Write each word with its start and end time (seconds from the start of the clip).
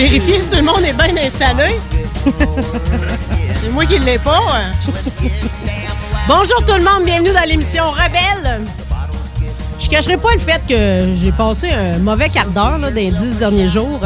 Vérifier 0.00 0.40
si 0.40 0.48
tout 0.48 0.56
le 0.56 0.62
monde 0.62 0.82
est 0.82 0.94
bien 0.94 1.14
installé. 1.22 1.78
C'est 3.60 3.68
moi 3.70 3.84
qui 3.84 4.00
ne 4.00 4.04
l'ai 4.06 4.18
pas. 4.18 4.40
Bonjour 6.26 6.64
tout 6.64 6.74
le 6.74 6.82
monde, 6.82 7.04
bienvenue 7.04 7.32
dans 7.34 7.46
l'émission 7.46 7.90
Rebelle. 7.90 8.62
Je 9.78 9.88
cacherai 9.90 10.16
pas 10.16 10.32
le 10.32 10.38
fait 10.38 10.62
que 10.66 11.14
j'ai 11.14 11.32
passé 11.32 11.70
un 11.70 11.98
mauvais 11.98 12.30
quart 12.30 12.46
d'heure 12.46 12.78
là, 12.78 12.88
dans 12.88 12.94
les 12.94 13.10
dix 13.10 13.36
derniers 13.36 13.68
jours. 13.68 14.00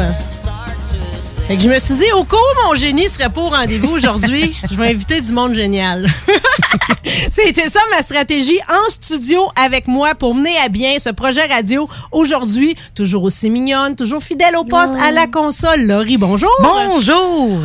Fait 1.47 1.57
que 1.57 1.61
je 1.61 1.69
me 1.69 1.77
suis 1.77 1.93
dit, 1.93 2.11
au 2.15 2.21
où 2.21 2.67
mon 2.67 2.73
génie 2.73 3.07
serait 3.07 3.29
pas 3.29 3.41
au 3.41 3.49
rendez-vous 3.49 3.91
aujourd'hui, 3.91 4.55
je 4.71 4.75
vais 4.75 4.89
inviter 4.89 5.21
du 5.21 5.31
monde 5.31 5.53
génial. 5.53 6.07
C'était 7.29 7.69
ça 7.69 7.79
ma 7.91 8.01
stratégie 8.01 8.59
en 8.67 8.89
studio 8.89 9.43
avec 9.55 9.87
moi 9.87 10.15
pour 10.15 10.33
mener 10.33 10.57
à 10.57 10.69
bien 10.69 10.97
ce 10.97 11.09
projet 11.09 11.45
radio 11.45 11.87
aujourd'hui. 12.11 12.75
Toujours 12.95 13.21
aussi 13.23 13.51
mignonne, 13.51 13.95
toujours 13.95 14.23
fidèle 14.23 14.55
au 14.55 14.63
poste 14.63 14.95
à 14.99 15.11
la 15.11 15.27
console. 15.27 15.85
Laurie, 15.85 16.17
bonjour. 16.17 16.49
Bonjour! 16.63 17.59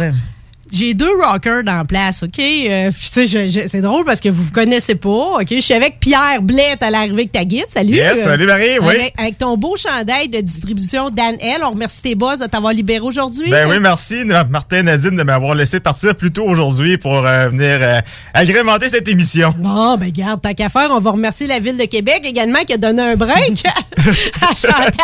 J'ai 0.73 0.95
deux 0.95 1.11
rockers 1.21 1.65
dans 1.65 1.79
la 1.79 1.85
place, 1.85 2.23
OK? 2.23 2.39
Euh, 2.39 2.91
puis 2.91 3.11
tu 3.13 3.27
sais, 3.27 3.27
je- 3.27 3.49
je- 3.63 3.67
c'est 3.67 3.81
drôle 3.81 4.05
parce 4.05 4.21
que 4.21 4.29
vous 4.29 4.43
vous 4.45 4.53
connaissez 4.53 4.95
pas, 4.95 5.39
OK? 5.41 5.47
Je 5.51 5.61
suis 5.61 5.75
avec 5.75 5.99
Pierre 6.01 6.41
Blette 6.43 6.83
à 6.83 6.91
l'arrivée 6.91 7.15
avec 7.15 7.33
ta 7.33 7.45
guide. 7.45 7.65
Salut! 7.69 7.95
Yes, 7.95 8.19
Euh, 8.19 8.25
salut 8.25 8.47
Marie, 8.47 8.79
oui. 8.81 8.95
Avec, 8.95 9.15
avec 9.19 9.39
ton 9.39 9.57
beau 9.57 9.77
chandail 9.77 10.29
de 10.29 10.41
distribution 10.41 11.11
Dan 11.11 11.37
L. 11.41 11.59
On 11.65 11.71
remercie 11.71 12.03
tes 12.03 12.15
boss 12.15 12.39
de 12.39 12.47
t'avoir 12.47 12.73
libéré 12.73 13.01
aujourd'hui. 13.01 13.51
Ben 13.51 13.69
oui, 13.69 13.79
merci 13.81 14.25
Martin 14.25 14.83
Nadine 14.85 15.17
de 15.17 15.23
m'avoir 15.23 15.55
laissé 15.55 15.81
partir 15.81 16.15
plus 16.15 16.31
tôt 16.31 16.45
aujourd'hui 16.45 16.99
pour 16.99 17.27
euh, 17.27 17.49
venir 17.49 17.79
euh, 17.81 18.01
agrémenter 18.35 18.89
cette 18.89 19.09
émission. 19.09 19.53
Bon, 19.59 19.97
ben 19.97 20.11
garde, 20.11 20.41
tant 20.41 20.55
qu'à 20.55 20.69
faire, 20.69 20.89
on 20.91 21.01
va 21.01 21.11
remercier 21.11 21.47
la 21.47 21.59
Ville 21.59 21.77
de 21.77 21.85
Québec 21.85 22.23
également 22.25 22.61
qui 22.61 22.75
a 22.75 22.77
donné 22.77 23.03
un 23.03 23.17
break 23.17 23.65
à 24.43 24.55
Chantal 24.55 24.95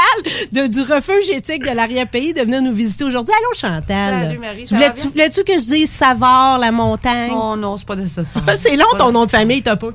de, 0.53 0.67
du 0.69 0.81
refuge 0.83 1.29
éthique 1.31 1.63
de 1.69 1.75
l'arrière-pays 1.75 2.33
de 2.35 2.41
venir 2.43 2.63
nous 2.63 2.73
visiter 2.73 3.05
aujourd'hui. 3.05 3.35
Allô, 3.37 3.55
Chantal? 3.55 4.23
Salut, 4.27 4.39
Marie, 4.39 4.61
Tu 4.61 4.67
ça 4.67 4.75
voulais- 4.77 4.89
va 4.89 4.93
bien? 4.95 5.03
tu 5.03 5.09
voulais-tu 5.11 5.45
que 5.57 5.63
je 5.63 5.67
dise 5.75 5.91
Savard, 5.91 6.59
la 6.59 6.71
montagne? 6.71 7.33
Oh 7.35 7.55
non, 7.57 7.77
c'est 7.79 7.87
pas 7.87 7.97
nécessaire. 7.97 8.43
C'est 8.55 8.77
long 8.77 8.85
ton 8.99 9.13
nom 9.13 9.25
de 9.27 9.31
famille, 9.31 9.63
t'as 9.63 9.77
pas. 9.77 9.89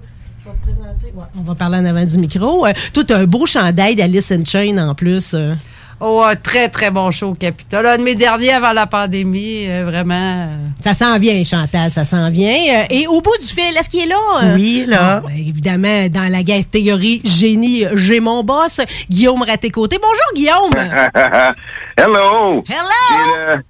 Je 0.44 0.50
vais 0.50 0.56
te 0.58 0.64
présenter. 0.64 1.14
Ouais, 1.16 1.24
on 1.38 1.42
va 1.44 1.56
parler 1.56 1.78
en 1.78 1.86
avant 1.86 2.04
du 2.06 2.18
micro. 2.18 2.66
Euh, 2.66 2.74
toi, 2.94 3.04
t'as 3.06 3.18
un 3.20 3.26
beau 3.26 3.46
chandail 3.46 3.96
d'Alice 3.96 4.32
in 4.32 4.44
Chain 4.46 4.78
en 4.78 4.96
plus. 4.96 5.34
euh. 5.34 5.54
Oh, 6.04 6.24
un 6.24 6.36
très, 6.36 6.68
très 6.68 6.90
bon 6.90 7.12
show 7.12 7.28
au 7.28 7.34
Capitole. 7.36 7.86
Un 7.86 8.00
de 8.00 8.02
mes 8.02 8.16
derniers 8.16 8.54
avant 8.54 8.74
la 8.74 8.88
pandémie, 8.88 9.68
euh, 9.70 9.84
vraiment. 9.86 10.16
euh, 10.48 10.56
Ça 10.84 10.96
s'en 10.96 11.20
vient, 11.20 11.44
Chantal, 11.44 11.92
ça 11.92 12.06
s'en 12.06 12.28
vient. 12.32 12.50
Euh, 12.56 12.84
et 12.90 13.06
au 13.06 13.22
bout 13.22 13.38
du 13.40 13.46
fil, 13.46 13.78
est-ce 13.78 13.88
qu'il 13.88 14.00
est 14.02 14.08
là? 14.08 14.16
euh? 14.42 14.56
Oui, 14.56 14.86
là. 14.88 15.20
Ben, 15.20 15.30
évidemment, 15.38 16.08
dans 16.10 16.28
la 16.32 16.42
catégorie 16.44 17.22
génie, 17.24 17.86
j'ai 17.94 18.20
mon 18.20 18.44
boss, 18.44 18.82
Guillaume 19.12 19.44
Raté-Côté. 19.44 20.00
Bonjour, 20.02 20.34
Guillaume! 20.34 20.74
Hello! 21.98 22.64
Hello! 22.68 23.62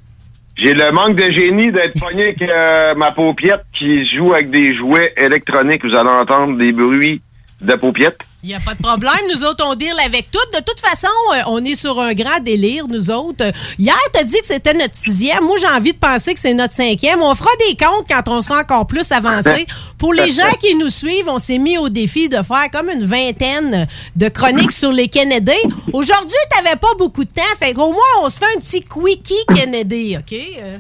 J'ai 0.58 0.74
le 0.74 0.92
manque 0.92 1.16
de 1.16 1.32
génie 1.32 1.72
d'être 1.72 2.00
pogné 2.00 2.24
avec 2.24 2.42
euh, 2.42 2.94
ma 2.96 3.12
paupiette 3.12 3.64
qui 3.78 4.06
joue 4.06 4.34
avec 4.34 4.52
des 4.52 4.76
jouets 4.76 5.14
électroniques. 5.18 5.84
Vous 5.86 5.96
allez 5.96 6.10
entendre 6.10 6.58
des 6.58 6.72
bruits 6.72 7.22
de 7.62 7.74
paupiette. 7.76 8.20
Il 8.44 8.48
n'y 8.48 8.56
a 8.56 8.60
pas 8.60 8.74
de 8.74 8.82
problème. 8.82 9.12
Nous 9.32 9.44
autres, 9.44 9.64
on 9.68 9.76
deal 9.76 9.94
avec 10.04 10.32
tout. 10.32 10.40
De 10.58 10.64
toute 10.64 10.80
façon, 10.80 11.08
euh, 11.36 11.42
on 11.48 11.64
est 11.64 11.76
sur 11.76 12.00
un 12.00 12.14
grand 12.14 12.40
délire, 12.42 12.88
nous 12.88 13.12
autres. 13.12 13.52
Hier, 13.78 13.96
t'as 14.14 14.24
dit 14.24 14.40
que 14.40 14.46
c'était 14.48 14.74
notre 14.74 14.96
sixième. 14.96 15.44
Moi, 15.44 15.58
j'ai 15.60 15.68
envie 15.68 15.94
de 15.94 15.98
penser 16.00 16.34
que 16.34 16.40
c'est 16.40 16.54
notre 16.54 16.74
cinquième. 16.74 17.22
On 17.22 17.36
fera 17.36 17.52
des 17.68 17.76
comptes 17.78 18.08
quand 18.10 18.24
on 18.28 18.42
sera 18.42 18.62
encore 18.62 18.88
plus 18.88 19.12
avancé. 19.12 19.68
Pour 20.00 20.14
les 20.14 20.32
gens 20.32 20.52
qui 20.60 20.74
nous 20.76 20.90
suivent, 20.90 21.28
on 21.30 21.38
s'est 21.38 21.60
mis 21.60 21.78
au 21.78 21.90
défi 21.90 22.30
de 22.30 22.38
faire 22.42 22.72
comme 22.72 22.90
une 22.90 23.06
vingtaine 23.06 23.88
de 24.16 24.28
chroniques 24.30 24.72
sur 24.72 24.92
les 24.92 25.08
Kennedy. 25.08 25.52
Aujourd'hui, 25.94 26.36
t'avais 26.50 26.78
pas 26.78 26.96
beaucoup 26.98 27.24
de 27.24 27.32
temps. 27.32 27.42
Fait 27.60 27.74
qu'au 27.74 27.92
moins, 27.92 28.24
on 28.24 28.30
se 28.30 28.40
fait 28.40 28.46
un 28.58 28.60
petit 28.60 28.82
quickie 28.84 29.46
Kennedy, 29.56 30.18
OK? 30.18 30.34
Euh, 30.34 30.78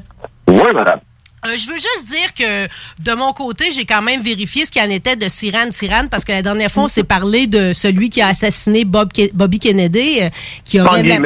Oui, 0.47 0.73
madame. 0.73 0.99
Euh, 1.45 1.57
je 1.57 1.67
veux 1.67 1.75
juste 1.75 2.05
dire 2.07 2.33
que 2.33 2.67
de 3.03 3.13
mon 3.15 3.33
côté, 3.33 3.71
j'ai 3.71 3.85
quand 3.85 4.01
même 4.01 4.21
vérifié 4.21 4.65
ce 4.65 4.71
qu'il 4.71 4.81
en 4.81 4.89
était 4.89 5.15
de 5.15 5.27
Siran 5.27 5.71
Siran 5.71 6.07
parce 6.09 6.23
que 6.25 6.31
la 6.31 6.41
dernière 6.41 6.71
fois, 6.71 6.83
on 6.83 6.87
s'est 6.87 7.03
parlé 7.03 7.47
de 7.47 7.73
celui 7.73 8.09
qui 8.09 8.21
a 8.21 8.27
assassiné 8.27 8.85
Bob 8.85 9.11
Ke- 9.13 9.31
Bobby 9.33 9.59
Kennedy, 9.59 10.19
euh, 10.21 10.29
qui 10.65 10.79
aurait, 10.79 11.03
de 11.03 11.09
la- 11.09 11.19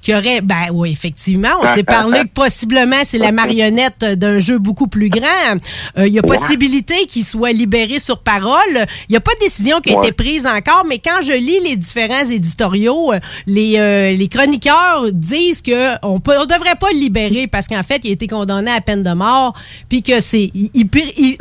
qui 0.00 0.14
aurait, 0.14 0.40
ben 0.40 0.68
oui, 0.72 0.90
effectivement, 0.92 1.50
on 1.62 1.74
s'est 1.74 1.82
parlé 1.82 2.20
que 2.20 2.28
possiblement 2.28 3.00
c'est 3.04 3.18
la 3.18 3.32
marionnette 3.32 4.04
d'un 4.04 4.38
jeu 4.38 4.58
beaucoup 4.58 4.86
plus 4.88 5.08
grand. 5.10 5.58
Euh, 5.98 6.06
Il 6.06 6.12
y 6.14 6.18
a 6.18 6.22
possibilité 6.22 7.06
qu'il 7.06 7.24
soit 7.24 7.52
libéré 7.52 7.98
sur 7.98 8.18
parole. 8.20 8.86
Il 9.08 9.12
n'y 9.12 9.16
a 9.16 9.20
pas 9.20 9.34
de 9.34 9.40
décision 9.40 9.80
qui 9.80 9.92
a 9.92 9.98
Ouais. 9.98 10.06
été 10.08 10.12
prise 10.12 10.46
encore, 10.46 10.84
mais 10.86 10.98
quand 10.98 11.20
je 11.22 11.32
lis 11.32 11.60
les 11.64 11.76
différents 11.76 12.24
éditoriaux, 12.24 13.12
les, 13.46 14.16
les 14.16 14.28
chroniqueurs 14.28 15.10
disent 15.12 15.62
que 15.62 15.94
on, 16.06 16.20
peut, 16.20 16.34
on 16.40 16.46
devrait 16.46 16.76
pas 16.80 16.88
le 16.92 16.98
libérer 16.98 17.46
parce 17.46 17.66
qu'en 17.68 17.82
fait, 17.82 18.00
il 18.04 18.10
a 18.10 18.12
été 18.12 18.26
condamné 18.26 18.70
à 18.70 18.80
peine 18.80 19.02
de 19.02 19.12
mort, 19.12 19.54
puis 19.88 20.02
que 20.02 20.20
c'est, 20.20 20.50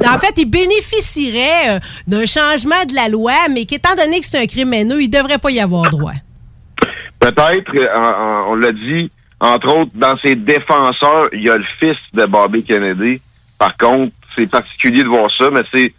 en 0.06 0.18
fait, 0.18 0.34
il 0.38 0.50
bénéficierait 0.50 1.76
euh, 1.76 1.80
d'un 2.08 2.26
changement 2.26 2.84
de 2.88 2.96
la 2.96 3.10
loi, 3.10 3.34
mais 3.52 3.66
qu'étant 3.66 3.96
donné 3.96 4.20
que 4.20 4.26
c'est 4.26 4.40
un 4.40 4.46
crime 4.46 4.74
haineux, 4.74 5.02
il 5.02 5.10
devrait 5.10 5.38
pas 5.38 5.52
y 5.52 5.60
avoir 5.60 5.90
droit. 5.90 6.14
Peut-être, 7.20 7.76
euh, 7.76 8.50
on 8.50 8.56
l'a 8.56 8.72
dit, 8.72 9.10
entre 9.40 9.76
autres, 9.76 9.92
dans 9.96 10.18
ses 10.18 10.36
défenseurs, 10.36 11.30
il 11.34 11.44
y 11.44 11.50
a 11.50 11.58
le 11.58 11.66
fils 11.80 11.98
de 12.14 12.26
Bobby 12.26 12.64
Kennedy. 12.64 13.22
Par 13.60 13.76
contre, 13.78 14.14
c'est 14.36 14.50
particulier 14.50 15.04
de 15.04 15.08
voir 15.08 15.30
ça, 15.36 15.50
mais 15.52 15.62
c'est 15.74 15.94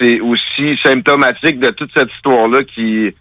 c'est 0.00 0.20
aussi 0.20 0.76
symptomatique 0.82 1.60
de 1.60 1.70
toute 1.70 1.92
cette 1.94 2.10
histoire-là 2.12 2.64
qui 2.64 3.14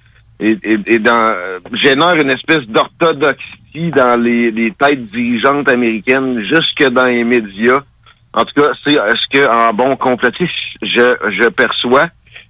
génère 1.73 2.15
une 2.15 2.31
espèce 2.31 2.65
d'orthodoxie 2.67 3.91
dans 3.95 4.19
les 4.19 4.73
têtes 4.79 5.05
dirigeantes 5.07 5.67
américaines, 5.67 6.43
jusque 6.43 6.83
dans 6.89 7.05
les 7.05 7.23
médias. 7.23 7.81
En 8.33 8.45
tout 8.45 8.61
cas, 8.61 8.69
c'est 8.83 8.91
ce 8.93 9.27
que 9.27 9.49
en 9.49 9.73
bon 9.73 9.95
complotiste, 9.97 10.53
je, 10.81 11.15
je 11.29 11.49
perçois. 11.49 12.07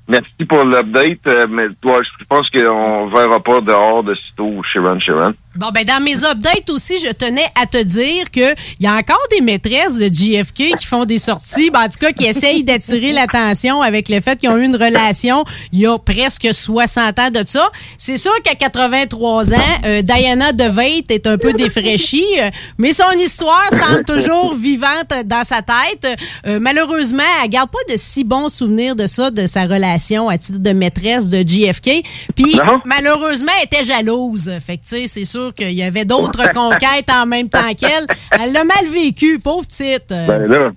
Merci 0.07 0.45
pour 0.48 0.63
l'update, 0.63 1.25
euh, 1.28 1.48
mais 1.50 1.68
toi, 1.81 2.01
je 2.04 2.25
pense 2.25 2.50
qu'on 2.50 3.07
verra 3.07 3.39
pas 3.39 3.62
dehors 3.62 4.04
de 4.04 4.13
sitôt 4.13 4.62
Sharon 4.63 5.00
Sharon. 5.00 5.33
Bon, 5.57 5.68
ben 5.74 5.83
dans 5.83 6.01
mes 6.01 6.24
updates 6.24 6.69
aussi, 6.69 6.98
je 6.98 7.12
tenais 7.12 7.45
à 7.62 7.65
te 7.65 7.83
dire 7.83 8.31
que 8.31 8.56
il 8.80 8.86
y 8.86 8.88
a 8.88 8.94
encore 8.94 9.21
des 9.31 9.42
maîtresses 9.42 9.95
de 9.95 10.07
JFK 10.07 10.77
qui 10.77 10.86
font 10.86 11.03
des 11.03 11.18
sorties, 11.18 11.69
ben, 11.69 11.81
en 11.81 11.89
tout 11.89 12.00
cas 12.00 12.13
qui 12.13 12.25
essayent 12.25 12.63
d'attirer 12.63 13.12
l'attention 13.12 13.81
avec 13.81 14.07
le 14.07 14.21
fait 14.21 14.39
qu'ils 14.39 14.50
ont 14.50 14.56
eu 14.56 14.63
une 14.63 14.77
relation 14.77 15.44
il 15.74 15.80
y 15.80 15.88
a 15.88 15.98
presque 15.98 16.53
60 16.53 17.19
ans 17.19 17.31
de 17.31 17.44
ça. 17.45 17.69
C'est 17.98 18.15
sûr 18.18 18.31
qu'à 18.44 18.56
83 18.56 19.53
ans, 19.53 19.57
euh, 19.83 20.01
Diana 20.01 20.53
DeVate 20.53 21.12
est 21.12 21.27
un 21.27 21.38
peu 21.38 21.51
défraîchie, 21.51 22.24
euh, 22.39 22.50
mais 22.77 22.94
son 22.94 23.12
histoire 23.19 23.69
semble 23.74 24.06
toujours 24.06 24.56
vivante 24.56 25.12
dans 25.25 25.44
sa 25.44 25.62
tête. 25.62 26.18
Euh, 26.47 26.59
malheureusement, 26.62 27.24
elle 27.44 27.50
garde 27.50 27.69
pas 27.69 27.94
de 27.94 27.97
si 27.97 28.24
bons 28.24 28.47
souvenirs 28.47 28.95
de 28.95 29.06
ça, 29.06 29.31
de 29.31 29.45
sa 29.47 29.63
relation 29.63 30.30
à 30.30 30.38
titre 30.38 30.59
de 30.59 30.71
maîtresse 30.71 31.27
de 31.27 31.45
JFK. 31.45 32.04
Puis 32.36 32.57
malheureusement, 32.86 33.51
elle 33.59 33.65
était 33.65 33.83
jalouse. 33.83 34.50
Fait 34.65 34.77
que 34.77 34.83
tu 34.83 34.95
sais, 34.95 35.07
c'est 35.07 35.25
sûr 35.25 35.41
qu'il 35.50 35.72
y 35.72 35.82
avait 35.82 36.06
d'autres 36.06 36.52
conquêtes 36.54 37.10
en 37.10 37.26
même 37.26 37.50
temps 37.50 37.74
qu'elle. 37.78 38.06
Elle 38.40 38.54
l'a 38.54 38.64
mal 38.64 38.86
vécu, 38.94 39.40
pauvre 39.40 39.66
petite. 39.66 40.10
Ben 40.10 40.46
là, 40.46 40.72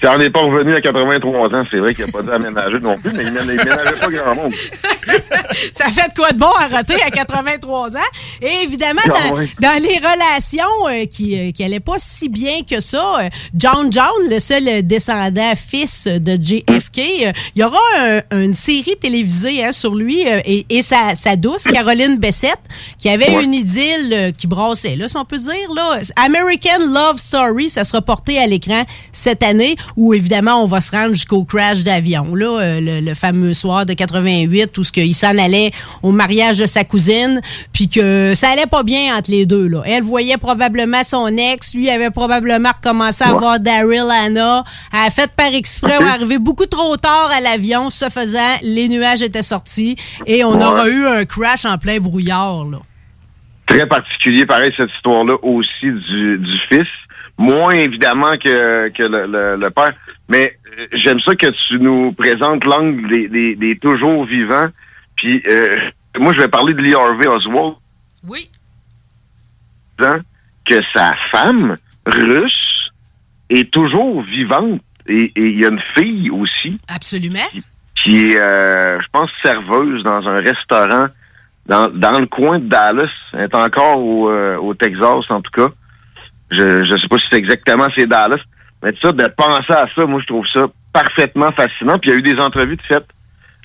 si 0.00 0.06
on 0.08 0.18
n'est 0.18 0.30
pas 0.30 0.40
revenu 0.40 0.74
à 0.74 0.80
83 0.80 1.54
ans, 1.54 1.64
c'est 1.70 1.78
vrai 1.78 1.94
qu'il 1.94 2.06
n'a 2.06 2.12
pas 2.12 2.22
dû 2.22 2.30
aménager 2.30 2.80
non 2.80 2.96
plus, 2.98 3.12
mais 3.12 3.24
il 3.24 3.32
ménageait 3.32 3.68
pas 4.00 4.08
grand 4.08 4.34
monde. 4.34 4.52
ça 5.72 5.86
fait 5.90 6.08
de 6.08 6.14
quoi 6.14 6.30
de 6.32 6.38
bon 6.38 6.46
à 6.58 6.68
rater 6.68 6.94
à 7.02 7.10
83 7.10 7.96
ans. 7.96 8.00
Et 8.40 8.62
évidemment, 8.64 9.00
Ah 9.06 9.30
dans, 9.60 9.82
les 9.82 9.96
relations 9.98 10.88
euh, 10.88 11.04
qui 11.06 11.38
euh, 11.38 11.50
qui 11.52 11.64
allaient 11.64 11.80
pas 11.80 11.96
si 11.98 12.28
bien 12.28 12.62
que 12.68 12.80
ça, 12.80 13.16
euh, 13.20 13.28
John 13.54 13.92
John, 13.92 14.04
le 14.28 14.38
seul 14.38 14.86
descendant 14.86 15.52
fils 15.54 16.06
de 16.06 16.32
JFK, 16.40 16.98
euh, 17.26 17.32
il 17.54 17.60
y 17.60 17.64
aura 17.64 17.78
un- 17.98 18.40
une 18.40 18.54
série 18.54 18.96
télévisée 19.00 19.64
hein, 19.64 19.72
sur 19.72 19.94
lui 19.94 20.26
euh, 20.28 20.40
et, 20.44 20.66
et 20.70 20.82
sa, 20.82 21.14
sa 21.14 21.36
douce, 21.36 21.64
Caroline 21.64 22.16
Bessette, 22.18 22.58
qui 22.98 23.08
avait 23.08 23.30
Ouais. 23.30 23.44
une 23.44 23.54
idylle 23.54 24.12
euh, 24.12 24.30
qui 24.32 24.46
brassait, 24.46 24.96
là, 24.96 25.06
si 25.06 25.16
on 25.16 25.24
peut 25.24 25.38
dire. 25.38 25.72
Là. 25.74 25.98
American 26.16 26.78
Love 26.92 27.18
Story, 27.18 27.68
ça 27.70 27.84
sera 27.84 28.00
porté 28.02 28.38
à 28.38 28.46
l'écran 28.46 28.84
cette 29.12 29.42
année, 29.42 29.76
où 29.96 30.14
évidemment, 30.14 30.62
on 30.62 30.66
va 30.66 30.80
se 30.80 30.90
rendre 30.90 31.12
jusqu'au 31.14 31.44
crash 31.44 31.84
d'avion, 31.84 32.34
là, 32.34 32.60
euh, 32.60 32.80
le, 32.80 33.00
le 33.00 33.14
fameux 33.14 33.54
soir 33.54 33.86
de 33.86 33.92
88, 33.94 34.76
où 34.78 34.84
ce 34.84 34.92
qu'il 34.92 35.14
s'en 35.14 35.36
allait 35.38 35.72
au 36.02 36.12
mariage 36.12 36.58
de 36.58 36.66
sa 36.66 36.84
cousine, 36.84 37.40
puis 37.72 37.88
que 37.88 38.32
ça 38.34 38.50
allait 38.50 38.66
pas 38.66 38.82
bien 38.82 39.16
entre 39.16 39.30
les 39.30 39.46
deux. 39.46 39.68
Là. 39.68 39.82
Elle 39.86 40.02
voyait 40.02 40.36
probablement 40.38 41.02
son 41.04 41.28
ex, 41.36 41.74
lui 41.74 41.90
avait 41.90 42.10
probablement 42.10 42.70
recommencé 42.74 43.24
à 43.24 43.32
voir 43.32 43.58
Daryl 43.60 44.04
Anna. 44.10 44.64
Elle 44.92 44.98
a 45.06 45.10
fait 45.10 45.30
par 45.36 45.52
exprès, 45.54 45.94
on 46.00 46.06
est 46.06 46.10
arrivé 46.10 46.38
beaucoup 46.38 46.66
trop 46.66 46.96
tard 46.96 47.30
à 47.36 47.40
l'avion. 47.40 47.90
Ce 47.90 48.08
faisant, 48.08 48.56
les 48.62 48.88
nuages 48.88 49.22
étaient 49.22 49.42
sortis 49.42 49.96
et 50.26 50.44
on 50.44 50.52
Ouais. 50.56 50.64
aura 50.64 50.88
eu 50.88 51.06
un 51.06 51.24
crash 51.24 51.64
en 51.64 51.78
plein 51.78 51.98
brouillard. 51.98 52.64
Là. 52.64 52.78
Très 53.66 53.86
particulier, 53.86 54.44
pareil, 54.46 54.72
cette 54.76 54.90
histoire-là 54.96 55.34
aussi 55.42 55.86
du, 55.86 56.38
du 56.38 56.58
fils. 56.68 56.88
Moins 57.40 57.72
évidemment 57.72 58.32
que, 58.32 58.90
que 58.90 59.02
le, 59.02 59.26
le- 59.26 59.56
le 59.56 59.70
père. 59.70 59.92
Mais 60.28 60.56
euh, 60.78 60.86
j'aime 60.92 61.20
ça 61.20 61.34
que 61.34 61.46
tu 61.46 61.78
nous 61.80 62.12
présentes 62.12 62.64
l'angle 62.66 63.08
des, 63.08 63.28
des, 63.28 63.56
des 63.56 63.78
toujours 63.78 64.24
vivants. 64.26 64.68
Puis 65.16 65.42
euh, 65.48 65.76
moi, 66.18 66.32
je 66.34 66.38
vais 66.40 66.48
parler 66.48 66.74
de 66.74 66.82
Lee 66.82 66.94
Harvey 66.94 67.26
Oswald. 67.26 67.76
Oui. 68.28 68.50
disant 69.98 70.18
que 70.66 70.80
sa 70.94 71.14
femme 71.30 71.76
russe 72.06 72.90
est 73.48 73.70
toujours 73.72 74.22
vivante. 74.22 74.80
Et 75.06 75.32
et 75.34 75.46
il 75.46 75.60
y 75.60 75.64
a 75.64 75.68
une 75.70 75.80
fille 75.96 76.30
aussi 76.30 76.78
Absolument. 76.94 77.48
qui 77.96 78.32
est, 78.32 78.38
euh, 78.38 79.00
je 79.00 79.06
pense, 79.12 79.30
serveuse 79.42 80.02
dans 80.04 80.26
un 80.28 80.40
restaurant 80.40 81.06
dans, 81.66 81.88
dans 81.88 82.18
le 82.20 82.26
coin 82.26 82.58
de 82.58 82.66
Dallas. 82.68 83.10
Elle 83.32 83.44
est 83.44 83.54
encore 83.54 83.98
au, 83.98 84.28
euh, 84.30 84.56
au 84.58 84.74
Texas, 84.74 85.24
en 85.30 85.40
tout 85.40 85.50
cas. 85.52 85.68
Je 86.50 86.84
je 86.84 86.96
sais 86.96 87.08
pas 87.08 87.18
si 87.18 87.26
c'est 87.30 87.38
exactement 87.38 87.86
c'est 87.96 88.06
Dallas. 88.06 88.40
Mais 88.82 88.92
ça, 89.00 89.12
de 89.12 89.26
penser 89.28 89.72
à 89.72 89.86
ça, 89.94 90.06
moi, 90.06 90.20
je 90.20 90.26
trouve 90.26 90.46
ça 90.46 90.66
parfaitement 90.92 91.52
fascinant. 91.52 91.98
Puis 91.98 92.10
il 92.10 92.12
y 92.14 92.16
a 92.16 92.18
eu 92.18 92.22
des 92.22 92.40
entrevues 92.40 92.76
de 92.76 92.82
fait 92.82 93.04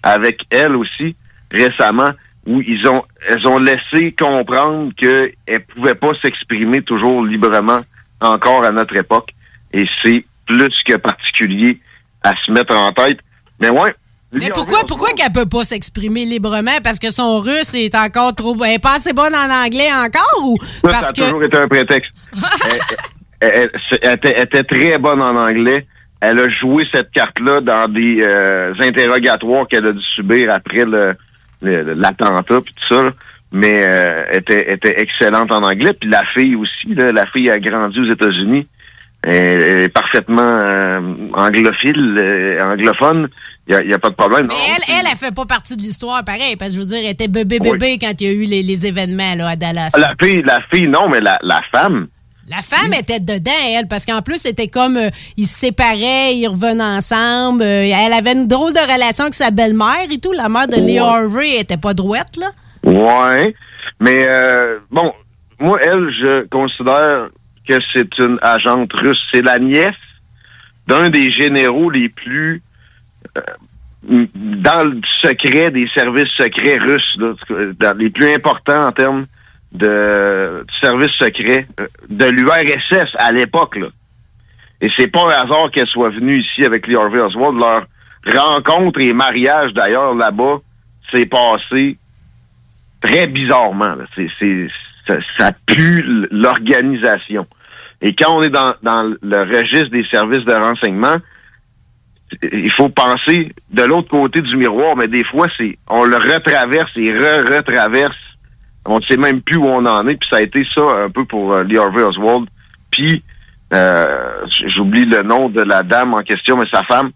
avec 0.03 0.41
elle 0.49 0.75
aussi 0.75 1.15
récemment 1.51 2.09
où 2.45 2.61
ils 2.61 2.87
ont 2.87 3.03
elles 3.27 3.47
ont 3.47 3.57
laissé 3.57 4.13
comprendre 4.13 4.93
qu'elle 4.95 5.65
pouvait 5.73 5.95
pas 5.95 6.13
s'exprimer 6.21 6.81
toujours 6.83 7.23
librement 7.23 7.79
encore 8.21 8.63
à 8.63 8.71
notre 8.71 8.95
époque. 8.95 9.31
Et 9.73 9.85
c'est 10.03 10.25
plus 10.45 10.83
que 10.83 10.95
particulier 10.97 11.79
à 12.23 12.33
se 12.45 12.51
mettre 12.51 12.75
en 12.75 12.91
tête. 12.91 13.19
Mais 13.59 13.69
ouais. 13.69 13.95
Mais 14.35 14.49
pourquoi, 14.53 14.79
pourquoi 14.87 15.09
qu'elle 15.13 15.31
peut 15.31 15.45
pas 15.47 15.63
s'exprimer 15.63 16.25
librement? 16.25 16.77
Parce 16.83 16.99
que 16.99 17.11
son 17.11 17.39
russe 17.39 17.73
est 17.73 17.95
encore 17.95 18.35
trop... 18.35 18.55
Elle 18.63 18.73
est 18.73 18.79
pas 18.79 18.95
assez 18.95 19.13
bonne 19.13 19.33
en 19.35 19.49
anglais 19.65 19.87
encore 19.93 20.43
ou 20.43 20.57
Ça, 20.61 20.79
parce 20.83 21.01
ça 21.01 21.07
a 21.09 21.13
que... 21.13 21.21
toujours 21.21 21.43
été 21.43 21.57
un 21.57 21.67
prétexte. 21.67 22.11
elle, 23.39 23.49
elle- 23.51 23.71
elle- 24.01 24.19
elle 24.23 24.43
était, 24.43 24.63
très 24.63 24.97
bonne 24.97 25.21
en 25.21 25.35
anglais. 25.35 25.85
Elle 26.21 26.39
a 26.39 26.49
joué 26.49 26.83
cette 26.91 27.11
carte-là 27.11 27.61
dans 27.61 27.87
des 27.91 28.19
euh, 28.21 28.73
interrogatoires 28.79 29.67
qu'elle 29.67 29.85
a 29.87 29.91
dû 29.93 30.03
subir 30.15 30.51
après 30.51 30.85
le 30.85 31.09
l'attentat 31.61 32.61
puis 32.61 32.73
tout 32.75 32.93
ça. 32.95 33.03
là. 33.03 33.11
Mais 33.51 33.81
euh, 33.83 34.23
elle 34.31 34.39
était, 34.39 34.65
elle 34.67 34.75
était 34.75 34.99
excellente 35.01 35.51
en 35.51 35.63
anglais. 35.63 35.93
Puis 35.99 36.09
la 36.09 36.23
fille 36.33 36.55
aussi, 36.55 36.93
là, 36.93 37.11
la 37.11 37.25
fille 37.27 37.49
a 37.49 37.57
grandi 37.59 37.99
aux 37.99 38.11
États-Unis. 38.11 38.67
Elle, 39.23 39.61
elle 39.61 39.79
est 39.81 39.89
parfaitement 39.89 40.41
euh, 40.41 40.99
anglophile, 41.33 42.17
euh, 42.21 42.61
anglophone. 42.63 43.29
Il 43.67 43.87
n'y 43.87 43.93
a, 43.93 43.99
pas 43.99 44.09
de 44.11 44.15
problème. 44.15 44.45
Mais 44.47 44.53
Non, 44.53 44.59
elle, 44.75 44.95
elle, 44.99 45.05
elle 45.11 45.17
fait 45.17 45.33
pas 45.33 45.45
partie 45.45 45.75
de 45.75 45.81
l'histoire, 45.81 46.23
pareil, 46.23 46.55
parce 46.55 46.71
que 46.71 46.75
je 46.75 46.81
veux 46.81 46.85
dire, 46.87 46.99
elle 47.03 47.09
était 47.11 47.27
bébé 47.27 47.59
bébé 47.59 47.97
quand 47.99 48.11
il 48.21 48.27
y 48.27 48.29
a 48.29 48.33
eu 48.33 48.45
les, 48.45 48.61
les 48.61 48.85
événements 48.85 49.33
là, 49.35 49.49
à 49.49 49.55
Dallas. 49.55 49.89
La 49.97 50.13
fille, 50.21 50.43
la 50.45 50.59
fille, 50.71 50.87
non, 50.87 51.09
mais 51.09 51.19
la, 51.19 51.39
la 51.41 51.61
femme, 51.71 52.07
La 52.47 52.61
femme 52.61 52.93
était 52.93 53.19
dedans, 53.19 53.51
elle, 53.75 53.87
parce 53.87 54.05
qu'en 54.05 54.21
plus, 54.21 54.37
c'était 54.39 54.67
comme 54.67 54.97
euh, 54.97 55.09
ils 55.35 55.47
se 55.47 55.57
séparaient, 55.57 56.35
ils 56.35 56.47
revenaient 56.47 56.83
ensemble. 56.83 57.63
euh, 57.63 57.85
elle 57.91 58.13
avait 58.13 58.33
une 58.33 58.47
drôle 58.47 58.71
de 58.73 58.79
relation 58.93 59.23
avec 59.23 59.33
sa 59.33 59.49
belle-mère 59.49 60.05
et 60.11 60.19
tout. 60.19 60.31
La 60.31 60.47
mère 60.47 60.67
de 60.67 60.75
Lee 60.75 60.99
Ouais. 60.99 61.07
Harvey 61.07 61.59
était 61.59 61.77
pas 61.77 61.95
droite, 61.95 62.37
là. 62.37 62.51
Ouais. 62.83 63.55
Mais 63.99 64.27
euh, 64.29 64.77
bon, 64.91 65.11
moi, 65.59 65.79
elle, 65.81 66.11
je 66.11 66.45
considère 66.49 67.29
que 67.67 67.79
c'est 67.91 68.15
une 68.19 68.37
agente 68.43 68.91
russe. 68.93 69.19
C'est 69.33 69.41
la 69.41 69.57
nièce 69.57 69.95
d'un 70.87 71.09
des 71.09 71.31
généraux 71.31 71.89
les 71.89 72.09
plus 72.09 72.61
dans 74.07 74.83
le 74.83 75.01
secret 75.21 75.71
des 75.71 75.87
services 75.93 76.31
secrets 76.37 76.77
russes, 76.77 77.17
les 77.97 78.09
plus 78.09 78.33
importants 78.33 78.87
en 78.87 78.91
termes 78.91 79.25
de, 79.71 80.65
services 80.79 81.15
secrets 81.19 81.67
euh, 81.79 81.87
de 82.09 82.25
l'URSS 82.25 83.11
à 83.17 83.31
l'époque. 83.31 83.79
Et 84.81 84.89
c'est 84.95 85.07
pas 85.07 85.23
un 85.23 85.43
hasard 85.43 85.71
qu'elle 85.71 85.87
soit 85.87 86.09
venue 86.09 86.39
ici 86.39 86.63
avec 86.63 86.87
Lee 86.87 86.95
Harvey 86.95 87.19
Oswald. 87.19 87.57
Leur 87.57 87.85
rencontre 88.55 89.01
et 89.01 89.13
mariage, 89.13 89.73
d'ailleurs, 89.73 90.13
là-bas, 90.15 90.59
s'est 91.11 91.25
passé 91.25 91.97
très 93.01 93.27
bizarrement. 93.27 93.95
ça, 95.37 95.51
pue 95.65 96.27
l'organisation. 96.31 97.45
Et 98.01 98.13
quand 98.15 98.37
on 98.37 98.43
est 98.43 98.49
dans 98.49 98.73
le 99.21 99.39
registre 99.43 99.89
des 99.89 100.05
services 100.05 100.45
de 100.45 100.53
renseignement, 100.53 101.17
il 102.41 102.71
faut 102.71 102.89
penser 102.89 103.49
de 103.71 103.83
l'autre 103.83 104.09
côté 104.09 104.41
du 104.41 104.57
miroir, 104.57 104.95
mais 104.95 105.07
des 105.07 105.23
fois, 105.23 105.47
c'est 105.57 105.77
on 105.89 106.03
le 106.05 106.17
retraverse 106.17 106.91
et 106.97 107.11
re-retraverse. 107.11 108.33
On 108.85 108.99
ne 108.99 109.03
sait 109.03 109.17
même 109.17 109.41
plus 109.41 109.57
où 109.57 109.65
on 109.65 109.85
en 109.85 110.07
est. 110.07 110.15
Puis 110.15 110.29
ça 110.29 110.37
a 110.37 110.41
été 110.41 110.63
ça 110.73 110.81
un 110.81 111.09
peu 111.09 111.25
pour 111.25 111.53
euh, 111.53 111.63
Lee 111.63 111.77
Harvey 111.77 112.03
Oswald. 112.03 112.47
Puis, 112.91 113.23
euh, 113.73 114.45
j'oublie 114.67 115.05
le 115.05 115.21
nom 115.21 115.49
de 115.49 115.61
la 115.61 115.83
dame 115.83 116.13
en 116.13 116.21
question, 116.21 116.57
mais 116.57 116.69
sa 116.71 116.83
femme, 116.83 117.11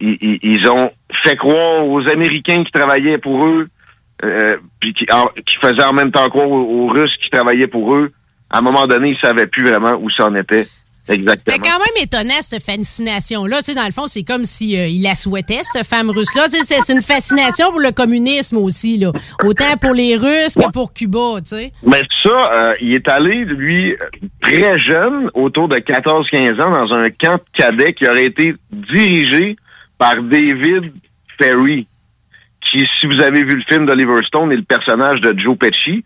ils, 0.00 0.68
ont 0.70 0.90
fait 1.12 1.36
croire 1.36 1.86
aux 1.86 2.08
Américains 2.08 2.64
qui 2.64 2.72
travaillaient 2.72 3.18
pour 3.18 3.44
eux, 3.46 3.66
euh, 4.24 4.56
puis 4.80 4.94
qui, 4.94 5.06
en- 5.12 5.30
qui 5.44 5.56
faisaient 5.56 5.84
en 5.84 5.92
même 5.92 6.10
temps 6.10 6.28
croire 6.28 6.48
aux, 6.50 6.84
aux 6.84 6.88
Russes 6.88 7.16
qui 7.18 7.28
travaillaient 7.28 7.66
pour 7.66 7.94
eux. 7.94 8.12
À 8.48 8.58
un 8.58 8.62
moment 8.62 8.86
donné, 8.86 9.10
ils 9.10 9.18
savaient 9.18 9.46
plus 9.46 9.64
vraiment 9.64 9.96
où 10.00 10.08
ça 10.10 10.26
en 10.26 10.34
était 10.34 10.66
exactement. 11.10 11.56
C'était 11.56 11.68
quand 11.68 11.78
même 11.78 12.02
étonnant, 12.02 12.40
cette 12.40 12.62
fascination-là. 12.62 13.58
Tu 13.58 13.64
sais, 13.64 13.74
dans 13.74 13.86
le 13.86 13.92
fond, 13.92 14.06
c'est 14.06 14.22
comme 14.22 14.44
si 14.44 14.78
euh, 14.78 14.86
il 14.86 15.02
la 15.02 15.14
souhaitait, 15.14 15.60
cette 15.62 15.86
femme 15.86 16.10
russe-là. 16.10 16.44
Tu 16.44 16.58
sais, 16.58 16.64
C'est 16.64 16.80
c'est 16.86 16.92
une 16.92 17.02
fascination 17.02 17.70
pour 17.70 17.80
le 17.80 17.92
communisme 17.92 18.56
aussi, 18.56 18.98
là. 18.98 19.12
Autant 19.44 19.76
pour 19.80 19.92
les 19.92 20.16
Russes 20.16 20.54
que 20.54 20.70
pour 20.72 20.92
Cuba, 20.92 21.40
tu 21.40 21.56
sais. 21.56 21.72
Mais 21.82 22.02
ça, 22.22 22.52
euh, 22.52 22.74
il 22.80 22.94
est 22.94 23.08
allé, 23.08 23.44
lui, 23.44 23.96
très 24.40 24.78
jeune, 24.78 25.30
autour 25.34 25.68
de 25.68 25.76
14-15 25.76 26.60
ans, 26.60 26.70
dans 26.70 26.94
un 26.94 27.10
camp 27.10 27.34
de 27.34 27.44
cadets 27.52 27.92
qui 27.92 28.08
aurait 28.08 28.26
été 28.26 28.54
dirigé 28.70 29.56
par 29.98 30.22
David 30.22 30.92
Ferry, 31.38 31.86
qui, 32.60 32.86
si 32.98 33.06
vous 33.06 33.20
avez 33.22 33.44
vu 33.44 33.56
le 33.56 33.62
film 33.68 33.86
d'Oliver 33.86 34.20
Stone, 34.26 34.52
est 34.52 34.56
le 34.56 34.62
personnage 34.62 35.20
de 35.20 35.38
Joe 35.38 35.56
Pesci. 35.56 36.04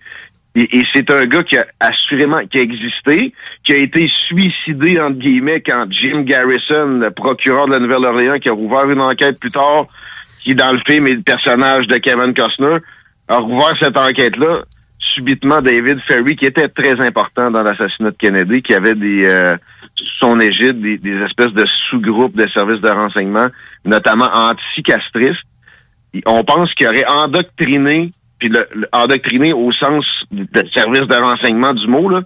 Et, 0.57 0.79
et 0.79 0.85
c'est 0.95 1.11
un 1.11 1.25
gars 1.25 1.43
qui 1.43 1.57
a 1.57 1.67
assurément 1.81 2.39
qui 2.47 2.59
a 2.59 2.63
existé, 2.63 3.33
qui 3.65 3.73
a 3.73 3.77
été 3.77 4.09
suicidé 4.29 5.01
entre 5.01 5.19
guillemets 5.19 5.61
quand 5.61 5.87
Jim 5.91 6.23
Garrison, 6.23 6.99
le 7.01 7.11
procureur 7.11 7.67
de 7.67 7.73
la 7.73 7.81
Nouvelle-Orléans, 7.81 8.39
qui 8.39 8.49
a 8.49 8.53
rouvert 8.53 8.89
une 8.89 9.01
enquête 9.01 9.39
plus 9.41 9.51
tard, 9.51 9.87
qui 10.43 10.55
dans 10.55 10.73
le 10.73 10.81
film 10.87 11.07
est 11.07 11.15
le 11.15 11.23
personnage 11.23 11.87
de 11.87 11.97
Kevin 11.97 12.35
Costner, 12.35 12.79
a 13.29 13.39
rouvert 13.39 13.73
cette 13.81 13.97
enquête-là 13.97 14.63
subitement 14.99 15.61
David 15.61 16.01
Ferry, 16.01 16.37
qui 16.37 16.47
était 16.47 16.69
très 16.69 17.01
important 17.01 17.51
dans 17.51 17.63
l'assassinat 17.63 18.11
de 18.11 18.17
Kennedy, 18.17 18.63
qui 18.63 18.75
avait 18.75 18.95
des 18.95 19.23
euh, 19.25 19.57
son 20.19 20.41
égide 20.41 20.81
des, 20.81 20.99
des 20.99 21.17
espèces 21.23 21.53
de 21.53 21.65
sous-groupes 21.89 22.37
de 22.37 22.49
services 22.49 22.81
de 22.81 22.89
renseignement, 22.89 23.47
notamment 23.85 24.29
anticastristes. 24.33 25.45
On 26.27 26.43
pense 26.45 26.73
qu'il 26.75 26.87
aurait 26.87 27.07
endoctriné, 27.07 28.11
puis 28.45 28.53
le, 28.53 28.67
le- 28.75 28.89
endoctriné 28.93 29.53
au 29.55 29.73
sens 29.73 30.05
de 30.31 30.63
service 30.75 31.03
de 31.09 31.15
renseignement 31.15 31.73
du 31.73 31.87
mot, 31.87 32.09
là, 32.11 32.21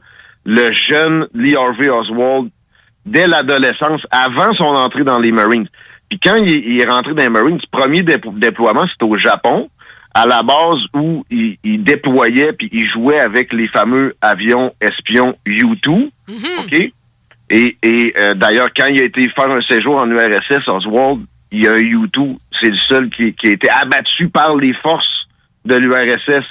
le 0.44 0.72
jeune 0.72 1.26
Lee 1.34 1.54
Harvey 1.54 1.88
Oswald 1.88 2.50
dès 3.06 3.26
l'adolescence, 3.28 4.02
avant 4.10 4.52
son 4.54 4.64
entrée 4.64 5.04
dans 5.04 5.18
les 5.18 5.32
Marines. 5.32 5.68
Puis 6.08 6.18
quand 6.18 6.36
il, 6.36 6.50
il 6.50 6.82
est 6.82 6.88
rentré 6.90 7.14
dans 7.14 7.22
les 7.22 7.28
Marines, 7.30 7.58
le 7.62 7.78
premier 7.78 8.02
déplo- 8.02 8.36
déploiement, 8.38 8.86
c'était 8.90 9.04
au 9.04 9.16
Japon, 9.18 9.70
à 10.14 10.26
la 10.26 10.42
base 10.42 10.80
où 10.94 11.24
il, 11.30 11.56
il 11.64 11.84
déployait 11.84 12.52
puis 12.54 12.68
il 12.72 12.88
jouait 12.90 13.20
avec 13.20 13.52
les 13.52 13.68
fameux 13.68 14.14
avions 14.20 14.72
espions 14.80 15.36
U-2. 15.46 16.10
OK? 16.64 16.90
Et, 17.50 17.76
et 17.82 18.14
euh, 18.18 18.34
d'ailleurs, 18.34 18.68
quand 18.76 18.86
il 18.86 19.00
a 19.00 19.04
été 19.04 19.26
faire 19.30 19.50
un 19.50 19.62
séjour 19.62 19.96
en 20.02 20.10
URSS, 20.10 20.66
Oswald, 20.68 21.20
il 21.50 21.62
y 21.64 21.68
a 21.68 21.72
un 21.72 21.78
U-2. 21.78 22.36
C'est 22.60 22.70
le 22.70 22.76
seul 22.76 23.08
qui, 23.10 23.32
qui 23.34 23.48
a 23.48 23.50
été 23.52 23.70
abattu 23.70 24.28
par 24.28 24.54
les 24.56 24.74
forces 24.74 25.17
de 25.64 25.74
l'URSS 25.74 26.44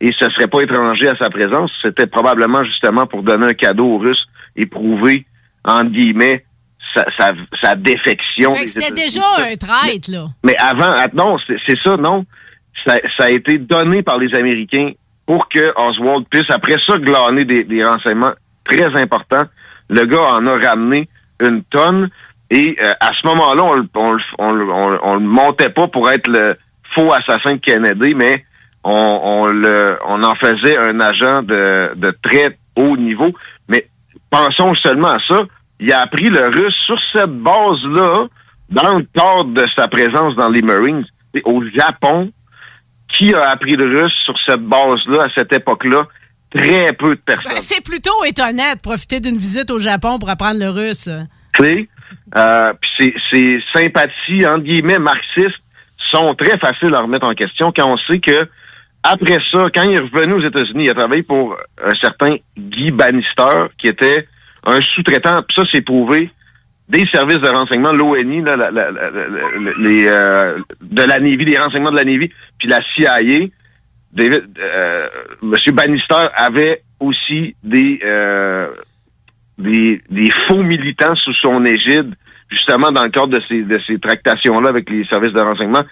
et 0.00 0.12
ce 0.18 0.26
serait 0.30 0.46
pas 0.46 0.60
étranger 0.60 1.08
à 1.08 1.16
sa 1.16 1.30
présence. 1.30 1.70
C'était 1.82 2.06
probablement 2.06 2.64
justement 2.64 3.06
pour 3.06 3.22
donner 3.22 3.46
un 3.46 3.54
cadeau 3.54 3.86
aux 3.86 3.98
Russes 3.98 4.26
et 4.56 4.66
prouver, 4.66 5.26
entre 5.64 5.90
guillemets, 5.90 6.44
sa, 6.94 7.04
sa, 7.16 7.32
sa 7.60 7.74
défection. 7.74 8.54
Fait 8.54 8.64
que 8.66 8.74
des 8.74 8.80
c'était 8.80 8.94
déjà 8.94 9.22
un 9.38 9.56
traître, 9.56 10.10
là. 10.10 10.26
Mais 10.44 10.56
avant, 10.58 10.92
ah, 10.96 11.08
non, 11.14 11.36
c'est 11.46 11.78
ça, 11.82 11.96
non. 11.96 12.24
Ça, 12.84 12.96
ça 13.16 13.24
a 13.24 13.30
été 13.30 13.58
donné 13.58 14.02
par 14.02 14.18
les 14.18 14.34
Américains 14.34 14.92
pour 15.26 15.48
que 15.48 15.72
Oswald 15.76 16.26
puisse, 16.30 16.50
après 16.50 16.76
ça, 16.86 16.98
glaner 16.98 17.44
des, 17.44 17.64
des 17.64 17.82
renseignements 17.82 18.32
très 18.64 18.94
importants. 19.00 19.44
Le 19.88 20.04
gars 20.04 20.34
en 20.34 20.46
a 20.46 20.58
ramené 20.58 21.08
une 21.40 21.62
tonne 21.64 22.10
et 22.50 22.76
euh, 22.82 22.92
à 23.00 23.10
ce 23.12 23.26
moment-là, 23.26 23.64
on, 23.64 23.88
on, 24.38 24.98
on 25.02 25.14
le 25.14 25.20
montait 25.20 25.70
pas 25.70 25.88
pour 25.88 26.10
être 26.10 26.28
le 26.28 26.56
faux 26.96 27.12
assassin 27.12 27.52
de 27.54 27.60
Kennedy, 27.60 28.14
mais 28.16 28.44
on, 28.82 29.20
on, 29.22 29.46
le, 29.46 29.96
on 30.08 30.22
en 30.24 30.34
faisait 30.34 30.76
un 30.78 30.98
agent 31.00 31.42
de, 31.42 31.94
de 31.94 32.10
très 32.22 32.58
haut 32.76 32.96
niveau. 32.96 33.32
Mais 33.68 33.88
pensons 34.30 34.74
seulement 34.74 35.10
à 35.10 35.18
ça. 35.28 35.40
Il 35.78 35.92
a 35.92 36.00
appris 36.00 36.30
le 36.30 36.46
russe 36.48 36.74
sur 36.86 36.98
cette 37.12 37.30
base-là, 37.30 38.26
dans 38.70 38.98
le 38.98 39.06
cadre 39.14 39.52
de 39.52 39.64
sa 39.76 39.86
présence 39.88 40.34
dans 40.34 40.48
les 40.48 40.62
Marines, 40.62 41.04
au 41.44 41.62
Japon. 41.76 42.32
Qui 43.08 43.32
a 43.34 43.50
appris 43.50 43.76
le 43.76 44.00
russe 44.02 44.14
sur 44.24 44.34
cette 44.44 44.62
base-là, 44.62 45.24
à 45.26 45.28
cette 45.32 45.52
époque-là? 45.52 46.08
Très 46.50 46.92
peu 46.92 47.10
de 47.14 47.20
Ben, 47.26 47.36
personnes. 47.36 47.62
c'est 47.62 47.80
plutôt 47.84 48.24
étonnant 48.24 48.72
de 48.74 48.80
profiter 48.80 49.20
d'une 49.20 49.36
visite 49.36 49.70
au 49.70 49.78
Japon 49.78 50.18
pour 50.18 50.28
apprendre 50.28 50.58
le 50.58 50.70
russe. 50.70 51.08
Tu 51.54 51.62
sais, 51.64 51.88
euh, 52.36 52.72
puis 52.80 52.90
ces, 52.98 53.14
ces 53.32 53.62
sympathies, 53.72 54.44
entre 54.46 54.64
guillemets, 54.64 54.98
marxistes, 54.98 55.60
sont 56.10 56.34
très 56.34 56.58
faciles 56.58 56.94
à 56.94 57.00
remettre 57.00 57.26
en 57.26 57.34
question 57.34 57.72
quand 57.76 57.92
on 57.92 57.96
sait 57.98 58.18
que 58.18 58.48
après 59.02 59.38
ça, 59.52 59.66
quand 59.72 59.82
il 59.82 59.96
est 59.96 60.00
revenu 60.00 60.34
aux 60.34 60.46
États-Unis, 60.46 60.84
il 60.84 60.90
a 60.90 60.94
travaillé 60.94 61.22
pour 61.22 61.56
un 61.82 61.94
certain 62.00 62.36
Guy 62.58 62.90
Bannister, 62.90 63.68
qui 63.78 63.86
était 63.86 64.26
un 64.64 64.80
sous-traitant, 64.80 65.42
puis 65.42 65.54
ça, 65.54 65.62
c'est 65.72 65.80
prouvé, 65.82 66.30
des 66.88 67.04
services 67.12 67.38
de 67.38 67.48
renseignement, 67.48 67.92
l'ONI, 67.92 68.42
euh, 70.08 70.58
de 70.80 71.02
la 71.02 71.20
Navy, 71.20 71.44
des 71.44 71.56
renseignements 71.58 71.90
de 71.90 71.96
la 71.96 72.04
Navy, 72.04 72.30
puis 72.58 72.68
la 72.68 72.80
CIA. 72.94 73.46
David, 74.12 74.58
euh, 74.58 75.08
Monsieur 75.42 75.72
Bannister 75.72 76.26
avait 76.34 76.82
aussi 77.00 77.54
des, 77.62 78.00
euh, 78.04 78.68
des, 79.58 80.00
des 80.10 80.30
faux 80.48 80.62
militants 80.62 81.14
sous 81.16 81.34
son 81.34 81.64
égide, 81.64 82.14
justement 82.48 82.92
dans 82.92 83.04
le 83.04 83.10
cadre 83.10 83.38
de 83.38 83.80
ces, 83.86 83.98
tractations-là 83.98 84.68
avec 84.68 84.88
les 84.90 85.04
services 85.06 85.32
de 85.32 85.40
renseignement, 85.40 85.82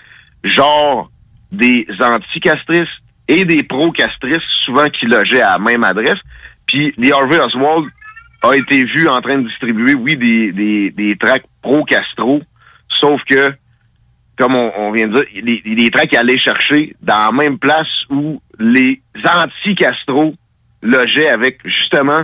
genre 0.45 1.11
des 1.53 1.87
anticastristes 2.01 3.03
et 3.29 3.45
des 3.45 3.63
pro-castristes, 3.63 4.43
souvent 4.65 4.89
qui 4.89 5.07
logeaient 5.07 5.41
à 5.41 5.53
la 5.53 5.59
même 5.59 5.85
adresse. 5.85 6.19
Puis 6.67 6.93
Lee 6.97 7.13
Harvey 7.13 7.39
Oswald 7.41 7.89
a 8.43 8.57
été 8.57 8.85
vu 8.85 9.09
en 9.09 9.21
train 9.21 9.39
de 9.39 9.49
distribuer, 9.49 9.95
oui, 9.95 10.17
des, 10.17 10.53
des, 10.53 10.91
des 10.91 11.17
tracts 11.17 11.47
pro-Castro, 11.63 12.43
sauf 12.89 13.23
que, 13.25 13.53
comme 14.37 14.55
on, 14.55 14.93
vient 14.93 15.09
de 15.09 15.15
dire, 15.15 15.43
les, 15.43 15.63
les 15.65 15.91
tracts 15.91 16.15
allait 16.15 16.39
chercher 16.39 16.95
dans 17.01 17.27
la 17.27 17.33
même 17.33 17.59
place 17.59 17.89
où 18.11 18.41
les 18.59 19.01
anti-Castro 19.25 20.35
logeaient 20.83 21.31
avec, 21.31 21.61
justement, 21.65 22.23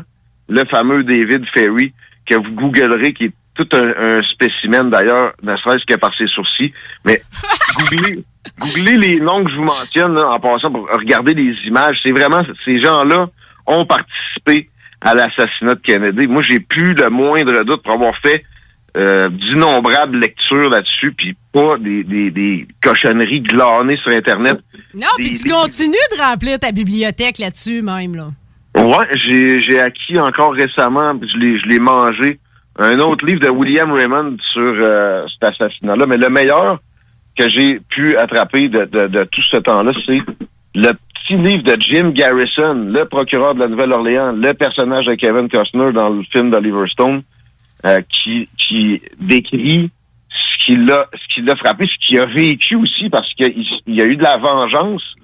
le 0.48 0.64
fameux 0.66 1.04
David 1.04 1.46
Ferry, 1.54 1.92
que 2.26 2.34
vous 2.34 2.52
googlerez, 2.52 3.12
qui 3.12 3.26
est 3.26 3.32
tout 3.64 3.76
un, 3.76 4.18
un 4.18 4.22
spécimen, 4.22 4.90
d'ailleurs, 4.90 5.32
ne 5.42 5.56
serait-ce 5.56 5.84
que 5.86 5.98
par 5.98 6.14
ses 6.16 6.26
sourcils. 6.26 6.72
Mais 7.04 7.22
googlez, 7.78 8.22
googlez 8.58 8.96
les 8.96 9.20
noms 9.20 9.44
que 9.44 9.50
je 9.50 9.56
vous 9.56 9.64
mentionne, 9.64 10.14
là, 10.14 10.30
en 10.30 10.40
passant 10.40 10.70
pour 10.70 10.88
regarder 10.88 11.34
les 11.34 11.54
images. 11.66 11.98
C'est 12.02 12.12
vraiment, 12.12 12.42
ces 12.64 12.80
gens-là 12.80 13.28
ont 13.66 13.86
participé 13.86 14.68
à 15.00 15.14
l'assassinat 15.14 15.74
de 15.76 15.80
Kennedy. 15.80 16.26
Moi, 16.26 16.42
j'ai 16.42 16.60
plus 16.60 16.94
le 16.94 17.08
moindre 17.10 17.62
doute 17.64 17.82
pour 17.82 17.94
avoir 17.94 18.16
fait 18.16 18.44
euh, 18.96 19.28
d'innombrables 19.28 20.18
lectures 20.18 20.68
là-dessus, 20.68 21.12
puis 21.12 21.36
pas 21.52 21.78
des, 21.78 22.02
des, 22.02 22.30
des 22.30 22.66
cochonneries 22.82 23.40
glanées 23.40 23.96
sur 23.98 24.10
Internet. 24.10 24.58
Non, 24.94 25.06
puis 25.16 25.38
tu 25.38 25.44
des- 25.44 25.50
continues 25.50 26.08
de 26.16 26.22
remplir 26.22 26.58
ta 26.58 26.72
bibliothèque 26.72 27.38
là-dessus 27.38 27.82
même, 27.82 28.16
là. 28.16 28.30
Ouais, 28.76 29.06
j'ai, 29.14 29.80
acquis 29.80 30.18
encore 30.18 30.54
récemment, 30.54 31.12
je 31.22 31.68
l'ai 31.68 31.78
mangé, 31.78 32.38
un 32.78 32.98
autre 33.00 33.24
livre 33.26 33.40
de 33.40 33.48
William 33.48 33.92
Raymond 33.92 34.36
sur 34.52 34.74
euh, 34.80 35.26
cet 35.28 35.54
assassinat-là. 35.54 36.06
Mais 36.06 36.16
le 36.16 36.28
meilleur 36.30 36.78
que 37.36 37.48
j'ai 37.48 37.80
pu 37.88 38.16
attraper 38.16 38.68
de, 38.68 38.84
de, 38.84 39.06
de 39.06 39.24
tout 39.24 39.42
ce 39.42 39.56
temps-là, 39.58 39.92
c'est 40.06 40.20
le 40.74 40.92
petit 40.92 41.36
livre 41.36 41.62
de 41.62 41.76
Jim 41.80 42.10
Garrison, 42.10 42.74
le 42.74 43.04
procureur 43.04 43.54
de 43.54 43.60
la 43.60 43.68
Nouvelle-Orléans, 43.68 44.32
le 44.32 44.52
personnage 44.54 45.06
de 45.06 45.14
Kevin 45.14 45.48
Costner 45.48 45.92
dans 45.92 46.10
le 46.10 46.22
film 46.24 46.50
d'Oliver 46.50 46.88
Stone, 46.88 47.22
euh, 47.86 48.00
qui, 48.08 48.48
qui 48.58 49.02
décrit 49.18 49.90
ce 50.30 50.64
qui 50.64 50.76
l'a, 50.76 51.06
ce 51.28 51.56
frappé, 51.56 51.86
ce 51.86 52.06
qu'il 52.06 52.20
a 52.20 52.26
vécu 52.26 52.76
aussi, 52.76 53.08
parce 53.10 53.32
qu'il 53.34 53.64
il 53.86 54.00
a 54.00 54.04
eu 54.04 54.16
de 54.16 54.22
la 54.22 54.36
vengeance 54.36 55.14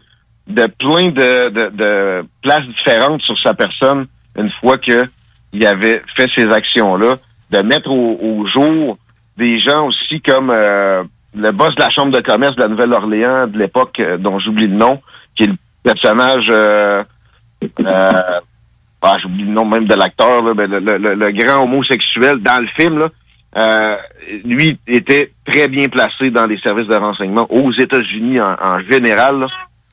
de 0.49 0.67
plein 0.67 1.09
de, 1.09 1.51
de, 1.51 1.71
de 1.77 2.25
places 2.43 2.67
différentes 2.67 3.23
sur 3.23 3.39
sa 3.39 3.55
personne 3.55 4.07
une 4.39 4.51
fois 4.61 4.79
que 4.79 5.05
il 5.53 5.67
avait 5.67 6.03
fait 6.17 6.29
ces 6.35 6.49
actions-là, 6.51 7.15
de 7.51 7.59
mettre 7.61 7.91
au, 7.91 8.17
au 8.21 8.47
jour 8.47 8.99
des 9.37 9.59
gens 9.59 9.87
aussi 9.87 10.21
comme 10.21 10.51
euh, 10.51 11.05
le 11.37 11.51
boss 11.53 11.75
de 11.75 11.81
la 11.81 11.91
chambre 11.91 12.13
de 12.13 12.21
commerce 12.21 12.57
de 12.57 12.63
la 12.63 12.69
Nouvelle-Orléans 12.69 13.47
de 13.47 13.59
l'époque, 13.59 14.01
euh, 14.01 14.17
dont 14.17 14.39
j'oublie 14.39 14.67
le 14.67 14.77
nom, 14.77 15.01
qui 15.35 15.45
est 15.45 15.49
le 15.49 15.57
personnage 15.83 16.47
euh, 16.49 17.03
euh, 17.81 18.11
ah, 19.03 19.15
j'oublie 19.21 19.45
le 19.45 19.51
nom 19.53 19.65
même 19.67 19.87
de 19.87 19.95
l'acteur, 19.95 20.43
le, 20.43 20.53
le- 20.55 21.15
le- 21.15 21.31
grand 21.33 21.63
homosexuel 21.63 22.39
dans 22.41 22.61
le 22.61 22.67
film, 22.69 22.99
là, 22.99 23.09
euh, 23.59 23.97
lui 24.45 24.79
était 24.87 25.31
très 25.47 25.69
bien 25.69 25.89
placé 25.89 26.31
dans 26.31 26.47
les 26.47 26.59
services 26.59 26.89
de 26.89 26.97
renseignement 26.97 27.47
aux 27.51 27.73
États-Unis 27.73 28.41
en, 28.41 28.55
en 28.61 28.81
général. 28.81 29.39
là. 29.41 29.47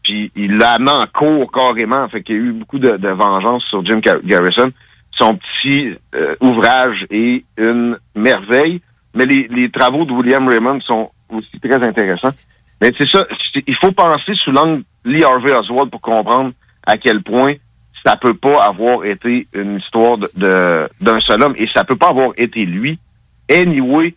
Puis 0.04 0.32
il 0.36 0.58
l'a 0.58 0.72
amené 0.74 0.92
en 0.92 1.06
cours 1.14 1.50
carrément. 1.52 2.08
Fait 2.10 2.22
qu'il 2.24 2.36
y 2.36 2.40
a 2.40 2.42
eu 2.42 2.52
beaucoup 2.52 2.80
de, 2.80 2.98
de 2.98 3.10
vengeance 3.10 3.64
sur 3.66 3.86
Jim 3.86 4.00
Gar- 4.00 4.20
Garrison. 4.24 4.70
Son 5.17 5.38
petit 5.38 5.96
euh, 6.15 6.36
ouvrage 6.41 7.05
est 7.12 7.43
une 7.58 7.98
merveille. 8.15 8.82
Mais 9.15 9.25
les, 9.25 9.48
les 9.48 9.70
travaux 9.70 10.05
de 10.05 10.12
William 10.12 10.48
Raymond 10.48 10.82
sont 10.82 11.12
aussi 11.29 11.60
très 11.60 11.75
intéressants. 11.84 12.29
Mais 12.82 12.91
c'est 12.91 13.08
ça, 13.08 13.25
il 13.67 13.75
faut 13.75 13.91
penser 13.91 14.34
sous 14.36 14.51
l'angle 14.51 14.84
Lee 15.05 15.24
Harvey 15.24 15.53
Oswald 15.53 15.91
pour 15.91 16.01
comprendre 16.01 16.51
à 16.86 16.98
quel 16.98 17.22
point 17.22 17.53
ça 18.05 18.15
peut 18.17 18.34
pas 18.34 18.63
avoir 18.63 19.05
été 19.05 19.48
une 19.53 19.75
histoire 19.77 20.17
de- 20.17 20.29
de- 20.36 20.89
d'un 21.00 21.20
seul 21.22 21.41
homme 21.43 21.53
et 21.58 21.67
ça 21.74 21.84
peut 21.84 21.96
pas 21.96 22.10
avoir 22.10 22.32
été 22.38 22.65
lui. 22.65 22.98
Anyway, 23.50 24.15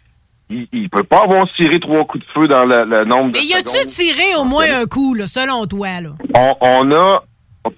il, 0.48 0.66
il 0.72 0.88
peut 0.88 1.04
pas 1.04 1.22
avoir 1.24 1.46
tiré 1.54 1.78
trois 1.78 2.04
coups 2.06 2.24
de 2.26 2.32
feu 2.32 2.48
dans 2.48 2.64
le, 2.64 2.84
le 2.84 3.04
nombre 3.04 3.30
de 3.30 3.38
Mais 3.38 3.44
y 3.44 3.54
a-tu 3.54 3.86
tiré 3.86 4.34
au 4.38 4.44
moins 4.44 4.64
un 4.82 4.86
coup, 4.86 5.14
là, 5.14 5.26
selon 5.26 5.66
toi, 5.66 6.00
là? 6.00 6.10
On, 6.34 6.54
on 6.60 6.92
a 6.92 7.22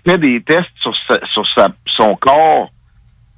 fait 0.06 0.18
des 0.18 0.40
tests 0.42 0.68
sur, 0.80 0.94
sa- 1.06 1.26
sur 1.26 1.44
sa- 1.54 1.70
son 1.96 2.14
corps 2.16 2.70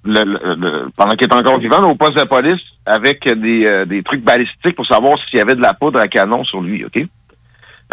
le- 0.04 0.24
le- 0.24 0.88
pendant 0.96 1.14
qu'il 1.14 1.28
est 1.28 1.34
encore 1.34 1.58
vivant 1.58 1.82
au 1.90 1.94
poste 1.94 2.16
de 2.18 2.24
police 2.24 2.60
avec 2.86 3.24
des, 3.26 3.66
euh, 3.66 3.84
des 3.84 4.02
trucs 4.02 4.22
balistiques 4.22 4.76
pour 4.76 4.86
savoir 4.86 5.16
s'il 5.28 5.38
y 5.38 5.42
avait 5.42 5.54
de 5.54 5.60
la 5.60 5.74
poudre 5.74 5.98
à 6.00 6.08
canon 6.08 6.44
sur 6.44 6.60
lui, 6.60 6.84
OK? 6.84 7.02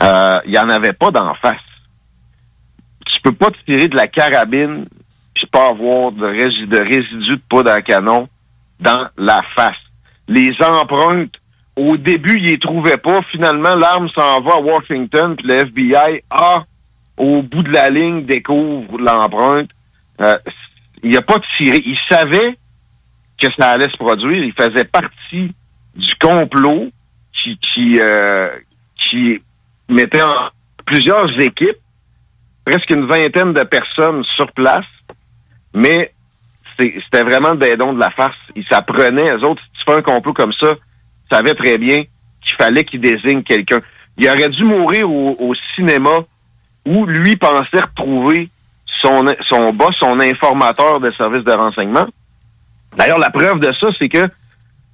Euh, 0.01 0.37
il 0.45 0.51
n'y 0.51 0.59
en 0.59 0.69
avait 0.69 0.93
pas 0.93 1.11
d'en 1.11 1.33
face. 1.35 1.57
Tu 3.05 3.19
peux 3.21 3.31
pas 3.31 3.47
tirer 3.65 3.87
de 3.87 3.95
la 3.95 4.07
carabine 4.07 4.85
puis 5.33 5.45
pas 5.47 5.69
avoir 5.69 6.11
de, 6.11 6.25
rési- 6.25 6.67
de 6.67 6.79
résidus 6.79 7.35
de 7.35 7.41
poudre 7.49 7.71
à 7.71 7.81
canon 7.81 8.27
dans 8.79 9.07
la 9.17 9.41
face. 9.55 9.75
Les 10.27 10.51
empreintes, 10.61 11.33
au 11.75 11.95
début, 11.97 12.37
ils 12.37 12.45
les 12.45 12.57
trouvaient 12.59 12.97
pas. 12.97 13.21
Finalement, 13.31 13.75
l'arme 13.75 14.09
s'en 14.09 14.41
va 14.41 14.55
à 14.55 14.59
Washington, 14.59 15.35
puis 15.35 15.47
le 15.47 15.53
FBI 15.65 16.23
a 16.31 16.63
au 17.17 17.41
bout 17.43 17.63
de 17.63 17.71
la 17.71 17.89
ligne, 17.89 18.25
découvre 18.25 18.97
l'empreinte. 18.99 19.69
Euh, 20.21 20.35
il 21.07 21.13
n'a 21.13 21.21
pas 21.21 21.39
tiré. 21.57 21.81
Il 21.85 21.97
savait 22.09 22.57
que 23.37 23.47
ça 23.57 23.71
allait 23.71 23.89
se 23.89 23.97
produire. 23.97 24.43
Il 24.43 24.53
faisait 24.53 24.85
partie 24.85 25.53
du 25.95 26.15
complot 26.19 26.91
qui, 27.31 27.57
qui, 27.59 27.99
euh, 27.99 28.49
qui 28.95 29.41
mettait 29.89 30.21
en 30.21 30.33
plusieurs 30.85 31.39
équipes, 31.39 31.77
presque 32.65 32.89
une 32.89 33.05
vingtaine 33.05 33.53
de 33.53 33.63
personnes 33.63 34.23
sur 34.35 34.51
place, 34.51 34.85
mais 35.73 36.11
c'était 36.77 37.23
vraiment 37.23 37.55
des 37.55 37.75
dons 37.77 37.93
de 37.93 37.99
la 37.99 38.11
farce. 38.11 38.37
Ils 38.55 38.65
s'apprenaient, 38.67 39.31
eux 39.35 39.43
autres, 39.43 39.61
si 39.63 39.79
tu 39.79 39.85
fais 39.85 39.97
un 39.97 40.01
complot 40.01 40.33
comme 40.33 40.53
ça, 40.53 40.73
ils 40.73 41.35
savaient 41.35 41.55
très 41.55 41.77
bien 41.77 42.03
qu'il 42.41 42.55
fallait 42.57 42.83
qu'il 42.83 42.99
désigne 42.99 43.43
quelqu'un. 43.43 43.79
Il 44.17 44.27
aurait 44.27 44.49
dû 44.49 44.63
mourir 44.63 45.09
au, 45.09 45.53
cinéma 45.75 46.19
où 46.85 47.05
lui 47.05 47.35
pensait 47.35 47.81
retrouver 47.81 48.49
son, 49.07 49.25
son 49.47 49.73
boss, 49.73 49.95
son 49.97 50.19
informateur 50.19 50.99
de 50.99 51.11
service 51.11 51.43
de 51.43 51.51
renseignement. 51.51 52.07
D'ailleurs, 52.97 53.19
la 53.19 53.29
preuve 53.29 53.59
de 53.59 53.71
ça, 53.79 53.87
c'est 53.97 54.09
que 54.09 54.27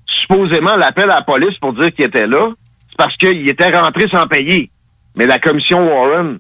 supposément 0.06 0.76
l'appel 0.76 1.10
à 1.10 1.16
la 1.16 1.22
police 1.22 1.58
pour 1.60 1.74
dire 1.74 1.92
qu'il 1.94 2.06
était 2.06 2.28
là, 2.28 2.52
c'est 2.90 2.98
parce 2.98 3.16
qu'il 3.18 3.50
était 3.50 3.72
rentré 3.78 4.08
sans 4.10 4.28
payer. 4.28 4.70
Mais 5.16 5.26
la 5.26 5.40
commission 5.40 5.88
Warren 5.88 6.40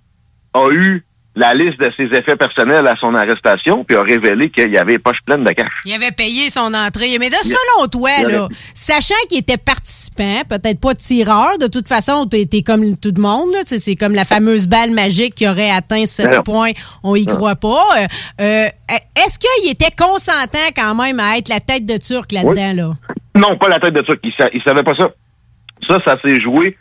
a 0.54 0.68
eu 0.72 1.04
la 1.36 1.54
liste 1.54 1.80
de 1.80 1.92
ses 1.98 2.06
effets 2.16 2.36
personnels 2.36 2.86
à 2.86 2.96
son 2.98 3.16
arrestation, 3.16 3.84
puis 3.84 3.98
a 3.98 4.04
révélé 4.04 4.50
qu'il 4.52 4.70
y 4.70 4.78
avait 4.78 5.00
poche 5.00 5.18
pleine 5.26 5.44
de 5.44 5.52
cash. 5.52 5.72
Il 5.86 5.94
avait 5.94 6.12
payé 6.12 6.50
son 6.50 6.74
entrée. 6.74 7.18
Mais 7.20 7.30
de, 7.30 7.36
selon 7.36 7.88
toi, 7.88 8.12
là, 8.28 8.48
sachant 8.76 9.16
qu'il 9.30 9.40
était 9.40 9.58
participant, 9.58 10.44
peut-être 10.48 10.80
pas 10.80 10.94
tireur, 10.94 11.58
de 11.58 11.68
toute 11.68 11.88
façon, 11.88 12.28
tu 12.28 12.38
es, 12.38 12.62
comme 12.62 12.98
tout 12.98 13.14
le 13.16 13.22
monde, 13.22 13.52
c'est 13.66 13.96
comme 13.96 14.14
la 14.14 14.26
fameuse 14.26 14.68
balle 14.68 14.92
magique 14.92 15.34
qui 15.34 15.48
aurait 15.48 15.72
atteint 15.72 16.06
ce 16.06 16.42
point, 16.44 16.72
on 17.04 17.16
y 17.16 17.26
croit 17.26 17.56
pas. 17.56 17.88
Euh, 17.98 18.06
euh, 18.42 18.66
est-ce 19.16 19.40
qu'il 19.40 19.72
était 19.72 19.92
consentant 19.98 20.70
quand 20.76 20.94
même 20.94 21.20
à 21.20 21.38
être 21.38 21.50
la 21.50 21.60
tête 21.60 21.86
de 21.86 21.98
Turc 21.98 22.32
là-dedans? 22.32 22.74
Là? 22.74 22.94
Non, 23.36 23.58
pas 23.58 23.70
la 23.70 23.80
tête 23.80 23.94
de 23.94 24.02
Turc. 24.02 24.20
Il, 24.24 24.34
il 24.54 24.62
savait 24.62 24.84
pas 24.84 24.94
ça. 24.96 25.10
Ça, 25.88 25.98
ça 26.06 26.16
s'est 26.24 26.40
joué 26.40 26.78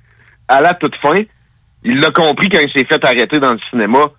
à 0.47 0.61
la 0.61 0.75
toute 0.75 0.95
fin. 0.97 1.15
Il 1.85 1.99
l'a 2.01 2.11
compris 2.11 2.51
quand 2.51 2.61
il 2.61 2.71
s'est 2.73 2.85
fait 2.85 3.03
arrêter 3.05 3.41
dans 3.41 3.53
le 3.53 3.59
cinéma 3.71 4.11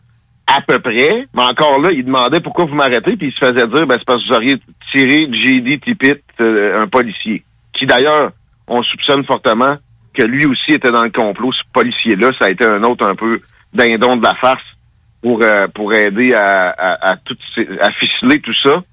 à 0.47 0.61
peu 0.61 0.79
près, 0.79 1.27
mais 1.33 1.43
encore 1.43 1.79
là, 1.79 1.89
il 1.91 2.05
demandait 2.05 2.41
pourquoi 2.41 2.65
vous 2.65 2.75
m'arrêtez, 2.75 3.15
puis 3.15 3.27
il 3.27 3.33
se 3.33 3.39
faisait 3.39 3.67
dire, 3.67 3.87
ben, 3.87 3.95
c'est 3.97 4.05
parce 4.05 4.21
que 4.23 4.27
vous 4.27 4.35
auriez 4.35 4.55
tiré 4.91 5.27
J.D. 5.31 5.79
Tippett, 5.79 6.21
euh, 6.41 6.81
un 6.81 6.87
policier, 6.87 7.43
qui 7.71 7.85
d'ailleurs, 7.85 8.31
on 8.67 8.83
soupçonne 8.83 9.23
fortement 9.25 9.77
que 10.13 10.23
lui 10.23 10.45
aussi 10.45 10.73
était 10.73 10.91
dans 10.91 11.03
le 11.03 11.11
complot, 11.11 11.51
ce 11.53 11.63
policier-là, 11.73 12.31
ça 12.37 12.45
a 12.45 12.49
été 12.49 12.65
un 12.65 12.83
autre 12.83 13.05
un 13.05 13.15
peu 13.15 13.41
dindon 13.73 14.17
de 14.17 14.23
la 14.23 14.35
farce 14.35 14.61
pour 15.21 15.39
euh, 15.41 15.67
pour 15.73 15.93
aider 15.93 16.33
à, 16.33 16.69
à, 16.69 17.11
à, 17.11 17.15
tout, 17.17 17.37
à 17.81 17.91
ficeler 17.93 18.39
tout 18.39 18.53
ça. 18.53 18.83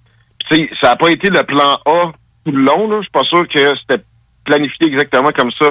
Puis, 0.49 0.69
ça 0.81 0.91
n'a 0.91 0.97
pas 0.97 1.11
été 1.11 1.29
le 1.29 1.43
plan 1.43 1.79
A 1.85 2.13
tout 2.45 2.53
le 2.53 2.63
long. 2.63 2.91
Je 2.97 3.03
suis 3.03 3.11
pas 3.11 3.25
sûr 3.25 3.47
que 3.47 3.77
c'était 3.81 4.03
planifié 4.45 4.87
exactement 4.87 5.31
comme 5.33 5.51
ça 5.53 5.71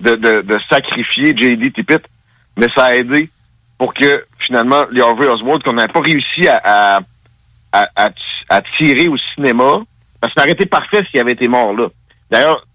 de, 0.00 0.14
de, 0.16 0.40
de 0.42 0.58
sacrifier 0.68 1.36
J.D. 1.36 1.70
Tippett, 1.70 2.02
mais 2.56 2.66
ça 2.74 2.86
a 2.86 2.96
aidé 2.96 3.30
pour 3.80 3.94
que 3.94 4.26
finalement, 4.38 4.84
les 4.92 5.00
Harvey 5.00 5.26
Oswald, 5.26 5.62
qu'on 5.62 5.72
n'avait 5.72 5.90
pas 5.90 6.02
réussi 6.02 6.46
à, 6.46 7.00
à, 7.72 7.88
à, 8.50 8.60
tirer 8.76 9.08
au 9.08 9.16
cinéma, 9.16 9.78
parce 10.20 10.34
que 10.34 10.38
ça 10.38 10.44
aurait 10.44 10.52
été 10.52 10.66
parfait 10.66 11.02
s'il 11.10 11.18
avait 11.18 11.32
été 11.32 11.48
mort 11.48 11.72
là. 11.72 11.88
D'ailleurs, 12.30 12.66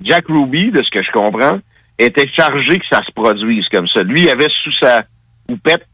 Jack 0.00 0.24
Ruby, 0.26 0.70
de 0.70 0.82
ce 0.82 0.90
que 0.90 1.04
je 1.04 1.12
comprends, 1.12 1.58
était 1.98 2.26
chargé 2.28 2.78
que 2.78 2.86
ça 2.86 3.02
se 3.04 3.12
produise 3.12 3.68
comme 3.68 3.86
ça. 3.88 4.02
Lui, 4.04 4.22
il 4.22 4.30
avait 4.30 4.48
sous 4.62 4.72
sa 4.72 5.04
houppette 5.50 5.86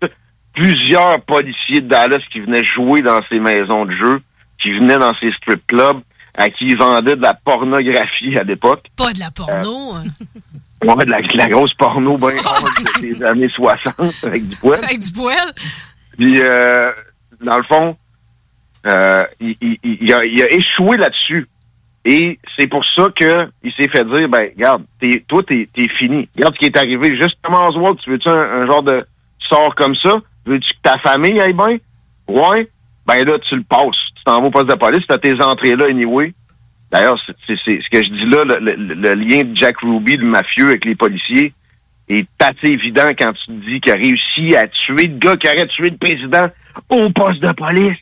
plusieurs 0.53 1.21
policiers 1.23 1.81
de 1.81 1.89
Dallas 1.89 2.23
qui 2.33 2.39
venaient 2.39 2.63
jouer 2.63 3.03
dans 3.03 3.23
ses 3.29 3.41
maisons 3.41 3.87
de 3.87 3.93
jeu, 3.97 4.23
qui 4.63 4.71
venaient 4.71 4.99
dans 4.99 5.15
ses 5.21 5.33
strip 5.33 5.67
clubs, 5.67 6.01
à 6.35 6.49
qui 6.49 6.67
il 6.67 6.79
vendait 6.79 7.17
de 7.17 7.23
la 7.23 7.35
pornographie 7.35 8.39
à 8.39 8.45
l'époque. 8.45 8.87
Pas 8.97 9.13
de 9.13 9.19
la 9.19 9.33
porno. 9.33 9.95
hein? 9.97 10.05
Ouais, 10.83 11.05
de 11.05 11.11
la, 11.11 11.21
la 11.35 11.47
grosse 11.49 11.75
porno 11.75 12.17
bien 12.17 12.37
des 13.03 13.23
années 13.23 13.51
60 13.51 13.95
avec 14.25 14.49
du 14.49 14.57
poil. 14.57 14.83
Avec 14.83 15.01
du 15.01 15.13
poil? 15.13 15.53
Puis, 16.19 16.41
euh, 16.41 16.91
dans 17.43 17.59
le 17.59 17.63
fond, 17.65 17.97
euh, 18.87 19.25
il, 19.41 19.57
il, 19.61 19.79
il, 19.83 20.13
a, 20.13 20.25
il, 20.25 20.43
a, 20.43 20.51
échoué 20.51 20.97
là-dessus. 20.97 21.47
Et 22.05 22.39
c'est 22.59 22.67
pour 22.67 22.85
ça 22.85 23.09
que 23.15 23.49
il 23.63 23.73
s'est 23.73 23.89
fait 23.89 24.05
dire, 24.05 24.29
ben, 24.29 24.49
regarde, 24.55 24.85
es, 25.03 25.23
toi, 25.29 25.43
t'es 25.47 25.69
es 25.77 25.89
fini. 25.99 26.29
Regarde 26.35 26.55
ce 26.55 26.59
qui 26.59 26.67
est 26.67 26.79
arrivé. 26.79 27.15
Justement, 27.21 27.69
Oswald, 27.69 27.99
tu 27.99 28.11
veux-tu 28.11 28.29
un, 28.29 28.67
genre 28.67 28.83
de 28.83 29.05
sort 29.39 29.75
comme 29.75 29.95
ça? 29.97 30.15
Veux-tu 30.47 30.73
que 30.75 30.81
ta 30.83 30.99
famille 30.99 31.39
aille 31.41 31.53
bien? 31.53 31.77
Ouais. 32.27 32.71
Ben 33.07 33.25
là, 33.25 33.39
tu 33.41 33.57
le 33.57 33.65
passes. 33.65 33.99
Tu 34.17 34.25
t'en 34.25 34.41
vas 34.41 34.47
au 34.47 34.51
poste 34.51 34.69
de 34.69 34.75
police, 34.75 35.05
tu 35.07 35.13
as 35.13 35.19
tes 35.19 35.43
entrées 35.43 35.77
là, 35.77 35.87
anyway. 35.91 36.33
D'ailleurs, 36.91 37.21
c'est 37.47 37.57
ce 37.57 37.89
que 37.89 38.03
je 38.03 38.11
dis 38.11 38.27
là, 38.27 38.45
le, 38.45 39.15
lien 39.15 39.45
de 39.45 39.57
Jack 39.57 39.79
Ruby, 39.81 40.17
le 40.17 40.27
mafieux 40.27 40.67
avec 40.67 40.85
les 40.85 40.97
policiers, 40.97 41.53
est 42.09 42.29
assez 42.41 42.67
évident 42.67 43.11
quand 43.17 43.33
tu 43.33 43.47
te 43.47 43.53
dis 43.53 43.81
qu'il 43.81 43.93
a 43.93 43.95
réussi 43.95 44.57
à 44.57 44.67
tuer 44.67 45.07
le 45.07 45.17
gars 45.19 45.37
qui 45.37 45.47
aurait 45.49 45.69
tué 45.69 45.91
le 45.91 45.97
président 45.97 46.49
au 46.89 47.11
poste 47.11 47.41
de 47.41 47.53
police 47.53 47.97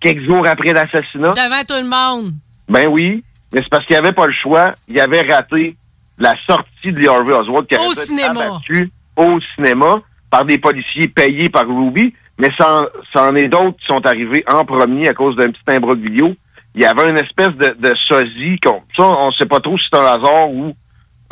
quelques 0.00 0.24
jours 0.24 0.46
après 0.46 0.72
l'assassinat. 0.72 1.30
Devant 1.30 1.64
tout 1.66 1.80
le 1.80 1.88
monde. 1.88 2.32
Ben 2.68 2.88
oui, 2.88 3.22
mais 3.52 3.60
c'est 3.62 3.68
parce 3.70 3.86
qu'il 3.86 3.96
avait 3.96 4.12
pas 4.12 4.26
le 4.26 4.32
choix. 4.32 4.74
Il 4.88 4.98
avait 4.98 5.22
raté 5.22 5.76
la 6.18 6.34
sortie 6.46 6.92
de 6.92 6.98
Lee 6.98 7.08
Harvey 7.08 7.32
Oswald 7.32 7.66
qui 7.68 7.76
avait 7.76 7.86
au 7.86 7.92
cinéma. 7.92 8.44
abattu 8.44 8.90
au 9.16 9.38
cinéma 9.54 10.02
par 10.30 10.44
des 10.44 10.58
policiers 10.58 11.08
payés 11.08 11.48
par 11.48 11.66
Ruby. 11.66 12.12
Mais 12.38 12.50
ça, 12.58 12.88
ça 13.12 13.28
en 13.28 13.36
est 13.36 13.46
d'autres 13.46 13.76
qui 13.78 13.86
sont 13.86 14.04
arrivés 14.04 14.44
en 14.48 14.64
premier 14.64 15.08
à 15.08 15.14
cause 15.14 15.36
d'un 15.36 15.52
petit 15.52 15.62
imbroglio 15.68 16.34
il 16.74 16.82
y 16.82 16.84
avait 16.84 17.08
une 17.08 17.18
espèce 17.18 17.54
de, 17.54 17.76
de 17.78 17.94
sosie, 17.94 18.58
ça, 18.64 19.02
on 19.02 19.30
sait 19.32 19.46
pas 19.46 19.60
trop 19.60 19.78
si 19.78 19.86
c'est 19.90 19.98
un 19.98 20.04
hasard 20.04 20.50
ou 20.50 20.74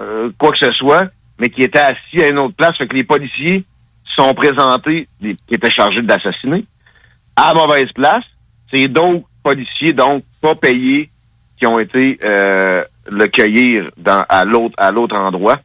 euh, 0.01 0.31
quoi 0.39 0.53
que 0.53 0.59
ce 0.59 0.73
soit, 0.73 1.11
mais 1.39 1.49
qui 1.51 1.63
était 1.63 1.81
assis 1.81 2.23
à 2.23 2.29
une 2.29 2.39
autre 2.39 2.55
place. 2.55 2.77
Fait 2.79 2.87
que 2.87 2.97
les 2.97 3.05
policiers 3.05 3.65
sont 4.17 4.35
présentés, 4.35 5.07
qui 5.21 5.55
étaient 5.55 5.71
chargés 5.71 6.01
de 6.01 6.09
l'assassiner, 6.09 6.65
à 7.37 7.55
mauvaise 7.55 7.91
place. 7.93 8.25
C'est 8.73 8.87
d'autres 8.89 9.27
policiers, 9.43 9.93
donc 9.93 10.25
pas 10.41 10.55
payés, 10.55 11.11
qui 11.59 11.67
ont 11.67 11.79
été 11.79 12.19
euh, 12.25 12.85
le 13.11 13.27
cueillir 13.27 13.91
à 14.07 14.45
l'autre 14.45 14.75
à 14.79 14.91
l'autre 14.93 15.17
endroit. 15.17 15.61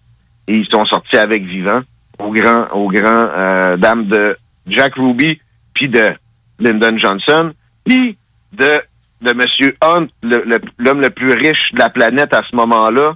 Et 0.47 0.53
ils 0.55 0.67
sont 0.69 0.85
sortis 0.85 1.17
avec 1.17 1.43
vivant 1.43 1.81
au 2.19 2.31
grand 2.31 2.65
au 2.73 2.87
grand 2.89 3.29
euh, 3.35 3.77
dame 3.77 4.07
de 4.07 4.37
Jack 4.65 4.95
Ruby, 4.95 5.39
puis 5.73 5.87
de 5.87 6.11
Lyndon 6.59 6.97
Johnson, 6.97 7.53
puis 7.85 8.17
de 8.53 8.81
de 9.21 9.31
M. 9.31 9.71
Hunt, 9.81 10.07
l'homme 10.77 11.01
le, 11.01 11.09
plus 11.09 11.33
riche 11.33 11.71
de 11.73 11.79
la 11.79 11.89
planète 11.89 12.33
à 12.33 12.41
ce 12.49 12.55
moment-là, 12.55 13.13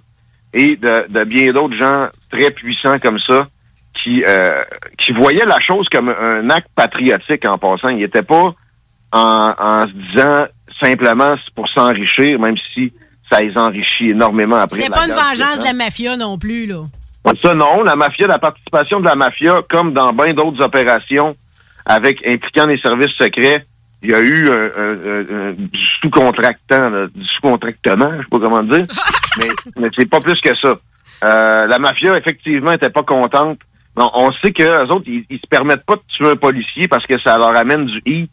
et 0.54 0.76
de, 0.76 1.24
bien 1.24 1.52
d'autres 1.52 1.76
gens 1.76 2.08
très 2.32 2.52
puissants 2.52 3.00
comme 3.00 3.20
ça, 3.20 3.48
qui, 3.94 4.24
euh, 4.26 4.64
qui 4.98 5.12
voyaient 5.14 5.46
la 5.46 5.60
chose 5.60 5.88
comme 5.90 6.10
un 6.10 6.50
acte 6.50 6.70
patriotique 6.76 7.46
en 7.46 7.58
passant. 7.58 7.90
Il 7.90 7.98
n'était 7.98 8.24
pas 8.24 8.54
en, 9.12 9.54
en 9.58 9.88
se 9.88 9.94
disant 9.94 10.46
simplement 10.80 11.36
pour 11.56 11.70
s'enrichir, 11.70 12.40
même 12.40 12.56
si 12.74 12.92
ça 13.32 13.40
les 13.40 13.58
enrichit 13.58 14.10
énormément 14.10 14.58
après. 14.58 14.82
C'était 14.82 14.94
pas 14.94 15.06
une 15.06 15.14
vengeance 15.14 15.60
de 15.60 15.66
la 15.66 15.74
mafia 15.74 16.18
non 16.18 16.38
plus, 16.38 16.66
là. 16.66 16.84
Ça, 17.44 17.54
non. 17.54 17.84
La 17.84 17.96
mafia, 17.96 18.28
la 18.28 18.40
participation 18.40 19.00
de 19.00 19.06
la 19.06 19.16
mafia, 19.16 19.62
comme 19.70 19.94
dans 19.94 20.12
bien 20.12 20.34
d'autres 20.34 20.64
opérations 20.64 21.36
avec 21.86 22.26
impliquant 22.28 22.66
les 22.68 22.80
services 22.80 23.16
secrets, 23.18 23.66
il 24.04 24.10
y 24.10 24.16
a 24.16 24.22
eu 24.22 24.50
un, 24.50 25.54
du 25.54 25.80
sous-contractant, 26.02 27.08
du 27.14 27.26
sous-contractement, 27.26 28.12
je 28.18 28.24
sais 28.24 28.30
pas 28.30 28.40
comment 28.40 28.64
dire, 28.64 28.86
mais, 29.38 29.48
mais 29.78 29.90
c'est 29.96 30.10
pas 30.10 30.20
plus 30.20 30.40
que 30.42 30.56
ça. 30.58 30.80
Euh, 31.24 31.68
la 31.68 31.80
mafia, 31.80 32.18
effectivement, 32.18 32.72
était 32.72 32.90
pas 32.90 33.04
contente. 33.04 33.60
Non, 33.98 34.10
on 34.14 34.32
sait 34.34 34.52
que 34.52 34.64
les 34.64 34.92
autres, 34.92 35.08
ils, 35.08 35.26
se 35.30 35.48
permettent 35.50 35.86
pas 35.86 35.96
de 35.96 36.02
tuer 36.08 36.30
un 36.30 36.36
policier 36.36 36.88
parce 36.88 37.06
que 37.06 37.20
ça 37.20 37.38
leur 37.38 37.56
amène 37.56 37.86
du 37.86 38.02
heat. 38.06 38.32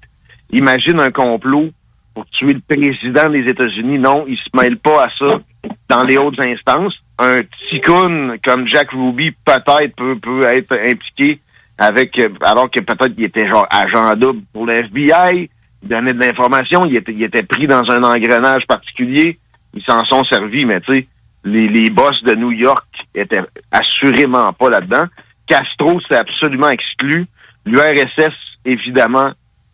Imagine 0.50 1.00
un 1.00 1.10
complot 1.10 1.70
pour 2.14 2.24
tuer 2.26 2.54
le 2.54 2.60
président 2.60 3.28
des 3.28 3.44
États-Unis. 3.46 3.98
Non, 3.98 4.24
ils 4.26 4.38
se 4.38 4.48
mêlent 4.54 4.78
pas 4.78 5.04
à 5.04 5.08
ça 5.18 5.40
dans 5.88 6.04
les 6.04 6.16
hautes 6.16 6.40
instances. 6.40 6.94
Un 7.18 7.40
ticoun 7.68 8.38
comme 8.44 8.66
Jack 8.68 8.92
Ruby, 8.92 9.32
peut-être, 9.44 9.96
peut, 9.96 10.16
peut 10.18 10.44
être 10.44 10.72
impliqué 10.72 11.40
avec, 11.76 12.20
alors 12.42 12.70
que 12.70 12.80
peut-être 12.80 13.12
il 13.18 13.24
était 13.24 13.48
genre 13.48 13.66
agent 13.70 14.16
double 14.16 14.42
pour 14.52 14.66
le 14.66 14.74
FBI 14.74 15.50
donnait 15.82 16.12
de 16.12 16.20
l'information, 16.20 16.84
il 16.86 16.96
était, 16.96 17.42
pris 17.42 17.66
dans 17.66 17.90
un 17.90 18.02
engrenage 18.02 18.66
particulier, 18.66 19.38
ils 19.74 19.82
s'en 19.82 20.04
sont 20.04 20.24
servis, 20.24 20.66
mais 20.66 20.80
tu 20.80 20.92
sais, 20.92 21.06
les, 21.44 21.68
les 21.68 21.90
boss 21.90 22.22
de 22.22 22.34
New 22.34 22.52
York 22.52 22.86
étaient 23.14 23.42
assurément 23.70 24.52
pas 24.52 24.70
là-dedans. 24.70 25.06
Castro, 25.46 26.00
c'est 26.08 26.16
absolument 26.16 26.68
exclu. 26.68 27.26
L'URSS, 27.64 28.34
évidemment, 28.64 29.32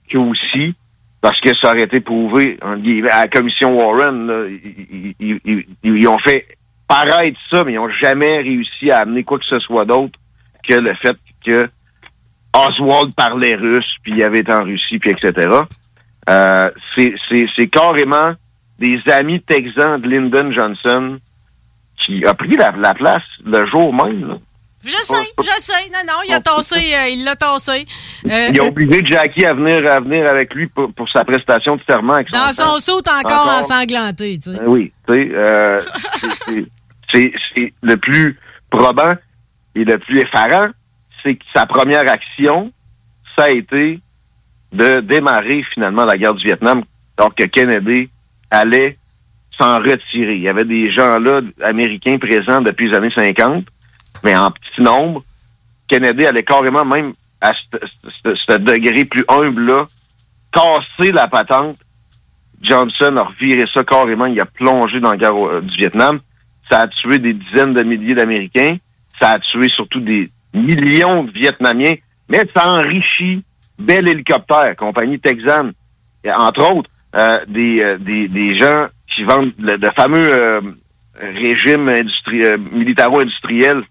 que 0.08 0.18
aussi, 0.18 0.74
parce 1.20 1.40
que 1.40 1.56
ça 1.56 1.70
aurait 1.70 1.84
été 1.84 2.00
prouvé 2.00 2.58
à 2.60 2.76
la 2.76 3.28
commission 3.28 3.74
Warren, 3.74 4.30
ils, 5.18 6.08
ont 6.08 6.18
fait 6.18 6.46
paraître 6.86 7.40
ça, 7.50 7.64
mais 7.64 7.72
ils 7.72 7.76
n'ont 7.76 7.88
jamais 7.88 8.42
réussi 8.42 8.90
à 8.90 9.00
amener 9.00 9.24
quoi 9.24 9.38
que 9.38 9.46
ce 9.46 9.58
soit 9.60 9.86
d'autre 9.86 10.18
que 10.68 10.74
le 10.74 10.94
fait 10.96 11.16
que 11.44 11.68
Oswald 12.54 13.14
parlait 13.14 13.54
russe, 13.54 13.96
puis 14.02 14.12
il 14.16 14.22
avait 14.22 14.40
été 14.40 14.52
en 14.52 14.64
Russie, 14.64 14.98
puis 14.98 15.12
etc. 15.12 15.48
Euh, 16.28 16.70
c'est- 16.96 17.66
carrément 17.70 18.32
des 18.78 18.98
amis 19.10 19.40
texans 19.42 20.00
de 20.00 20.08
Lyndon 20.08 20.50
Johnson 20.52 21.18
qui 21.98 22.24
a 22.24 22.34
pris 22.34 22.56
la, 22.56 22.72
la 22.72 22.94
place 22.94 23.22
le 23.44 23.66
jour 23.66 23.92
même. 23.94 24.28
là. 24.28 24.34
Je 24.86 24.90
sais, 24.90 25.14
je 25.38 25.60
sais. 25.60 25.88
Non, 25.92 26.00
non, 26.06 26.12
il 26.28 26.34
a 26.34 26.40
tassé, 26.40 26.76
euh, 26.94 27.08
il 27.08 27.24
l'a 27.24 27.34
tassé. 27.36 27.86
Euh, 28.26 28.48
Il 28.52 28.60
a 28.60 28.64
obligé 28.64 29.00
Jackie 29.02 29.46
à 29.46 29.54
venir, 29.54 29.90
à 29.90 30.00
venir 30.00 30.26
avec 30.28 30.52
lui 30.54 30.66
pour, 30.66 30.92
pour 30.92 31.08
sa 31.08 31.24
prestation 31.24 31.76
de 31.76 31.82
serment. 31.88 32.14
Avec 32.14 32.28
dans 32.30 32.52
son 32.52 32.78
saut 32.78 32.98
encore, 32.98 33.22
Encore. 33.24 33.58
ensanglanté, 33.60 34.38
tu 34.38 34.52
sais. 34.52 34.60
Euh, 34.60 34.66
Oui, 34.66 34.92
tu 35.08 35.14
sais, 35.14 35.28
euh, 35.32 35.80
c'est 37.12 37.72
le 37.82 37.96
plus 37.96 38.38
probant 38.68 39.14
et 39.74 39.84
le 39.84 39.98
plus 39.98 40.20
effarant, 40.20 40.68
c'est 41.22 41.36
que 41.36 41.44
sa 41.54 41.64
première 41.64 42.08
action, 42.10 42.70
ça 43.36 43.44
a 43.44 43.50
été 43.50 44.00
de 44.74 45.00
démarrer 45.00 45.62
finalement 45.72 46.04
la 46.04 46.16
guerre 46.18 46.34
du 46.34 46.44
Vietnam, 46.44 46.82
alors 47.16 47.34
que 47.34 47.44
Kennedy 47.44 48.08
allait 48.50 48.98
s'en 49.56 49.78
retirer. 49.78 50.34
Il 50.36 50.42
y 50.42 50.48
avait 50.48 50.64
des 50.64 50.90
gens 50.90 51.18
là, 51.18 51.40
américains 51.62 52.18
présents 52.18 52.60
depuis 52.60 52.88
les 52.88 52.96
années 52.96 53.12
50, 53.14 53.64
mais 54.24 54.36
en 54.36 54.50
petit 54.50 54.82
nombre. 54.82 55.22
Kennedy 55.88 56.26
allait 56.26 56.42
carrément 56.42 56.84
même 56.84 57.12
à 57.40 57.52
ce- 57.54 58.58
degré 58.58 59.04
plus 59.04 59.24
humble-là, 59.28 59.84
casser 60.52 61.12
la 61.12 61.28
patente 61.28 61.76
Johnson 62.62 63.16
a 63.18 63.24
reviré 63.24 63.64
ça 63.72 63.84
carrément. 63.84 64.24
Il 64.26 64.40
a 64.40 64.46
plongé 64.46 64.98
dans 64.98 65.10
la 65.10 65.16
guerre 65.18 65.36
euh, 65.46 65.60
du 65.60 65.76
Vietnam. 65.76 66.20
Ça 66.70 66.80
a 66.82 66.88
tué 66.88 67.18
des 67.18 67.34
dizaines 67.34 67.74
de 67.74 67.82
milliers 67.82 68.14
d'Américains. 68.14 68.76
Ça 69.20 69.32
a 69.32 69.38
tué 69.38 69.68
surtout 69.68 70.00
des 70.00 70.30
millions 70.54 71.24
de 71.24 71.30
Vietnamiens. 71.32 71.94
Mais 72.30 72.46
ça 72.54 72.66
enrichit 72.70 73.44
Bell 73.78 74.08
Hélicoptère, 74.08 74.76
compagnie 74.76 75.20
texane. 75.20 75.72
Entre 76.26 76.72
autres, 76.72 76.90
euh, 77.16 77.38
des, 77.46 77.80
euh, 77.82 77.98
des, 77.98 78.28
des 78.28 78.56
gens 78.56 78.86
qui 79.08 79.24
vendent 79.24 79.52
le, 79.58 79.76
le 79.76 79.90
fameux 79.94 80.36
euh, 80.36 80.60
régime 81.16 81.88
euh, 81.88 82.58
militaro-industriel 82.72 83.82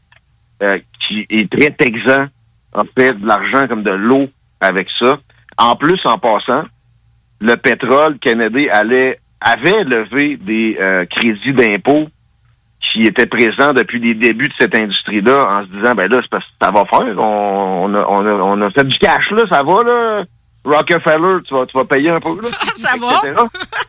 euh, 0.62 0.80
qui 1.00 1.26
est 1.30 1.52
très 1.52 1.72
texan, 1.72 2.28
en 2.74 2.84
fait, 2.98 3.14
de 3.14 3.26
l'argent 3.26 3.68
comme 3.68 3.84
de 3.84 3.92
l'eau 3.92 4.30
avec 4.60 4.88
ça. 5.00 5.18
En 5.58 5.76
plus, 5.76 6.00
en 6.06 6.18
passant, 6.18 6.64
le 7.40 7.56
pétrole, 7.56 8.18
Kennedy 8.20 8.70
allait, 8.70 9.20
avait 9.40 9.84
levé 9.84 10.38
des 10.38 10.78
crédits 11.10 11.54
d'impôt 11.54 12.08
qui 12.92 13.06
étaient 13.08 13.26
présents 13.26 13.74
depuis 13.74 14.00
les 14.00 14.14
débuts 14.14 14.50
de 14.50 14.54
cette 14.60 14.76
industrie-là 14.76 15.48
en 15.50 15.62
se 15.64 15.68
disant, 15.70 15.96
ben 15.96 16.10
là, 16.12 16.20
c'est 16.22 16.30
parce 16.30 16.44
que 16.46 16.52
ça 16.62 16.72
va 16.72 16.84
faire. 16.86 17.18
On, 17.18 17.86
on, 17.90 17.94
a, 17.94 18.06
on, 18.08 18.26
a, 18.28 18.34
on 18.34 18.62
a 18.62 18.70
fait 18.72 18.84
du 18.88 18.98
cash, 19.00 19.32
là, 19.32 19.44
ça 19.50 19.64
va, 19.64 19.84
là. 19.84 20.24
Rockefeller, 20.66 21.42
tu 21.46 21.54
vas, 21.54 21.66
tu 21.66 21.78
vas 21.78 21.84
payer 21.86 22.10
un 22.10 22.20
peu, 22.22 22.30
là. 22.42 22.48
Ça 22.76 22.92
va? 22.98 23.10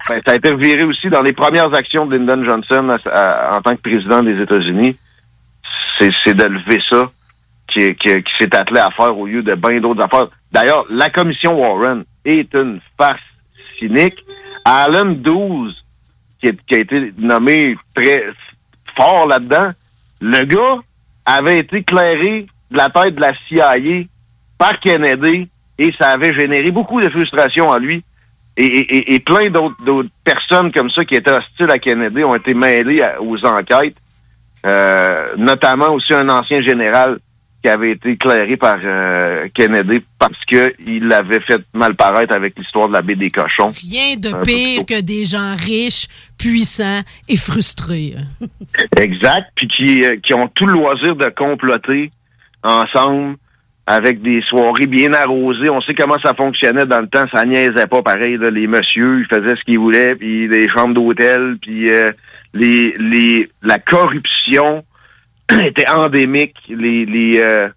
Ben, 0.09 0.21
ça 0.27 0.33
a 0.33 0.35
été 0.35 0.51
reviré 0.51 0.83
aussi 0.83 1.09
dans 1.09 1.23
les 1.23 1.33
premières 1.33 1.73
actions 1.73 2.05
de 2.07 2.17
Lyndon 2.17 2.45
Johnson 2.45 2.89
à- 2.89 3.09
à- 3.11 3.57
en 3.57 3.63
tant 3.63 3.77
que 3.77 3.81
président 3.83 4.23
des 4.25 4.41
États-Unis. 4.43 4.97
C'est 5.99 6.11
c'est 6.25 6.35
de 6.35 6.45
lever 6.45 6.81
ça 6.89 7.11
qui, 7.69 7.95
qui, 7.95 8.23
qui 8.25 8.33
s'est 8.41 8.55
attelé 8.57 8.81
à 8.81 8.91
faire 8.91 9.17
au 9.17 9.27
lieu 9.27 9.43
de 9.43 9.55
bien 9.55 9.81
d'autres 9.81 10.03
affaires. 10.03 10.27
D'ailleurs, 10.51 10.85
la 10.91 11.11
commission 11.11 11.57
Warren 11.61 12.05
est 12.25 12.53
une 12.55 12.81
farce 12.99 13.21
cynique. 13.79 14.25
Alan 14.65 15.07
12, 15.07 15.75
qui, 16.41 16.49
est- 16.49 16.65
qui 16.67 16.75
a 16.75 16.79
été 16.79 17.13
nommé 17.19 17.77
très 17.95 18.25
fort 18.97 19.27
là-dedans, 19.27 19.71
le 20.21 20.45
gars 20.45 20.83
avait 21.25 21.59
été 21.59 21.83
clairé 21.83 22.47
de 22.71 22.77
la 22.77 22.89
tête 22.91 23.15
de 23.15 23.21
la 23.21 23.33
CIA 23.49 24.05
par 24.59 24.79
Kennedy 24.81 25.49
et 25.79 25.93
ça 25.99 26.11
avait 26.11 26.35
généré 26.35 26.71
beaucoup 26.71 27.01
de 27.01 27.09
frustration 27.11 27.69
en 27.69 27.79
lui. 27.79 28.05
Et, 28.57 29.19
plein 29.19 29.51
d'autres 29.51 30.09
personnes 30.23 30.71
comme 30.71 30.89
ça 30.89 31.05
qui 31.05 31.17
étaient 31.17 31.33
hostiles 31.33 31.71
à 31.71 31.79
Kennedy 31.79 32.23
ont 32.23 32.37
été 32.37 32.55
mêlées 32.55 33.05
aux 33.21 33.45
enquêtes, 33.45 33.97
Euh, 34.67 35.35
notamment 35.37 35.91
aussi 35.91 36.15
un 36.15 36.27
ancien 36.31 36.63
général 36.63 37.19
qui 37.65 37.71
avait 37.71 37.93
été 37.93 38.11
éclairé 38.11 38.59
par 38.59 38.77
euh, 38.85 39.49
Kennedy 39.55 40.03
parce 40.19 40.45
que 40.45 40.75
il 40.87 41.09
l'avait 41.09 41.41
fait 41.41 41.63
mal 41.73 41.95
paraître 41.95 42.35
avec 42.35 42.59
l'histoire 42.59 42.89
de 42.89 42.93
la 42.93 43.01
baie 43.01 43.15
des 43.15 43.31
cochons. 43.31 43.73
Rien 43.91 44.17
de 44.17 44.33
peu 44.33 44.43
pire 44.43 44.81
que 44.87 45.01
des 45.01 45.25
gens 45.25 45.55
riches, 45.57 46.09
puissants 46.37 47.01
et 47.27 47.39
frustrés. 47.39 48.17
Exact. 49.01 49.47
Puis 49.55 49.69
qui, 49.69 50.05
euh, 50.05 50.17
qui 50.23 50.35
ont 50.35 50.47
tout 50.49 50.67
le 50.67 50.75
loisir 50.75 51.17
de 51.17 51.31
comploter 51.31 52.11
ensemble 52.63 53.37
avec 53.87 54.21
des 54.21 54.43
soirées 54.43 54.87
bien 54.87 55.15
arrosées. 55.15 55.71
On 55.71 55.81
sait 55.81 55.95
comment 55.95 56.19
ça 56.23 56.35
fonctionnait 56.35 56.85
dans 56.85 57.01
le 57.01 57.09
temps. 57.09 57.25
Ça 57.33 57.47
niaisait 57.47 57.87
pas 57.87 58.03
pareil. 58.03 58.37
là. 58.37 58.51
Les 58.51 58.67
messieurs, 58.67 59.21
ils 59.21 59.35
faisaient 59.35 59.57
ce 59.57 59.65
qu'ils 59.65 59.79
voulaient. 59.79 60.17
Puis 60.17 60.49
les 60.49 60.69
chambres 60.69 60.93
d'hôtel, 60.93 61.57
puis 61.63 61.91
euh, 61.91 62.13
les, 62.53 62.95
les, 62.99 63.49
la 63.63 63.79
corruption 63.79 64.85
était 65.67 65.89
endémique. 65.89 66.57
Les, 66.69 67.05
les, 67.07 67.41
euh, 67.41 67.69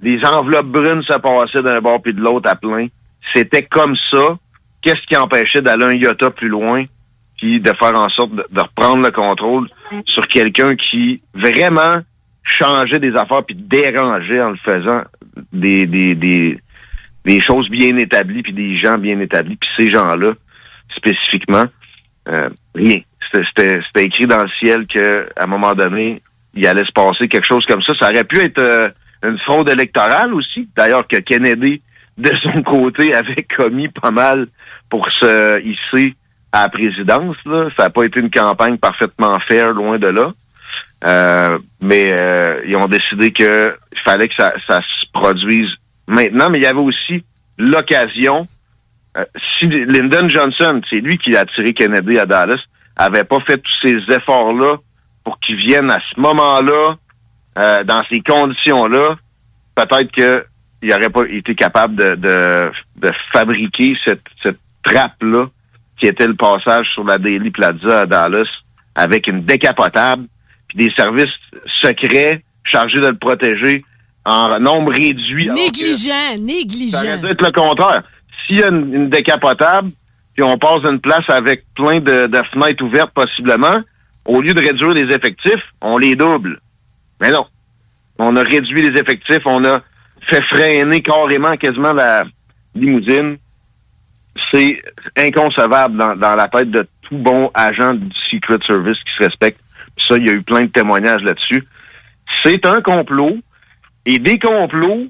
les 0.00 0.24
enveloppes 0.24 0.66
brunes 0.66 1.02
se 1.02 1.18
passaient 1.18 1.62
d'un 1.62 1.80
bord 1.80 2.02
puis 2.02 2.14
de 2.14 2.20
l'autre 2.20 2.48
à 2.48 2.56
plein. 2.56 2.88
C'était 3.34 3.62
comme 3.62 3.96
ça. 4.10 4.36
Qu'est-ce 4.82 5.06
qui 5.06 5.16
empêchait 5.16 5.62
d'aller 5.62 5.84
un 5.84 5.92
iota 5.92 6.30
plus 6.30 6.48
loin 6.48 6.84
puis 7.38 7.60
de 7.60 7.72
faire 7.78 7.94
en 7.94 8.08
sorte 8.08 8.34
de, 8.34 8.60
reprendre 8.60 9.02
le 9.02 9.10
contrôle 9.10 9.68
sur 10.06 10.26
quelqu'un 10.28 10.76
qui 10.76 11.20
vraiment 11.34 11.96
changeait 12.42 13.00
des 13.00 13.16
affaires 13.16 13.44
puis 13.44 13.56
dérangeait 13.56 14.40
en 14.40 14.50
le 14.50 14.56
faisant 14.56 15.02
des, 15.52 15.86
des, 15.86 16.14
des, 16.14 16.58
des 17.24 17.40
choses 17.40 17.68
bien 17.70 17.96
établies 17.96 18.42
puis 18.42 18.52
des 18.52 18.76
gens 18.76 18.98
bien 18.98 19.18
établis 19.20 19.56
puis 19.56 19.70
ces 19.76 19.86
gens-là 19.88 20.34
spécifiquement 20.94 21.64
euh, 22.28 22.50
rien 22.74 22.98
c'était 23.32 24.04
écrit 24.04 24.26
dans 24.26 24.42
le 24.42 24.50
ciel 24.50 24.86
que 24.86 25.26
à 25.36 25.44
un 25.44 25.46
moment 25.46 25.74
donné 25.74 26.22
il 26.56 26.66
allait 26.66 26.84
se 26.84 26.92
passer 26.92 27.28
quelque 27.28 27.46
chose 27.46 27.66
comme 27.66 27.82
ça 27.82 27.92
ça 28.00 28.10
aurait 28.10 28.24
pu 28.24 28.40
être 28.40 28.58
euh, 28.58 28.88
une 29.22 29.38
fraude 29.38 29.68
électorale 29.68 30.34
aussi 30.34 30.68
d'ailleurs 30.76 31.06
que 31.06 31.16
Kennedy 31.16 31.82
de 32.18 32.32
son 32.36 32.62
côté 32.62 33.14
avait 33.14 33.46
commis 33.56 33.88
pas 33.88 34.10
mal 34.10 34.46
pour 34.88 35.10
se 35.10 35.60
hisser 35.62 36.14
à 36.52 36.62
la 36.62 36.68
présidence. 36.68 37.36
Là. 37.44 37.68
Ça 37.76 37.84
n'a 37.84 37.90
pas 37.90 38.04
été 38.04 38.20
une 38.20 38.30
campagne 38.30 38.78
parfaitement 38.78 39.38
fair, 39.40 39.72
loin 39.72 39.98
de 39.98 40.06
là. 40.06 40.32
Euh, 41.04 41.58
mais 41.80 42.10
euh, 42.12 42.62
ils 42.66 42.76
ont 42.76 42.86
décidé 42.86 43.32
que 43.32 43.76
il 43.92 44.00
fallait 44.00 44.28
que 44.28 44.34
ça, 44.36 44.54
ça 44.66 44.80
se 44.80 45.06
produise 45.12 45.74
maintenant. 46.06 46.50
Mais 46.50 46.58
il 46.58 46.62
y 46.62 46.66
avait 46.66 46.78
aussi 46.78 47.24
l'occasion. 47.58 48.46
euh, 49.16 49.24
si 49.58 49.66
Lyndon 49.66 50.28
Johnson, 50.28 50.80
c'est 50.88 51.00
lui 51.00 51.18
qui 51.18 51.36
a 51.36 51.40
attiré 51.40 51.74
Kennedy 51.74 52.18
à 52.18 52.26
Dallas, 52.26 52.60
avait 52.96 53.24
pas 53.24 53.40
fait 53.40 53.58
tous 53.58 53.76
ces 53.82 54.14
efforts-là 54.14 54.76
pour 55.24 55.38
qu'il 55.40 55.56
vienne 55.56 55.90
à 55.90 55.98
ce 56.14 56.20
moment-là, 56.20 56.96
euh, 57.58 57.84
dans 57.84 58.02
ces 58.10 58.20
conditions-là, 58.20 59.16
peut-être 59.74 60.12
que 60.12 60.38
il 60.82 60.90
n'aurait 60.90 61.08
pas 61.08 61.22
été 61.30 61.54
capable 61.54 61.94
de, 61.96 62.14
de, 62.14 62.70
de 62.96 63.10
fabriquer 63.32 63.96
cette, 64.04 64.20
cette 64.42 64.58
trappe-là 64.82 65.46
qui 65.98 66.06
était 66.06 66.26
le 66.26 66.34
passage 66.34 66.88
sur 66.92 67.04
la 67.04 67.16
Daily 67.16 67.50
Plaza 67.50 68.02
à 68.02 68.06
Dallas 68.06 68.46
avec 68.94 69.26
une 69.26 69.44
décapotable 69.46 70.26
puis 70.68 70.76
des 70.86 70.92
services 70.94 71.32
secrets 71.80 72.42
chargés 72.64 73.00
de 73.00 73.06
le 73.08 73.16
protéger 73.16 73.82
en 74.26 74.58
nombre 74.60 74.92
réduit. 74.92 75.46
que 75.46 75.52
Négligent, 75.52 76.10
Ça 76.10 76.28
aurait 76.28 76.38
négligent. 76.38 77.20
dû 77.20 77.26
être 77.28 77.42
le 77.42 77.50
contraire. 77.52 78.02
S'il 78.46 78.58
y 78.58 78.62
a 78.62 78.68
une, 78.68 78.92
une 78.94 79.08
décapotable, 79.10 79.90
puis 80.34 80.42
on 80.42 80.58
passe 80.58 80.82
d'une 80.82 81.00
place 81.00 81.28
avec 81.28 81.64
plein 81.74 82.00
de, 82.00 82.26
de 82.26 82.42
fenêtres 82.52 82.84
ouvertes 82.84 83.12
possiblement, 83.14 83.76
au 84.24 84.40
lieu 84.40 84.54
de 84.54 84.60
réduire 84.60 84.94
les 84.94 85.14
effectifs, 85.14 85.62
on 85.80 85.98
les 85.98 86.16
double. 86.16 86.60
Mais 87.20 87.30
non. 87.30 87.46
On 88.18 88.36
a 88.36 88.42
réduit 88.42 88.82
les 88.82 89.00
effectifs, 89.00 89.42
on 89.44 89.64
a 89.64 89.82
fait 90.22 90.42
freiner 90.44 91.02
carrément 91.02 91.56
quasiment 91.56 91.92
la 91.92 92.24
limousine. 92.74 93.38
C'est 94.50 94.80
inconcevable 95.16 95.96
dans, 96.18 96.36
la 96.36 96.48
tête 96.48 96.70
de 96.70 96.86
tout 97.02 97.18
bon 97.18 97.50
agent 97.54 97.94
du 97.94 98.06
Secret 98.30 98.58
Service 98.66 98.98
qui 99.04 99.14
se 99.14 99.24
respecte. 99.24 99.60
Puis 99.96 100.06
ça, 100.08 100.16
il 100.16 100.26
y 100.26 100.30
a 100.30 100.32
eu 100.32 100.42
plein 100.42 100.62
de 100.62 100.70
témoignages 100.70 101.22
là-dessus. 101.22 101.64
C'est 102.42 102.66
un 102.66 102.80
complot. 102.80 103.36
Et 104.06 104.18
des 104.18 104.38
complots, 104.38 105.06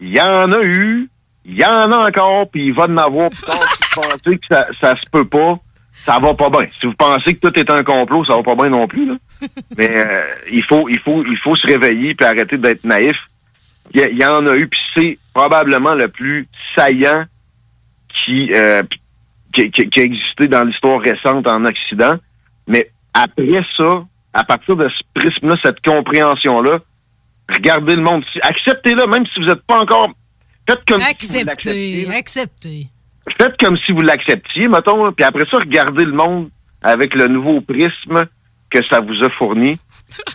il 0.00 0.16
y 0.16 0.20
en 0.20 0.52
a 0.52 0.62
eu, 0.62 1.10
il 1.44 1.58
y 1.58 1.64
en 1.64 1.90
a 1.90 2.08
encore, 2.08 2.48
puis 2.50 2.66
il 2.66 2.74
va 2.74 2.84
en 2.84 2.96
avoir 2.96 3.30
plus 3.30 3.42
tard. 3.42 4.16
que 4.24 4.46
ça, 4.48 4.66
ça 4.80 4.94
se 4.96 5.10
peut 5.10 5.26
pas, 5.26 5.58
ça 6.04 6.18
va 6.18 6.34
pas 6.34 6.48
bien. 6.50 6.66
Si 6.80 6.86
vous 6.86 6.94
pensez 6.94 7.34
que 7.34 7.48
tout 7.48 7.58
est 7.58 7.70
un 7.70 7.82
complot, 7.84 8.24
ça 8.24 8.34
va 8.36 8.42
pas 8.42 8.54
bien 8.54 8.70
non 8.70 8.86
plus. 8.88 9.06
Là. 9.06 9.14
Mais 9.76 9.90
euh, 9.98 10.24
il 10.50 10.64
faut, 10.64 10.88
il 10.88 10.98
faut, 11.00 11.22
il 11.24 11.38
faut 11.38 11.54
se 11.54 11.66
réveiller 11.66 12.14
puis 12.14 12.26
arrêter 12.26 12.56
d'être 12.58 12.84
naïf. 12.84 13.16
Il 13.94 14.18
y, 14.18 14.24
en 14.24 14.46
a 14.46 14.54
eu, 14.56 14.68
puis 14.68 14.80
c'est 14.94 15.18
probablement 15.32 15.94
le 15.94 16.08
plus 16.08 16.46
saillant 16.74 17.24
qui, 18.08 18.50
euh, 18.54 18.82
qui, 19.52 19.70
qui- 19.70 19.88
qui 19.88 20.00
a 20.00 20.02
existé 20.02 20.46
dans 20.46 20.64
l'histoire 20.64 21.00
récente 21.00 21.46
en 21.46 21.64
Occident. 21.64 22.16
Mais 22.66 22.90
après 23.14 23.60
ça, 23.76 24.04
à 24.34 24.44
partir 24.44 24.76
de 24.76 24.88
ce 24.90 25.02
prisme-là, 25.14 25.56
cette 25.62 25.80
compréhension-là, 25.84 26.80
regardez 27.50 27.96
le 27.96 28.02
monde. 28.02 28.24
Acceptez-le, 28.42 29.06
même 29.06 29.24
si 29.26 29.40
vous 29.40 29.46
n'êtes 29.46 29.62
pas 29.62 29.80
encore 29.80 30.10
Faites 30.68 30.84
comme 30.86 31.00
si 31.00 31.26
vous 31.44 31.48
accepté. 31.52 32.06
Faites 33.36 33.56
comme 33.58 33.76
si 33.78 33.92
vous 33.92 34.00
l'acceptiez, 34.00 34.68
mettons, 34.68 35.04
là, 35.04 35.12
puis 35.12 35.24
après 35.24 35.44
ça, 35.50 35.58
regardez 35.58 36.04
le 36.04 36.12
monde 36.12 36.50
avec 36.82 37.14
le 37.14 37.26
nouveau 37.28 37.60
prisme 37.60 38.24
que 38.70 38.78
ça 38.88 39.00
vous 39.00 39.24
a 39.24 39.30
fourni. 39.30 39.78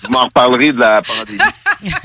Vous 0.04 0.12
m'en 0.12 0.26
reparlerez 0.26 0.72
de 0.72 0.80
la 0.80 1.02
pandémie. 1.02 1.40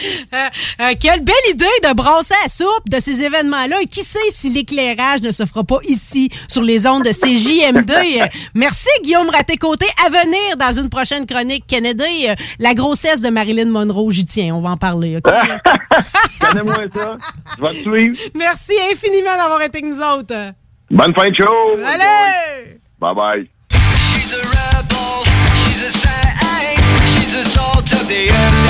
Euh, 0.32 0.36
euh, 0.80 0.94
quelle 1.00 1.24
belle 1.24 1.34
idée 1.50 1.64
de 1.82 1.92
brasser 1.92 2.34
la 2.42 2.48
soupe 2.48 2.88
de 2.88 3.00
ces 3.00 3.22
événements-là. 3.24 3.80
Et 3.82 3.86
qui 3.86 4.02
sait 4.02 4.18
si 4.30 4.50
l'éclairage 4.50 5.22
ne 5.22 5.30
se 5.30 5.44
fera 5.44 5.64
pas 5.64 5.78
ici, 5.84 6.30
sur 6.46 6.62
les 6.62 6.86
ondes 6.86 7.04
de 7.04 7.10
CJMD. 7.10 7.90
Euh, 7.90 8.26
merci, 8.54 8.88
Guillaume 9.02 9.28
Raté-Côté. 9.28 9.86
À 10.06 10.08
venir 10.08 10.56
dans 10.56 10.72
une 10.72 10.88
prochaine 10.88 11.26
chronique 11.26 11.64
Kennedy, 11.66 12.28
euh, 12.28 12.34
la 12.60 12.74
grossesse 12.74 13.20
de 13.20 13.28
Marilyn 13.28 13.66
Monroe. 13.66 14.10
J'y 14.12 14.24
tiens, 14.26 14.54
on 14.54 14.60
va 14.60 14.70
en 14.70 14.76
parler. 14.76 15.16
OK? 15.16 15.32
Connais-moi 16.40 16.76
ça. 16.94 17.18
Je 17.56 17.62
vais 17.62 17.68
te 17.68 17.74
suivre. 17.74 18.18
merci 18.36 18.72
infiniment 18.92 19.36
d'avoir 19.36 19.62
été 19.62 19.78
avec 19.78 19.84
nous 19.84 20.00
autres. 20.00 20.52
Bonne 20.90 21.14
fin 21.14 21.30
de 21.30 21.34
show. 21.34 21.76
Allez! 21.84 22.80
Bye 23.00 23.14
bye. 23.14 23.50
She's 23.70 24.32
a 24.34 24.42
rebel, 24.46 25.24
she's 25.64 25.82
a 25.82 25.92
saint, 25.92 26.78
she's 27.06 27.34
a 27.34 27.44
salt 27.44 27.92
of 27.92 28.08
the 28.08 28.28
earth, 28.28 28.69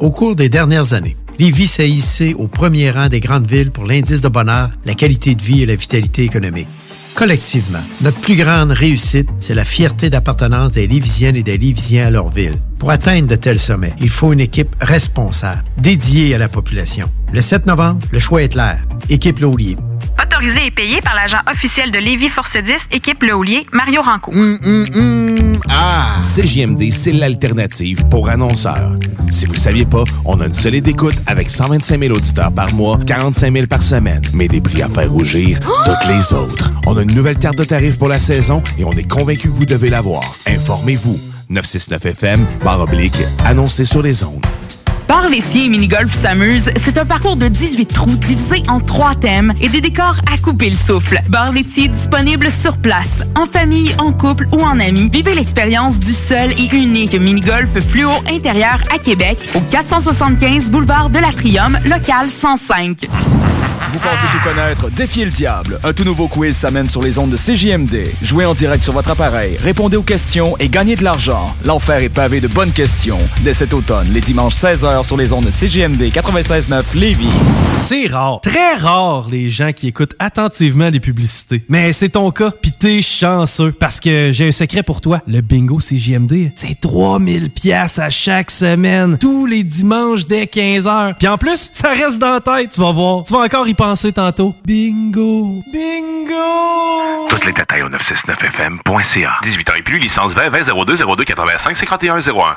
Au 0.00 0.10
cours 0.10 0.34
des 0.34 0.48
dernières 0.48 0.94
années, 0.94 1.14
Lévis 1.38 1.66
s'est 1.66 1.90
hissé 1.90 2.32
au 2.32 2.46
premier 2.46 2.90
rang 2.90 3.08
des 3.08 3.20
grandes 3.20 3.46
villes 3.46 3.70
pour 3.70 3.84
l'indice 3.84 4.22
de 4.22 4.28
bonheur, 4.28 4.70
la 4.86 4.94
qualité 4.94 5.34
de 5.34 5.42
vie 5.42 5.62
et 5.62 5.66
la 5.66 5.74
vitalité 5.74 6.24
économique. 6.24 6.68
Collectivement, 7.14 7.82
notre 8.00 8.18
plus 8.20 8.36
grande 8.36 8.70
réussite, 8.70 9.28
c'est 9.40 9.54
la 9.54 9.66
fierté 9.66 10.08
d'appartenance 10.08 10.72
des 10.72 10.86
Lévisiennes 10.86 11.36
et 11.36 11.42
des 11.42 11.58
Lévisiens 11.58 12.06
à 12.06 12.10
leur 12.10 12.30
ville. 12.30 12.54
Pour 12.80 12.90
atteindre 12.90 13.28
de 13.28 13.36
tels 13.36 13.58
sommets, 13.58 13.92
il 14.00 14.08
faut 14.08 14.32
une 14.32 14.40
équipe 14.40 14.74
responsable, 14.80 15.62
dédiée 15.76 16.34
à 16.34 16.38
la 16.38 16.48
population. 16.48 17.10
Le 17.30 17.42
7 17.42 17.66
novembre, 17.66 18.00
le 18.10 18.18
choix 18.18 18.42
est 18.42 18.48
clair. 18.48 18.78
Équipe 19.10 19.38
Laulier. 19.38 19.76
Autorisé 20.20 20.64
et 20.64 20.70
payé 20.70 21.02
par 21.02 21.14
l'agent 21.14 21.40
officiel 21.52 21.90
de 21.90 21.98
Lévis 21.98 22.30
Force 22.30 22.56
10, 22.56 22.72
équipe 22.90 23.22
Le 23.22 23.34
Houlier, 23.34 23.66
Mario 23.74 24.00
Ranco. 24.00 24.32
Ah! 25.68 26.20
CJMD, 26.22 26.90
c'est 26.90 27.12
l'alternative 27.12 28.06
pour 28.06 28.30
annonceurs. 28.30 28.92
Si 29.30 29.44
vous 29.44 29.52
ne 29.52 29.58
saviez 29.58 29.84
pas, 29.84 30.04
on 30.24 30.40
a 30.40 30.46
une 30.46 30.54
solide 30.54 30.88
écoute 30.88 31.16
avec 31.26 31.50
125 31.50 32.00
000 32.00 32.14
auditeurs 32.14 32.52
par 32.52 32.72
mois, 32.72 32.98
45 33.06 33.52
000 33.52 33.66
par 33.66 33.82
semaine, 33.82 34.22
mais 34.32 34.48
des 34.48 34.62
prix 34.62 34.80
à 34.80 34.88
faire 34.88 35.10
rougir 35.10 35.60
toutes 35.60 36.08
les 36.08 36.32
autres. 36.32 36.72
On 36.86 36.96
a 36.96 37.02
une 37.02 37.14
nouvelle 37.14 37.36
carte 37.36 37.58
de 37.58 37.64
tarifs 37.64 37.98
pour 37.98 38.08
la 38.08 38.18
saison 38.18 38.62
et 38.78 38.84
on 38.84 38.92
est 38.92 39.06
convaincu 39.06 39.50
que 39.50 39.54
vous 39.54 39.66
devez 39.66 39.90
l'avoir. 39.90 40.22
Informez-vous. 40.46 41.20
969FM, 41.50 42.40
barre 42.64 42.80
oblique, 42.80 43.22
annoncé 43.44 43.84
sur 43.84 44.02
les 44.02 44.22
ondes. 44.24 44.44
Bar 45.10 45.28
laitier 45.28 45.64
et 45.64 45.68
mini-golf 45.68 46.14
s'amuse, 46.14 46.70
c'est 46.76 46.96
un 46.96 47.04
parcours 47.04 47.34
de 47.34 47.48
18 47.48 47.86
trous 47.86 48.14
divisé 48.14 48.62
en 48.68 48.78
trois 48.78 49.16
thèmes 49.16 49.52
et 49.60 49.68
des 49.68 49.80
décors 49.80 50.20
à 50.32 50.38
couper 50.38 50.70
le 50.70 50.76
souffle. 50.76 51.20
Bar 51.28 51.52
laitier 51.52 51.88
disponible 51.88 52.48
sur 52.52 52.78
place, 52.78 53.24
en 53.36 53.44
famille, 53.44 53.92
en 53.98 54.12
couple 54.12 54.46
ou 54.52 54.60
en 54.60 54.78
amis. 54.78 55.10
Vivez 55.12 55.34
l'expérience 55.34 55.98
du 55.98 56.14
seul 56.14 56.52
et 56.52 56.68
unique 56.72 57.14
mini-golf 57.14 57.80
fluo 57.80 58.12
intérieur 58.32 58.80
à 58.94 58.98
Québec 58.98 59.48
au 59.56 59.60
475 59.60 60.70
boulevard 60.70 61.10
de 61.10 61.18
l'Atrium, 61.18 61.76
local 61.86 62.30
105. 62.30 63.08
Vous 63.88 63.98
pensez 63.98 64.26
tout 64.30 64.38
connaître? 64.44 64.90
Défiez 64.90 65.24
le 65.24 65.30
diable. 65.30 65.80
Un 65.82 65.92
tout 65.94 66.04
nouveau 66.04 66.28
quiz 66.28 66.54
s'amène 66.54 66.90
sur 66.90 67.02
les 67.02 67.18
ondes 67.18 67.30
de 67.30 67.36
CJMD. 67.36 68.08
Jouez 68.22 68.44
en 68.44 68.52
direct 68.52 68.84
sur 68.84 68.92
votre 68.92 69.10
appareil, 69.10 69.56
répondez 69.62 69.96
aux 69.96 70.02
questions 70.02 70.54
et 70.58 70.68
gagnez 70.68 70.96
de 70.96 71.02
l'argent. 71.02 71.54
L'enfer 71.64 72.02
est 72.02 72.10
pavé 72.10 72.40
de 72.40 72.48
bonnes 72.48 72.72
questions. 72.72 73.18
Dès 73.40 73.54
cet 73.54 73.72
automne, 73.72 74.08
les 74.12 74.20
dimanches 74.20 74.54
16h 74.54 75.04
sur 75.04 75.16
les 75.16 75.32
ondes 75.32 75.46
de 75.46 75.50
CJMD 75.50 76.02
96.9 76.12 76.82
Lévis. 76.94 77.30
C'est 77.78 78.06
rare, 78.06 78.40
très 78.42 78.74
rare, 78.74 79.28
les 79.30 79.48
gens 79.48 79.72
qui 79.72 79.88
écoutent 79.88 80.14
attentivement 80.18 80.90
les 80.90 81.00
publicités. 81.00 81.64
Mais 81.70 81.94
c'est 81.94 82.10
ton 82.10 82.30
cas, 82.30 82.50
pis 82.50 82.72
t'es 82.72 83.00
chanceux. 83.00 83.72
Parce 83.72 83.98
que 83.98 84.30
j'ai 84.32 84.48
un 84.48 84.52
secret 84.52 84.82
pour 84.82 85.00
toi. 85.00 85.22
Le 85.26 85.40
bingo 85.40 85.78
CJMD, 85.78 86.50
c'est 86.54 86.78
3000 86.78 87.48
pièces 87.48 87.98
à 87.98 88.10
chaque 88.10 88.50
semaine. 88.50 89.16
Tous 89.18 89.46
les 89.46 89.64
dimanches 89.64 90.26
dès 90.26 90.44
15h. 90.44 91.14
Puis 91.18 91.26
en 91.26 91.38
plus, 91.38 91.70
ça 91.72 91.88
reste 91.88 92.18
dans 92.18 92.34
la 92.34 92.40
tête, 92.40 92.72
tu 92.72 92.80
vas 92.82 92.92
voir. 92.92 93.24
Tu 93.24 93.32
vas 93.32 93.40
encore 93.40 93.64
y 93.70 94.12
tantôt. 94.12 94.54
Bingo, 94.64 95.62
bingo! 95.72 97.28
Toutes 97.28 97.44
les 97.44 97.52
détails 97.52 97.82
au 97.82 97.88
969fm.ca. 97.88 99.38
18 99.42 99.70
ans 99.70 99.74
et 99.76 99.82
plus, 99.82 99.98
licence 99.98 100.32
20 100.32 100.48
20 100.48 100.84
02 100.84 100.96
02 100.96 101.24
85 101.24 101.76
51 101.76 102.18
01. 102.20 102.56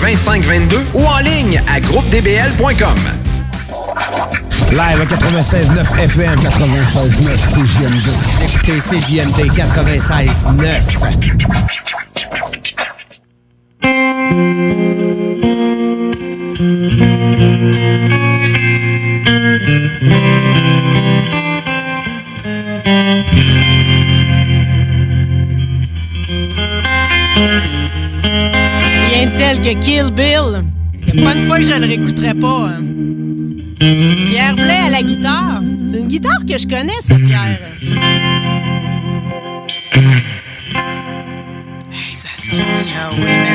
2522 0.01 0.83
ou 0.95 1.05
en 1.05 1.19
ligne 1.19 1.61
à 1.71 1.79
groupedbl.com. 1.79 2.97
Live 4.71 5.01
à 5.01 5.05
96.9 5.05 5.99
FM, 6.05 6.39
96.9 6.39 7.37
CJMD. 7.53 8.09
Écoutez 8.43 8.79
CJMD 8.79 9.51
96.9. 9.51 10.81
Rien 27.43 27.59
de 27.59 27.80
tel 29.41 29.59
que 29.59 29.73
Kill 29.79 30.11
Bill. 30.11 30.63
Il 31.07 31.15
n'y 31.15 31.21
a 31.21 31.23
pas 31.25 31.35
une 31.35 31.45
fois 31.47 31.57
que 31.57 31.63
je 31.63 31.73
le 31.73 31.85
réécouterai 31.87 32.35
pas. 32.35 32.69
hein. 32.69 32.81
Pierre 34.29 34.55
Blais 34.55 34.83
à 34.87 34.89
la 34.91 35.01
guitare. 35.01 35.61
C'est 35.89 35.97
une 35.97 36.07
guitare 36.07 36.45
que 36.47 36.57
je 36.59 36.67
connais, 36.67 37.01
ça, 37.01 37.15
Pierre. 37.15 37.59
Hey, 41.91 42.13
ça 42.13 42.29
sonne. 42.35 42.59
Ah 42.95 43.09
oui, 43.13 43.23
mais 43.25 43.51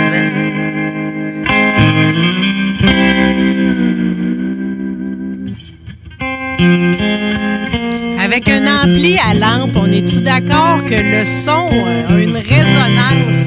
Avec 8.25 8.49
un 8.49 8.67
ampli 8.67 9.19
à 9.19 9.35
lampe, 9.35 9.77
on 9.77 9.87
est-tu 9.93 10.21
d'accord 10.21 10.85
que 10.85 10.95
le 10.95 11.25
son 11.25 11.71
a 12.09 12.21
une 12.21 12.37
résonance? 12.37 13.47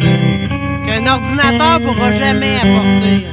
Qu'un 0.89 1.06
ordinateur 1.06 1.82
pourra 1.82 2.12
jamais 2.12 2.56
apporter? 2.58 3.28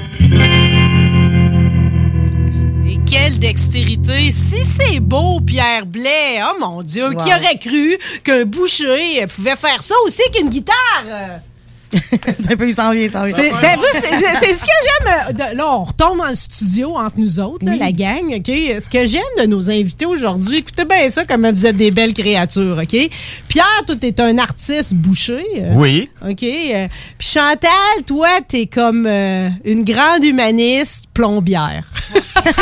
Et 2.87 2.99
quelle 3.09 3.39
dextérité! 3.39 4.31
Si 4.31 4.63
c'est 4.63 5.01
beau, 5.01 5.41
Pierre 5.41 5.87
Blais! 5.87 6.41
Oh 6.43 6.57
mon 6.61 6.83
Dieu! 6.83 7.11
Qui 7.11 7.29
aurait 7.29 7.59
cru 7.59 7.99
qu'un 8.25 8.45
boucher 8.45 9.27
pouvait 9.35 9.57
faire 9.57 9.83
ça 9.83 9.95
aussi 10.05 10.23
qu'une 10.35 10.49
guitare? 10.49 11.05
il 12.61 12.75
s'en 12.75 12.91
vient, 12.93 13.03
il 13.03 13.11
s'en 13.11 13.25
vient. 13.25 13.35
C'est 13.35 14.55
ce 14.55 14.63
que 14.63 14.71
j'aime. 14.85 15.09
euh, 15.29 15.33
de- 15.33 15.57
Là, 15.57 15.67
on 15.71 15.85
retombe 15.85 16.19
dans 16.19 16.29
le 16.29 16.35
studio 16.35 16.95
entre 16.97 17.19
nous 17.19 17.39
autres, 17.41 17.65
là, 17.65 17.73
Oui. 17.73 17.79
la 17.79 17.93
gang. 17.93 18.25
OK? 18.35 18.47
Ce 18.47 18.89
que 18.91 19.07
j'aime 19.07 19.23
de 19.39 19.47
nos 19.47 19.71
invités 19.71 20.07
aujourd'hui, 20.07 20.59
écoutez 20.59 20.85
bien 20.85 21.09
ça, 21.11 21.25
comme 21.25 21.49
vous 21.51 21.67
êtes 21.67 21.77
des 21.77 21.91
belles 21.91 22.15
créatures. 22.15 22.79
OK? 22.83 22.97
Pierre, 23.49 23.83
toi, 23.87 23.97
t'es 23.97 24.21
un 24.21 24.39
artiste 24.39 24.95
boucher. 24.95 25.45
euh, 25.59 25.73
Oui. 25.75 26.11
OK? 26.23 26.43
euh, 26.43 26.89
Puis 27.19 27.29
Chantal, 27.29 27.71
toi, 28.07 28.29
t'es 28.47 28.67
comme 28.67 29.07
euh, 29.07 29.49
une 29.65 29.85
grande 29.85 30.25
humaniste 30.25 31.07
plombière. 31.15 31.85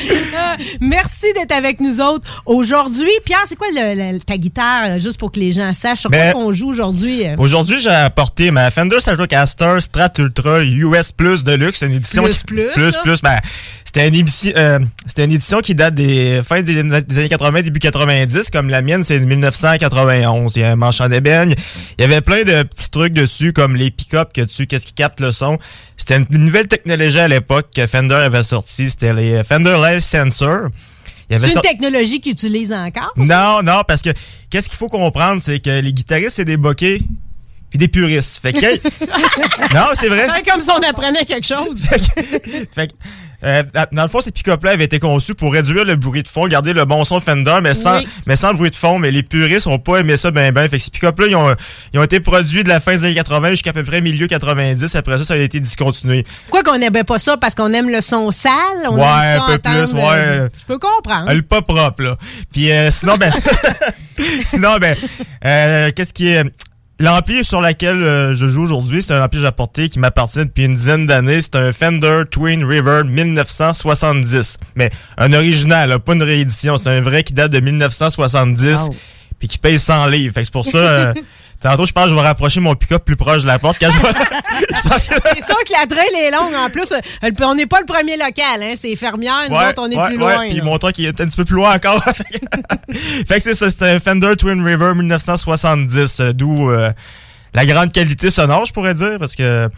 Euh, 0.00 0.62
Merci 0.80 1.26
d'être 1.34 1.52
avec 1.52 1.80
nous 1.80 2.00
autres 2.00 2.42
aujourd'hui. 2.46 3.10
Pierre, 3.24 3.42
c'est 3.46 3.56
quoi 3.56 3.68
le- 3.74 4.12
le- 4.12 4.18
ta 4.20 4.36
guitare, 4.36 4.84
euh, 4.90 4.98
juste 4.98 5.18
pour 5.18 5.32
que 5.32 5.40
les 5.40 5.52
gens 5.52 5.72
sachent 5.72 6.00
sur 6.00 6.10
Ben, 6.10 6.32
quoi 6.32 6.42
qu'on 6.42 6.52
joue 6.52 6.68
aujourd'hui? 6.70 7.26
euh? 7.26 7.34
Aujourd'hui, 7.38 7.78
j'ai 7.80 7.90
apporté 7.90 8.50
ma 8.50 8.70
Fender 8.70 9.00
Stratocaster 9.00 9.76
Strat 9.80 10.12
Ultra 10.18 10.62
US 10.64 11.12
Plus 11.12 11.44
Deluxe, 11.44 11.82
une 11.82 11.92
édition 11.92 12.22
Plus, 12.24 12.38
qui- 12.38 12.44
plus, 12.44 12.96
plus. 13.02 13.22
Ben, 13.22 13.38
c'était 13.84 14.08
une 14.08 14.14
édition, 14.14 14.52
euh, 14.56 14.78
c'était 15.06 15.24
une 15.24 15.32
édition 15.32 15.60
qui 15.60 15.74
date 15.74 15.94
des 15.94 16.40
fins 16.46 16.60
des, 16.62 16.82
des 16.82 17.18
années 17.18 17.28
80, 17.28 17.62
début 17.62 17.78
90, 17.78 18.50
comme 18.50 18.68
la 18.68 18.82
mienne, 18.82 19.04
c'est 19.04 19.18
de 19.18 19.24
1991. 19.24 20.56
Il 20.56 20.60
y 20.60 20.64
a 20.64 20.72
un 20.72 20.76
manchant 20.76 21.08
d'ébène. 21.08 21.54
Il 21.98 22.02
y 22.02 22.04
avait 22.04 22.20
plein 22.20 22.42
de 22.42 22.62
petits 22.62 22.90
trucs 22.90 23.12
dessus, 23.12 23.52
comme 23.52 23.76
les 23.76 23.90
pick-up 23.90 24.32
que 24.34 24.42
dessus, 24.42 24.66
qu'est-ce 24.66 24.86
qui 24.86 24.92
capte 24.92 25.20
le 25.20 25.30
son. 25.30 25.58
C'était 25.96 26.16
une, 26.18 26.26
une 26.30 26.44
nouvelle 26.44 26.68
technologie 26.68 27.18
à 27.18 27.28
l'époque 27.28 27.68
que 27.74 27.86
Fender 27.86 28.14
avait 28.14 28.42
sorti. 28.42 28.90
C'était 28.90 29.14
les 29.14 29.42
Fender 29.44 29.76
Sensor. 30.00 30.68
C'est 31.28 31.54
une 31.54 31.60
technologie 31.60 32.20
qu'ils 32.20 32.32
utilisent 32.32 32.72
encore? 32.72 33.12
non, 33.16 33.62
non, 33.62 33.82
parce 33.86 34.02
que 34.02 34.10
qu'est-ce 34.48 34.68
qu'il 34.68 34.78
faut 34.78 34.88
comprendre, 34.88 35.42
c'est 35.42 35.58
que 35.58 35.80
les 35.80 35.92
guitaristes, 35.92 36.36
c'est 36.36 36.44
des 36.44 36.56
bokeh 36.56 37.00
puis 37.68 37.78
des 37.78 37.88
puristes. 37.88 38.38
Fait 38.40 38.52
que, 38.52 38.76
non, 39.74 39.86
c'est 39.94 40.08
vrai. 40.08 40.28
C'est 40.32 40.48
comme 40.48 40.60
si 40.60 40.70
on 40.70 40.88
apprenait 40.88 41.24
quelque 41.24 41.46
chose. 41.46 41.82
Fait 42.72 42.86
que, 42.86 42.94
euh, 43.44 43.62
dans 43.92 44.02
le 44.02 44.08
fond, 44.08 44.20
ces 44.20 44.30
pick-up-là 44.30 44.72
avaient 44.72 44.84
été 44.84 44.98
conçus 44.98 45.34
pour 45.34 45.52
réduire 45.52 45.84
le 45.84 45.96
bruit 45.96 46.22
de 46.22 46.28
fond, 46.28 46.46
garder 46.48 46.72
le 46.72 46.84
bon 46.84 47.04
son 47.04 47.20
Fender, 47.20 47.58
mais 47.62 47.74
sans, 47.74 47.98
Oui. 47.98 48.08
mais 48.26 48.36
sans 48.36 48.50
le 48.52 48.56
bruit 48.56 48.70
de 48.70 48.76
fond. 48.76 48.98
Mais 48.98 49.10
les 49.10 49.22
puristes 49.22 49.66
ont 49.66 49.78
pas 49.78 49.98
aimé 49.98 50.16
ça 50.16 50.30
ben 50.30 50.52
ben. 50.52 50.68
Fait 50.68 50.78
que 50.78 50.82
ces 50.82 50.90
pick-up-là, 50.90 51.26
ils 51.28 51.36
ont, 51.36 51.54
ils 51.92 51.98
ont 51.98 52.02
été 52.02 52.20
produits 52.20 52.64
de 52.64 52.68
la 52.68 52.80
fin 52.80 52.92
des 52.92 53.04
années 53.04 53.14
80 53.14 53.50
jusqu'à 53.50 53.72
peu 53.72 53.82
près 53.84 54.00
milieu 54.00 54.26
90. 54.26 54.94
Après 54.96 55.18
ça, 55.18 55.24
ça 55.24 55.34
a 55.34 55.36
été 55.38 55.60
discontinué. 55.60 56.24
Quoi 56.50 56.62
qu'on 56.62 56.78
n'aimait 56.78 57.04
pas 57.04 57.18
ça 57.18 57.36
parce 57.36 57.54
qu'on 57.54 57.72
aime 57.72 57.90
le 57.90 58.00
son 58.00 58.30
sale. 58.30 58.52
On 58.88 58.96
Ouais, 58.96 59.02
aime 59.02 59.38
ça 59.38 59.42
un 59.44 59.46
peu 59.46 59.52
entendre, 59.54 59.90
plus, 59.92 60.00
euh, 60.00 60.44
ouais. 60.44 60.50
Je 60.60 60.64
peux 60.66 60.78
comprendre. 60.78 61.32
Le 61.32 61.42
pas 61.42 61.62
propre, 61.62 62.02
là. 62.02 62.16
Puis 62.52 62.70
euh, 62.72 62.90
sinon, 62.90 63.16
ben... 63.16 63.32
sinon, 64.44 64.76
ben... 64.80 64.96
euh, 65.44 65.90
Qu'est-ce 65.94 66.12
qui 66.12 66.28
est... 66.28 66.44
L'ampli 66.98 67.44
sur 67.44 67.60
laquelle 67.60 68.02
euh, 68.02 68.34
je 68.34 68.46
joue 68.46 68.62
aujourd'hui, 68.62 69.02
c'est 69.02 69.12
un 69.12 69.22
ampli 69.22 69.36
que 69.36 69.42
j'ai 69.42 69.46
apporté 69.46 69.90
qui 69.90 69.98
m'appartient 69.98 70.38
depuis 70.46 70.64
une 70.64 70.74
dizaine 70.76 71.06
d'années. 71.06 71.42
C'est 71.42 71.56
un 71.56 71.70
Fender 71.72 72.22
Twin 72.30 72.64
River 72.64 73.02
1970. 73.04 74.58
Mais 74.76 74.90
un 75.18 75.32
original, 75.34 75.90
là, 75.90 75.98
pas 75.98 76.14
une 76.14 76.22
réédition. 76.22 76.78
C'est 76.78 76.88
un 76.88 77.00
vrai 77.02 77.22
qui 77.22 77.34
date 77.34 77.52
de 77.52 77.60
1970 77.60 78.88
puis 79.38 79.48
qui 79.48 79.58
paye 79.58 79.78
100 79.78 80.06
livres. 80.06 80.32
Fait 80.32 80.40
que 80.40 80.44
c'est 80.46 80.52
pour 80.52 80.64
ça... 80.64 80.78
euh, 80.78 81.14
Tantôt, 81.66 81.84
je 81.84 81.90
pense 81.90 82.04
que 82.04 82.10
je 82.10 82.14
vais 82.14 82.20
rapprocher 82.20 82.60
mon 82.60 82.76
pick-up 82.76 83.04
plus 83.04 83.16
proche 83.16 83.42
de 83.42 83.48
la 83.48 83.58
porte 83.58 83.78
quand 83.80 83.90
je 83.90 83.98
vais... 83.98 84.14
C'est 85.34 85.44
sûr 85.44 85.56
que 85.64 85.72
la 85.72 85.84
trail 85.84 86.14
est 86.14 86.30
longue. 86.30 86.54
En 86.54 86.70
plus, 86.70 86.92
euh, 86.92 87.30
on 87.42 87.56
n'est 87.56 87.66
pas 87.66 87.80
le 87.80 87.86
premier 87.86 88.16
local. 88.16 88.62
Hein. 88.62 88.74
C'est 88.76 88.94
fermière. 88.94 89.34
Nous 89.50 89.56
Ouais, 89.56 89.70
autres, 89.70 89.82
on 89.82 89.90
est 89.90 89.96
ouais, 89.96 90.06
plus 90.06 90.16
loin. 90.16 90.46
Puis 90.48 90.60
mon 90.62 90.78
truck 90.78 90.96
il 90.98 91.06
est 91.06 91.20
un 91.20 91.26
petit 91.26 91.36
peu 91.36 91.44
plus 91.44 91.56
loin 91.56 91.74
encore. 91.74 92.00
fait 92.92 93.36
que 93.36 93.40
c'est 93.40 93.54
ça, 93.54 93.68
c'était 93.68 93.88
un 93.88 93.98
Fender 93.98 94.36
Twin 94.38 94.64
River 94.64 94.92
1970, 94.94 96.20
euh, 96.20 96.32
d'où 96.32 96.70
euh, 96.70 96.92
la 97.56 97.64
grande 97.64 97.90
qualité 97.90 98.28
sonore, 98.30 98.66
je 98.66 98.72
pourrais 98.74 98.92
dire, 98.92 99.16
parce 99.18 99.34
que 99.34 99.68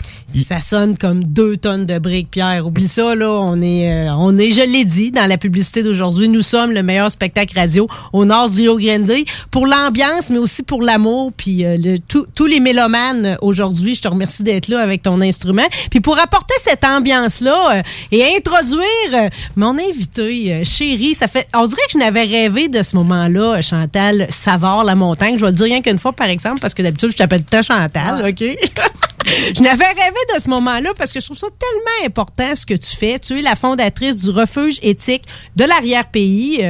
Ça 0.44 0.60
sonne 0.60 0.98
comme 0.98 1.22
deux 1.22 1.56
tonnes 1.56 1.86
de 1.86 1.98
briques, 2.00 2.28
Pierre. 2.32 2.66
Oublie 2.66 2.88
ça, 2.88 3.14
là. 3.14 3.30
On 3.30 3.62
est, 3.62 3.88
euh, 4.08 4.12
on 4.18 4.36
est, 4.36 4.50
je 4.50 4.62
l'ai 4.68 4.84
dit 4.84 5.12
dans 5.12 5.26
la 5.26 5.38
publicité 5.38 5.84
d'aujourd'hui, 5.84 6.28
nous 6.28 6.42
sommes 6.42 6.72
le 6.72 6.82
meilleur 6.82 7.08
spectacle 7.12 7.56
radio 7.56 7.86
au 8.12 8.24
nord 8.24 8.50
du 8.50 8.62
Rio 8.68 8.78
Grande 8.78 9.12
pour 9.52 9.64
l'ambiance, 9.68 10.28
mais 10.30 10.38
aussi 10.38 10.64
pour 10.64 10.82
l'amour. 10.82 11.32
Puis 11.36 11.64
euh, 11.64 11.76
le- 11.78 11.98
tous 12.34 12.46
les 12.46 12.58
mélomanes 12.58 13.36
aujourd'hui, 13.42 13.94
je 13.94 14.02
te 14.02 14.08
remercie 14.08 14.42
d'être 14.42 14.66
là 14.66 14.80
avec 14.82 15.02
ton 15.02 15.20
instrument. 15.20 15.66
Puis 15.88 16.00
pour 16.00 16.18
apporter 16.18 16.54
cette 16.60 16.82
ambiance-là 16.84 17.76
euh, 17.76 17.82
et 18.10 18.24
introduire 18.36 19.30
mon 19.54 19.78
invité, 19.78 20.64
chérie, 20.64 21.14
ça 21.14 21.28
fait, 21.28 21.46
on 21.54 21.64
dirait 21.66 21.82
que 21.86 21.92
je 21.92 21.98
n'avais 21.98 22.24
rêvé 22.24 22.66
de 22.66 22.82
ce 22.82 22.96
moment-là, 22.96 23.60
Chantal 23.62 24.26
Savard, 24.30 24.82
la 24.82 24.96
montagne. 24.96 25.36
Je 25.38 25.44
vais 25.44 25.52
le 25.52 25.56
dire 25.56 25.66
rien 25.66 25.80
qu'une 25.80 25.98
fois, 26.00 26.12
par 26.12 26.26
exemple, 26.28 26.58
parce 26.60 26.74
que 26.74 26.82
d'habitude, 26.82 27.10
je 27.12 27.16
t'appelle 27.16 27.44
tout 27.44 27.56
Chantal, 27.68 28.26
OK? 28.28 28.42
Je 29.54 29.62
n'avais 29.62 29.84
rêvé 29.84 30.18
de 30.34 30.40
ce 30.40 30.48
moment-là 30.48 30.90
parce 30.96 31.12
que 31.12 31.20
je 31.20 31.26
trouve 31.26 31.38
ça 31.38 31.48
tellement 31.48 32.06
important 32.06 32.54
ce 32.54 32.64
que 32.64 32.74
tu 32.74 32.96
fais. 32.96 33.18
Tu 33.18 33.38
es 33.38 33.42
la 33.42 33.56
fondatrice 33.56 34.16
du 34.16 34.30
refuge 34.30 34.78
éthique 34.82 35.24
de 35.56 35.64
l'arrière-pays 35.64 36.64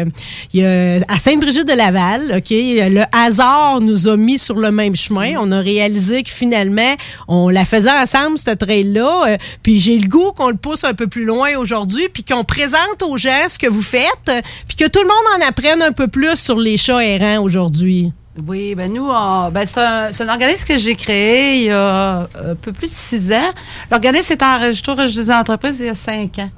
euh, 0.57 1.01
à 1.09 1.19
Sainte-Brigitte-de-Laval. 1.19 2.35
Ok, 2.39 2.51
Le 2.51 3.05
hasard 3.13 3.81
nous 3.81 4.09
a 4.09 4.17
mis 4.17 4.39
sur 4.39 4.59
le 4.59 4.71
même 4.71 4.97
chemin. 4.97 5.35
On 5.39 5.53
a 5.53 5.61
réalisé 5.61 6.23
que 6.23 6.31
finalement, 6.31 6.97
on 7.29 7.49
la 7.49 7.65
faisait 7.65 7.93
ensemble, 7.93 8.39
cette 8.39 8.59
trail-là. 8.61 9.29
Euh, 9.29 9.37
puis 9.63 9.79
j'ai 9.79 9.99
le 9.99 10.09
goût 10.09 10.33
qu'on 10.33 10.51
le 10.51 10.57
pousse 10.57 10.85
un 10.85 10.95
peu 10.95 11.07
plus 11.07 11.25
loin 11.25 11.57
aujourd'hui 11.57 12.09
puis 12.09 12.25
qu'on 12.25 12.45
présente 12.45 13.03
aux 13.03 13.17
gens 13.17 13.49
ce 13.49 13.59
que 13.59 13.69
vous 13.69 13.83
faites 13.83 14.29
euh, 14.29 14.41
puis 14.67 14.77
que 14.77 14.89
tout 14.89 15.01
le 15.01 15.09
monde 15.09 15.43
en 15.43 15.49
apprenne 15.49 15.83
un 15.83 15.93
peu 15.93 16.09
plus 16.09 16.37
sur 16.37 16.59
les 16.59 16.77
chats 16.77 17.05
errants 17.05 17.43
aujourd'hui. 17.43 18.13
Oui, 18.47 18.75
ben 18.75 18.93
nous, 18.93 19.09
ben 19.09 19.67
c'est 19.67 19.81
un, 19.81 20.29
organisme 20.29 20.67
que 20.67 20.77
j'ai 20.77 20.95
créé 20.95 21.57
il 21.57 21.63
y 21.65 21.71
a 21.71 22.29
un 22.35 22.55
peu 22.55 22.73
plus 22.73 22.87
de 22.89 22.93
six 22.93 23.33
ans. 23.33 23.51
L'organisme 23.91 24.33
est 24.33 24.43
enregistré 24.43 24.93
au 24.93 24.95
registre 24.95 25.25
des 25.25 25.33
entreprises 25.33 25.81
il 25.81 25.87
y 25.87 25.89
a 25.89 25.95
cinq 25.95 26.39
ans. 26.39 26.51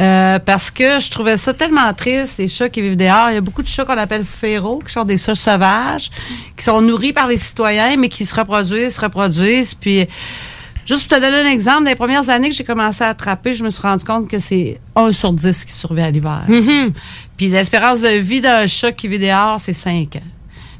Euh, 0.00 0.38
parce 0.38 0.70
que 0.70 1.00
je 1.00 1.10
trouvais 1.10 1.36
ça 1.36 1.52
tellement 1.52 1.92
triste, 1.92 2.38
les 2.38 2.46
chats 2.46 2.68
qui 2.68 2.82
vivent 2.82 2.96
dehors. 2.96 3.30
Il 3.30 3.34
y 3.34 3.36
a 3.36 3.40
beaucoup 3.40 3.62
de 3.62 3.68
chats 3.68 3.84
qu'on 3.84 3.98
appelle 3.98 4.24
férots, 4.24 4.80
qui 4.86 4.92
sont 4.92 5.04
des 5.04 5.18
chats 5.18 5.34
sauvages, 5.34 6.10
qui 6.56 6.64
sont 6.64 6.80
nourris 6.80 7.12
par 7.12 7.26
les 7.26 7.36
citoyens, 7.36 7.96
mais 7.96 8.08
qui 8.08 8.24
se 8.24 8.34
reproduisent, 8.34 8.94
se 8.94 9.00
reproduisent. 9.00 9.74
Puis, 9.74 10.06
juste 10.86 11.08
pour 11.08 11.16
te 11.16 11.20
donner 11.20 11.40
un 11.40 11.50
exemple, 11.50 11.82
dans 11.82 11.90
les 11.90 11.96
premières 11.96 12.30
années 12.30 12.50
que 12.50 12.54
j'ai 12.54 12.62
commencé 12.62 13.02
à 13.02 13.08
attraper, 13.08 13.54
je 13.54 13.64
me 13.64 13.70
suis 13.70 13.82
rendu 13.82 14.04
compte 14.04 14.28
que 14.28 14.38
c'est 14.38 14.80
un 14.94 15.12
sur 15.12 15.32
dix 15.32 15.64
qui 15.64 15.72
survit 15.72 16.02
à 16.02 16.12
l'hiver. 16.12 16.44
Puis 17.36 17.48
l'espérance 17.48 18.00
de 18.00 18.08
vie 18.08 18.40
d'un 18.40 18.68
chat 18.68 18.92
qui 18.92 19.08
vit 19.08 19.18
dehors, 19.18 19.58
c'est 19.58 19.72
cinq 19.72 20.14
ans. 20.16 20.37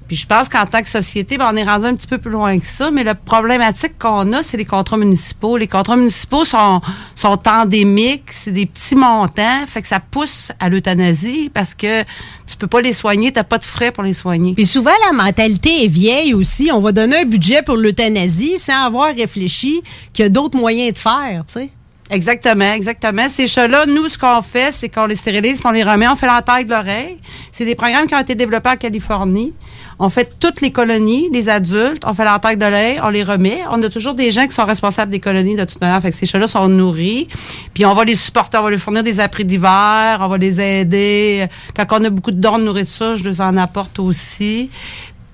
Puis 0.08 0.16
je 0.16 0.26
pense 0.26 0.48
qu'en 0.48 0.64
tant 0.64 0.82
que 0.82 0.88
société, 0.88 1.36
ben, 1.36 1.50
on 1.52 1.56
est 1.56 1.64
rendu 1.64 1.84
un 1.84 1.94
petit 1.94 2.06
peu 2.06 2.16
plus 2.16 2.30
loin 2.30 2.58
que 2.58 2.66
ça, 2.66 2.90
mais 2.90 3.04
la 3.04 3.14
problématique 3.14 3.98
qu'on 3.98 4.32
a, 4.32 4.42
c'est 4.42 4.56
les 4.56 4.64
contrats 4.64 4.96
municipaux. 4.96 5.58
Les 5.58 5.68
contrats 5.68 5.98
municipaux 5.98 6.46
sont, 6.46 6.80
sont 7.14 7.38
endémiques, 7.46 8.30
c'est 8.30 8.50
des 8.50 8.64
petits 8.64 8.96
montants, 8.96 9.66
fait 9.66 9.82
que 9.82 9.88
ça 9.88 10.00
pousse 10.00 10.50
à 10.58 10.70
l'euthanasie 10.70 11.50
parce 11.52 11.74
que 11.74 12.02
tu 12.46 12.56
peux 12.58 12.66
pas 12.66 12.80
les 12.80 12.94
soigner, 12.94 13.32
t'as 13.32 13.44
pas 13.44 13.58
de 13.58 13.66
frais 13.66 13.92
pour 13.92 14.02
les 14.02 14.14
soigner. 14.14 14.54
Puis 14.54 14.64
souvent, 14.64 14.90
la 15.10 15.12
mentalité 15.12 15.84
est 15.84 15.88
vieille 15.88 16.32
aussi. 16.32 16.70
On 16.72 16.80
va 16.80 16.92
donner 16.92 17.18
un 17.18 17.24
budget 17.26 17.60
pour 17.60 17.76
l'euthanasie 17.76 18.58
sans 18.58 18.86
avoir 18.86 19.14
réfléchi 19.14 19.82
qu'il 20.14 20.22
y 20.22 20.26
a 20.26 20.30
d'autres 20.30 20.58
moyens 20.58 20.94
de 20.94 20.98
faire, 20.98 21.44
tu 21.46 21.52
sais. 21.52 21.68
Exactement, 22.10 22.72
exactement. 22.72 23.28
Ces 23.28 23.46
chats-là, 23.46 23.84
nous, 23.84 24.08
ce 24.08 24.16
qu'on 24.16 24.40
fait, 24.40 24.72
c'est 24.72 24.88
qu'on 24.88 25.04
les 25.04 25.16
stérilise, 25.16 25.60
puis 25.60 25.68
on 25.68 25.72
les 25.72 25.82
remet, 25.82 26.08
on 26.08 26.16
fait 26.16 26.26
l'entaille 26.26 26.64
de 26.64 26.70
l'oreille. 26.70 27.18
C'est 27.52 27.66
des 27.66 27.74
programmes 27.74 28.06
qui 28.06 28.14
ont 28.14 28.20
été 28.20 28.34
développés 28.34 28.70
en 28.70 28.76
Californie. 28.76 29.52
On 30.00 30.08
fait 30.08 30.38
toutes 30.38 30.60
les 30.60 30.70
colonies, 30.70 31.28
les 31.32 31.48
adultes, 31.48 32.04
on 32.06 32.14
fait 32.14 32.24
l'entaille 32.24 32.56
de 32.56 32.64
l'oreille, 32.64 33.00
on 33.02 33.08
les 33.08 33.24
remet. 33.24 33.58
On 33.70 33.82
a 33.82 33.88
toujours 33.88 34.14
des 34.14 34.30
gens 34.30 34.46
qui 34.46 34.52
sont 34.52 34.64
responsables 34.64 35.10
des 35.10 35.18
colonies 35.18 35.56
de 35.56 35.64
toute 35.64 35.80
manière. 35.80 36.00
Fait 36.00 36.10
que 36.10 36.16
ces 36.16 36.26
chats-là 36.26 36.46
sont 36.46 36.68
nourris. 36.68 37.26
Puis 37.74 37.84
on 37.84 37.94
va 37.94 38.04
les 38.04 38.14
supporter, 38.14 38.58
on 38.58 38.62
va 38.62 38.70
leur 38.70 38.78
fournir 38.78 39.02
des 39.02 39.18
abris 39.18 39.44
d'hiver, 39.44 40.18
on 40.20 40.28
va 40.28 40.38
les 40.38 40.60
aider. 40.60 41.48
Quand 41.76 41.86
on 42.00 42.04
a 42.04 42.10
beaucoup 42.10 42.30
de 42.30 42.40
dons 42.40 42.58
de 42.58 42.64
nourriture, 42.64 43.16
je 43.16 43.28
les 43.28 43.40
en 43.40 43.56
apporte 43.56 43.98
aussi. 43.98 44.70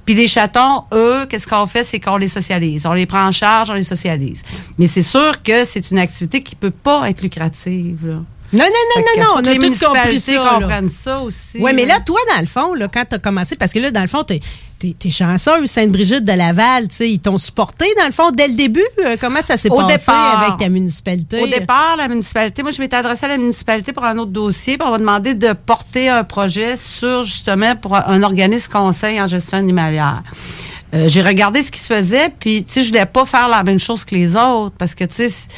Puis 0.05 0.14
les 0.14 0.29
chatons, 0.29 0.85
eux, 0.92 1.27
qu'est-ce 1.29 1.46
qu'on 1.46 1.66
fait, 1.66 1.85
c'est 1.85 2.00
qu'on 2.00 2.16
les 2.16 2.29
socialise. 2.29 2.87
On 2.87 2.92
les 2.92 3.07
prend 3.07 3.27
en 3.27 3.33
charge, 3.33 3.70
on 3.70 3.74
les 3.74 3.85
socialise. 3.85 4.42
Mais 4.79 4.87
c'est 4.87 5.03
sûr 5.03 5.42
que 5.42 5.64
c'est 5.64 5.90
une 5.90 5.98
activité 5.98 6.42
qui 6.42 6.55
peut 6.55 6.70
pas 6.70 7.09
être 7.09 7.22
lucrative. 7.22 8.22
Non, 8.54 8.64
non, 8.64 8.70
non, 8.96 9.02
non, 9.02 9.24
non, 9.24 9.30
on 9.36 9.38
a 9.38 9.54
tout 9.54 9.86
compris 9.86 10.20
ça. 10.20 10.56
comprennent 10.58 10.90
ça 10.90 11.20
aussi. 11.20 11.58
Oui, 11.58 11.72
mais 11.74 11.84
là, 11.84 11.98
toi, 12.00 12.20
dans 12.34 12.40
le 12.40 12.46
fond, 12.46 12.74
là, 12.74 12.88
quand 12.92 13.04
tu 13.08 13.16
as 13.16 13.18
commencé, 13.18 13.56
parce 13.56 13.72
que 13.72 13.80
là, 13.80 13.90
dans 13.90 14.02
le 14.02 14.06
fond, 14.06 14.22
t'es 14.22 14.40
es, 14.82 15.10
chanceuse, 15.10 15.70
Sainte-Brigitte 15.70 16.24
de 16.24 16.32
Laval, 16.32 16.88
tu 16.88 16.96
sais, 16.96 17.10
ils 17.10 17.18
t'ont 17.18 17.38
supporté, 17.38 17.87
dans 17.98 18.06
le 18.06 18.12
fond, 18.12 18.31
dès 18.31 18.48
le 18.48 18.54
début? 18.54 18.85
Euh, 19.04 19.16
comment 19.20 19.40
ça 19.42 19.56
s'est 19.56 19.70
Au 19.70 19.76
passé 19.76 19.98
départ. 19.98 20.42
avec 20.42 20.58
ta 20.58 20.68
municipalité? 20.68 21.42
Au 21.42 21.46
départ, 21.46 21.96
la 21.96 22.06
municipalité, 22.08 22.62
moi, 22.62 22.70
je 22.70 22.81
m'étais 22.81 22.96
adressée 22.96 23.24
à 23.24 23.29
la 23.29 23.38
municipalité 23.38 23.92
pour 23.92 24.04
un 24.04 24.16
autre 24.18 24.31
dossier, 24.31 24.76
puis 24.79 24.87
on 24.87 24.92
m'a 24.92 24.98
demandé 24.98 25.35
de 25.35 25.52
porter 25.52 26.08
un 26.08 26.22
projet 26.22 26.76
sur, 26.76 27.24
justement, 27.24 27.76
pour 27.76 27.96
un, 27.96 28.04
un 28.06 28.22
organisme 28.22 28.70
conseil 28.70 29.20
en 29.20 29.26
gestion 29.26 29.58
animalière. 29.58 30.22
Euh, 30.94 31.08
j'ai 31.08 31.22
regardé 31.22 31.62
ce 31.62 31.70
qui 31.70 31.81
se 31.81 31.92
faisait, 31.92 32.33
puis, 32.38 32.64
tu 32.64 32.74
sais, 32.74 32.83
je 32.83 32.88
voulais 32.88 33.06
pas 33.06 33.24
faire 33.24 33.48
la 33.48 33.64
même 33.64 33.81
chose 33.81 34.04
que 34.04 34.14
les 34.14 34.37
autres, 34.37 34.76
parce 34.79 34.94
que, 34.94 35.04
tu 35.04 35.29
sais, 35.29 35.48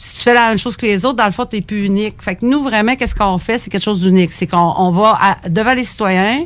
si- 0.00 0.14
tu 0.16 0.22
fais 0.22 0.34
la 0.34 0.48
même 0.48 0.58
chose 0.58 0.76
que 0.76 0.86
les 0.86 1.04
autres, 1.04 1.16
dans 1.16 1.26
le 1.26 1.32
fond, 1.32 1.44
t'es 1.44 1.60
plus 1.60 1.84
unique. 1.84 2.22
Fait 2.22 2.36
que 2.36 2.44
nous, 2.46 2.62
vraiment, 2.62 2.96
qu'est-ce 2.96 3.14
qu'on 3.14 3.38
fait? 3.38 3.58
C'est 3.58 3.70
quelque 3.70 3.82
chose 3.84 4.00
d'unique. 4.00 4.32
C'est 4.32 4.46
qu'on 4.46 4.72
on 4.76 4.90
va 4.90 5.18
à- 5.20 5.48
devant 5.48 5.74
les 5.74 5.84
citoyens, 5.84 6.44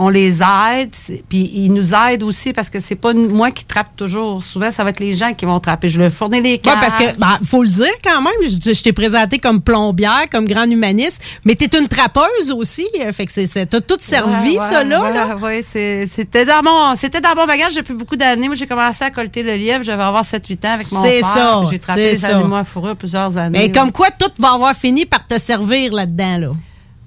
on 0.00 0.08
les 0.08 0.40
aide, 0.42 0.90
c'est- 0.92 1.22
puis 1.28 1.50
ils 1.54 1.72
nous 1.72 1.92
aident 1.92 2.22
aussi 2.22 2.52
parce 2.52 2.70
que 2.70 2.80
c'est 2.80 2.94
pas 2.94 3.12
moi 3.14 3.50
qui 3.50 3.64
trappe 3.64 3.96
toujours. 3.96 4.44
Souvent, 4.44 4.70
ça 4.70 4.84
va 4.84 4.90
être 4.90 5.00
les 5.00 5.14
gens 5.14 5.32
qui 5.34 5.44
vont 5.44 5.58
trapper. 5.60 5.88
Je 5.88 6.00
leur 6.00 6.12
fournis 6.12 6.40
les 6.40 6.52
Ouais, 6.52 6.58
câbles. 6.58 6.80
parce 6.80 6.94
que, 6.94 7.16
ben, 7.18 7.38
faut 7.44 7.62
le 7.62 7.68
dire 7.68 7.90
quand 8.04 8.22
même, 8.22 8.32
je, 8.44 8.72
je 8.72 8.82
t'ai 8.82 8.92
présenté 8.92 9.38
comme 9.38 9.60
plombière, 9.60 10.26
comme 10.30 10.46
grande 10.46 10.70
humaniste, 10.70 11.20
mais 11.44 11.54
t'es 11.56 11.76
une 11.76 11.88
trappeuse 11.88 12.52
aussi, 12.54 12.86
euh, 13.00 13.12
fait 13.12 13.26
que 13.26 13.32
c'est, 13.32 13.46
c'est- 13.46 13.66
t'as 13.66 13.80
tout 13.80 13.96
servi, 13.98 14.52
Ouais, 14.52 14.58
ça, 14.58 14.78
ouais, 14.78 14.84
là. 14.84 15.02
ouais, 15.02 15.12
là. 15.14 15.36
ouais, 15.36 15.64
c'est- 15.68 16.06
c'était 16.06 16.44
dans 16.44 16.62
mon 16.62 16.94
c'était 16.96 17.20
dans 17.20 17.34
mon 17.34 17.46
bagage 17.46 17.74
depuis 17.74 17.94
beaucoup 17.94 18.16
d'années. 18.16 18.46
Moi, 18.46 18.54
j'ai 18.56 18.66
commencé 18.66 19.04
à 19.04 19.10
colter 19.10 19.42
le 19.42 19.56
lièvre, 19.56 19.82
j'avais 19.84 20.02
avoir 20.04 20.24
7-8 20.24 20.64
ans 20.64 20.72
avec 20.74 20.90
mon 20.92 21.02
C'est 21.02 21.20
père. 21.20 21.28
ça, 21.34 21.62
J'ai 21.70 21.78
trappé 21.80 22.00
c'est 22.00 22.10
les 22.12 22.16
ça. 22.18 22.36
animaux 22.38 22.54
à 22.56 22.64
fourrure 22.64 22.96
plusieurs 22.96 23.36
années. 23.36 23.58
Mais 23.58 23.72
comme 23.72 23.90
quoi, 23.92 24.08
tout 24.10 24.30
va 24.38 24.52
avoir 24.52 24.74
fini 24.74 25.06
par 25.06 25.26
te 25.26 25.38
servir 25.38 25.92
là-dedans, 25.92 26.38
là. 26.38 26.48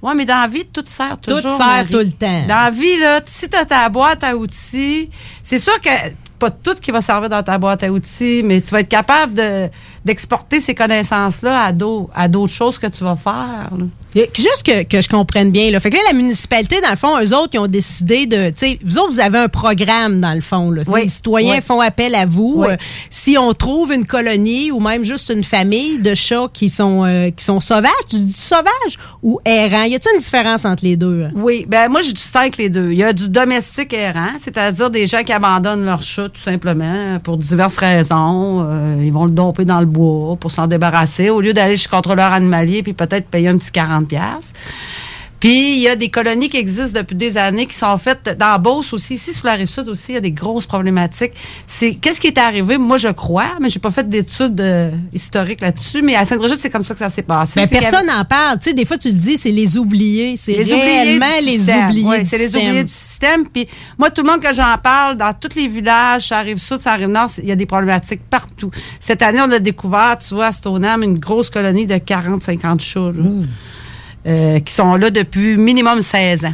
Ouais, 0.02 0.16
mais 0.16 0.26
dans 0.26 0.42
la 0.42 0.48
vie, 0.48 0.66
tout 0.66 0.84
sert 0.86 1.18
Tout 1.20 1.36
toujours. 1.36 1.58
sert 1.58 1.66
Marie. 1.68 1.90
tout 1.92 1.98
le 2.00 2.12
temps. 2.12 2.42
Dans 2.48 2.56
la 2.56 2.72
vie, 2.72 2.98
là, 2.98 3.22
si 3.26 3.48
tu 3.50 3.56
as 3.56 3.66
ta 3.66 3.88
boîte 3.90 4.24
à 4.24 4.36
outils, 4.36 5.10
c'est 5.44 5.60
sûr 5.60 5.80
que 5.80 5.90
pas 6.40 6.50
tout 6.50 6.74
qui 6.82 6.90
va 6.90 7.02
servir 7.02 7.30
dans 7.30 7.44
ta 7.44 7.60
boîte 7.60 7.84
à 7.84 7.92
outils, 7.92 8.42
mais 8.44 8.62
tu 8.62 8.70
vas 8.72 8.80
être 8.80 8.90
capable 8.90 9.36
de 9.36 9.70
d'exporter 10.06 10.60
ces 10.60 10.74
connaissances-là 10.76 11.64
à 11.66 11.72
d'autres 11.72 12.10
à 12.16 12.28
d'autres 12.28 12.54
choses 12.54 12.78
que 12.78 12.88
tu 12.88 13.04
vas 13.04 13.16
faire. 13.16 13.70
là. 13.78 13.86
Juste 14.14 14.64
que, 14.66 14.84
que 14.84 15.02
je 15.02 15.08
comprenne 15.08 15.52
bien. 15.52 15.72
Là. 15.72 15.80
Fait 15.80 15.90
que 15.90 15.96
là, 15.96 16.02
la 16.08 16.14
municipalité, 16.14 16.82
dans 16.82 16.90
le 16.90 16.98
fond, 16.98 17.18
eux 17.24 17.34
autres, 17.34 17.52
ils 17.54 17.60
ont 17.60 17.68
décidé 17.68 18.26
de. 18.26 18.52
Vous 18.84 18.98
autres, 18.98 19.12
vous 19.14 19.20
avez 19.22 19.38
un 19.40 19.48
programme, 19.48 20.20
dans 20.20 20.34
le 20.34 20.42
fond. 20.42 20.70
Là. 20.70 20.82
Oui. 20.88 21.04
Les 21.04 21.10
citoyens 21.10 21.56
Oui. 21.56 21.62
font 21.66 21.80
appel 21.80 22.14
à 22.16 22.26
vous. 22.26 22.56
Oui. 22.58 22.68
Euh, 22.72 22.76
si 23.10 23.38
on 23.38 23.54
trouve 23.54 23.94
une 23.94 24.06
colonie 24.06 24.70
ou 24.70 24.82
même 24.82 25.06
juste 25.06 25.30
une 25.30 25.46
famille 25.46 26.00
de 26.00 26.14
chats 26.14 26.48
qui 26.52 26.70
sont, 26.70 27.06
euh, 27.06 27.30
qui 27.30 27.46
sont 27.46 27.62
sauvages, 27.62 27.92
tu 28.10 28.18
dis 28.18 28.34
sauvages 28.34 28.98
ou 29.24 29.40
errants, 29.46 29.84
y 29.84 29.96
a-t-il 29.96 30.14
une 30.16 30.20
différence 30.20 30.66
entre 30.66 30.84
les 30.84 30.98
deux? 30.98 31.28
Oui, 31.36 31.66
ben 31.70 31.88
moi 31.88 32.02
je 32.02 32.12
distingue 32.12 32.58
les 32.58 32.70
deux. 32.70 32.92
Il 32.92 32.98
y 32.98 33.04
a 33.04 33.14
du 33.14 33.30
domestique 33.30 33.94
errant, 33.94 34.32
c'est-à-dire 34.42 34.90
des 34.90 35.08
gens 35.08 35.24
qui 35.24 35.32
abandonnent 35.32 35.86
leur 35.86 36.04
chat 36.04 36.28
tout 36.28 36.42
simplement 36.42 37.18
pour 37.24 37.38
diverses 37.38 37.78
raisons. 37.78 38.66
Euh, 38.68 39.02
ils 39.02 39.14
vont 39.14 39.24
le 39.26 39.32
domper 39.32 39.64
dans 39.64 39.80
le 39.80 39.86
pour 39.92 40.52
s'en 40.52 40.68
débarrasser 40.68 41.30
au 41.30 41.42
lieu 41.42 41.54
d'aller 41.54 41.78
chez 41.78 41.90
le 41.92 41.96
contrôleur 41.96 42.32
animalier 42.32 42.84
puis 42.84 42.94
peut-être 42.94 43.28
payer 43.28 43.50
un 43.50 43.58
petit 43.58 43.72
40 43.72 44.08
pièces. 44.08 44.54
Puis 45.42 45.74
il 45.74 45.80
y 45.80 45.88
a 45.90 45.96
des 45.98 46.10
colonies 46.10 46.48
qui 46.50 46.58
existent 46.58 46.98
depuis 47.02 47.16
des 47.16 47.36
années 47.36 47.66
qui 47.66 47.76
sont 47.76 47.98
faites 47.98 48.38
dans 48.40 48.58
Beauce 48.62 48.94
aussi, 48.94 49.16
ici 49.16 49.34
sur 49.34 49.48
la 49.48 49.56
rive 49.56 49.68
sud 49.68 49.90
aussi, 49.90 50.12
il 50.12 50.16
y 50.16 50.18
a 50.18 50.22
des 50.22 50.32
grosses 50.32 50.68
problématiques. 50.68 51.34
C'est 51.68 51.96
qu'est-ce 51.96 52.22
qui 52.22 52.28
est 52.28 52.38
arrivé? 52.38 52.78
Moi 52.78 52.98
je 52.98 53.08
crois, 53.10 53.58
mais 53.60 53.70
j'ai 53.70 53.80
pas 53.80 53.92
fait 53.92 54.08
d'études 54.08 54.62
euh, 54.62 54.92
historiques 55.12 55.60
là-dessus, 55.62 56.02
mais 56.04 56.16
à 56.16 56.26
Sainte-Brigitte 56.26 56.60
c'est 56.62 56.70
comme 56.70 56.84
ça 56.84 56.94
que 56.94 57.00
ça 57.00 57.10
s'est 57.10 57.24
passé. 57.24 57.60
Mais 57.60 57.68
personne 57.68 58.08
avait- 58.08 58.20
n'en 58.20 58.24
parle. 58.24 58.60
Tu 58.60 58.70
sais, 58.70 58.74
des 58.76 58.86
fois, 58.86 58.98
tu 59.00 59.08
le 59.10 59.16
dis, 59.16 59.36
c'est 59.38 59.50
les 59.52 59.78
oubliés. 59.78 60.36
C'est 60.38 60.54
les 60.54 60.72
oubliés 60.72 60.84
réellement 60.86 61.26
du 61.40 61.46
les 61.46 61.60
oubliés. 61.72 62.06
Oui, 62.08 62.26
c'est 62.26 62.38
les 62.38 62.56
oubliés 62.56 62.84
du 62.84 62.92
système. 62.92 63.48
Puis 63.48 63.68
moi, 63.98 64.12
tout 64.12 64.22
le 64.22 64.30
monde 64.32 64.42
que 64.42 64.54
j'en 64.54 64.78
parle, 64.78 65.18
dans 65.18 65.34
tous 65.34 65.56
les 65.56 65.68
villages, 65.68 66.28
ça 66.28 66.38
arrive 66.38 66.58
sud, 66.60 66.82
ça 66.82 66.92
arrive 66.94 67.08
nord, 67.08 67.30
il 67.40 67.50
y 67.50 67.52
a 67.52 67.56
des 67.56 67.66
problématiques 67.66 68.22
partout. 68.30 68.70
Cette 69.00 69.24
année, 69.24 69.42
on 69.42 69.52
a 69.52 69.58
découvert, 69.60 70.18
tu 70.20 70.36
vois, 70.36 70.48
à 70.48 70.52
Stoneham, 70.52 71.02
une 71.02 71.18
grosse 71.18 71.50
colonie 71.50 71.88
de 71.88 71.96
40-50 71.96 72.80
chats, 72.80 73.00
là, 73.00 73.24
euh, 74.28 74.60
qui 74.60 74.74
sont 74.74 74.96
là 74.96 75.10
depuis 75.10 75.58
minimum 75.58 76.02
16 76.02 76.46
ans. 76.46 76.54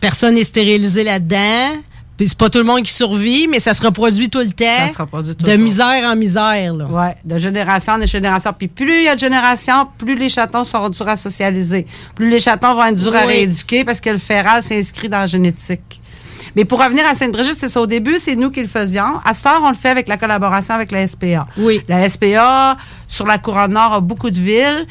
Personne 0.00 0.34
n'est 0.34 0.44
stérilisé 0.44 1.04
là-dedans. 1.04 1.80
C'est 2.18 2.38
pas 2.38 2.48
tout 2.48 2.58
le 2.58 2.64
monde 2.64 2.82
qui 2.82 2.92
survit, 2.92 3.48
mais 3.48 3.58
ça 3.58 3.74
se 3.74 3.82
reproduit 3.82 4.30
tout 4.30 4.38
le 4.38 4.50
temps. 4.50 4.86
Ça 4.88 4.92
se 4.92 4.98
reproduit 4.98 5.34
De 5.34 5.38
toujours. 5.44 5.58
misère 5.58 6.04
en 6.08 6.14
misère, 6.14 6.72
là. 6.74 6.86
Oui, 6.88 7.08
de 7.24 7.38
génération 7.38 7.94
en 7.94 8.06
génération. 8.06 8.52
Puis 8.56 8.68
plus 8.68 8.98
il 8.98 9.04
y 9.04 9.08
a 9.08 9.16
de 9.16 9.20
générations, 9.20 9.88
plus 9.98 10.14
les 10.14 10.28
chatons 10.28 10.62
seront 10.62 10.90
durs 10.90 11.08
à 11.08 11.16
socialiser. 11.16 11.86
Plus 12.14 12.28
les 12.30 12.38
chatons 12.38 12.74
vont 12.74 12.84
être 12.84 12.96
durs 12.96 13.16
à 13.16 13.22
rééduquer 13.26 13.84
parce 13.84 14.00
que 14.00 14.10
le 14.10 14.18
féral 14.18 14.62
s'inscrit 14.62 15.08
dans 15.08 15.18
la 15.20 15.26
génétique. 15.26 16.00
Mais 16.54 16.64
pour 16.64 16.80
revenir 16.80 17.04
à 17.04 17.16
Sainte-Brigitte, 17.16 17.56
c'est 17.58 17.68
ça. 17.68 17.80
Au 17.80 17.86
début, 17.88 18.18
c'est 18.18 18.36
nous 18.36 18.50
qui 18.50 18.60
le 18.60 18.68
faisions. 18.68 19.18
À 19.24 19.34
cette 19.34 19.46
heure, 19.46 19.62
on 19.64 19.70
le 19.70 19.74
fait 19.74 19.88
avec 19.88 20.06
la 20.06 20.16
collaboration 20.16 20.74
avec 20.74 20.92
la 20.92 21.04
SPA. 21.08 21.48
Oui. 21.56 21.80
La 21.88 22.08
SPA, 22.08 22.76
sur 23.08 23.26
la 23.26 23.38
couronne 23.38 23.72
nord, 23.72 23.92
a 23.94 24.00
beaucoup 24.00 24.30
de 24.30 24.38
villes. 24.38 24.86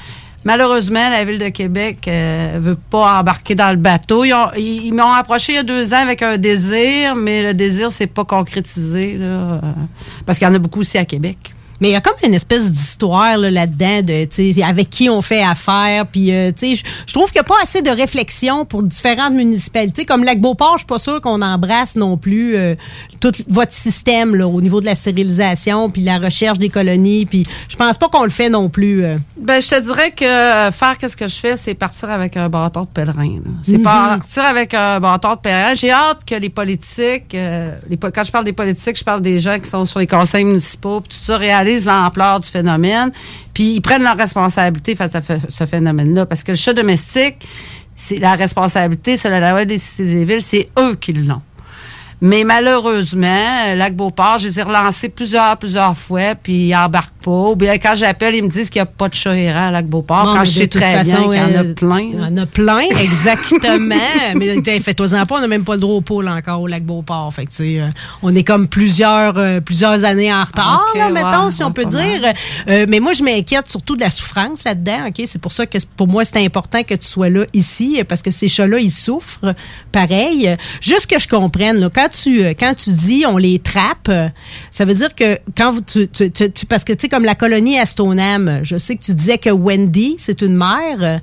Malheureusement, 0.46 1.10
la 1.10 1.24
ville 1.24 1.38
de 1.38 1.50
Québec 1.50 2.06
euh, 2.08 2.58
veut 2.60 2.76
pas 2.76 3.20
embarquer 3.20 3.56
dans 3.56 3.72
le 3.72 3.78
bateau. 3.78 4.26
Ils 4.26 4.92
m'ont 4.92 5.12
approché 5.12 5.54
il 5.54 5.56
y 5.56 5.60
a 5.60 5.64
deux 5.64 5.94
ans 5.94 6.02
avec 6.02 6.22
un 6.22 6.38
désir, 6.38 7.16
mais 7.16 7.44
le 7.44 7.54
désir 7.54 7.92
s'est 7.92 8.08
pas 8.08 8.26
concrétisé, 8.26 9.18
là, 9.18 9.26
euh, 9.26 9.60
parce 10.26 10.40
qu'il 10.40 10.48
y 10.48 10.52
en 10.52 10.54
a 10.54 10.60
beaucoup 10.60 10.82
aussi 10.82 10.98
à 10.98 11.06
Québec. 11.06 11.53
Mais 11.82 11.90
il 11.90 11.92
y 11.92 11.96
a 11.96 12.02
comme 12.02 12.14
une 12.24 12.34
espèce 12.34 12.72
d'histoire 12.72 13.38
là, 13.38 13.52
là-dedans 13.52 14.02
de 14.04 14.64
avec 14.64 14.90
qui 14.90 15.10
on 15.10 15.22
fait 15.22 15.44
affaire. 15.44 16.06
Puis, 16.08 16.32
euh, 16.32 16.52
tu 16.56 16.76
sais, 16.76 16.84
je- 17.08 17.14
trouve 17.14 17.26
qu'il 17.32 17.36
n'y 17.42 17.46
a 17.46 17.50
pas 17.50 17.62
assez 17.62 17.82
de 17.82 17.90
réflexion 17.90 18.66
pour 18.66 18.84
différentes 18.84 19.34
municipalités. 19.34 20.06
Comme 20.06 20.24
Lac-Beauport, 20.24 20.74
je 20.74 20.80
suis 20.80 20.88
pas 20.88 21.00
sûre 21.00 21.20
qu'on 21.22 21.42
embrasse 21.42 21.96
non 21.96 22.18
plus 22.18 22.56
euh, 22.56 22.76
tout 23.20 23.32
votre 23.50 23.74
système 23.74 24.36
là, 24.36 24.48
au 24.48 24.62
niveau 24.62 24.80
de 24.82 24.86
la 24.86 24.96
stérilisation 24.96 25.90
puis 25.90 26.02
la 26.04 26.18
recherche 26.20 26.60
des 26.60 26.70
colonies. 26.70 27.26
Puis, 27.26 27.44
je 27.70 27.76
pense 27.76 27.98
pas 27.98 28.08
qu'on 28.10 28.24
le 28.24 28.30
fait 28.30 28.50
non 28.50 28.70
plus. 28.70 29.04
euh. 29.04 29.18
Ben, 29.38 29.62
je 29.62 29.70
te 29.70 29.80
dirais 29.82 30.12
que 30.12 30.24
euh, 30.26 30.72
faire 30.72 30.98
qu'est-ce 30.98 31.18
que 31.18 31.28
je 31.28 31.36
fais, 31.36 31.58
c'est 31.58 31.74
partir 31.74 32.10
avec 32.10 32.38
un 32.38 32.50
bâton 32.50 32.82
de 32.82 32.88
pèlerin. 32.88 33.40
C'est 33.64 33.78
Mhm. 33.78 33.84
partir 33.84 34.44
avec 34.46 34.74
un 34.74 35.00
bâton 35.00 35.32
de 35.36 35.40
pèlerin. 35.40 35.74
J'ai 35.76 35.92
hâte 35.92 36.20
que 36.26 36.36
les 36.36 36.50
politiques, 36.50 37.36
euh, 37.36 37.74
les 37.90 37.98
po- 37.98 38.10
quand 38.14 38.24
je 38.24 38.32
parle 38.32 38.46
des 38.46 38.54
politiques, 38.54 38.98
je 38.98 39.04
parle 39.04 39.22
des 39.22 39.40
gens 39.40 39.60
qui 39.60 39.70
sont 39.70 39.86
sur 39.86 40.00
les 40.00 40.08
conseils 40.08 40.44
municipaux, 40.46 41.02
puis 41.02 41.10
tout 41.18 41.24
ça 41.24 41.38
réalisent 41.64 41.86
l'ampleur 41.86 42.40
du 42.40 42.50
phénomène, 42.50 43.12
puis 43.54 43.76
ils 43.76 43.82
prennent 43.82 44.04
leur 44.04 44.18
responsabilité 44.18 44.96
face 44.96 45.16
à 45.16 45.22
ce 45.50 45.66
phénomène-là. 45.66 46.26
Parce 46.26 46.44
que 46.44 46.52
le 46.52 46.58
chat 46.58 46.74
domestique, 46.74 47.48
c'est 47.96 48.20
la 48.20 48.36
responsabilité, 48.36 49.18
c'est 49.18 49.30
la 49.30 49.52
loi 49.52 49.66
des 49.66 49.78
cités 49.78 50.12
et 50.12 50.26
villes, 50.26 50.42
c'est 50.42 50.70
eux 50.78 50.96
qui 50.96 51.14
l'ont. 51.14 51.42
Mais 52.26 52.46
malheureusement, 52.46 53.28
euh, 53.68 53.76
Lac 53.76 53.98
Beauport, 53.98 54.40
je 54.40 54.48
les 54.48 54.58
ai 54.58 54.64
relancés 54.64 55.10
plusieurs, 55.10 55.58
plusieurs 55.58 55.98
fois, 55.98 56.36
puis 56.36 56.68
ils 56.70 56.74
embarquent 56.76 57.22
pas. 57.22 57.50
Ou 57.50 57.58
bien 57.58 57.78
quand 57.78 57.96
j'appelle, 57.96 58.34
ils 58.34 58.44
me 58.44 58.48
disent 58.48 58.70
qu'il 58.70 58.82
n'y 58.82 58.84
a 58.84 58.86
pas 58.86 59.10
de 59.10 59.14
chat 59.14 59.36
errant 59.36 59.68
à 59.68 59.72
Lac 59.72 59.88
Beauport, 59.88 60.24
Bon, 60.24 60.36
quand 60.36 60.46
je 60.46 60.52
sais 60.52 60.68
très 60.68 61.04
façon, 61.04 61.28
bien 61.28 61.44
qu'il 61.44 61.54
y 61.54 61.58
en 61.58 61.60
a 61.60 61.64
euh, 61.66 61.74
plein. 61.74 62.00
Il 62.00 62.16
y 62.16 62.24
en 62.24 62.38
a 62.38 62.46
plein, 62.46 62.88
exactement. 63.02 63.96
mais 64.38 64.80
fais-toi-en 64.80 65.26
pas, 65.26 65.36
on 65.36 65.42
n'a 65.42 65.48
même 65.48 65.66
pas 65.66 65.74
le 65.74 65.82
droit 65.82 65.96
au 65.96 66.02
pôle 66.02 66.30
encore 66.30 66.62
au 66.62 66.68
lac 66.68 66.86
Beauport. 66.86 67.34
Fait 67.34 67.44
que, 67.44 67.50
tu 67.50 67.58
sais, 67.58 67.82
euh, 67.82 67.88
on 68.22 68.34
est 68.34 68.46
comme 68.46 68.70
plusieurs, 68.70 69.38
euh, 69.38 69.60
plusieurs 69.60 70.06
années 70.06 70.34
en 70.34 70.46
retard, 70.46 70.86
là, 70.96 71.10
mettons, 71.10 71.50
si 71.50 71.62
on 71.62 71.74
peut 71.74 71.84
dire. 71.84 72.34
Euh, 72.70 72.86
mais 72.88 73.02
moi, 73.02 73.12
je 73.12 73.24
m'inquiète 73.24 73.68
surtout 73.68 73.98
de 73.98 74.02
la 74.02 74.10
souffrance 74.10 74.64
là-dedans. 74.64 75.08
ok? 75.10 75.24
C'est 75.26 75.42
pour 75.42 75.52
ça 75.52 75.66
que 75.66 75.78
pour 75.98 76.08
moi, 76.08 76.24
c'est 76.24 76.42
important 76.46 76.84
que 76.84 76.96
tu 76.96 77.06
sois 77.06 77.28
là 77.28 77.44
ici, 77.52 78.02
parce 78.08 78.22
que 78.22 78.32
ces 78.32 78.48
chats-là, 78.48 78.80
ils 78.80 78.92
souffrent 78.92 79.54
pareil. 79.92 80.56
Juste 80.80 81.08
que 81.08 81.20
je 81.20 81.28
comprenne, 81.28 81.82
là, 81.82 81.90
quand 81.94 82.13
tu 82.14 82.44
euh, 82.44 82.54
quand 82.58 82.74
tu 82.76 82.92
dis 82.92 83.26
on 83.28 83.38
les 83.38 83.60
trappe, 83.60 84.08
euh, 84.10 84.28
ça 84.72 84.86
veut 84.86 84.94
dire 84.94 85.14
que 85.16 85.38
quand 85.58 85.72
vous, 85.72 85.82
tu, 85.82 86.08
tu- 86.08 86.32
tu- 86.32 86.52
tu- 86.52 86.66
parce 86.66 86.84
que 86.84 86.94
tu 86.94 87.02
sais 87.02 87.10
comme 87.10 87.26
la 87.26 87.36
colonie 87.36 87.80
à 87.80 87.86
Stoneham, 87.86 88.60
je 88.64 88.78
sais 88.78 88.96
que 88.96 89.04
tu 89.04 89.14
disais 89.14 89.38
que 89.38 89.50
Wendy, 89.50 90.16
c'est 90.20 90.42
une 90.42 90.56
mère. 90.56 90.98
euh, 91.02 91.18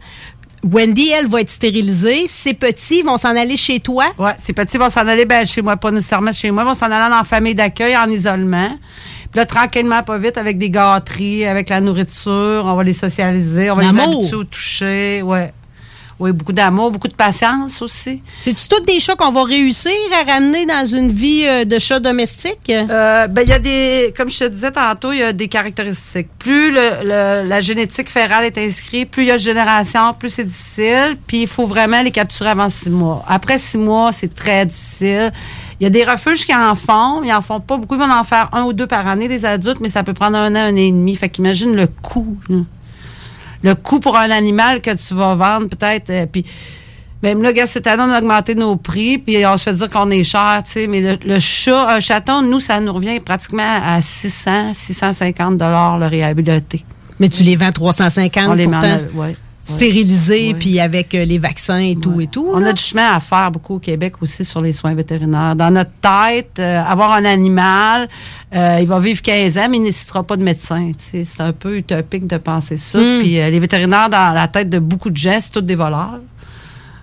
Wendy, 0.62 1.08
elle, 1.08 1.26
va 1.26 1.40
être 1.40 1.48
stérilisée. 1.48 2.26
Ses 2.28 2.52
petits 2.52 3.00
vont 3.00 3.16
s'en 3.16 3.34
aller 3.34 3.56
chez 3.56 3.80
toi? 3.80 4.12
Ouais, 4.18 4.32
ces 4.38 4.52
petits 4.52 4.76
vont 4.76 4.90
s'en 4.90 5.06
aller 5.08 5.24
ben, 5.24 5.46
chez 5.46 5.62
moi, 5.62 5.76
pas 5.78 5.90
nécessairement 5.90 6.34
chez 6.34 6.50
moi, 6.50 6.64
vont 6.64 6.74
s'en 6.74 6.86
aller 6.86 7.08
dans 7.10 7.16
la 7.16 7.24
famille 7.24 7.54
d'accueil 7.54 7.96
en 7.96 8.10
isolement. 8.10 8.68
Puis 9.30 9.38
là, 9.38 9.46
tranquillement, 9.46 10.02
pas 10.02 10.18
vite, 10.18 10.36
avec 10.36 10.58
des 10.58 10.68
gâteries, 10.68 11.46
avec 11.46 11.70
la 11.70 11.80
nourriture, 11.80 12.64
on 12.66 12.74
va 12.74 12.82
les 12.82 12.92
socialiser, 12.92 13.70
on 13.70 13.74
va 13.74 13.82
les 13.84 13.92
habituer 14.16 14.36
au 14.36 14.44
toucher, 14.44 15.22
ouais. 15.22 15.50
Oui, 16.20 16.32
beaucoup 16.32 16.52
d'amour, 16.52 16.90
beaucoup 16.90 17.08
de 17.08 17.14
patience 17.14 17.80
aussi. 17.80 18.22
C'est-tu 18.40 18.68
toutes 18.68 18.86
des 18.86 19.00
chats 19.00 19.16
qu'on 19.16 19.32
va 19.32 19.42
réussir 19.44 19.90
à 20.12 20.30
ramener 20.30 20.66
dans 20.66 20.84
une 20.84 21.10
vie 21.10 21.44
euh, 21.46 21.64
de 21.64 21.78
chat 21.78 21.98
domestique? 21.98 22.70
Euh, 22.70 23.26
ben, 23.26 23.40
il 23.42 23.48
y 23.48 23.52
a 23.54 23.58
des, 23.58 24.12
comme 24.14 24.28
je 24.30 24.38
te 24.40 24.44
disais 24.48 24.70
tantôt, 24.70 25.12
il 25.12 25.20
y 25.20 25.22
a 25.22 25.32
des 25.32 25.48
caractéristiques. 25.48 26.28
Plus 26.38 26.70
le, 26.72 26.80
le- 27.04 27.48
la 27.48 27.60
génétique 27.62 28.10
férale 28.10 28.44
est 28.44 28.58
inscrite, 28.58 29.10
plus 29.10 29.22
il 29.22 29.26
y 29.28 29.30
a 29.30 29.38
de 29.38 29.42
générations, 29.42 30.12
plus 30.18 30.28
c'est 30.28 30.44
difficile. 30.44 31.16
Puis 31.26 31.42
il 31.42 31.48
faut 31.48 31.66
vraiment 31.66 32.02
les 32.02 32.10
capturer 32.10 32.50
avant 32.50 32.68
six 32.68 32.90
mois. 32.90 33.24
Après 33.26 33.56
six 33.58 33.78
mois, 33.78 34.12
c'est 34.12 34.34
très 34.34 34.66
difficile. 34.66 35.32
Il 35.80 35.84
y 35.84 35.86
a 35.86 35.90
des 35.90 36.04
refuges 36.04 36.44
qui 36.44 36.54
en 36.54 36.74
font, 36.74 37.22
ils 37.24 37.32
en 37.32 37.40
font 37.40 37.60
pas 37.60 37.78
beaucoup. 37.78 37.94
Ils 37.94 38.00
vont 38.00 38.12
en 38.12 38.24
faire 38.24 38.50
un 38.52 38.64
ou 38.64 38.74
deux 38.74 38.86
par 38.86 39.08
année, 39.08 39.28
des 39.28 39.46
adultes, 39.46 39.78
mais 39.80 39.88
ça 39.88 40.02
peut 40.02 40.12
prendre 40.12 40.36
un 40.36 40.54
an, 40.54 40.58
un 40.58 40.74
an 40.74 40.76
et 40.76 40.90
demi. 40.90 41.16
Fait 41.16 41.30
qu'imagine 41.30 41.74
le 41.74 41.86
coût. 41.86 42.36
là. 42.50 42.58
Le 43.62 43.74
coût 43.74 44.00
pour 44.00 44.16
un 44.16 44.30
animal 44.30 44.80
que 44.80 44.90
tu 44.94 45.14
vas 45.14 45.34
vendre, 45.34 45.68
peut-être. 45.68 46.10
euh, 46.10 46.26
puis 46.26 46.44
même 47.22 47.42
là, 47.42 47.52
gars, 47.52 47.66
cette 47.66 47.86
année, 47.86 48.02
on 48.06 48.10
a 48.10 48.18
augmenté 48.18 48.54
nos 48.54 48.76
prix, 48.76 49.18
puis 49.18 49.44
on 49.46 49.56
se 49.58 49.64
fait 49.64 49.74
dire 49.74 49.90
qu'on 49.90 50.10
est 50.10 50.24
cher, 50.24 50.62
tu 50.64 50.72
sais. 50.72 50.86
Mais 50.86 51.00
le, 51.02 51.18
le 51.22 51.38
chat, 51.38 51.88
un 51.90 52.00
chaton, 52.00 52.40
nous, 52.40 52.60
ça 52.60 52.80
nous 52.80 52.92
revient 52.94 53.20
pratiquement 53.20 53.62
à 53.84 54.00
600, 54.00 54.72
650 54.72 55.58
dollars 55.58 55.98
le 55.98 56.06
réhabilité. 56.06 56.82
Mais 57.18 57.28
tu 57.28 57.42
les 57.42 57.56
vends 57.56 57.72
350 57.72 58.48
On 58.48 58.54
les 58.54 58.66
met 58.66 58.78
ouais. 59.14 59.36
Stérilisés, 59.64 60.54
puis 60.58 60.80
avec 60.80 61.14
euh, 61.14 61.24
les 61.24 61.38
vaccins 61.38 61.78
et 61.78 61.94
tout 61.94 62.20
et 62.20 62.26
tout. 62.26 62.48
On 62.52 62.58
là. 62.58 62.70
a 62.70 62.72
du 62.72 62.82
chemin 62.82 63.12
à 63.12 63.20
faire 63.20 63.50
beaucoup 63.52 63.74
au 63.74 63.78
Québec 63.78 64.14
aussi 64.20 64.44
sur 64.44 64.60
les 64.60 64.72
soins 64.72 64.94
vétérinaires. 64.94 65.54
Dans 65.54 65.70
notre 65.72 65.92
tête, 66.00 66.58
euh, 66.58 66.82
avoir 66.82 67.12
un 67.12 67.24
animal, 67.24 68.08
euh, 68.54 68.78
il 68.80 68.88
va 68.88 68.98
vivre 68.98 69.22
15 69.22 69.58
ans, 69.58 69.68
mais 69.70 69.76
il 69.76 69.80
ne 69.80 69.86
nécessitera 69.86 70.24
pas 70.24 70.36
de 70.36 70.42
médecin. 70.42 70.90
C'est 70.98 71.40
un 71.40 71.52
peu 71.52 71.76
utopique 71.76 72.26
de 72.26 72.36
penser 72.36 72.78
ça. 72.78 72.98
Mm. 72.98 73.20
Puis 73.20 73.38
euh, 73.38 73.50
les 73.50 73.60
vétérinaires, 73.60 74.10
dans 74.10 74.34
la 74.34 74.48
tête 74.48 74.68
de 74.68 74.80
beaucoup 74.80 75.10
de 75.10 75.16
gens, 75.16 75.38
c'est 75.40 75.52
tous 75.52 75.60
des 75.60 75.76
voleurs. 75.76 76.18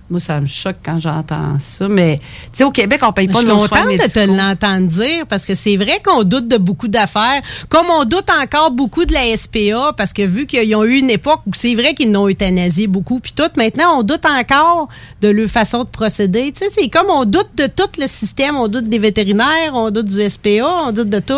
Moi, 0.09 0.21
ça 0.21 0.39
me 0.39 0.47
choque 0.47 0.77
quand 0.85 0.99
j'entends 1.01 1.59
ça. 1.59 1.89
Mais, 1.89 2.19
tu 2.19 2.59
sais, 2.59 2.63
au 2.63 2.71
Québec, 2.71 3.01
on 3.03 3.11
paye 3.11 3.27
Je 3.27 3.33
pas 3.33 3.39
suis 3.39 3.47
nos 3.47 3.57
soins 3.67 3.67
contente 3.67 3.91
de 3.91 3.97
te 3.97 4.19
médicaux. 4.19 4.37
l'entendre 4.37 4.87
dire 4.87 5.27
parce 5.27 5.45
que 5.45 5.53
c'est 5.53 5.75
vrai 5.75 6.01
qu'on 6.03 6.23
doute 6.23 6.47
de 6.47 6.57
beaucoup 6.57 6.87
d'affaires. 6.87 7.41
Comme 7.67 7.87
on 7.89 8.05
doute 8.05 8.29
encore 8.29 8.71
beaucoup 8.71 9.03
de 9.03 9.13
la 9.13 9.35
SPA 9.35 9.93
parce 9.97 10.13
que 10.13 10.21
vu 10.21 10.45
qu'ils 10.45 10.73
ont 10.75 10.83
eu 10.85 10.97
une 10.97 11.09
époque 11.09 11.41
où 11.45 11.51
c'est 11.53 11.75
vrai 11.75 11.93
qu'ils 11.93 12.11
n'ont 12.11 12.29
euthanasié 12.29 12.87
beaucoup 12.87 13.19
puis 13.19 13.33
tout, 13.35 13.49
maintenant 13.57 13.99
on 13.99 14.03
doute 14.03 14.25
encore 14.25 14.87
de 15.21 15.27
leur 15.27 15.49
façon 15.49 15.79
de 15.79 15.89
procéder. 15.89 16.53
Tu 16.53 16.65
sais, 16.65 16.71
c'est 16.71 16.89
comme 16.89 17.09
on 17.09 17.25
doute 17.25 17.49
de 17.57 17.67
tout 17.67 17.89
le 17.99 18.07
système. 18.07 18.55
On 18.55 18.67
doute 18.69 18.87
des 18.87 18.99
vétérinaires, 18.99 19.73
on 19.73 19.91
doute 19.91 20.07
du 20.07 20.29
SPA, 20.29 20.83
on 20.85 20.91
doute 20.93 21.09
de 21.09 21.19
tout. 21.19 21.33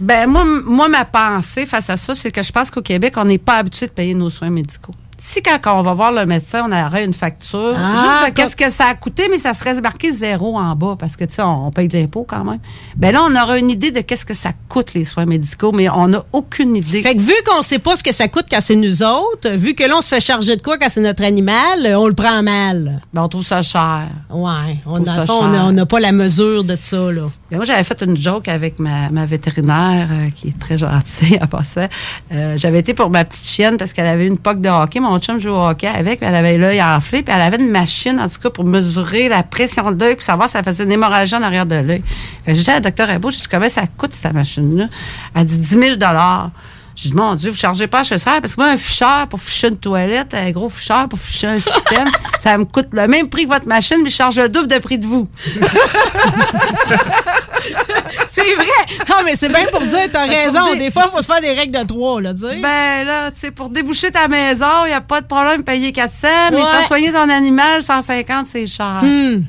Ben, 0.00 0.26
moi, 0.28 0.44
moi, 0.44 0.88
ma 0.88 1.04
pensée 1.04 1.66
face 1.66 1.90
à 1.90 1.96
ça, 1.96 2.14
c'est 2.14 2.30
que 2.30 2.42
je 2.42 2.52
pense 2.52 2.70
qu'au 2.70 2.82
Québec, 2.82 3.14
on 3.16 3.24
n'est 3.24 3.38
pas 3.38 3.54
habitué 3.54 3.86
de 3.86 3.92
payer 3.92 4.14
nos 4.14 4.30
soins 4.30 4.50
médicaux. 4.50 4.94
Si 5.18 5.42
quand 5.42 5.58
on 5.78 5.82
va 5.82 5.94
voir 5.94 6.12
le 6.12 6.26
médecin, 6.26 6.64
on 6.68 6.72
aurait 6.72 7.04
une 7.04 7.14
facture, 7.14 7.74
Ah, 7.76 8.20
juste 8.24 8.34
qu'est-ce 8.34 8.56
que 8.56 8.70
ça 8.70 8.84
a 8.86 8.94
coûté, 8.94 9.28
mais 9.30 9.38
ça 9.38 9.54
serait 9.54 9.80
marqué 9.80 10.12
zéro 10.12 10.58
en 10.58 10.74
bas 10.76 10.96
parce 10.98 11.16
que, 11.16 11.24
tu 11.24 11.34
sais, 11.36 11.42
on, 11.42 11.68
on 11.68 11.70
paye 11.70 11.88
de 11.88 11.96
l'impôt 11.96 12.26
quand 12.28 12.44
même. 12.44 12.58
Ben 12.96 13.12
là, 13.12 13.22
on 13.22 13.34
aurait 13.34 13.60
une 13.60 13.70
idée 13.70 13.90
de 13.90 14.00
qu'est-ce 14.00 14.26
que 14.26 14.34
ça 14.34 14.50
coûte 14.68 14.94
les 14.94 15.04
soins 15.04 15.24
médicaux, 15.26 15.72
mais 15.72 15.88
on 15.88 16.08
n'a 16.08 16.22
aucune 16.32 16.76
idée. 16.76 17.02
Fait 17.02 17.14
que 17.14 17.20
vu 17.20 17.32
qu'on 17.46 17.62
sait 17.62 17.78
pas 17.78 17.96
ce 17.96 18.02
que 18.02 18.12
ça 18.12 18.28
coûte 18.28 18.46
quand 18.50 18.60
c'est 18.60 18.76
nous 18.76 19.02
autres, 19.02 19.50
vu 19.50 19.74
que 19.74 19.84
là 19.84 19.94
on 19.98 20.02
se 20.02 20.08
fait 20.08 20.20
charger 20.20 20.56
de 20.56 20.62
quoi 20.62 20.76
quand 20.78 20.88
c'est 20.90 21.00
notre 21.00 21.22
animal, 21.22 21.86
euh, 21.86 21.98
on 21.98 22.06
le 22.08 22.14
prend 22.14 22.42
mal. 22.42 23.02
Ben, 23.14 23.22
on 23.22 23.28
trouve 23.28 23.44
ça 23.44 23.62
cher. 23.62 24.08
Ouais, 24.30 24.78
on 24.86 25.02
fond, 25.26 25.44
on 25.44 25.66
on 25.66 25.72
n'a 25.72 25.86
pas 25.86 26.00
la 26.00 26.12
mesure 26.12 26.64
de 26.64 26.76
ça 26.80 26.96
là. 27.10 27.22
Ben, 27.50 27.58
moi, 27.58 27.64
j'avais 27.64 27.84
fait 27.84 28.02
une 28.02 28.16
joke 28.16 28.48
avec 28.48 28.78
ma, 28.78 29.08
ma 29.10 29.24
vétérinaire, 29.24 30.08
euh, 30.10 30.30
qui 30.34 30.48
est 30.48 30.58
très 30.58 30.78
gentille 30.78 31.38
à 31.40 31.46
passer. 31.46 31.86
Euh, 32.32 32.56
j'avais 32.56 32.80
été 32.80 32.92
pour 32.92 33.08
ma 33.08 33.24
petite 33.24 33.46
chienne 33.46 33.76
parce 33.76 33.92
qu'elle 33.92 34.06
avait 34.06 34.26
une 34.26 34.38
poque 34.38 34.60
de 34.60 34.68
hockey. 34.68 35.00
Mon 35.10 35.18
chum 35.18 35.38
joue 35.38 35.50
au 35.50 35.68
hockey 35.68 35.86
avec, 35.86 36.20
puis 36.20 36.28
elle 36.28 36.34
avait 36.34 36.58
l'œil 36.58 36.82
enflé, 36.82 37.22
puis 37.22 37.34
elle 37.34 37.42
avait 37.42 37.56
une 37.56 37.70
machine, 37.70 38.18
en 38.20 38.28
tout 38.28 38.40
cas, 38.40 38.50
pour 38.50 38.64
mesurer 38.64 39.28
la 39.28 39.42
pression 39.42 39.90
de 39.92 40.00
l'œil, 40.00 40.14
pour 40.14 40.24
savoir 40.24 40.48
si 40.48 40.56
elle 40.56 40.64
faisait 40.64 40.84
une 40.84 40.92
hémorragie 40.92 41.34
en 41.34 41.42
arrière 41.42 41.66
de 41.66 41.76
l'œil. 41.76 42.02
J'ai 42.46 42.54
dit 42.54 42.70
à 42.70 42.74
la 42.74 42.80
docteur 42.80 43.10
Ebo, 43.10 43.30
j'ai 43.30 43.38
dit, 43.38 43.48
combien 43.50 43.68
ça 43.68 43.82
coûte, 43.96 44.12
cette 44.12 44.32
machine-là? 44.32 44.86
Elle 45.34 45.44
dit 45.44 45.58
10 45.58 45.68
000 45.68 45.96
j'ai 46.96 47.10
dit, 47.10 47.14
mon 47.14 47.34
Dieu, 47.34 47.50
vous 47.50 47.56
chargez 47.56 47.86
pas 47.86 48.02
cher 48.04 48.18
parce 48.40 48.54
que 48.56 48.60
moi, 48.60 48.70
un 48.70 48.76
ficheur 48.78 49.28
pour 49.28 49.40
ficher 49.40 49.68
une 49.68 49.76
toilette, 49.76 50.32
un 50.32 50.50
gros 50.50 50.70
ficheur 50.70 51.06
pour 51.08 51.20
ficher 51.20 51.46
un 51.46 51.60
système, 51.60 52.08
ça 52.40 52.56
me 52.56 52.64
coûte 52.64 52.88
le 52.92 53.06
même 53.06 53.28
prix 53.28 53.44
que 53.44 53.50
votre 53.50 53.68
machine, 53.68 53.98
mais 54.02 54.08
je 54.08 54.16
charge 54.16 54.38
le 54.38 54.48
double 54.48 54.66
de 54.66 54.78
prix 54.78 54.98
de 54.98 55.06
vous. 55.06 55.28
C'est 58.28 58.54
vrai. 58.54 58.66
Non 59.08 59.16
mais 59.24 59.34
c'est 59.34 59.48
bien 59.48 59.66
pour 59.70 59.80
dire 59.80 60.08
t'as 60.12 60.26
raison. 60.26 60.74
Des 60.74 60.90
fois, 60.90 61.04
il 61.06 61.10
faut 61.16 61.22
se 61.22 61.26
faire 61.26 61.40
des 61.40 61.52
règles 61.52 61.78
de 61.78 61.84
trois 61.86 62.20
là, 62.20 62.32
tu 62.32 62.40
sais. 62.40 62.60
Ben 62.60 63.04
là, 63.06 63.30
tu 63.30 63.40
sais, 63.40 63.50
pour 63.50 63.68
déboucher 63.70 64.10
ta 64.10 64.28
maison, 64.28 64.84
il 64.84 64.88
n'y 64.88 64.94
a 64.94 65.00
pas 65.00 65.20
de 65.20 65.26
problème 65.26 65.58
de 65.58 65.62
payer 65.62 65.92
400, 65.92 66.28
mais 66.52 66.56
Ouais. 66.56 66.62
faire 66.62 66.86
soigner 66.86 67.12
ton 67.12 67.28
animal, 67.30 67.82
150, 67.82 68.46
c'est 68.46 68.66
cher. 68.66 69.00
Hmm. 69.02 69.42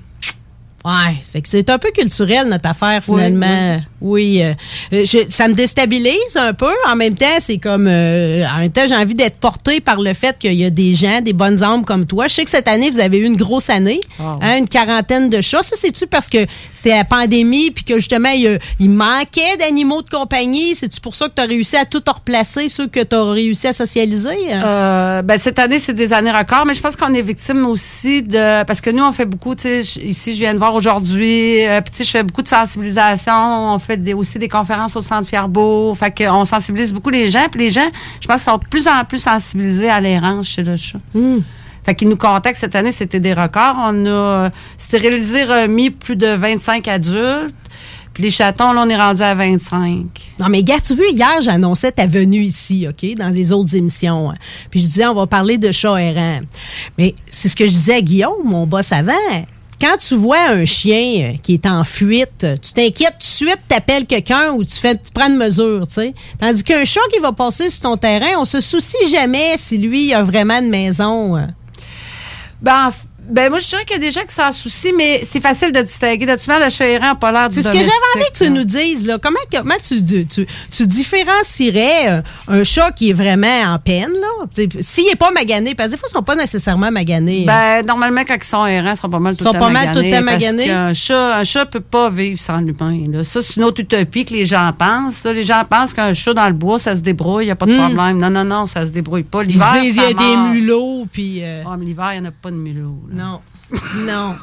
Ouais, 0.86 1.16
fait 1.34 1.42
que 1.42 1.50
c'est 1.50 1.70
un 1.70 1.78
peu 1.80 1.90
culturel 1.92 2.48
notre 2.48 2.70
affaire 2.70 3.04
finalement. 3.04 3.82
Oui, 4.00 4.42
euh, 4.42 4.54
je- 4.92 5.26
ça 5.28 5.48
me 5.48 5.54
déstabilise 5.54 6.36
un 6.36 6.54
peu. 6.54 6.72
En 6.88 6.96
même 6.96 7.16
temps, 7.16 7.26
c'est 7.40 7.58
comme 7.58 7.88
euh, 7.88 8.46
en 8.48 8.60
même 8.60 8.72
temps, 8.72 8.86
j'ai 8.88 8.96
envie 8.96 9.16
d'être 9.16 9.38
portée 9.38 9.82
par 9.82 10.00
le 10.00 10.14
fait 10.14 10.38
qu'il 10.38 10.54
y 10.54 10.64
a 10.64 10.70
des 10.70 10.94
gens, 10.94 11.20
des 11.22 11.34
bonnes 11.34 11.62
âmes 11.64 11.84
comme 11.84 12.06
toi. 12.06 12.28
Je 12.28 12.36
sais 12.36 12.44
que 12.44 12.50
cette 12.52 12.68
année 12.68 12.90
vous 12.92 13.00
avez 13.00 13.18
eu 13.18 13.26
une 13.26 13.36
grosse 13.36 13.70
année, 13.70 14.00
Ah 14.20 14.38
hein, 14.42 14.58
une 14.60 14.68
quarantaine 14.70 15.30
de 15.30 15.42
chats. 15.42 15.64
Ça 15.64 15.76
c'est-tu 15.78 16.06
parce 16.08 16.30
que 16.30 16.46
c'est 16.74 16.90
la 16.90 17.04
pandémie 17.04 17.72
puis 17.72 17.84
que 17.84 17.96
justement 17.96 18.30
il, 18.30 18.60
manquait 18.90 19.58
d'animaux 19.60 20.04
de 20.04 20.10
compagnie, 20.10 20.76
c'est-tu 20.76 21.02
pour 21.02 21.16
ça 21.16 21.28
que 21.28 21.34
tu 21.36 21.42
as 21.42 21.46
réussi 21.46 21.76
à 21.76 21.86
tout 21.86 22.04
replacer 22.08 22.70
ceux 22.70 22.88
que 22.88 23.04
tu 23.04 23.16
as 23.16 23.24
réussi 23.32 23.68
à 23.68 23.74
socialiser? 23.74 24.38
Euh, 24.52 25.22
ben, 25.22 25.38
cette 25.40 25.60
année, 25.60 25.80
c'est 25.80 25.94
des 25.94 26.14
années 26.14 26.32
records, 26.32 26.66
mais 26.66 26.74
je 26.76 26.82
pense 26.82 26.96
qu'on 26.96 27.14
est 27.14 27.22
victime 27.22 27.66
aussi 27.66 28.22
de. 28.24 28.64
Parce 28.64 28.80
que 28.80 28.90
nous, 28.92 29.04
on 29.04 29.12
fait 29.12 29.26
beaucoup, 29.26 29.56
tu 29.56 29.84
sais, 29.84 30.00
ici, 30.02 30.34
je 30.36 30.40
viens 30.40 30.54
de 30.54 30.60
voir 30.60 30.67
aujourd'hui, 30.76 31.66
euh, 31.66 31.82
puis 31.82 31.92
tu 31.92 31.98
sais, 31.98 32.04
je 32.04 32.12
fais 32.12 32.24
beaucoup 32.24 32.42
de 32.42 32.48
sensibilisation. 32.48 33.34
On 33.74 33.80
fait 33.80 33.98
des- 33.98 34.14
aussi 34.14 34.40
des 34.40 34.50
conférences 34.50 34.96
au 34.96 35.02
centre 35.02 35.28
Fierbourg. 35.28 35.98
Fait 35.98 36.12
qu'on 36.26 36.46
sensibilise 36.46 36.94
beaucoup 36.94 37.10
les 37.10 37.30
gens, 37.30 37.48
puis 37.52 37.62
les 37.62 37.70
gens, 37.72 37.88
je 38.22 38.28
pense, 38.28 38.42
sont 38.44 38.58
de 38.58 38.66
plus 38.70 38.88
en 38.88 39.04
plus 39.06 39.20
sensibilisés 39.20 39.90
à 39.90 40.00
l'errance 40.02 40.48
chez 40.48 40.64
le 40.64 40.76
chat. 40.78 41.00
Fait 41.86 41.96
qu'ils 41.96 42.10
nous 42.10 42.18
contactent 42.18 42.60
cette 42.60 42.76
année, 42.76 42.92
c'était 42.92 43.20
des 43.22 43.34
records. 43.34 43.76
On 43.78 44.06
a 44.06 44.10
euh, 44.10 44.50
stérilisé, 44.78 45.44
remis 45.46 45.90
plus 45.90 46.16
de 46.18 46.28
25 46.28 46.88
adultes. 46.88 47.56
Puis 48.14 48.24
les 48.24 48.32
chatons, 48.32 48.74
là, 48.74 48.84
on 48.86 48.90
est 48.90 48.96
rendu 48.98 49.22
à 49.22 49.36
25. 49.36 50.06
Non, 50.40 50.48
mais 50.50 50.64
gars, 50.64 50.80
tu 50.84 50.96
veux, 50.96 51.10
hier, 51.14 51.40
j'annonçais 51.42 51.92
ta 51.92 52.08
venue 52.08 52.42
ici, 52.42 52.88
OK, 52.90 53.14
dans 53.16 53.30
les 53.30 53.52
autres 53.54 53.76
émissions. 53.76 54.32
hein. 54.32 54.36
Puis 54.72 54.82
je 54.82 54.88
disais, 54.88 55.06
on 55.06 55.14
va 55.14 55.28
parler 55.28 55.60
de 55.60 55.72
chats 55.72 56.02
errants. 56.02 56.40
Mais 56.98 57.14
c'est 57.30 57.48
ce 57.48 57.56
que 57.56 57.66
je 57.68 57.72
disais 57.72 57.94
à 57.94 58.02
Guillaume, 58.02 58.44
mon 58.44 58.66
boss 58.66 58.92
avant. 58.92 59.14
Quand 59.80 59.98
tu 59.98 60.16
vois 60.16 60.50
un 60.50 60.66
chien 60.66 61.34
euh, 61.34 61.38
qui 61.44 61.54
est 61.54 61.66
en 61.68 61.84
fuite, 61.84 62.46
tu 62.62 62.74
t'inquiètes 62.74 63.14
tout 63.14 63.20
de 63.20 63.24
suite, 63.24 63.60
t'appelles 63.68 64.06
quelqu'un 64.08 64.52
ou 64.52 64.64
tu 64.64 64.76
fais, 64.76 64.96
tu 64.96 65.12
prends 65.14 65.30
une 65.30 65.38
mesure, 65.38 65.88
tu 65.88 65.94
sais. 65.96 66.14
Tandis 66.40 66.64
qu'un 66.64 66.84
chat 66.84 67.00
qui 67.14 67.20
va 67.20 67.32
passer 67.32 67.70
sur 67.70 67.82
ton 67.82 67.98
terrain, 67.98 68.40
on 68.40 68.46
se 68.46 68.60
soucie 68.60 69.08
jamais 69.12 69.56
si 69.58 69.78
lui 69.78 70.14
a 70.14 70.24
vraiment 70.24 70.58
une 70.60 70.70
maison. 70.70 71.38
euh. 71.38 71.46
Ben, 72.60 72.90
ben 73.30 73.50
moi, 73.50 73.60
je 73.60 73.68
dirais 73.68 73.84
qu'il 73.86 73.96
y 73.98 74.00
a 74.00 74.02
des 74.02 74.12
gens 74.12 74.22
qui 74.28 74.34
s'en 74.34 74.52
soucient, 74.52 74.92
mais 74.96 75.22
c'est 75.26 75.42
facile 75.42 75.72
de 75.72 75.82
distinguer. 75.82 76.26
De 76.26 76.32
façon, 76.38 76.60
le 76.64 76.70
chat 76.70 76.86
errant 76.88 77.18
l'air 77.32 77.50
du 77.50 77.56
C'est 77.56 77.62
ce 77.62 77.68
que 77.68 77.78
j'avais 77.78 77.90
envie 78.16 78.26
que 78.34 78.44
tu 78.44 78.50
nous 78.50 78.64
dises. 78.64 79.06
Là. 79.06 79.18
Comment, 79.22 79.38
comment 79.52 79.76
tu, 79.84 80.04
tu, 80.04 80.26
tu, 80.26 80.88
différencierais 80.88 82.10
euh, 82.10 82.22
un 82.48 82.64
chat 82.64 82.92
qui 82.92 83.10
est 83.10 83.14
vraiment 83.14 83.48
en 83.74 83.80
peine? 83.80 84.12
là? 84.14 84.66
S'il 84.82 85.06
n'est 85.06 85.16
pas 85.16 85.32
magané, 85.32 85.76
parce 85.76 85.88
que 85.90 85.92
des 85.94 85.98
fois, 85.98 86.08
ils 86.10 86.14
ne 86.16 86.18
sont 86.20 86.24
pas 86.24 86.36
nécessairement 86.36 86.92
maganés. 86.92 87.46
hein. 87.48 87.80
Ben, 87.82 87.86
normalement, 87.86 88.22
quand 88.28 88.36
ils 88.42 88.44
sont 88.48 88.66
errants, 88.66 88.92
ils 88.94 88.98
sont 88.98 89.10
pas 89.10 89.20
mal 89.20 89.36
tout 89.36 89.44
Ils 89.44 89.48
sont 89.48 89.54
pas 89.54 89.70
mal 89.70 89.92
tout 89.92 90.00
le 90.00 90.10
temps 90.12 90.22
maganés. 90.24 90.66
qu'un 90.68 90.94
chat, 90.94 91.38
un 91.38 91.44
chat 91.44 91.66
peut 91.66 91.80
pas 91.80 92.10
vivre 92.10 92.40
sans 92.40 92.60
l'humain. 92.60 93.24
Ça, 93.24 93.42
c'est 93.42 93.56
une 93.58 93.64
autre 93.64 93.82
utopie 93.82 94.26
que 94.26 94.34
les 94.34 94.46
gens 94.46 94.72
pensent. 94.78 95.24
là. 95.24 95.34
Les 95.34 95.44
gens 95.44 95.64
pensent 95.70 95.94
qu'un 95.94 96.14
chat 96.14 96.34
dans 96.34 96.48
le 96.48 96.54
bois, 96.54 96.80
ça 96.80 96.96
se 96.96 97.02
débrouille, 97.02 97.44
il 97.46 97.48
n'y 97.48 97.52
a 97.52 97.56
pas 97.56 97.66
de 97.66 97.74
Hmm. 97.74 97.78
problème. 97.94 98.18
Non, 98.20 98.30
non, 98.30 98.44
non, 98.44 98.68
ça 98.68 98.86
se 98.86 98.92
débrouille 98.92 99.24
pas. 99.24 99.44
L'hiver, 99.44 99.76
il 99.84 99.96
y 99.96 100.00
a 100.00 100.14
des 100.14 100.36
mulots, 100.54 101.06
puis... 101.12 101.40
euh, 101.44 101.64
Ah, 101.68 101.76
mais 101.78 101.86
l'hiver, 101.86 102.12
il 102.14 102.22
n'y 102.22 102.28
en 102.28 102.30
a 102.30 102.34
pas 102.34 102.52
de 102.52 102.56
mulots. 102.56 102.98
là. 103.12 103.17
Non. 103.18 103.40
Non. 104.06 104.36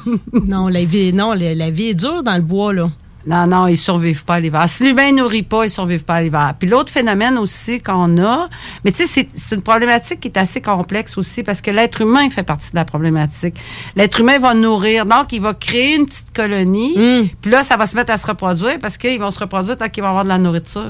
non, 0.47 0.67
la 0.67 0.83
vie, 0.85 1.11
non, 1.13 1.33
la, 1.33 1.55
la 1.55 1.69
vie 1.71 1.87
est 1.89 1.93
dure 1.95 2.21
dans 2.23 2.35
le 2.35 2.41
bois, 2.41 2.73
là. 2.73 2.89
Non, 3.27 3.47
non, 3.47 3.65
ils 3.65 3.75
survivent 3.77 4.23
pas 4.23 4.35
à 4.35 4.39
l'hiver. 4.39 4.63
Si 4.69 4.83
l'humain 4.85 5.11
ne 5.11 5.23
nourrit 5.23 5.41
pas, 5.41 5.65
ils 5.65 5.71
survivent 5.71 6.03
pas 6.03 6.15
à 6.17 6.21
l'hiver. 6.21 6.53
Puis 6.59 6.69
l'autre 6.69 6.91
phénomène 6.91 7.39
aussi 7.39 7.81
qu'on 7.81 8.23
a, 8.23 8.47
mais 8.83 8.91
tu 8.91 9.07
sais, 9.07 9.27
c'est- 9.35 9.55
une 9.55 9.63
problématique 9.63 10.19
qui 10.19 10.27
est 10.27 10.37
assez 10.37 10.61
complexe 10.61 11.17
aussi 11.17 11.41
parce 11.41 11.59
que 11.59 11.71
l'être 11.71 12.01
humain 12.01 12.29
fait 12.29 12.43
partie 12.43 12.69
de 12.69 12.75
la 12.75 12.85
problématique. 12.85 13.55
L'être 13.95 14.19
humain 14.19 14.37
va 14.37 14.53
nourrir, 14.53 15.07
donc 15.07 15.33
il 15.33 15.41
va 15.41 15.55
créer 15.55 15.95
une 15.95 16.05
petite 16.05 16.31
colonie. 16.35 16.93
Hmm. 16.95 17.27
Puis 17.41 17.49
là, 17.49 17.63
ça 17.63 17.77
va 17.77 17.87
se 17.87 17.95
mettre 17.95 18.11
à 18.13 18.19
se 18.19 18.27
reproduire 18.27 18.77
parce 18.79 18.95
qu'ils 18.99 19.19
vont 19.19 19.31
se 19.31 19.39
reproduire 19.39 19.75
tant 19.75 19.89
qu'ils 19.89 20.03
vont 20.03 20.09
avoir 20.09 20.23
de 20.25 20.29
la 20.29 20.37
nourriture. 20.37 20.85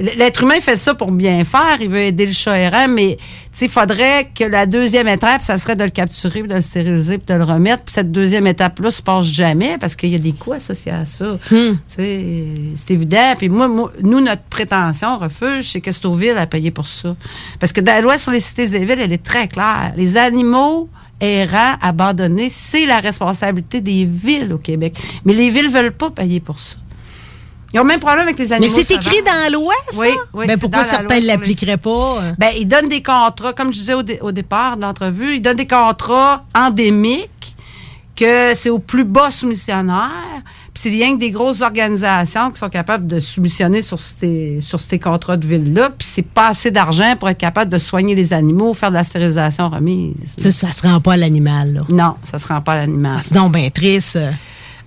L'être 0.00 0.44
humain 0.44 0.60
fait 0.60 0.78
ça 0.78 0.94
pour 0.94 1.12
bien 1.12 1.44
faire. 1.44 1.76
Il 1.80 1.90
veut 1.90 1.98
aider 1.98 2.24
le 2.24 2.32
chat 2.32 2.58
errant, 2.58 2.88
mais 2.88 3.18
il 3.60 3.68
faudrait 3.68 4.30
que 4.34 4.44
la 4.44 4.64
deuxième 4.64 5.08
étape, 5.08 5.42
ça 5.42 5.58
serait 5.58 5.76
de 5.76 5.84
le 5.84 5.90
capturer, 5.90 6.42
de 6.42 6.54
le 6.54 6.62
stériliser, 6.62 7.18
puis 7.18 7.34
de 7.34 7.38
le 7.38 7.44
remettre. 7.44 7.82
Puis 7.82 7.92
cette 7.92 8.10
deuxième 8.10 8.46
étape-là 8.46 8.90
se 8.90 9.02
passe 9.02 9.26
jamais 9.26 9.76
parce 9.78 9.96
qu'il 9.96 10.08
y 10.08 10.14
a 10.14 10.18
des 10.18 10.32
coûts 10.32 10.54
associés 10.54 10.92
à 10.92 11.04
ça. 11.04 11.38
Sais, 11.86 12.24
C'est 12.76 12.94
évident. 12.94 13.34
Puis 13.36 13.50
moi, 13.50 13.68
moi, 13.68 13.92
nous, 14.02 14.20
notre 14.20 14.44
prétention, 14.44 15.18
refuge, 15.18 15.70
c'est 15.70 15.82
que 15.82 15.92
Stouffville 15.92 16.38
a 16.38 16.46
payé 16.46 16.70
pour 16.70 16.86
ça. 16.86 17.14
Parce 17.58 17.72
que 17.72 17.82
dans 17.82 17.92
la 17.92 18.00
loi 18.00 18.16
sur 18.16 18.32
les 18.32 18.40
cités 18.40 18.74
et 18.74 18.84
villes, 18.86 19.00
elle 19.00 19.12
est 19.12 19.22
très 19.22 19.48
claire. 19.48 19.92
Les 19.96 20.16
animaux 20.16 20.88
errants, 21.20 21.76
abandonnés, 21.82 22.48
c'est 22.48 22.86
la 22.86 23.00
responsabilité 23.00 23.82
des 23.82 24.06
villes 24.06 24.54
au 24.54 24.58
Québec. 24.58 24.98
Mais 25.26 25.34
les 25.34 25.50
villes 25.50 25.68
veulent 25.68 25.92
pas 25.92 26.10
payer 26.10 26.40
pour 26.40 26.58
ça. 26.58 26.76
Ils 27.72 27.78
ont 27.78 27.82
le 27.82 27.88
même 27.88 28.00
problème 28.00 28.24
avec 28.26 28.38
les 28.38 28.46
Mais 28.48 28.52
animaux. 28.54 28.74
c'est 28.76 28.94
écrit 28.94 29.22
dans 29.22 29.32
la 29.44 29.48
loi, 29.48 29.72
ça? 29.90 30.00
Oui, 30.00 30.08
oui. 30.34 30.46
Ben 30.46 30.54
c'est 30.54 30.60
pourquoi 30.60 30.80
dans 30.82 30.86
la 30.86 30.92
loi 30.92 30.98
certains 31.08 31.20
ne 31.20 31.26
l'appliqueraient 31.26 31.76
pas? 31.76 32.18
euh? 32.22 32.32
Ben, 32.38 32.50
ils 32.58 32.66
donnent 32.66 32.88
des 32.88 33.02
contrats, 33.02 33.52
comme 33.52 33.72
je 33.72 33.78
disais 33.78 33.94
au, 33.94 34.02
dé- 34.02 34.18
au 34.22 34.32
départ 34.32 34.76
de 34.76 34.82
l'entrevue, 34.82 35.36
ils 35.36 35.40
donnent 35.42 35.56
des 35.56 35.66
contrats 35.68 36.44
endémiques 36.54 37.54
que 38.16 38.54
c'est 38.54 38.70
au 38.70 38.78
plus 38.80 39.04
bas 39.04 39.30
soumissionnaire. 39.30 40.10
Puis 40.72 40.82
c'est 40.84 40.88
rien 40.90 41.14
que 41.14 41.20
des 41.20 41.30
grosses 41.32 41.62
organisations 41.62 42.50
qui 42.52 42.58
sont 42.58 42.68
capables 42.68 43.06
de 43.06 43.18
soumissionner 43.18 43.82
sur 43.82 43.98
ces, 43.98 44.58
sur 44.60 44.78
ces 44.78 44.98
contrats 45.00 45.36
de 45.36 45.46
ville-là. 45.46 45.90
Puis 45.96 46.06
c'est 46.10 46.22
pas 46.26 46.48
assez 46.48 46.70
d'argent 46.70 47.16
pour 47.18 47.28
être 47.28 47.38
capable 47.38 47.70
de 47.72 47.78
soigner 47.78 48.14
les 48.14 48.32
animaux, 48.32 48.72
faire 48.74 48.90
de 48.90 48.94
la 48.94 49.02
stérilisation 49.04 49.68
remise. 49.68 50.14
Ça, 50.36 50.50
ça 50.52 50.70
se 50.70 50.82
rend 50.86 51.00
pas 51.00 51.14
à 51.14 51.16
l'animal, 51.16 51.72
là. 51.74 51.80
Non, 51.88 52.14
ça 52.30 52.38
se 52.38 52.46
rend 52.46 52.60
pas 52.60 52.74
à 52.74 52.76
l'animal. 52.78 53.16
Ah, 53.18 53.22
c'est 53.22 53.34
donc 53.34 53.52
bien 53.52 53.68
triste. 53.70 54.18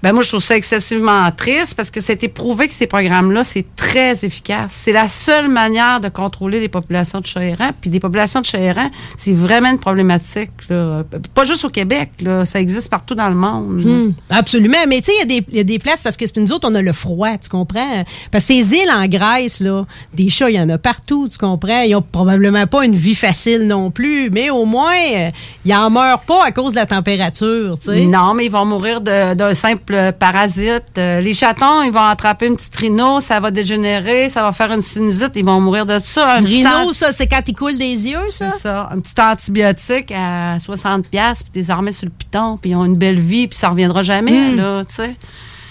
Ben 0.03 0.11
moi, 0.11 0.21
je 0.21 0.27
trouve 0.27 0.43
ça 0.43 0.57
excessivement 0.57 1.31
triste 1.31 1.75
parce 1.75 1.89
que 1.89 2.01
c'est 2.01 2.17
prouvé 2.27 2.67
que 2.67 2.73
ces 2.73 2.87
programmes-là, 2.87 3.45
c'est 3.45 3.65
très 3.77 4.25
efficace. 4.25 4.71
C'est 4.75 4.91
la 4.91 5.07
seule 5.07 5.47
manière 5.47 6.01
de 6.01 6.09
contrôler 6.09 6.59
les 6.59 6.67
populations 6.67 7.21
de 7.21 7.25
chats 7.25 7.41
errants. 7.45 7.69
Puis 7.79 7.89
des 7.89 8.01
populations 8.01 8.41
de 8.41 8.45
chats 8.45 8.59
errants, 8.59 8.91
c'est 9.17 9.31
vraiment 9.33 9.69
une 9.71 9.79
problématique. 9.79 10.51
là. 10.69 11.03
Pas 11.33 11.45
juste 11.45 11.63
au 11.63 11.69
Québec, 11.69 12.09
là, 12.21 12.43
ça 12.45 12.59
existe 12.59 12.89
partout 12.89 13.15
dans 13.15 13.29
le 13.29 13.35
monde. 13.35 13.81
Hmm, 13.85 14.11
absolument. 14.29 14.75
Mais 14.89 14.99
tu 14.99 15.05
sais, 15.05 15.11
il 15.15 15.19
y 15.19 15.21
a 15.21 15.25
des- 15.39 15.45
il 15.51 15.57
y, 15.57 15.59
a 15.61 15.63
des 15.63 15.79
places 15.79 16.03
parce 16.03 16.17
que 16.17 16.25
nous 16.37 16.51
autres, 16.51 16.67
on 16.69 16.75
a 16.75 16.81
le 16.81 16.91
froid, 16.91 17.37
tu 17.37 17.47
comprends? 17.47 18.03
Parce 18.29 18.45
que 18.45 18.53
ces 18.55 18.73
îles 18.75 18.91
en 18.91 19.05
Grèce, 19.07 19.61
là, 19.61 19.85
des 20.13 20.29
chats, 20.29 20.49
il 20.49 20.57
y 20.57 20.59
en 20.59 20.67
a 20.67 20.77
partout, 20.77 21.29
tu 21.31 21.37
comprends? 21.37 21.79
Ils 21.83 21.95
ont 21.95 22.01
probablement 22.01 22.67
pas 22.67 22.83
une 22.83 22.95
vie 22.95 23.15
facile 23.15 23.67
non 23.67 23.89
plus, 23.89 24.29
mais 24.29 24.49
au 24.49 24.65
moins, 24.65 24.97
euh, 25.15 25.29
ils 25.63 25.73
en 25.73 25.89
meurent 25.89 26.23
pas 26.25 26.43
à 26.45 26.51
cause 26.51 26.73
de 26.73 26.79
la 26.79 26.85
température, 26.85 27.77
tu 27.79 27.85
sais. 27.85 28.03
Non, 28.05 28.33
mais 28.33 28.47
ils 28.47 28.51
vont 28.51 28.65
mourir 28.65 28.99
d'un 28.99 29.53
simple 29.53 29.92
parasite. 30.11 30.83
Euh, 30.97 31.21
les 31.21 31.33
chatons, 31.33 31.81
ils 31.83 31.91
vont 31.91 32.03
attraper 32.05 32.47
une 32.47 32.55
petite 32.55 32.75
rhino, 32.75 33.21
ça 33.21 33.39
va 33.39 33.51
dégénérer, 33.51 34.29
ça 34.29 34.41
va 34.43 34.51
faire 34.51 34.71
une 34.71 34.81
sinusite, 34.81 35.31
ils 35.35 35.45
vont 35.45 35.59
mourir 35.61 35.85
de 35.85 35.99
ça. 36.03 36.35
Un 36.37 36.41
Rhino, 36.43 36.91
ça, 36.93 37.11
c'est 37.11 37.27
quand 37.27 37.41
ils 37.47 37.53
coulent 37.55 37.77
des 37.77 38.07
yeux, 38.07 38.29
ça? 38.29 38.51
C'est 38.53 38.63
ça. 38.63 38.89
Un 38.91 38.99
petit 38.99 39.13
antibiotique 39.21 40.11
à 40.15 40.57
60$, 40.59 41.03
piastres, 41.03 41.45
puis 41.51 41.61
des 41.61 41.71
armées 41.71 41.91
sur 41.93 42.05
le 42.05 42.11
piton, 42.11 42.57
puis 42.57 42.71
ils 42.71 42.75
ont 42.75 42.85
une 42.85 42.97
belle 42.97 43.19
vie, 43.19 43.47
puis 43.47 43.57
ça 43.57 43.69
reviendra 43.69 44.03
jamais, 44.03 44.51
Hmm. 44.51 44.55
là, 44.57 44.83
tu 44.85 44.95
sais. 44.95 45.15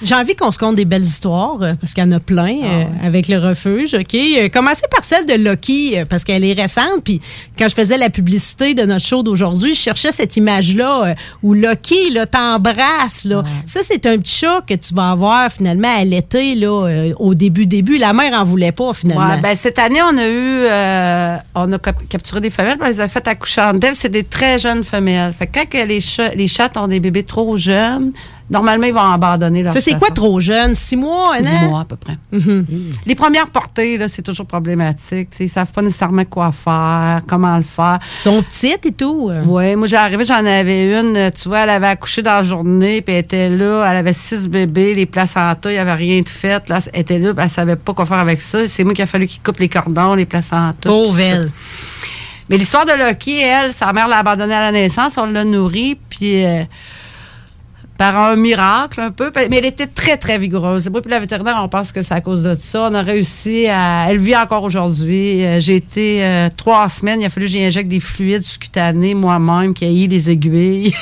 J'ai 0.05 0.14
envie 0.14 0.34
qu'on 0.34 0.50
se 0.50 0.59
conte 0.59 0.74
des 0.74 0.84
belles 0.84 1.03
histoires, 1.03 1.59
euh, 1.62 1.74
parce 1.80 1.94
qu'il 1.94 2.03
y 2.03 2.07
en 2.07 2.12
a 2.12 2.20
plein 2.20 2.59
Ah 2.62 2.66
euh, 2.66 2.84
avec 3.07 3.28
le 3.28 3.38
refuge, 3.38 3.94
OK? 3.94 4.14
Euh, 4.14 4.48
commencer 4.48 4.86
par 4.90 5.05
celle 5.05 5.26
de 5.26 5.34
euh, 5.34 6.05
parce 6.05 6.24
qu'elle 6.24 6.44
est 6.44 6.53
récente, 6.53 7.03
puis 7.05 7.20
quand 7.59 7.68
je 7.68 7.74
faisais 7.74 7.98
la 7.98 8.11
publicité 8.11 8.74
de 8.74 8.82
notre 8.82 9.05
show 9.07 9.22
d'aujourd'hui, 9.22 9.74
je 9.74 9.80
cherchais 9.80 10.12
cette 10.12 10.36
image-là 10.36 11.14
où 11.42 11.55
Lucky, 11.55 12.11
là, 12.11 12.26
t'embrasse, 12.26 13.24
là. 13.24 13.44
Ça, 13.66 13.80
c'est 13.82 14.07
un 14.07 14.18
petit 14.18 14.34
chat 14.38 14.62
que 14.66 14.74
tu 14.74 14.94
vas 14.94 15.11
avoir, 15.11 15.50
finalement, 15.50 15.94
à 15.96 16.05
l'été, 16.05 16.55
là, 16.55 16.88
au 17.18 17.34
début, 17.34 17.66
début. 17.66 17.98
La 17.98 18.12
mère 18.12 18.32
en 18.40 18.44
voulait 18.44 18.72
pas, 18.72 18.92
finalement. 18.92 19.28
Ouais, 19.28 19.40
ben, 19.40 19.55
cette 19.57 19.78
année, 19.78 20.00
on 20.03 20.16
a 20.16 20.26
eu, 20.28 20.64
euh, 20.64 21.36
on 21.55 21.72
a 21.72 21.78
cap- 21.78 22.09
capturé 22.09 22.40
des 22.40 22.50
femelles, 22.50 22.78
on 22.80 22.86
les 22.86 23.00
a 23.00 23.09
faites 23.09 23.28
accoucher 23.28 23.61
en 23.61 23.74
Dèvres. 23.74 23.96
C'est 23.96 24.09
des 24.09 24.24
très 24.24 24.59
jeunes 24.59 24.84
femelles. 24.84 25.32
Fait 25.32 25.46
que 25.46 25.59
quand 25.61 25.86
les 25.86 26.00
chats, 26.00 26.34
les 26.34 26.48
chats 26.48 26.70
ont 26.76 26.88
des 26.88 27.00
bébés 27.00 27.24
trop 27.24 27.57
jeunes, 27.57 28.12
normalement, 28.53 28.86
ils 28.86 28.94
vont 28.94 29.00
abandonner 29.00 29.62
leur 29.62 29.72
ça, 29.72 29.80
c'est 29.80 29.98
quoi 29.98 30.11
trop 30.11 30.40
jeune? 30.40 30.74
Six 30.74 30.96
mois, 30.96 31.34
un 31.36 31.40
Dix 31.40 31.57
mois, 31.64 31.80
à 31.80 31.84
peu 31.84 31.96
près. 31.96 32.18
Mhm. 32.30 32.64
Les 33.07 33.14
premières 33.14 33.48
portées, 33.48 33.98
là, 33.98 34.09
c'est 34.09 34.22
toujours 34.22 34.46
problématique. 34.46 35.30
Tu 35.30 35.36
sais, 35.38 35.44
Ils 35.44 35.48
savent 35.48 35.72
pas 35.72 35.82
nécessairement 35.82 36.24
quoi 36.24 36.53
faire, 36.53 37.22
comment 37.26 37.57
le 37.57 37.64
faire. 37.64 37.98
Ils 38.18 38.20
sont 38.20 38.42
petites 38.42 38.86
et 38.86 38.92
tout. 38.92 39.28
euh. 39.30 39.42
Oui, 39.46 39.74
moi, 39.76 39.86
j'ai 39.88 39.96
arrivé, 39.96 40.24
j'en 40.24 40.44
avais 40.46 40.98
une, 41.00 41.16
euh, 41.16 41.30
tu 41.30 41.48
vois, 41.48 41.61
elle 41.61 41.70
avait 41.70 41.86
accouché 41.88 42.22
dans 42.22 42.32
la 42.34 42.42
journée, 42.42 43.03
puis 43.03 43.14
elle 43.14 43.20
était 43.24 43.48
là, 43.48 43.84
elle 43.90 43.96
avait 43.96 44.12
six 44.12 44.46
bébés, 44.48 44.94
les 44.94 45.07
placentas, 45.07 45.70
il 45.70 45.74
n'y 45.74 45.78
avait 45.78 45.94
rien 45.94 46.20
de 46.20 46.28
fait. 46.28 46.68
Là, 46.68 46.80
elle 46.92 47.00
était 47.00 47.18
là, 47.18 47.34
puis 47.34 47.42
elle 47.44 47.50
savait 47.50 47.76
pas 47.76 47.94
quoi 47.94 48.07
faire 48.07 48.18
avec 48.18 48.40
ça. 48.42 48.68
C'est 48.68 48.84
moi 48.84 48.94
qui 48.94 49.03
a 49.03 49.07
fallu 49.07 49.26
qu'il 49.26 49.42
coupe 49.42 49.59
les 49.59 49.68
cordons, 49.68 50.14
les 50.14 50.26
placentas. 50.26 50.88
Pauvre 50.88 51.18
elle. 51.18 51.50
Mais 52.48 52.59
l'histoire 52.59 52.84
de 52.84 52.92
Lucky, 52.92 53.40
elle, 53.40 53.72
sa 53.72 53.92
mère 53.92 54.09
l'a 54.09 54.18
abandonnée 54.18 54.55
à 54.55 54.61
la 54.61 54.72
naissance, 54.72 55.16
on 55.16 55.26
l'a 55.26 55.44
nourrie, 55.44 55.96
puis 56.11 56.44
euh, 56.44 56.64
par 58.03 58.16
un 58.18 58.34
miracle 58.34 59.00
un 59.00 59.12
peu. 59.12 59.30
Mais 59.48 59.59
elle 59.59 59.66
était 59.66 59.86
très, 59.86 60.16
très 60.16 60.36
vigoureuse. 60.36 60.90
Moi, 60.90 61.00
puis 61.03 61.11
la 61.12 61.20
vétérinaire, 61.20 61.61
on 61.62 61.68
pense 61.68 61.92
que 61.92 62.03
c'est 62.03 62.14
à 62.14 62.20
cause 62.20 62.42
de 62.42 62.57
ça. 62.61 62.88
On 62.90 62.94
a 62.94 63.00
réussi 63.03 63.68
à... 63.68 64.07
Elle 64.09 64.18
vit 64.18 64.34
encore 64.34 64.64
aujourd'hui. 64.64 65.44
Euh, 65.44 65.61
J'ai 65.61 65.76
été 65.76 66.24
euh, 66.24 66.48
trois 66.57 66.88
semaines. 66.88 67.20
Il 67.20 67.26
a 67.26 67.30
fallu 67.30 67.46
que 67.46 67.53
j'injecte 67.53 67.88
des 67.88 68.00
fluides 68.00 68.42
cutanés 68.59 69.14
moi-même, 69.14 69.72
qui 69.72 70.09
les 70.09 70.30
aiguilles. 70.30 70.92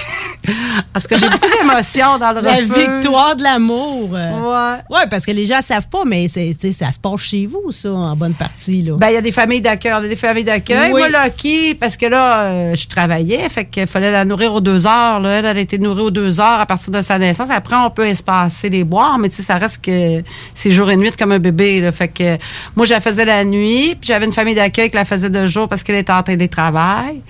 en 0.95 1.01
tout 1.01 1.09
cas, 1.09 1.17
j'ai 1.17 1.29
beaucoup 1.31 1.49
d'émotions 1.59 2.19
dans 2.19 2.33
le 2.35 2.43
La 2.43 2.57
refuge. 2.57 2.69
victoire 2.77 3.35
de 3.35 3.45
l'amour. 3.45 4.11
euh. 4.13 4.77
Ouais. 4.77 4.81
Ouais, 4.91 5.07
parce 5.11 5.25
que 5.25 5.31
les 5.31 5.47
gens 5.47 5.59
ne 5.59 5.63
savent 5.63 5.89
pas, 5.89 6.03
mais 6.07 6.29
c'est, 6.29 6.55
ça 6.73 6.93
se 6.93 6.99
passe 6.99 7.21
chez 7.21 7.47
vous, 7.47 7.73
ça, 7.73 7.91
en 7.91 8.15
bonne 8.15 8.35
partie. 8.35 8.83
Là. 8.83 8.97
Ben, 8.99 9.09
il 9.09 9.15
y 9.15 9.17
a 9.17 9.23
des 9.23 9.33
familles 9.33 9.63
d'accueil. 9.63 9.93
On 9.95 10.05
a 10.05 10.09
des 10.09 10.17
familles 10.17 10.45
d'accueil. 10.45 10.93
Oui. 10.93 11.01
Moi, 11.01 11.09
Lucky, 11.09 11.75
parce 11.77 11.97
que 11.97 12.05
là, 12.05 12.43
euh, 12.43 12.75
je 12.75 12.87
travaillais, 12.89 13.49
fait 13.49 13.65
qu'il 13.65 13.87
fallait 13.87 14.13
la 14.13 14.27
nourrir 14.27 14.53
aux 14.53 14.61
deux 14.61 14.87
heures. 14.87 15.19
Là. 15.21 15.31
Elle, 15.39 15.47
elle 15.47 15.57
a 15.57 15.61
été 15.61 15.79
nourrie 15.79 16.03
aux 16.03 16.11
deux 16.11 16.41
heures 16.41 16.61
à 16.61 16.67
partir 16.67 16.90
de 16.91 17.03
sa 17.03 17.19
naissance. 17.19 17.49
Après, 17.51 17.77
on 17.77 17.91
peut 17.91 18.07
espacer 18.07 18.69
les 18.71 18.85
boire, 18.85 19.19
mais 19.19 19.31
ça 19.31 19.57
reste 19.57 19.85
que 19.85 20.23
c'est 20.55 20.71
jour 20.71 20.91
et 20.91 20.97
nuit 20.97 21.13
comme 21.19 21.33
un 21.33 21.39
bébé. 21.39 21.81
Là. 21.81 21.93
Fait 21.93 22.09
que 22.09 22.37
moi, 22.77 22.87
je 22.87 22.93
la 22.93 23.01
faisais 23.01 23.25
la 23.25 23.45
nuit, 23.45 23.95
puis 23.95 24.09
j'avais 24.09 24.27
une 24.27 24.33
famille 24.33 24.55
d'accueil 24.55 24.91
qui 24.91 24.97
la 24.97 25.05
faisait 25.05 25.31
de 25.31 25.47
jour 25.47 25.69
parce 25.69 25.83
qu'elle 25.83 25.97
était 25.97 26.13
en 26.13 26.23
télétravail. 26.23 27.23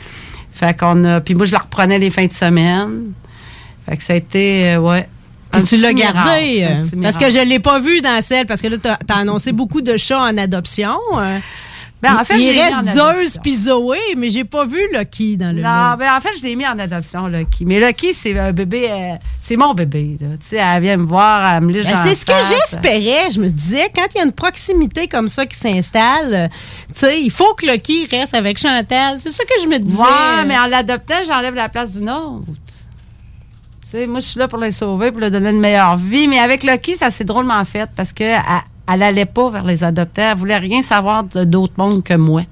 Fait 0.52 0.78
qu'on 0.78 1.04
a. 1.04 1.20
Puis 1.20 1.34
moi, 1.34 1.46
je 1.46 1.52
la 1.52 1.60
reprenais 1.60 1.98
les 1.98 2.10
fins 2.10 2.26
de 2.26 2.32
semaine. 2.32 3.12
Fait 3.88 3.96
que 3.96 4.02
ça 4.02 4.12
a 4.12 4.16
été, 4.16 4.74
euh, 4.74 4.78
ouais. 4.78 5.08
Puis 5.52 5.62
tu 5.64 5.76
l'as 5.78 5.92
gardé. 5.92 6.62
euh, 6.62 6.84
parce 7.02 7.16
que 7.16 7.30
je 7.30 7.38
ne 7.38 7.44
l'ai 7.44 7.58
pas 7.58 7.80
vu 7.80 8.00
dans 8.00 8.20
celle, 8.22 8.46
parce 8.46 8.60
que 8.62 8.68
là, 8.68 8.76
tu 8.78 8.88
as, 8.88 9.16
annoncé 9.16 9.52
beaucoup 9.52 9.80
de 9.80 9.96
chats 9.96 10.20
en 10.20 10.36
adoption. 10.36 10.98
Ben, 12.02 12.16
en 12.18 12.24
fait, 12.24 12.38
il 12.38 12.58
reste 12.58 12.84
Zeus 12.86 13.38
puis 13.42 13.54
Zoé, 13.54 13.98
mais 14.16 14.30
j'ai 14.30 14.44
pas 14.44 14.64
vu 14.64 14.80
Lucky 14.92 15.36
dans 15.36 15.54
le 15.54 15.60
Non, 15.62 15.96
ben 15.98 16.16
en 16.16 16.20
fait, 16.20 16.30
je 16.38 16.42
l'ai 16.42 16.56
mis 16.56 16.66
en 16.66 16.78
adoption, 16.78 17.26
Lucky. 17.26 17.66
Mais 17.66 17.78
Lucky, 17.78 18.14
c'est 18.14 18.38
un 18.38 18.52
bébé, 18.52 18.90
euh, 18.90 19.16
c'est 19.42 19.56
mon 19.56 19.74
bébé. 19.74 20.16
Là. 20.18 20.76
Elle 20.76 20.82
vient 20.82 20.96
me 20.96 21.06
voir, 21.06 21.56
elle 21.56 21.62
me 21.62 21.72
liche 21.72 21.84
Ben, 21.84 22.02
c'est 22.06 22.14
ce 22.14 22.24
que 22.24 22.32
j'espérais. 22.48 23.30
Je 23.30 23.40
me 23.40 23.48
disais, 23.48 23.90
quand 23.94 24.06
il 24.14 24.18
y 24.18 24.20
a 24.22 24.24
une 24.24 24.32
proximité 24.32 25.08
comme 25.08 25.28
ça 25.28 25.44
qui 25.44 25.58
s'installe, 25.58 26.34
euh, 26.34 26.48
tu 26.94 27.00
sais, 27.00 27.20
il 27.20 27.30
faut 27.30 27.52
que 27.54 27.66
Lucky 27.66 28.06
reste 28.10 28.34
avec 28.34 28.58
Chantal. 28.58 29.18
C'est 29.20 29.32
ça 29.32 29.44
que 29.44 29.62
je 29.62 29.68
me 29.68 29.78
disais. 29.78 30.02
Ouais, 30.02 30.44
mais 30.46 30.58
en 30.58 30.66
l'adoptant, 30.66 31.22
j'enlève 31.26 31.54
la 31.54 31.68
place 31.68 31.98
d'une 31.98 32.08
autre. 32.08 32.46
Tu 33.82 33.98
sais, 33.98 34.06
moi, 34.06 34.20
je 34.20 34.26
suis 34.26 34.38
là 34.38 34.48
pour 34.48 34.58
les 34.58 34.72
sauver, 34.72 35.10
pour 35.10 35.20
leur 35.20 35.30
donner 35.30 35.50
une 35.50 35.60
meilleure 35.60 35.98
vie. 35.98 36.28
Mais 36.28 36.38
avec 36.38 36.62
Lucky, 36.62 36.96
ça 36.96 37.10
s'est 37.10 37.24
drôlement 37.24 37.62
fait 37.66 37.90
parce 37.94 38.14
que 38.14 38.24
elle, 38.24 38.40
elle 38.92 39.02
allait 39.02 39.26
pas 39.26 39.50
vers 39.50 39.64
les 39.64 39.84
adoptants. 39.84 40.30
Elle 40.32 40.36
voulait 40.36 40.58
rien 40.58 40.82
savoir 40.82 41.24
d'autre 41.24 41.74
monde 41.76 42.02
que 42.02 42.14
moi. 42.14 42.42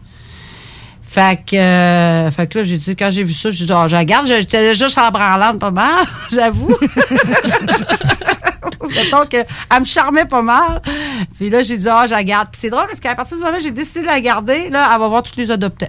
Fait 1.02 1.42
que, 1.42 1.56
euh, 1.56 2.30
fait 2.30 2.46
que 2.48 2.58
là, 2.58 2.64
j'ai 2.64 2.76
dit, 2.76 2.94
quand 2.94 3.10
j'ai 3.10 3.24
vu 3.24 3.32
ça, 3.32 3.50
j'ai 3.50 3.64
dit, 3.64 3.72
oh, 3.74 3.88
je 3.88 3.96
la 3.96 4.04
garde. 4.04 4.26
J'étais 4.26 4.60
déjà 4.62 4.88
chambranlante 4.88 5.58
pas 5.58 5.70
mal, 5.70 6.04
j'avoue. 6.30 6.68
Mettons 8.90 9.26
que, 9.26 9.38
elle 9.38 9.80
me 9.80 9.84
charmait 9.86 10.26
pas 10.26 10.42
mal. 10.42 10.82
Puis 11.36 11.48
là, 11.50 11.62
j'ai 11.62 11.78
dit, 11.78 11.88
ah, 11.88 12.04
je 12.06 12.12
la 12.12 12.24
garde. 12.24 12.48
Puis 12.50 12.60
c'est 12.60 12.70
drôle 12.70 12.86
parce 12.86 13.00
qu'à 13.00 13.14
partir 13.14 13.36
du 13.38 13.42
moment 13.42 13.56
où 13.56 13.60
j'ai 13.60 13.70
décidé 13.70 14.02
de 14.02 14.06
la 14.06 14.20
garder, 14.20 14.68
là, 14.68 14.90
elle 14.92 15.00
va 15.00 15.08
voir 15.08 15.22
tous 15.22 15.36
les 15.36 15.50
adoptants. 15.50 15.88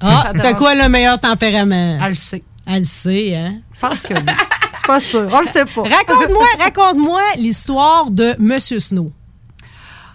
Ah, 0.00 0.30
Ça 0.32 0.38
t'as 0.40 0.54
quoi 0.54 0.74
le 0.74 0.88
meilleur 0.88 1.18
tempérament? 1.18 1.98
Elle 2.02 2.08
le 2.10 2.14
sait. 2.14 2.42
Elle 2.66 2.80
le 2.80 2.84
sait, 2.84 3.36
hein? 3.36 3.56
Je 3.74 3.80
pense 3.80 4.00
que 4.00 4.14
oui. 4.14 4.20
Je 4.26 4.78
suis 4.78 4.86
pas 4.86 5.00
sûre. 5.00 5.28
On 5.30 5.40
le 5.40 5.46
sait 5.46 5.64
pas. 5.66 5.82
Raconte-moi, 5.82 6.46
raconte-moi 6.58 7.20
l'histoire 7.36 8.10
de 8.10 8.34
Monsieur 8.38 8.80
Snow. 8.80 9.12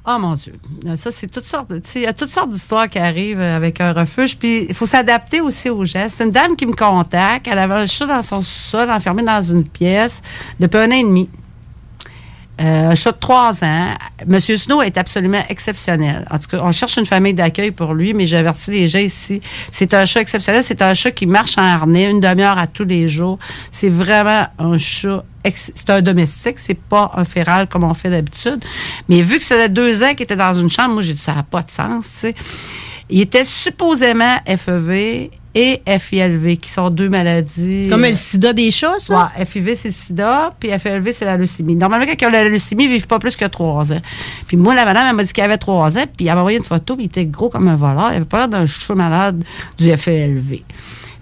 Oh 0.08 0.18
mon 0.20 0.36
Dieu. 0.36 0.54
Ça, 0.98 1.12
c'est 1.12 1.28
toutes 1.28 1.46
sortes. 1.46 1.72
Il 1.96 2.02
y 2.02 2.06
a 2.06 2.14
toutes 2.14 2.30
sortes 2.30 2.50
d'histoires 2.50 2.90
qui 2.90 3.00
arrivent 3.00 3.40
euh, 3.40 3.56
avec 3.56 3.82
un 3.82 3.94
refuge. 3.94 4.38
Puis 4.38 4.66
il 4.70 4.76
faut 4.76 4.86
s'adapter 4.86 5.42
aussi 5.42 5.70
aux 5.70 5.86
gestes. 5.86 6.18
C'est 6.18 6.24
une 6.24 6.32
dame 6.32 6.56
qui 6.56 6.66
me 6.66 6.74
contacte. 6.74 7.48
Elle 7.48 7.60
avait 7.60 7.74
un 7.74 7.86
chat 7.86 8.06
dans 8.06 8.22
son 8.22 8.42
sol, 8.42 8.90
enfermé 8.90 9.24
dans 9.24 9.44
une 9.44 9.66
pièce, 9.66 10.22
depuis 10.60 10.78
un 10.78 10.90
an 10.90 10.96
et 10.96 11.04
demi. 11.04 11.30
Euh, 12.62 12.92
un 12.92 12.96
chat 12.96 13.14
de 13.14 13.18
trois 13.18 13.64
ans. 13.64 13.94
Monsieur 14.28 14.58
Snow 14.58 14.82
est 14.82 14.98
absolument 14.98 15.44
exceptionnel. 15.48 16.26
En 16.30 16.40
tout 16.40 16.48
cas, 16.48 16.60
on 16.62 16.72
cherche 16.74 16.98
une 16.98 17.06
famille 17.06 17.34
d'accueil 17.34 17.72
pour 17.72 17.94
lui, 17.94 18.14
mais 18.14 18.28
j'avertis 18.28 18.72
les 18.72 18.88
gens 18.90 19.00
ici. 19.00 19.42
C'est 19.72 19.94
un 19.94 20.06
chat 20.06 20.22
exceptionnel. 20.22 20.64
C'est 20.64 20.82
un 20.82 20.94
chat 20.94 21.12
qui 21.12 21.26
marche 21.26 21.58
en 21.58 21.64
harnais 21.64 22.10
une 22.10 22.20
demi-heure 22.20 22.58
à 22.58 22.68
tous 22.68 22.86
les 22.86 23.08
jours. 23.08 23.40
C'est 23.72 23.90
vraiment 23.90 24.48
un 24.58 24.78
chat. 24.78 25.24
C'est 25.56 25.90
un 25.90 26.02
domestique, 26.02 26.60
c'est 26.60 26.78
pas 26.78 27.12
un 27.16 27.26
féral 27.26 27.68
comme 27.68 27.84
on 27.84 27.94
fait 27.94 28.10
d'habitude. 28.10 28.64
Mais 29.08 29.22
vu 29.22 29.38
que 29.38 29.44
ça 29.44 29.56
faisait 29.56 29.70
deux 29.70 30.04
ans 30.04 30.12
qu'il 30.12 30.24
était 30.24 30.36
dans 30.36 30.54
une 30.54 30.70
chambre, 30.70 30.94
moi 30.94 31.02
j'ai 31.02 31.14
dit 31.14 31.20
ça 31.20 31.34
n'a 31.34 31.44
pas 31.44 31.62
de 31.62 31.72
sens, 31.72 32.06
tu 32.14 32.20
sais. 32.20 32.36
Il 33.10 33.22
était 33.22 33.44
supposément 33.44 34.38
FEV 34.46 35.32
et 35.56 35.82
FILV, 35.88 36.58
qui 36.58 36.70
sont 36.70 36.92
deux 36.92 37.10
maladies. 37.10 37.86
C'est 37.86 37.90
comme 37.90 38.04
le 38.04 38.14
sida 38.14 38.54
des 38.54 38.70
chats, 38.70 39.00
ça? 39.00 39.32
Ouais, 39.36 39.46
FIV, 39.46 39.76
c'est 39.76 39.88
le 39.88 39.94
sida, 39.94 40.54
puis 40.60 40.70
FLV, 40.70 41.12
c'est 41.12 41.26
la 41.26 41.38
leucémie. 41.38 41.76
Normalement, 41.76 42.06
quand 42.06 42.16
ils 42.22 42.28
ont 42.28 42.32
la 42.32 42.48
leucémie, 42.48 42.84
ils 42.84 42.92
vivent 42.92 43.08
pas 43.08 43.18
plus 43.18 43.36
que 43.36 43.46
trois 43.46 43.92
ans. 43.92 44.02
Puis 44.46 44.58
moi, 44.58 44.76
la 44.76 44.86
madame, 44.86 45.08
elle 45.10 45.16
m'a 45.16 45.24
dit 45.24 45.34
qu'il 45.34 45.44
avait 45.44 45.58
trois 45.58 45.98
ans, 45.98 46.06
puis 46.16 46.28
elle 46.28 46.36
m'a 46.36 46.42
envoyé 46.42 46.60
une 46.60 46.64
photo, 46.64 46.96
puis 46.96 47.06
il 47.06 47.08
était 47.08 47.26
gros 47.26 47.50
comme 47.50 47.68
un 47.68 47.76
voleur. 47.76 48.12
Il 48.12 48.18
avait 48.18 48.26
pas 48.26 48.38
l'air 48.38 48.48
d'un 48.48 48.68
chat 48.68 48.94
malade 48.94 49.44
du 49.80 49.92
FLV. 49.98 50.62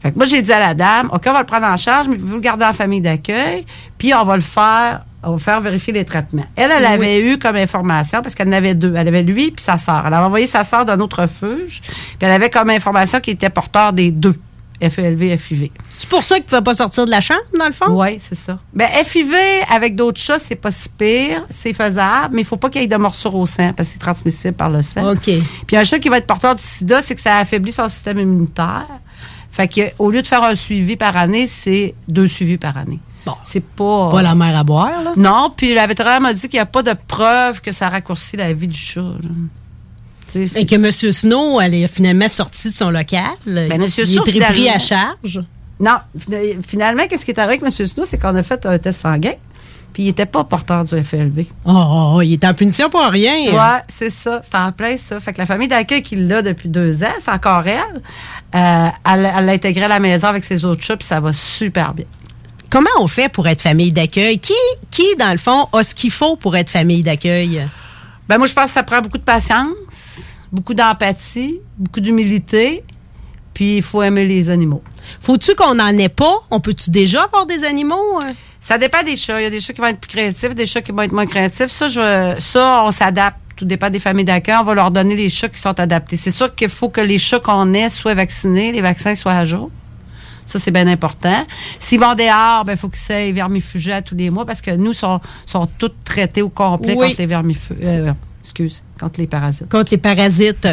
Fait 0.02 0.12
que 0.12 0.16
moi, 0.18 0.26
j'ai 0.26 0.42
dit 0.42 0.52
à 0.54 0.60
la 0.60 0.74
dame, 0.74 1.10
OK, 1.12 1.24
on 1.28 1.34
va 1.34 1.40
le 1.40 1.46
prendre 1.46 1.66
en 1.66 1.78
charge, 1.78 2.08
mais 2.08 2.18
vous 2.20 2.36
le 2.36 2.40
garder 2.42 2.66
en 2.66 2.74
famille 2.74 3.02
d'accueil, 3.02 3.66
puis 3.98 4.14
on 4.14 4.24
va 4.26 4.36
le 4.36 4.44
faire, 4.44 5.02
on 5.24 5.32
va 5.32 5.38
faire 5.40 5.60
vérifier 5.60 5.92
les 5.94 6.06
traitements. 6.06 6.46
Elle, 6.56 6.70
elle 6.72 6.84
Oui. 6.84 6.94
avait 6.94 7.20
eu 7.20 7.38
comme 7.40 7.56
information, 7.56 8.22
parce 8.22 8.36
qu'elle 8.36 8.48
en 8.50 8.54
avait 8.54 8.76
deux. 8.76 8.94
Elle 8.96 9.08
avait 9.08 9.24
lui 9.24 9.52
puis 9.52 9.64
sa 9.64 9.78
sœur. 9.80 10.04
Elle 10.06 10.14
avait 10.14 10.26
envoyé 10.26 10.46
sa 10.46 10.64
sœur 10.64 10.86
d'un 10.86 11.00
autre 11.00 11.22
refuge, 11.24 11.82
puis 11.82 12.18
elle 12.22 12.32
avait 12.32 12.50
comme 12.52 12.70
information 12.70 13.20
qu'il 13.20 13.34
était 13.34 13.50
porteur 13.50 13.92
des 13.92 14.12
deux, 14.12 14.36
FLV, 14.80 15.36
FIV. 15.40 15.72
C'est 15.90 16.08
pour 16.08 16.22
ça 16.22 16.36
qu'il 16.36 16.44
ne 16.44 16.50
pouvait 16.50 16.62
pas 16.62 16.76
sortir 16.76 17.06
de 17.08 17.10
la 17.12 17.20
chambre, 17.20 17.42
dans 17.58 17.66
le 17.66 17.72
fond? 17.74 17.88
Oui, 17.90 18.20
c'est 18.22 18.38
ça. 18.38 18.60
Ben, 18.76 18.88
FIV 19.04 19.34
avec 19.72 19.96
d'autres 19.96 20.20
chats, 20.22 20.38
c'est 20.38 20.56
pas 20.56 20.70
si 20.70 20.90
pire, 20.96 21.44
c'est 21.50 21.74
faisable, 21.74 22.36
mais 22.36 22.42
il 22.44 22.46
faut 22.46 22.58
pas 22.58 22.70
qu'il 22.70 22.82
y 22.82 22.84
ait 22.84 22.88
de 22.88 22.96
morsures 22.98 23.34
au 23.34 23.48
sang 23.48 23.74
parce 23.76 23.90
que 23.90 23.94
c'est 23.94 24.00
transmissible 24.00 24.54
par 24.54 24.70
le 24.70 24.84
sang. 24.84 25.14
OK. 25.14 25.32
Puis 25.66 25.76
un 25.76 25.84
chat 25.84 25.98
qui 25.98 26.10
va 26.10 26.20
être 26.20 26.28
porteur 26.28 26.54
du 26.54 26.62
sida, 26.62 27.02
c'est 27.02 27.16
que 27.16 27.22
ça 27.22 27.38
affaiblit 27.38 27.72
son 27.72 27.90
système 27.90 28.20
immunitaire. 28.20 28.86
Fait 29.58 29.68
que 29.68 29.82
au 30.00 30.10
lieu 30.12 30.22
de 30.22 30.28
faire 30.28 30.44
un 30.44 30.56
suivi 30.56 30.96
par 30.96 31.18
année, 31.18 31.48
c'est 31.48 31.96
deux 32.08 32.28
suivis 32.28 32.58
par 32.60 32.78
année. 32.78 33.00
c'est 33.44 33.64
pas... 33.64 34.10
Pas 34.12 34.22
la 34.22 34.36
mer 34.36 34.56
à 34.56 34.64
boire, 34.64 35.04
là? 35.04 35.12
Non, 35.18 35.52
puis 35.58 35.74
la 35.74 35.86
vétérinaire 35.88 36.22
m'a 36.22 36.34
dit 36.34 36.42
qu'il 36.48 36.58
n'y 36.58 36.62
a 36.62 36.66
pas 36.68 36.84
de 36.84 36.94
preuve 37.08 37.60
que 37.62 37.72
ça 37.74 37.90
raccourcit 37.90 38.38
la 38.38 38.54
vie 38.54 38.68
du 38.68 38.78
chat. 38.78 39.02
là. 39.02 39.30
Et 40.56 40.66
que 40.66 40.76
M. 40.76 40.92
Snow, 40.92 41.60
elle 41.60 41.74
est 41.74 41.88
finalement 41.88 42.28
sortie 42.30 42.70
de 42.70 42.76
son 42.76 42.90
local. 42.92 43.24
Ben, 43.46 43.80
Monsieur 43.80 44.04
il 44.06 44.14
Snow, 44.14 44.26
est 44.26 44.40
pris 44.40 44.70
à 44.70 44.78
charge. 44.78 45.42
Non, 45.80 45.98
fina- 46.20 46.62
finalement, 46.66 47.04
qu'est-ce 47.08 47.26
qui 47.26 47.32
est 47.32 47.40
arrivé 47.40 47.62
avec 47.64 47.80
M. 47.80 47.88
Snow, 47.88 48.04
c'est 48.06 48.18
qu'on 48.20 48.36
a 48.36 48.44
fait 48.44 48.66
un 48.66 48.78
test 48.78 49.02
sanguin, 49.02 49.34
puis 49.94 50.04
il 50.04 50.06
n'était 50.08 50.26
pas 50.26 50.44
porteur 50.44 50.84
du 50.84 50.96
FLV. 51.02 51.46
Oh, 51.66 51.72
oh, 51.74 52.14
oh, 52.18 52.22
il 52.22 52.34
est 52.34 52.44
en 52.46 52.54
punition 52.54 52.90
pour 52.90 53.02
rien. 53.06 53.52
Ouais, 53.52 53.82
c'est 53.88 54.10
ça. 54.10 54.42
C'est 54.44 54.58
en 54.58 54.72
plein 54.72 54.98
ça. 54.98 55.20
Fait 55.20 55.34
que 55.34 55.38
la 55.40 55.46
famille 55.46 55.68
d'accueil 55.70 56.04
qui 56.04 56.16
l'a 56.18 56.42
depuis 56.42 56.70
deux 56.70 57.04
ans, 57.04 57.14
c'est 57.24 57.32
encore 57.32 57.66
elle. 57.68 58.02
Euh, 58.56 58.88
elle 59.06 59.32
elle 59.36 59.46
l'a 59.46 59.52
intégré 59.52 59.86
à 59.86 59.88
la 59.90 60.00
maison 60.00 60.28
avec 60.28 60.44
ses 60.44 60.64
autres 60.66 60.82
chats, 60.82 60.98
puis 60.98 61.08
ça 61.08 61.20
va 61.20 61.34
super 61.34 61.94
bien. 61.94 62.06
Comment 62.70 62.90
on 63.00 63.08
fait 63.08 63.30
pour 63.30 63.48
être 63.48 63.62
famille 63.62 63.92
d'accueil? 63.92 64.40
Qui, 64.40 64.54
qui, 64.92 65.16
dans 65.18 65.32
le 65.32 65.38
fond, 65.38 65.68
a 65.74 65.84
ce 65.84 65.96
qu'il 65.96 66.12
faut 66.12 66.36
pour 66.36 66.56
être 66.56 66.70
famille 66.70 67.04
d'accueil? 67.04 67.68
Ben 68.28 68.38
moi, 68.38 68.48
je 68.48 68.54
pense 68.54 68.66
que 68.66 68.72
ça 68.72 68.84
prend 68.84 69.00
beaucoup 69.02 69.18
de 69.18 69.24
patience, 69.24 70.42
beaucoup 70.52 70.74
d'empathie, 70.74 71.62
beaucoup 71.78 72.02
d'humilité, 72.02 72.84
puis 73.54 73.78
il 73.78 73.84
faut 73.84 74.02
aimer 74.04 74.26
les 74.26 74.50
animaux. 74.50 74.84
Faut-tu 75.22 75.56
qu'on 75.56 75.76
n'en 75.76 75.98
ait 75.98 76.10
pas? 76.10 76.40
On 76.52 76.60
peut-tu 76.60 76.90
déjà 76.90 77.24
avoir 77.24 77.46
des 77.46 77.64
animaux? 77.64 78.20
Ça 78.60 78.78
dépend 78.78 79.02
des 79.04 79.16
chats. 79.16 79.40
Il 79.40 79.44
y 79.44 79.48
a 79.48 79.50
des 79.50 79.62
chats 79.62 79.72
qui 79.72 79.80
vont 79.80 79.88
être 79.88 80.00
plus 80.00 80.10
créatifs, 80.10 80.54
des 80.54 80.68
chats 80.68 80.82
qui 80.82 80.92
vont 80.92 81.04
être 81.04 81.14
moins 81.14 81.26
créatifs. 81.26 81.68
Ça, 81.68 81.88
je, 81.88 82.36
ça 82.40 82.84
on 82.86 82.92
s'adapte. 82.92 83.38
Tout 83.58 83.66
dépend 83.66 83.90
des 83.90 84.00
familles 84.00 84.24
d'accueil. 84.24 84.56
On 84.62 84.64
va 84.64 84.76
leur 84.76 84.92
donner 84.92 85.16
les 85.16 85.30
chats 85.30 85.50
qui 85.50 85.60
sont 85.60 85.78
adaptés. 85.80 86.16
C'est 86.16 86.32
sûr 86.32 86.54
qu'il 86.56 86.70
faut 86.70 86.90
que 86.90 87.02
les 87.02 87.18
chats 87.18 87.40
qu'on 87.40 87.74
ait 87.74 87.90
soient 87.90 88.14
vaccinés, 88.14 88.72
les 88.72 88.82
vaccins 88.82 89.16
soient 89.16 89.34
à 89.34 89.46
jour. 89.46 89.70
Ça, 90.46 90.60
c'est 90.60 90.72
bien 90.72 90.88
important. 90.88 91.46
S'ils 91.80 92.00
vont 92.00 92.14
dehors, 92.16 92.64
il 92.70 92.78
faut 92.78 92.88
qu'ils 92.88 93.00
s'aient 93.00 93.32
vermifugés 93.34 93.92
à 93.94 94.02
tous 94.02 94.16
les 94.16 94.30
mois 94.30 94.46
parce 94.46 94.62
que 94.62 94.72
nous, 94.72 94.94
sont, 94.94 95.20
sont 95.46 95.68
tous 95.78 95.92
traités 96.06 96.42
au 96.42 96.50
complet 96.50 96.94
Oui. 96.98 97.08
contre 97.08 97.20
les 97.20 97.26
vermifugés. 97.26 97.82
Euh, 97.84 98.14
excuse, 98.44 98.82
contre 98.98 99.20
les 99.20 99.28
parasites. 99.28 99.70
Contre 99.70 99.90
les 99.92 99.98
parasites. 99.98 100.68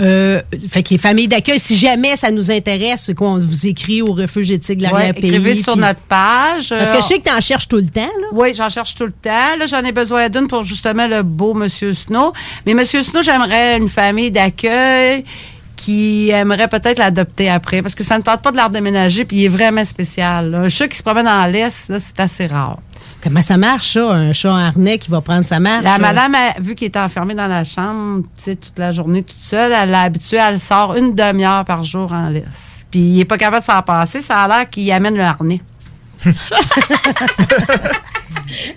Euh, 0.00 0.40
fait 0.68 0.82
que 0.82 0.90
les 0.90 0.98
familles 0.98 1.28
d'accueil, 1.28 1.58
si 1.60 1.76
jamais 1.76 2.16
ça 2.16 2.30
nous 2.30 2.50
intéresse, 2.50 3.02
c'est 3.06 3.14
quoi, 3.14 3.30
on 3.30 3.38
vous 3.38 3.66
écrit 3.66 4.02
au 4.02 4.12
refuge 4.12 4.50
éthique 4.50 4.78
de 4.78 4.84
Ouais, 4.84 4.90
l'arrière-pays. 4.92 5.28
écrivez 5.30 5.56
sur 5.56 5.72
puis- 5.72 5.80
notre 5.82 6.00
page. 6.00 6.68
Parce 6.70 6.90
que 6.90 6.96
Euh, 6.96 7.00
je 7.00 7.06
sais 7.06 7.18
que 7.18 7.28
tu 7.28 7.34
en 7.34 7.40
cherches 7.40 7.68
tout 7.68 7.76
le 7.76 7.86
temps, 7.88 8.00
là. 8.02 8.26
Oui, 8.32 8.52
j'en 8.54 8.68
cherche 8.68 8.94
tout 8.94 9.04
le 9.06 9.12
temps. 9.12 9.56
Là, 9.58 9.66
j'en 9.66 9.82
ai 9.84 9.92
besoin 9.92 10.28
d'une 10.28 10.48
pour 10.48 10.62
justement 10.62 11.06
le 11.06 11.22
beau 11.22 11.54
Monsieur 11.54 11.94
Snow. 11.94 12.32
Mais 12.66 12.74
Monsieur 12.74 13.02
Snow, 13.02 13.22
j'aimerais 13.22 13.76
une 13.78 13.88
famille 13.88 14.30
d'accueil 14.30 15.24
qui 15.76 16.28
aimerait 16.28 16.68
peut-être 16.68 16.98
l'adopter 16.98 17.48
après. 17.48 17.80
Parce 17.80 17.94
que 17.94 18.04
ça 18.04 18.18
ne 18.18 18.22
tente 18.22 18.42
pas 18.42 18.50
de 18.52 18.56
leur 18.58 18.68
déménager, 18.70 19.24
puis 19.24 19.38
il 19.38 19.44
est 19.46 19.48
vraiment 19.48 19.84
spécial. 19.84 20.50
là. 20.50 20.58
Un 20.58 20.68
chat 20.68 20.88
qui 20.88 20.98
se 20.98 21.02
promène 21.02 21.24
dans 21.24 21.46
l'Est, 21.50 21.90
c'est 21.98 22.20
assez 22.20 22.46
rare. 22.46 22.78
Comment 23.22 23.42
ça 23.42 23.56
marche, 23.58 23.92
ça, 23.94 24.12
un 24.12 24.32
chat 24.32 24.50
en 24.52 24.56
harnais 24.56 24.96
qui 24.98 25.10
va 25.10 25.20
prendre 25.20 25.44
sa 25.44 25.60
marche? 25.60 25.84
La 25.84 25.98
madame, 25.98 26.34
a- 26.34 26.58
vu 26.60 26.74
qu'il 26.74 26.86
était 26.88 26.98
enfermé 26.98 27.34
dans 27.34 27.46
la 27.48 27.64
chambre, 27.64 28.22
tu 28.36 28.42
sais, 28.44 28.56
toute 28.56 28.78
la 28.78 28.92
journée 28.92 29.22
toute 29.22 29.36
seule, 29.36 29.72
elle 29.72 29.90
l'a 29.90 30.02
habitué, 30.02 30.38
elle 30.38 30.58
sort 30.58 30.96
une 30.96 31.14
demi-heure 31.14 31.64
par 31.66 31.84
jour 31.84 32.12
en 32.14 32.30
laisse. 32.30 32.84
Puis 32.90 33.00
il 33.00 33.20
est 33.20 33.24
pas 33.26 33.36
capable 33.36 33.60
de 33.60 33.66
s'en 33.66 33.82
passer, 33.82 34.22
ça 34.22 34.38
a 34.42 34.48
l'air 34.48 34.70
qu'il 34.70 34.90
amène 34.90 35.16
le 35.16 35.22
harnais. 35.22 35.60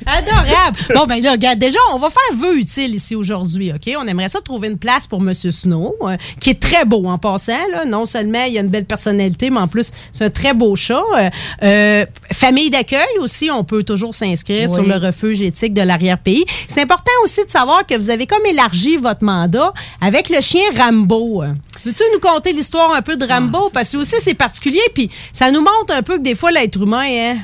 Adorable. 0.05 0.77
Bon, 0.93 1.05
ben 1.07 1.21
là, 1.21 1.31
regarde, 1.31 1.57
déjà, 1.59 1.79
on 1.93 1.99
va 1.99 2.09
faire 2.09 2.37
vœu 2.37 2.57
utile 2.59 2.95
ici 2.95 3.15
aujourd'hui, 3.15 3.71
OK? 3.71 3.91
On 3.97 4.07
aimerait 4.07 4.29
ça 4.29 4.41
trouver 4.41 4.67
une 4.67 4.77
place 4.77 5.07
pour 5.07 5.19
M. 5.21 5.33
Snow, 5.33 5.95
euh, 6.01 6.17
qui 6.39 6.51
est 6.51 6.59
très 6.59 6.85
beau 6.85 7.05
en 7.07 7.17
passant. 7.17 7.57
Là. 7.71 7.85
Non 7.85 8.05
seulement 8.05 8.43
il 8.43 8.57
a 8.57 8.61
une 8.61 8.67
belle 8.67 8.85
personnalité, 8.85 9.49
mais 9.49 9.59
en 9.59 9.67
plus, 9.67 9.91
c'est 10.11 10.25
un 10.25 10.29
très 10.29 10.53
beau 10.53 10.75
chat. 10.75 11.03
Euh, 11.15 11.29
euh, 11.63 12.05
famille 12.31 12.69
d'accueil 12.69 13.17
aussi, 13.19 13.49
on 13.51 13.63
peut 13.63 13.83
toujours 13.83 14.13
s'inscrire 14.13 14.69
Oui. 14.69 14.75
sur 14.75 14.83
le 14.83 14.95
refuge 14.95 15.41
éthique 15.41 15.73
de 15.73 15.81
l'arrière-pays. 15.81 16.45
C'est 16.67 16.81
important 16.81 17.11
aussi 17.23 17.43
de 17.45 17.51
savoir 17.51 17.85
que 17.85 17.95
vous 17.95 18.09
avez 18.09 18.27
comme 18.27 18.45
élargi 18.45 18.97
votre 18.97 19.23
mandat 19.23 19.73
avec 20.01 20.29
le 20.29 20.41
chien 20.41 20.63
Rambo. 20.77 21.43
Veux-tu 21.85 22.03
nous 22.13 22.19
conter 22.19 22.53
l'histoire 22.53 22.93
un 22.93 23.01
peu 23.01 23.17
de 23.17 23.25
Rambo? 23.25 23.69
Parce 23.73 23.91
que 23.91 23.97
aussi, 23.97 24.15
c'est 24.19 24.33
particulier, 24.33 24.81
puis 24.93 25.09
ça 25.31 25.51
nous 25.51 25.61
montre 25.61 25.93
un 25.93 26.01
peu 26.01 26.17
que 26.17 26.23
des 26.23 26.35
fois, 26.35 26.51
l'être 26.51 26.81
humain, 26.81 27.05
hein, 27.05 27.37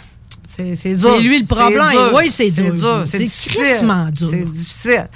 C'est 0.58 0.94
dur. 0.94 1.12
C'est 1.16 1.20
lui 1.22 1.40
le 1.40 1.46
problème. 1.46 1.86
Oui, 2.14 2.30
c'est 2.30 2.50
dur. 2.50 3.06
C'est 3.06 3.20
difficile. 3.20 3.88
dur. 4.14 4.30
C'est 4.30 4.46
difficile. 4.46 5.10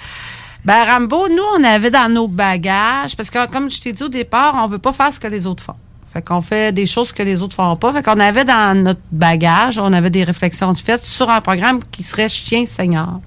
Ben, 0.66 0.86
Rambo, 0.86 1.28
nous, 1.28 1.44
on 1.58 1.64
avait 1.64 1.92
dans 1.92 2.12
nos 2.12 2.28
bagages, 2.28 3.18
parce 3.18 3.30
que 3.30 3.52
comme 3.52 3.70
je 3.70 3.82
t'ai 3.82 3.92
dit 3.92 4.04
au 4.04 4.10
départ, 4.10 4.56
on 4.56 4.68
veut 4.68 4.78
pas 4.78 4.94
faire 4.94 5.12
ce 5.12 5.20
que 5.20 5.28
les 5.28 5.46
autres 5.46 5.64
font. 5.64 5.76
Fait 6.14 6.22
qu'on 6.22 6.42
fait 6.42 6.72
des 6.72 6.86
choses 6.86 7.12
que 7.12 7.24
les 7.24 7.42
autres 7.42 7.56
font 7.56 7.76
pas. 7.76 7.92
Fait 7.92 8.04
qu'on 8.04 8.20
avait 8.20 8.46
dans 8.46 8.78
notre 8.82 9.02
bagage, 9.12 9.80
on 9.80 9.92
avait 9.92 10.12
des 10.12 10.24
réflexions 10.24 10.74
faites 10.76 11.04
sur 11.04 11.30
un 11.30 11.42
programme 11.42 11.80
qui 11.92 12.04
serait 12.04 12.30
Chien 12.30 12.66
Seigneur. 12.66 13.20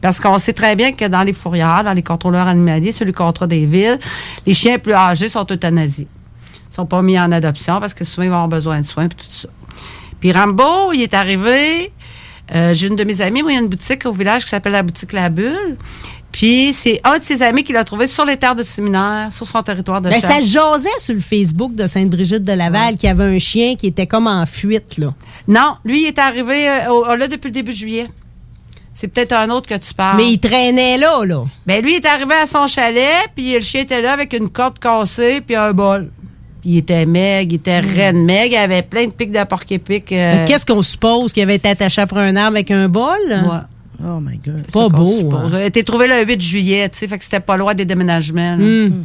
Parce 0.00 0.20
qu'on 0.20 0.38
sait 0.38 0.52
très 0.52 0.76
bien 0.76 0.92
que 0.92 1.04
dans 1.06 1.22
les 1.22 1.32
fourrières, 1.32 1.82
dans 1.84 1.92
les 1.92 2.02
contrôleurs 2.02 2.46
animaliers, 2.46 2.92
sur 2.92 3.04
le 3.04 3.12
contrat 3.12 3.46
des 3.46 3.66
villes, 3.66 3.98
les 4.46 4.54
chiens 4.54 4.78
plus 4.78 4.92
âgés 4.94 5.28
sont 5.28 5.46
euthanasiés. 5.50 6.06
Ils 6.70 6.74
sont 6.74 6.86
pas 6.86 7.02
mis 7.02 7.18
en 7.18 7.32
adoption 7.32 7.80
parce 7.80 7.94
que 7.94 8.04
souvent, 8.04 8.24
ils 8.24 8.28
vont 8.28 8.34
avoir 8.34 8.48
besoin 8.48 8.80
de 8.80 8.86
soins 8.86 9.04
et 9.04 9.08
tout 9.08 9.26
ça. 9.30 9.48
Puis 10.20 10.32
Rambo, 10.32 10.92
il 10.92 11.02
est 11.02 11.14
arrivé. 11.14 11.90
euh, 12.54 12.74
J'ai 12.74 12.88
une 12.88 12.96
de 12.96 13.04
mes 13.04 13.20
amies, 13.20 13.42
moi, 13.42 13.52
il 13.52 13.54
y 13.54 13.58
a 13.58 13.62
une 13.62 13.68
boutique 13.68 14.04
au 14.06 14.12
village 14.12 14.44
qui 14.44 14.50
s'appelle 14.50 14.72
la 14.72 14.82
boutique 14.82 15.12
La 15.12 15.28
Bulle. 15.30 15.76
Puis 16.32 16.72
c'est 16.74 17.00
un 17.04 17.18
de 17.18 17.24
ses 17.24 17.40
amis 17.40 17.64
qui 17.64 17.72
l'a 17.72 17.82
trouvé 17.84 18.06
sur 18.06 18.26
les 18.26 18.36
terres 18.36 18.54
de 18.56 18.62
séminaire, 18.62 19.32
sur 19.32 19.46
son 19.46 19.62
territoire 19.62 20.02
de 20.02 20.10
Ben, 20.10 20.20
chasse. 20.20 20.30
ça 20.30 20.40
jasait 20.42 20.88
sur 20.98 21.14
le 21.14 21.20
Facebook 21.20 21.74
de 21.74 21.86
Sainte-Brigitte 21.86 22.44
de 22.44 22.52
Laval 22.52 22.96
qui 22.96 23.08
avait 23.08 23.24
un 23.24 23.38
chien 23.38 23.74
qui 23.76 23.86
était 23.86 24.06
comme 24.06 24.26
en 24.26 24.44
fuite, 24.44 24.98
là. 24.98 25.14
Non, 25.48 25.76
lui, 25.84 26.02
il 26.02 26.06
est 26.08 26.18
arrivé 26.18 26.68
euh, 26.68 26.90
au- 26.90 27.14
là 27.16 27.26
depuis 27.26 27.46
le 27.48 27.52
début 27.52 27.72
juillet. 27.72 28.08
C'est 28.98 29.08
peut-être 29.08 29.32
un 29.32 29.50
autre 29.50 29.68
que 29.68 29.74
tu 29.78 29.92
parles. 29.92 30.16
Mais 30.16 30.32
il 30.32 30.38
traînait 30.38 30.96
là, 30.96 31.22
là. 31.24 31.44
Ben 31.66 31.82
lui, 31.84 31.92
il 31.92 31.96
est 31.96 32.06
arrivé 32.06 32.32
à 32.34 32.46
son 32.46 32.66
chalet, 32.66 33.28
puis 33.34 33.52
le 33.52 33.60
chien 33.60 33.82
était 33.82 34.00
là 34.00 34.12
avec 34.14 34.32
une 34.32 34.48
corde 34.48 34.78
cassée, 34.78 35.42
puis 35.46 35.54
un 35.54 35.72
bol. 35.74 36.10
Puis 36.62 36.70
il 36.70 36.78
était 36.78 37.04
maigre, 37.04 37.52
il 37.52 37.56
était 37.56 37.80
raide 37.80 38.16
maigre, 38.16 38.54
il 38.54 38.56
avait 38.56 38.80
plein 38.80 39.04
de 39.04 39.10
pics 39.12 39.30
de 39.32 39.44
porc-épic. 39.44 40.10
euh, 40.12 40.46
Qu'est-ce 40.46 40.64
qu'on 40.64 40.80
suppose 40.80 41.32
qu'il 41.34 41.42
avait 41.42 41.56
été 41.56 41.68
attaché 41.68 42.00
après 42.00 42.20
un 42.26 42.36
arbre 42.36 42.56
avec 42.56 42.70
un 42.70 42.88
bol? 42.88 43.18
Ouais. 43.28 43.58
Oh 44.02 44.18
my 44.20 44.38
God. 44.38 44.64
Pas 44.72 44.88
beau. 44.88 45.16
suppose. 45.18 45.54
hein. 45.54 45.58
Il 45.58 45.62
a 45.62 45.64
été 45.66 45.84
trouvé 45.84 46.08
le 46.08 46.24
8 46.24 46.40
juillet, 46.40 46.88
tu 46.88 46.98
sais, 46.98 47.08
fait 47.08 47.18
que 47.18 47.24
c'était 47.24 47.40
pas 47.40 47.56
loin 47.58 47.74
des 47.74 47.84
déménagements. 47.84 48.56
là. 48.56 48.64
Hmm. 48.64 49.04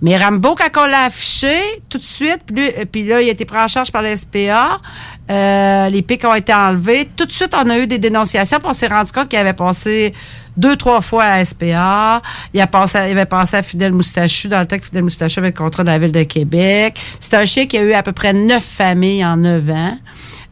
Mais 0.00 0.16
Rambo, 0.16 0.54
quand 0.54 0.82
on 0.82 0.86
l'a 0.86 1.06
affiché, 1.06 1.56
tout 1.88 1.98
de 1.98 2.02
suite, 2.04 2.40
puis, 2.54 2.70
puis 2.90 3.04
là, 3.06 3.20
il 3.20 3.28
a 3.28 3.32
été 3.32 3.44
pris 3.44 3.58
en 3.58 3.66
charge 3.66 3.90
par 3.90 4.02
la 4.02 4.16
SPA. 4.16 4.80
Euh, 5.32 5.88
les 5.88 6.02
pics 6.02 6.24
ont 6.24 6.34
été 6.34 6.52
enlevés. 6.52 7.08
Tout 7.16 7.24
de 7.24 7.32
suite, 7.32 7.54
on 7.54 7.70
a 7.70 7.78
eu 7.78 7.86
des 7.86 7.98
dénonciations, 7.98 8.58
puis 8.58 8.68
on 8.68 8.74
s'est 8.74 8.88
rendu 8.88 9.12
compte 9.12 9.28
qu'il 9.28 9.38
avait 9.38 9.54
passé 9.54 10.12
deux, 10.58 10.76
trois 10.76 11.00
fois 11.00 11.24
à 11.24 11.44
SPA. 11.44 12.20
Il, 12.52 12.60
a 12.60 12.66
passé, 12.66 12.98
avait 12.98 13.24
passé 13.24 13.56
à 13.56 13.62
Fidèle 13.62 13.92
Moustachu 13.92 14.48
dans 14.48 14.60
le 14.60 14.66
temps 14.66 14.78
que 14.78 14.84
Fidèle 14.84 15.04
Moustachu 15.04 15.38
avait 15.38 15.48
le 15.48 15.54
contrat 15.56 15.84
de 15.84 15.88
la 15.88 15.98
Ville 15.98 16.12
de 16.12 16.24
Québec. 16.24 17.00
C'est 17.18 17.34
un 17.34 17.46
chien 17.46 17.66
qui 17.66 17.78
a 17.78 17.82
eu 17.82 17.92
à 17.94 18.02
peu 18.02 18.12
près 18.12 18.34
neuf 18.34 18.62
familles 18.62 19.24
en 19.24 19.38
neuf 19.38 19.70
ans. 19.70 19.96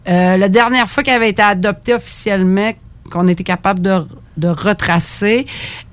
Euh, 0.08 0.38
la 0.38 0.48
dernière 0.48 0.88
fois 0.88 1.02
qu'il 1.02 1.12
avait 1.12 1.28
été 1.28 1.42
adopté 1.42 1.92
officiellement, 1.92 2.72
qu'on 3.10 3.28
était 3.28 3.44
capable 3.44 3.82
de, 3.82 4.48
retracer, 4.48 5.44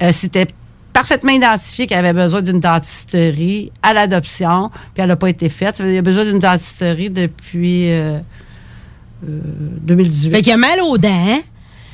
euh, 0.02 0.12
c'était 0.14 0.48
parfaitement 0.94 1.32
identifié 1.34 1.88
qu'il 1.88 1.98
avait 1.98 2.14
besoin 2.14 2.42
d'une 2.42 2.62
dentisterie 2.62 3.74
à 3.84 3.94
l'adoption, 3.94 4.70
puis 4.94 5.04
elle 5.04 5.10
n'a 5.10 5.18
pas 5.18 5.30
été 5.30 5.50
faite. 5.50 5.82
Il 5.84 5.98
a 5.98 6.02
besoin 6.02 6.24
d'une 6.24 6.40
dentisterie 6.40 7.10
depuis 7.10 7.92
2018. 9.24 10.32
Fait 10.32 10.42
qu'il 10.42 10.54
a 10.54 10.58
mal 10.58 10.80
aux 10.82 10.98
dents. 10.98 11.10
hein? 11.10 11.40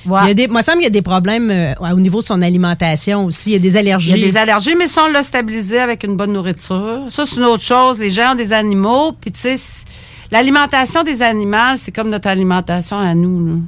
Il 0.05 0.27
y 0.27 0.31
a 0.31 0.33
des, 0.33 0.47
moi, 0.49 0.59
il 0.59 0.61
me 0.61 0.63
semble 0.63 0.77
qu'il 0.79 0.83
y 0.83 0.87
a 0.87 0.89
des 0.89 1.01
problèmes 1.01 1.49
euh, 1.49 1.73
au 1.79 1.99
niveau 1.99 2.19
de 2.19 2.25
son 2.25 2.41
alimentation 2.41 3.23
aussi. 3.25 3.51
Il 3.51 3.53
y 3.53 3.55
a 3.55 3.59
des 3.59 3.77
allergies. 3.77 4.11
Il 4.11 4.17
y 4.17 4.23
a 4.23 4.27
des 4.31 4.35
allergies, 4.37 4.75
mais 4.77 4.89
ça, 4.89 5.05
on 5.07 5.11
l'a 5.11 5.23
stabilisé 5.23 5.79
avec 5.79 6.03
une 6.03 6.17
bonne 6.17 6.33
nourriture. 6.33 7.03
Ça, 7.09 7.25
c'est 7.25 7.37
une 7.37 7.45
autre 7.45 7.63
chose. 7.63 7.99
Les 7.99 8.11
gens 8.11 8.33
ont 8.33 8.35
des 8.35 8.51
animaux, 8.51 9.13
puis 9.13 9.31
tu 9.31 9.39
sais, 9.39 9.55
l'alimentation 10.29 11.03
des 11.03 11.21
animaux, 11.21 11.77
c'est 11.77 11.93
comme 11.93 12.09
notre 12.09 12.27
alimentation 12.27 12.97
à 12.99 13.15
nous. 13.15 13.61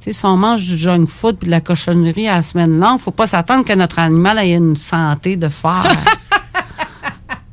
Tu 0.00 0.04
sais, 0.04 0.12
si 0.14 0.24
on 0.24 0.38
mange 0.38 0.62
du 0.64 0.78
junk 0.78 1.04
food 1.08 1.36
puis 1.36 1.46
de 1.46 1.50
la 1.50 1.60
cochonnerie 1.60 2.28
à 2.28 2.36
la 2.36 2.42
semaine 2.42 2.80
longue, 2.80 2.98
faut 2.98 3.10
pas 3.10 3.26
s'attendre 3.26 3.66
que 3.66 3.74
notre 3.74 3.98
animal 3.98 4.38
ait 4.38 4.52
une 4.52 4.74
santé 4.76 5.36
de 5.36 5.50
fer. 5.50 5.84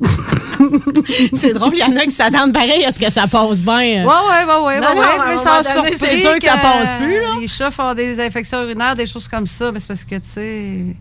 c'est 1.36 1.52
drôle, 1.52 1.72
il 1.74 1.80
y 1.80 1.84
en 1.84 1.96
a 1.96 2.04
qui 2.04 2.10
s'attendent 2.10 2.52
pareil 2.52 2.84
à 2.84 2.92
ce 2.92 2.98
que 2.98 3.10
ça 3.10 3.26
passe 3.26 3.62
bien. 3.62 4.04
Ouais, 4.04 4.04
ouais, 4.04 4.44
ouais, 4.44 4.64
ouais. 4.66 4.80
Mais 4.80 5.36
sans 5.36 5.62
donné, 5.62 5.94
surpris 5.94 5.96
c'est 5.96 6.16
sûr 6.16 6.38
que 6.38 6.44
ça 6.44 6.56
passe 6.56 6.92
plus, 6.94 7.20
là. 7.20 7.28
Les 7.40 7.48
chats 7.48 7.70
font 7.70 7.94
des 7.94 8.18
infections 8.20 8.62
urinaires, 8.62 8.96
des 8.96 9.06
choses 9.06 9.28
comme 9.28 9.46
ça, 9.46 9.72
mais 9.72 9.80
c'est 9.80 9.88
parce 9.88 10.04
que, 10.04 10.16
tu 10.16 10.22
sais... 10.26 10.96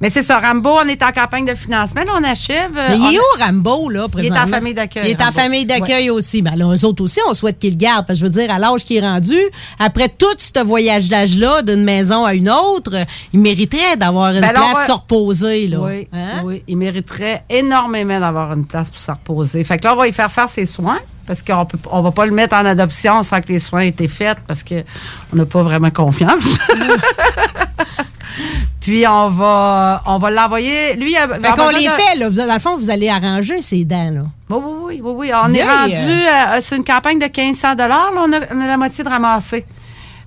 Mais 0.00 0.08
c'est 0.08 0.22
ça, 0.22 0.40
Rambo, 0.40 0.70
on 0.82 0.88
est 0.88 1.02
en 1.02 1.12
campagne 1.12 1.44
de 1.44 1.54
financement, 1.54 2.02
là, 2.04 2.12
on 2.18 2.24
achève. 2.24 2.70
euh, 2.76 2.86
Mais 2.90 2.98
il 2.98 3.14
est 3.14 3.18
où, 3.18 3.44
Rambo, 3.44 3.90
là, 3.90 4.06
Il 4.16 4.20
est 4.24 4.30
en 4.30 4.34
présentement? 4.34 4.56
famille 4.56 4.74
d'accueil, 4.74 5.02
Il 5.04 5.10
est 5.10 5.22
en 5.22 5.30
famille 5.30 5.66
d'accueil 5.66 6.08
aussi. 6.10 6.40
Ben 6.40 6.56
là, 6.56 6.74
eux 6.74 6.84
autres 6.86 7.04
aussi, 7.04 7.20
on 7.28 7.34
souhaite 7.34 7.58
qu'ils 7.58 7.72
le 7.72 7.76
gardent. 7.76 8.06
Parce 8.06 8.18
que 8.18 8.26
je 8.26 8.30
veux 8.30 8.46
dire, 8.46 8.50
à 8.50 8.58
l'âge 8.58 8.84
qu'il 8.84 8.96
est 8.96 9.06
rendu, 9.06 9.36
après 9.78 10.08
tout 10.08 10.26
ce 10.38 10.64
voyage-là 10.64 11.62
d'une 11.62 11.84
maison 11.84 12.24
à 12.24 12.32
une 12.34 12.48
autre, 12.50 13.04
il 13.34 13.40
mériterait 13.40 13.96
d'avoir 13.98 14.32
une 14.32 14.40
Ben 14.40 14.50
place 14.52 14.72
va- 14.74 14.86
se 14.86 14.92
reposer, 14.92 15.66
là. 15.68 15.78
Oui, 15.80 16.08
Hein? 16.14 16.40
oui, 16.44 16.62
il 16.66 16.78
mériterait 16.78 17.44
énormément 17.50 18.18
d'avoir 18.20 18.52
une 18.54 18.66
place 18.66 18.90
pour 18.90 19.00
se 19.00 19.10
reposer. 19.10 19.62
Fait 19.64 19.76
que 19.78 19.84
là, 19.84 19.92
on 19.92 19.96
va 19.96 20.08
y 20.08 20.12
faire 20.12 20.32
faire 20.32 20.48
ses 20.48 20.64
soins. 20.66 20.98
parce 21.26 21.42
qu'on 21.42 21.64
peut, 21.66 21.78
on 21.92 22.00
va 22.02 22.10
pas 22.10 22.26
le 22.26 22.32
mettre 22.32 22.56
en 22.56 22.64
adoption 22.64 23.22
sans 23.22 23.40
que 23.40 23.48
les 23.52 23.60
soins 23.60 23.82
aient 23.82 23.88
été 23.88 24.08
faits 24.08 24.38
parce 24.48 24.62
que 24.64 24.82
on 25.32 25.36
n'a 25.36 25.44
pas 25.44 25.62
vraiment 25.62 25.90
confiance. 25.90 26.42
Puis 28.90 29.06
on 29.06 29.30
va, 29.30 30.02
on 30.06 30.18
va 30.18 30.30
l'envoyer. 30.32 30.96
Lui, 30.96 31.16
a- 31.16 31.28
va 31.28 31.36
Fait 31.36 31.56
qu'on 31.56 31.68
les 31.70 31.84
de- 31.86 31.90
fait, 31.92 32.16
là. 32.18 32.28
Vous- 32.28 32.34
Dans 32.36 32.52
le 32.54 32.58
fond, 32.58 32.76
vous 32.76 32.90
allez 32.90 33.08
arranger 33.08 33.62
ces 33.62 33.84
dents, 33.84 34.10
là. 34.12 34.22
Oui, 34.48 34.58
oui, 34.58 34.72
oui, 34.82 35.00
oui, 35.04 35.12
oui. 35.16 35.30
On 35.44 35.54
est 35.54 35.62
rendu, 35.62 35.94
euh, 35.96 36.58
c'est 36.60 36.76
une 36.76 36.84
campagne 36.84 37.20
de 37.20 37.26
1500 37.26 37.76
dollars. 37.76 38.10
On, 38.16 38.32
a- 38.32 38.40
on 38.52 38.60
a 38.60 38.66
la 38.66 38.76
moitié 38.76 39.04
de 39.04 39.08
ramasser. 39.08 39.64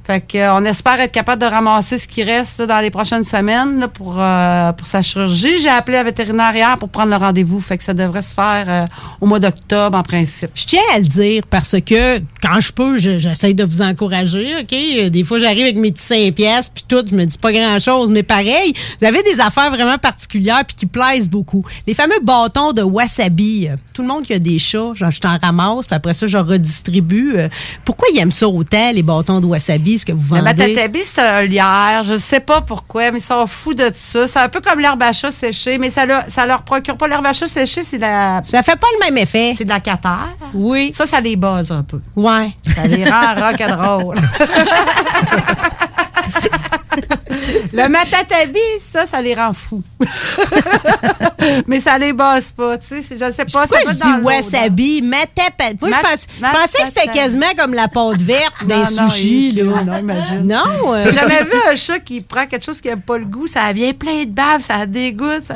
Fait 0.05 0.19
que, 0.19 0.37
euh, 0.37 0.55
on 0.55 0.65
espère 0.65 0.99
être 0.99 1.13
capable 1.13 1.41
de 1.41 1.47
ramasser 1.47 1.97
ce 1.97 2.07
qui 2.09 2.23
reste 2.23 2.59
là, 2.59 2.65
dans 2.65 2.79
les 2.81 2.89
prochaines 2.91 3.23
semaines 3.23 3.79
là, 3.79 3.87
pour, 3.87 4.15
euh, 4.19 4.73
pour 4.73 4.85
sa 4.85 5.01
chirurgie. 5.01 5.59
J'ai 5.61 5.69
appelé 5.69 5.95
la 5.97 6.03
vétérinaire 6.03 6.53
hier 6.53 6.77
pour 6.77 6.89
prendre 6.89 7.09
le 7.09 7.15
rendez-vous. 7.15 7.61
Fait 7.61 7.77
que 7.77 7.83
ça 7.85 7.93
devrait 7.93 8.21
se 8.21 8.33
faire 8.33 8.65
euh, 8.67 8.85
au 9.21 9.27
mois 9.27 9.39
d'octobre 9.39 9.97
en 9.97 10.03
principe. 10.03 10.49
Je 10.55 10.65
tiens 10.65 10.81
à 10.93 10.99
le 10.99 11.05
dire 11.05 11.43
parce 11.49 11.75
que 11.85 12.19
quand 12.41 12.59
je 12.59 12.73
peux, 12.73 12.97
je- 12.97 13.17
j'essaie 13.19 13.53
de 13.53 13.63
vous 13.63 13.81
encourager, 13.81 14.55
OK? 14.59 15.09
Des 15.09 15.23
fois, 15.23 15.39
j'arrive 15.39 15.63
avec 15.63 15.77
mes 15.77 15.91
petits 15.91 16.03
5 16.03 16.33
pièces 16.33 16.69
puis 16.69 16.83
tout, 16.85 17.03
je 17.09 17.15
me 17.15 17.23
dis 17.25 17.37
pas 17.37 17.53
grand-chose, 17.53 18.09
mais 18.09 18.23
pareil, 18.23 18.73
vous 18.99 19.07
avez 19.07 19.23
des 19.23 19.39
affaires 19.39 19.69
vraiment 19.71 19.97
particulières 19.97 20.65
puis 20.67 20.75
qui 20.75 20.85
plaisent 20.85 21.29
beaucoup. 21.29 21.63
Les 21.87 21.93
fameux 21.93 22.19
bâtons 22.21 22.73
de 22.73 22.81
wasabi. 22.81 23.69
Tout 23.93 24.01
le 24.01 24.07
monde 24.09 24.25
a 24.29 24.39
des 24.39 24.59
chats, 24.59 24.91
genre, 24.95 25.11
je 25.11 25.21
t'en 25.21 25.37
ramasse, 25.41 25.85
puis 25.87 25.95
après 25.95 26.13
ça, 26.13 26.27
je 26.27 26.37
redistribue. 26.37 27.33
Euh, 27.37 27.47
Pourquoi 27.85 28.07
ils 28.13 28.19
aiment 28.19 28.31
ça 28.31 28.47
autant, 28.49 28.91
les 28.91 29.03
bâtons 29.03 29.39
de 29.39 29.45
wasabi, 29.45 29.92
ce 29.99 30.05
que 30.05 30.11
vous 30.11 30.35
Le 30.35 30.41
vendez? 30.41 30.67
matatabi, 30.67 30.99
c'est 31.03 31.21
un 31.21 31.41
lierre. 31.43 32.03
Je 32.05 32.17
sais 32.17 32.39
pas 32.39 32.61
pourquoi, 32.61 33.11
mais 33.11 33.19
ils 33.19 33.23
sont 33.23 33.45
fous 33.47 33.73
de 33.73 33.91
ça. 33.95 34.27
C'est 34.27 34.39
un 34.39 34.49
peu 34.49 34.61
comme 34.61 34.79
l'herbe 34.79 35.01
à 35.03 35.13
chat 35.13 35.31
séchée, 35.31 35.77
mais 35.77 35.89
ça, 35.89 36.05
leur- 36.05 36.23
ça 36.27 36.45
leur 36.45 36.63
procure 36.63 36.97
pas. 36.97 37.07
L'herbe 37.07 37.25
à 37.25 37.33
chat 37.33 37.47
séchée, 37.47 37.83
c'est 37.83 37.97
de 37.97 38.01
la. 38.01 38.41
Ça 38.43 38.63
fait 38.63 38.75
pas 38.75 38.87
le 38.99 39.05
même 39.05 39.17
effet. 39.17 39.53
C'est 39.57 39.65
de 39.65 39.69
la 39.69 39.79
catère. 39.79 40.29
Oui. 40.53 40.91
Ça, 40.93 41.05
ça 41.05 41.19
les 41.21 41.35
base 41.35 41.71
un 41.71 41.83
peu. 41.83 41.99
Ouais. 42.15 42.51
Ça 42.75 42.87
les 42.87 43.05
rend 43.09 43.33
rock'n'roll. 43.35 44.17
Le 47.73 47.87
matatabi, 47.89 48.59
ça, 48.81 49.05
ça 49.05 49.21
les 49.21 49.33
rend 49.35 49.53
fous. 49.53 49.83
Mais 51.67 51.79
ça 51.79 51.97
les 51.97 52.13
bosse 52.13 52.51
pas, 52.51 52.77
tu 52.77 53.01
sais. 53.03 53.17
Je 53.17 53.31
sais 53.33 53.45
pas. 53.45 53.67
Pourquoi 53.67 53.79
je 53.85 53.91
dis 53.95 54.23
wasabi? 54.23 55.01
Matapa- 55.01 55.75
Moi, 55.81 55.89
je, 55.91 56.01
pense- 56.01 56.27
je 56.37 56.41
pensais 56.41 56.77
que 56.83 56.87
c'était 56.87 56.99
matatabi. 57.07 57.17
quasiment 57.19 57.45
comme 57.57 57.73
la 57.73 57.87
pâte 57.87 58.17
verte 58.21 58.53
des 58.65 58.73
Non, 58.75 58.83
non, 59.03 59.09
sushis. 59.09 59.59
est 59.59 59.63
là. 59.63 59.83
Non, 59.83 59.97
imagine. 59.97 60.47
Non, 60.47 60.93
euh, 60.93 61.01
J'ai 61.05 61.11
jamais 61.11 61.43
vu 61.43 61.51
un 61.71 61.75
chat 61.75 61.99
qui 61.99 62.21
prend 62.21 62.45
quelque 62.45 62.63
chose 62.63 62.79
qui 62.79 62.87
n'aime 62.87 63.01
pas 63.01 63.17
le 63.17 63.25
goût. 63.25 63.47
Ça 63.47 63.71
vient 63.73 63.91
plein 63.93 64.23
de 64.23 64.29
bave, 64.29 64.61
ça 64.61 64.85
dégoûte. 64.85 65.43
ça- 65.47 65.55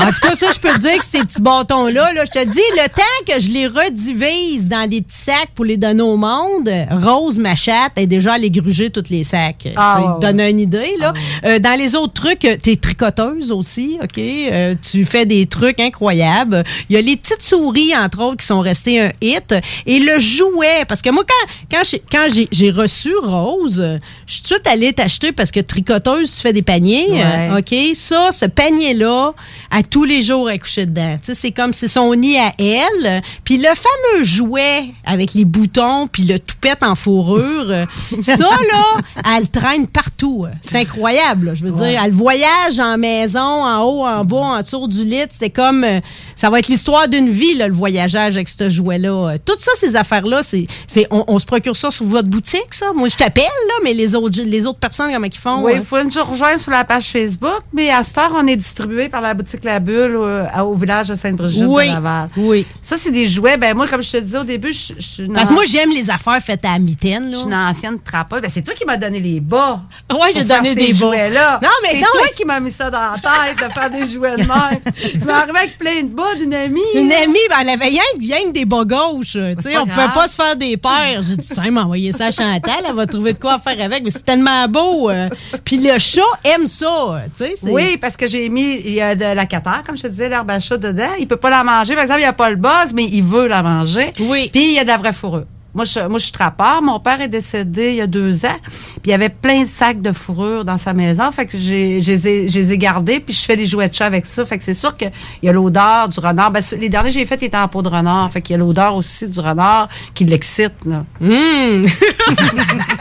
En 0.00 0.06
tout 0.12 0.20
cas, 0.28 0.34
ça, 0.34 0.46
je 0.52 0.58
peux 0.58 0.72
te 0.72 0.78
dire 0.78 0.98
que 0.98 1.04
ces 1.04 1.20
petits 1.24 1.40
bâtons-là, 1.40 2.12
là, 2.12 2.24
je 2.24 2.30
te 2.30 2.44
dis, 2.44 2.60
le 2.76 2.88
temps 2.88 3.02
que 3.34 3.40
je 3.40 3.50
les 3.50 3.66
redivise 3.66 4.68
dans 4.68 4.88
des 4.88 5.02
petits 5.02 5.18
sacs 5.18 5.50
pour 5.54 5.64
les 5.64 5.76
donner 5.76 6.02
au 6.02 6.16
monde, 6.16 6.70
Rose, 6.90 7.38
ma 7.38 7.56
chatte, 7.56 7.92
est 7.96 8.06
déjà 8.06 8.34
allée 8.34 8.50
gruger 8.50 8.90
tous 8.90 9.08
les 9.10 9.24
sacs. 9.24 9.68
Ah, 9.76 9.96
tu 10.20 10.26
sais, 10.26 10.32
une 10.48 10.60
idée, 10.60 10.94
là. 10.98 11.12
Euh, 11.44 11.58
dans 11.58 11.78
les 11.78 11.94
autres 11.94 12.12
trucs, 12.12 12.44
euh, 12.44 12.56
t'es 12.60 12.76
tricoteuse 12.76 13.52
aussi, 13.52 13.98
OK? 14.02 14.18
Euh, 14.18 14.74
tu 14.90 15.04
fais 15.04 15.26
des 15.26 15.46
trucs 15.46 15.80
incroyables. 15.80 16.64
Il 16.88 16.96
y 16.96 16.98
a 16.98 17.02
les 17.02 17.16
petites 17.16 17.42
souris, 17.42 17.96
entre 17.96 18.20
autres, 18.22 18.38
qui 18.38 18.46
sont 18.46 18.60
restées 18.60 19.00
un 19.00 19.12
hit. 19.20 19.54
Et 19.86 19.98
le 19.98 20.18
jouet, 20.18 20.84
parce 20.86 21.02
que 21.02 21.10
moi, 21.10 21.24
quand, 21.26 21.52
quand 21.70 21.82
j'ai, 21.84 22.02
quand 22.10 22.26
j'ai, 22.32 22.48
j'ai 22.50 22.70
reçu 22.70 23.12
Rose, 23.22 24.00
je 24.26 24.32
suis 24.32 24.42
tout 24.42 24.50
de 24.50 24.54
suite 24.54 24.66
allée 24.66 24.92
t'acheter 24.92 25.32
parce 25.32 25.50
que 25.50 25.60
tricoteuse, 25.60 26.34
tu 26.34 26.40
fais 26.40 26.52
des 26.52 26.62
paniers. 26.62 27.10
Ouais. 27.10 27.50
OK? 27.58 27.96
Ça, 27.96 28.30
ce 28.32 28.46
panier-là, 28.46 29.32
à 29.70 29.82
tous 29.82 30.04
les 30.04 30.22
jours, 30.22 30.50
elle 30.50 30.60
couchait 30.60 30.86
dedans. 30.86 31.16
Tu 31.22 31.34
c'est 31.34 31.52
comme 31.52 31.72
c'est 31.72 31.88
son 31.88 32.14
nid 32.14 32.36
à 32.38 32.52
elle. 32.58 33.22
Puis 33.44 33.58
le 33.58 33.68
fameux 33.68 34.24
jouet 34.24 34.92
avec 35.04 35.34
les 35.34 35.44
boutons 35.44 36.06
puis 36.06 36.24
le 36.24 36.38
toupette 36.38 36.82
en 36.82 36.94
fourrure, 36.94 37.86
ça, 38.22 38.36
là, 38.38 39.36
elle 39.36 39.48
traîne 39.48 39.86
partout. 39.86 40.31
C'est 40.62 40.76
incroyable, 40.76 41.46
là, 41.46 41.54
je 41.54 41.64
veux 41.64 41.72
Ouais. 41.72 41.90
dire. 41.92 42.02
Elle 42.04 42.12
voyage 42.12 42.78
en 42.80 42.96
maison, 42.98 43.40
en 43.40 43.82
haut, 43.82 44.04
en 44.06 44.24
bas, 44.24 44.36
en 44.36 44.60
dessous 44.60 44.86
du 44.88 45.04
lit. 45.04 45.22
C'était 45.30 45.50
comme... 45.50 45.84
euh, 45.84 46.00
ça 46.34 46.50
va 46.50 46.58
être 46.58 46.68
l'histoire 46.68 47.08
d'une 47.08 47.28
vie, 47.30 47.54
là, 47.54 47.68
le 47.68 47.74
voyageage 47.74 48.34
avec 48.34 48.48
ce 48.48 48.68
jouet-là. 48.68 49.10
Euh, 49.34 49.38
Tout 49.44 49.54
ça, 49.58 49.70
ces 49.76 49.96
affaires-là, 49.96 50.42
c'est, 50.42 50.66
c'est, 50.86 51.06
on, 51.10 51.24
on 51.28 51.38
se 51.38 51.46
procure 51.46 51.76
ça 51.76 51.90
sur 51.90 52.04
votre 52.06 52.28
boutique, 52.28 52.72
ça? 52.72 52.92
Moi, 52.94 53.08
je 53.08 53.16
t'appelle, 53.16 53.44
là, 53.44 53.74
mais 53.84 53.94
les 53.94 54.14
autres, 54.14 54.40
les 54.42 54.66
autres 54.66 54.78
personnes, 54.78 55.12
comment 55.12 55.26
ils 55.26 55.36
font? 55.36 55.62
Oui, 55.62 55.72
euh? 55.72 55.76
il 55.76 55.82
faut 55.82 56.02
nous 56.02 56.24
rejoindre 56.30 56.60
sur 56.60 56.72
la 56.72 56.84
page 56.84 57.06
Facebook, 57.08 57.60
mais 57.72 57.90
à 57.90 58.02
cette 58.04 58.18
heure, 58.18 58.32
on 58.34 58.46
est 58.46 58.56
distribué 58.56 59.08
par 59.08 59.20
la 59.20 59.34
boutique 59.34 59.64
La 59.64 59.80
Bulle 59.80 60.16
au, 60.16 60.24
à- 60.24 60.64
au 60.64 60.74
village 60.74 61.08
de 61.08 61.14
Sainte-Brigitte 61.14 61.64
Oui, 61.68 61.88
de 61.88 61.92
Laval. 61.94 62.28
Oui. 62.36 62.66
Ça, 62.82 62.96
c'est 62.96 63.10
des 63.10 63.26
jouets. 63.28 63.56
Ben 63.56 63.74
moi, 63.74 63.86
comme 63.88 64.02
je 64.02 64.10
te 64.10 64.16
disais 64.16 64.38
au 64.38 64.44
début, 64.44 64.72
je, 64.72 64.94
je 64.98 65.02
suis 65.06 65.28
Parce 65.28 65.48
que 65.48 65.54
moi, 65.54 65.64
j'aime 65.68 65.90
les 65.90 66.10
affaires 66.10 66.40
faites 66.42 66.64
à 66.64 66.72
la 66.72 66.78
mitaine. 66.78 67.24
Là. 67.26 67.32
Je 67.32 67.36
suis 67.38 67.46
une 67.46 67.54
ancienne 67.54 67.98
trappeuse. 68.00 68.40
Ben, 68.40 68.50
c'est 68.52 68.62
toi 68.62 68.74
qui 68.74 68.84
m'as 68.84 68.96
donné 68.96 69.20
les 69.20 69.40
bas. 69.40 69.82
Ouais, 70.12 70.21
j'ai 70.34 70.40
pour 70.40 70.48
faire 70.48 70.62
donné 70.62 70.74
des 70.74 70.92
jouets-là. 70.92 71.60
Non, 71.62 71.68
mais 71.82 71.94
c'est 71.94 72.00
toi 72.00 72.26
qui 72.36 72.44
m'as 72.44 72.60
mis 72.60 72.70
ça 72.72 72.90
dans 72.90 72.98
la 73.00 73.14
tête 73.16 73.58
de 73.68 73.72
faire 73.72 73.90
des 73.90 74.06
jouets 74.06 74.36
de 74.36 74.42
même. 74.42 74.80
tu 75.12 75.18
m'es 75.26 75.32
arrivé 75.32 75.58
avec 75.58 75.78
plein 75.78 76.02
de 76.02 76.08
bas 76.08 76.34
d'une 76.38 76.54
amie. 76.54 76.80
Une 76.94 77.12
amie, 77.12 77.38
ben, 77.48 77.56
elle 77.62 77.70
avait 77.70 77.86
rien, 77.86 78.02
rien 78.20 78.42
que 78.46 78.50
des 78.52 78.64
bas 78.64 78.84
gauches. 78.84 79.32
Tu 79.32 79.62
sais, 79.62 79.76
on 79.78 79.86
pouvait 79.86 80.06
pas 80.14 80.26
se 80.26 80.34
faire 80.36 80.56
des 80.56 80.76
paires. 80.76 81.22
J'ai 81.22 81.36
dit, 81.36 81.48
tiens, 81.54 81.70
m'envoyer 81.70 82.12
ça 82.12 82.26
à 82.26 82.30
Chantal, 82.30 82.84
elle 82.88 82.94
va 82.94 83.06
trouver 83.06 83.32
de 83.32 83.38
quoi 83.38 83.58
faire 83.58 83.80
avec. 83.80 84.04
Mais 84.04 84.10
c'est 84.10 84.24
tellement 84.24 84.66
beau. 84.68 85.10
euh. 85.10 85.28
Puis 85.64 85.78
le 85.78 85.98
chat 85.98 86.20
aime 86.44 86.66
ça. 86.66 86.86
euh, 86.86 87.18
Tu 87.36 87.44
sais, 87.44 87.54
Oui, 87.62 87.96
parce 87.98 88.16
que 88.16 88.26
j'ai 88.26 88.48
mis 88.48 88.80
il 88.84 88.92
y 88.92 89.00
a 89.00 89.14
de 89.14 89.24
la 89.24 89.46
catère, 89.46 89.82
comme 89.86 89.96
je 89.96 90.02
te 90.02 90.08
disais, 90.08 90.28
l'herbe 90.28 90.50
à 90.50 90.60
chat 90.60 90.76
dedans. 90.76 91.10
Il 91.18 91.26
peut 91.28 91.36
pas 91.36 91.50
la 91.50 91.64
manger. 91.64 91.94
Par 91.94 92.02
exemple, 92.04 92.20
il 92.20 92.24
n'y 92.24 92.28
a 92.28 92.32
pas 92.32 92.50
le 92.50 92.56
buzz, 92.56 92.92
mais 92.94 93.04
il 93.04 93.22
veut 93.22 93.46
la 93.46 93.62
manger. 93.62 94.12
Oui. 94.20 94.50
Puis 94.52 94.62
il 94.68 94.72
y 94.74 94.78
a 94.78 94.82
de 94.84 94.88
la 94.88 94.96
vraie 94.96 95.12
fourrure. 95.12 95.44
Moi 95.74 95.84
je, 95.86 96.00
moi, 96.06 96.18
je 96.18 96.24
suis 96.24 96.32
trappeur. 96.32 96.82
Mon 96.82 97.00
père 97.00 97.20
est 97.20 97.28
décédé 97.28 97.90
il 97.90 97.96
y 97.96 98.00
a 98.00 98.06
deux 98.06 98.44
ans. 98.44 98.56
Puis 98.64 99.06
il 99.06 99.10
y 99.10 99.14
avait 99.14 99.28
plein 99.30 99.62
de 99.62 99.68
sacs 99.68 100.02
de 100.02 100.12
fourrure 100.12 100.64
dans 100.64 100.76
sa 100.78 100.92
maison. 100.92 101.32
Fait 101.32 101.46
que 101.46 101.56
j'ai, 101.56 102.02
je 102.02 102.10
les 102.12 102.72
ai- 102.72 102.78
gardés. 102.78 103.20
Puis 103.20 103.34
je 103.34 103.40
fais 103.40 103.56
les 103.56 103.66
jouets 103.66 103.88
de 103.88 103.94
chat 103.94 104.06
avec 104.06 104.26
ça. 104.26 104.44
Fait 104.44 104.58
que 104.58 104.64
c'est 104.64 104.74
sûr 104.74 104.96
qu'il 104.96 105.10
y 105.42 105.48
a 105.48 105.52
l'odeur 105.52 106.08
du 106.08 106.20
renard. 106.20 106.50
Ben, 106.50 106.62
les 106.78 106.88
derniers 106.88 107.08
que 107.10 107.14
j'ai 107.14 107.26
fait 107.26 107.42
étaient 107.42 107.56
en 107.56 107.68
peau 107.68 107.80
de 107.82 107.88
renard. 107.88 108.30
Fait 108.30 108.42
qu'il 108.42 108.52
y 108.52 108.56
a 108.56 108.58
l'odeur 108.58 108.94
aussi 108.96 109.26
du 109.28 109.40
renard 109.40 109.88
qui 110.14 110.24
l'excite. 110.24 110.74
Là. 110.84 111.04
Hum. 111.22 111.86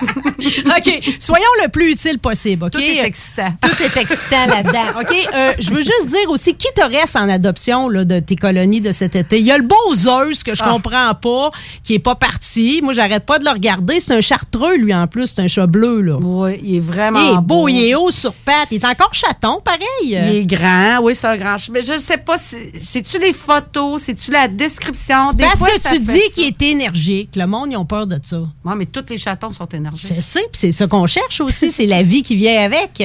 Soyons 1.19 1.45
le 1.63 1.69
plus 1.69 1.91
utile 1.91 2.19
possible, 2.19 2.65
OK? 2.65 2.71
Tout 2.71 2.79
est 2.79 2.99
excitant. 3.05 3.53
Tout 3.61 3.83
est 3.83 3.97
excitant 3.97 4.45
là-dedans, 4.45 4.99
OK? 5.01 5.15
Euh, 5.35 5.53
je 5.59 5.69
veux 5.71 5.81
juste 5.81 6.07
dire 6.07 6.29
aussi, 6.29 6.53
qui 6.55 6.67
te 6.75 6.81
reste 6.81 7.15
en 7.15 7.29
adoption 7.29 7.89
là, 7.89 8.05
de 8.05 8.19
tes 8.19 8.35
colonies 8.35 8.81
de 8.81 8.91
cet 8.91 9.15
été? 9.15 9.39
Il 9.39 9.45
y 9.45 9.51
a 9.51 9.57
le 9.57 9.63
beau 9.65 9.95
Zeus 9.95 10.43
que 10.43 10.55
je 10.55 10.63
Ah. 10.63 10.69
comprends 10.71 11.13
pas, 11.15 11.51
qui 11.83 11.93
est 11.95 11.99
pas 11.99 12.15
parti. 12.15 12.81
Moi, 12.83 12.93
j'arrête 12.93 13.25
pas 13.25 13.39
de 13.39 13.45
le 13.45 13.51
regarder. 13.51 13.99
C'est 13.99 14.13
un 14.13 14.21
chartreux, 14.21 14.75
lui, 14.77 14.93
en 14.93 15.07
plus. 15.07 15.27
C'est 15.27 15.41
un 15.41 15.47
chat 15.47 15.67
bleu, 15.67 16.01
là. 16.01 16.17
Oui, 16.21 16.59
il 16.63 16.75
est 16.77 16.79
vraiment 16.79 17.19
Il 17.19 17.29
est 17.33 17.35
beau, 17.41 17.61
beau. 17.61 17.67
il 17.67 17.83
est 17.85 17.95
haut 17.95 18.11
sur 18.11 18.33
pattes. 18.33 18.67
Il 18.71 18.75
est 18.77 18.85
encore 18.85 19.13
chaton, 19.13 19.59
pareil. 19.63 19.81
Il 20.03 20.13
est 20.15 20.45
grand, 20.45 20.99
oui, 21.01 21.15
c'est 21.15 21.27
un 21.27 21.37
grand 21.37 21.57
chat. 21.57 21.71
Mais 21.71 21.81
je 21.81 21.93
ne 21.93 21.97
sais 21.99 22.17
pas, 22.17 22.37
si- 22.37 22.57
c'est-tu 22.81 23.19
les 23.19 23.33
photos, 23.33 24.01
c'est-tu 24.01 24.31
la 24.31 24.47
description? 24.47 25.33
Des 25.33 25.43
Parce 25.43 25.59
fois, 25.59 25.69
que 25.69 25.89
tu 25.95 25.99
dis 25.99 26.19
qu'il 26.33 26.45
est 26.45 26.61
énergique. 26.61 27.29
Le 27.35 27.45
monde, 27.45 27.69
ils 27.71 27.77
ont 27.77 27.85
peur 27.85 28.07
de 28.07 28.19
ça. 28.23 28.37
Oui, 28.65 28.73
mais 28.77 28.85
tous 28.85 29.05
les 29.09 29.17
chatons 29.17 29.53
sont 29.53 29.67
énergiques. 29.67 30.13
Je 30.15 30.21
sais, 30.21 30.41
puis 30.41 30.49
c'est 30.53 30.71
ça 30.71 30.87
qu'on 30.91 31.07
cherche 31.07 31.39
aussi. 31.41 31.71
c'est 31.71 31.85
la 31.85 32.03
vie 32.03 32.21
qui 32.21 32.35
vient 32.35 32.63
avec. 32.65 33.01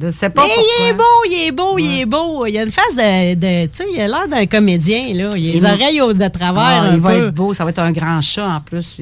Je 0.00 0.10
sais 0.10 0.30
pas 0.30 0.42
Mais 0.46 0.54
il 0.56 0.86
est 0.88 0.92
beau, 0.94 1.02
il 1.30 1.46
est 1.48 1.52
beau, 1.52 1.78
il 1.78 2.00
est 2.00 2.06
beau. 2.06 2.46
Il 2.46 2.56
a 2.56 2.62
une 2.62 2.70
face 2.70 2.94
de. 2.96 3.34
de- 3.34 3.66
tu 3.66 3.78
sais, 3.78 3.84
il 3.92 4.00
a 4.00 4.06
l'air 4.06 4.28
d'un 4.28 4.46
comédien, 4.46 5.12
là. 5.12 5.30
Il 5.36 5.50
a 5.50 5.52
les 5.52 5.58
Il- 5.58 5.64
oreilles 5.66 6.00
au- 6.00 6.12
de 6.12 6.28
travers. 6.28 6.62
Ah, 6.64 6.80
un 6.82 6.92
il 6.94 7.00
va 7.00 7.14
être 7.16 7.30
beau, 7.34 7.52
ça 7.52 7.64
va 7.64 7.70
être 7.70 7.80
un 7.80 7.92
grand 7.92 8.20
chat 8.22 8.46
en 8.48 8.60
plus. 8.60 8.98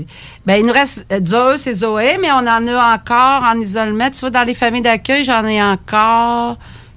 Ben, 0.46 0.56
il 0.56 0.64
nous 0.66 0.72
reste 0.72 1.06
euh, 1.12 1.20
Zeus 1.24 1.66
et 1.66 1.74
Zoé, 1.74 2.16
mais 2.20 2.32
on 2.32 2.38
en 2.38 2.66
a 2.66 2.94
encore 2.94 3.44
en 3.44 3.60
isolement. 3.60 4.10
Tu 4.10 4.20
vois, 4.20 4.30
dans 4.30 4.44
les 4.44 4.54
familles 4.54 4.82
d'accueil, 4.82 5.22
j'en 5.24 5.44
ai 5.44 5.62
encore 5.62 6.56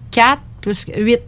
quatre 0.09 0.41
plus 0.61 0.85
huit 0.95 1.19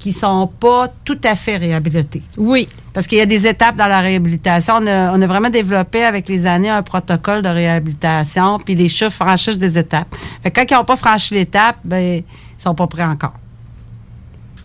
qui 0.00 0.12
sont 0.12 0.48
pas 0.48 0.88
tout 1.04 1.20
à 1.22 1.36
fait 1.36 1.58
réhabilités. 1.58 2.22
Oui. 2.36 2.66
Parce 2.92 3.06
qu'il 3.06 3.18
y 3.18 3.20
a 3.20 3.26
des 3.26 3.46
étapes 3.46 3.76
dans 3.76 3.86
la 3.86 4.00
réhabilitation. 4.00 4.74
On 4.80 4.86
a, 4.86 5.12
on 5.12 5.22
a 5.22 5.26
vraiment 5.26 5.50
développé 5.50 6.02
avec 6.02 6.26
les 6.26 6.46
années 6.46 6.70
un 6.70 6.82
protocole 6.82 7.42
de 7.42 7.48
réhabilitation, 7.48 8.58
puis 8.58 8.74
les 8.74 8.88
chats 8.88 9.10
franchissent 9.10 9.58
des 9.58 9.78
étapes. 9.78 10.08
Fait 10.42 10.50
que 10.50 10.58
quand 10.58 10.66
ils 10.68 10.74
n'ont 10.74 10.84
pas 10.84 10.96
franchi 10.96 11.34
l'étape, 11.34 11.76
ben, 11.84 12.16
ils 12.18 12.24
sont 12.56 12.74
pas 12.74 12.86
prêts 12.86 13.04
encore. 13.04 13.34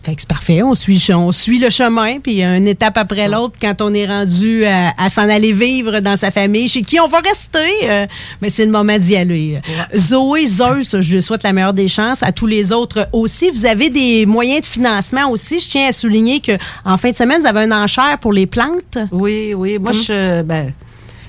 Fait 0.06 0.14
que 0.14 0.20
c'est 0.20 0.28
parfait. 0.28 0.62
On 0.62 0.72
suit, 0.74 1.04
on 1.12 1.32
suit 1.32 1.58
le 1.58 1.68
chemin, 1.68 2.20
puis 2.20 2.40
une 2.40 2.68
étape 2.68 2.96
après 2.96 3.26
l'autre, 3.26 3.54
quand 3.60 3.82
on 3.82 3.92
est 3.92 4.06
rendu 4.06 4.64
à, 4.64 4.94
à 4.96 5.08
s'en 5.08 5.28
aller 5.28 5.52
vivre 5.52 5.98
dans 5.98 6.16
sa 6.16 6.30
famille, 6.30 6.68
chez 6.68 6.82
qui 6.82 7.00
on 7.00 7.08
va 7.08 7.18
rester. 7.18 7.58
euh, 7.82 8.06
mais 8.40 8.48
c'est 8.48 8.64
le 8.64 8.70
moment 8.70 8.96
d'y 8.98 9.16
aller. 9.16 9.60
Zoé, 9.96 10.46
Zeus, 10.46 11.00
je 11.00 11.14
lui 11.16 11.22
souhaite 11.24 11.42
la 11.42 11.52
meilleure 11.52 11.72
des 11.74 11.88
chances. 11.88 12.22
À 12.22 12.30
tous 12.30 12.46
les 12.46 12.70
autres 12.70 13.08
aussi. 13.12 13.50
Vous 13.50 13.66
avez 13.66 13.90
des 13.90 14.26
moyens 14.26 14.60
de 14.60 14.66
financement 14.66 15.28
aussi. 15.28 15.58
Je 15.58 15.68
tiens 15.68 15.88
à 15.88 15.92
souligner 15.92 16.38
que 16.38 16.52
en 16.84 16.96
fin 16.98 17.10
de 17.10 17.16
semaine, 17.16 17.40
vous 17.40 17.46
avez 17.48 17.64
une 17.64 17.72
enchère 17.74 18.16
pour 18.20 18.32
les 18.32 18.46
plantes. 18.46 18.98
Oui, 19.10 19.54
oui. 19.54 19.76
Moi, 19.80 19.90
Hum. 19.90 19.96
je. 20.06 20.42
Ben, 20.42 20.72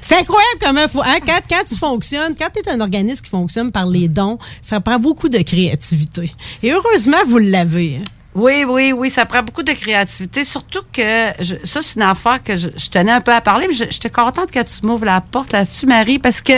C'est 0.02 0.18
incroyable 0.18 0.60
comment 0.64 0.88
faut, 0.88 1.02
hein, 1.02 1.18
quand, 1.26 1.40
quand 1.50 1.64
tu 1.68 1.76
fonctionnes, 1.76 2.36
quand 2.40 2.50
tu 2.56 2.62
es 2.62 2.72
un 2.72 2.80
organisme 2.80 3.24
qui 3.24 3.32
fonctionne 3.32 3.72
par 3.72 3.88
les 3.88 4.08
dons, 4.08 4.38
ça 4.62 4.80
prend 4.80 5.00
beaucoup 5.00 5.30
de 5.30 5.40
créativité. 5.40 6.32
Et 6.62 6.72
heureusement, 6.74 7.18
vous 7.26 7.40
l'avez. 7.40 7.98
hein. 8.00 8.04
Oui, 8.38 8.64
oui, 8.68 8.94
oui, 8.94 9.10
ça 9.10 9.26
prend 9.26 9.42
beaucoup 9.44 9.64
de 9.64 9.74
créativité. 9.74 10.44
Surtout 10.46 10.84
que 10.94 11.02
je- 11.40 11.56
ça, 11.64 11.82
c'est 11.82 11.96
une 11.96 12.04
affaire 12.04 12.42
que 12.44 12.56
je, 12.56 12.70
je 12.78 12.90
tenais 12.90 13.12
un 13.12 13.22
peu 13.22 13.34
à 13.34 13.42
parler, 13.42 13.66
mais 13.68 13.74
je- 13.74 13.86
j'étais 13.90 14.10
contente 14.12 14.52
que 14.52 14.62
tu 14.62 14.86
m'ouvres 14.86 15.06
la 15.06 15.22
porte 15.22 15.52
là-dessus, 15.54 15.88
Marie, 15.88 16.20
parce 16.20 16.42
que 16.42 16.54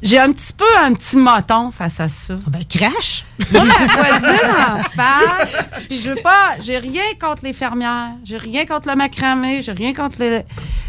j'ai 0.00 0.18
un 0.18 0.30
petit 0.30 0.52
peu 0.52 0.64
un 0.84 0.92
petit 0.94 1.16
moton 1.16 1.72
face 1.72 1.98
à 2.00 2.08
ça. 2.08 2.36
ben, 2.46 2.62
crash! 2.68 3.24
Moi, 3.50 3.64
ma 3.64 3.74
voisine 3.74 4.50
en 4.72 4.76
face, 4.84 5.80
je 5.90 6.10
veux 6.10 6.22
pas, 6.22 6.54
j'ai 6.60 6.78
rien 6.78 7.02
contre 7.20 7.42
les 7.44 7.52
fermières, 7.52 8.10
j'ai 8.24 8.36
rien 8.36 8.64
contre 8.64 8.88
le 8.88 8.94
macramé, 8.94 9.62
j'ai 9.62 9.72
rien 9.72 9.92
contre 9.94 10.20
les... 10.20 10.42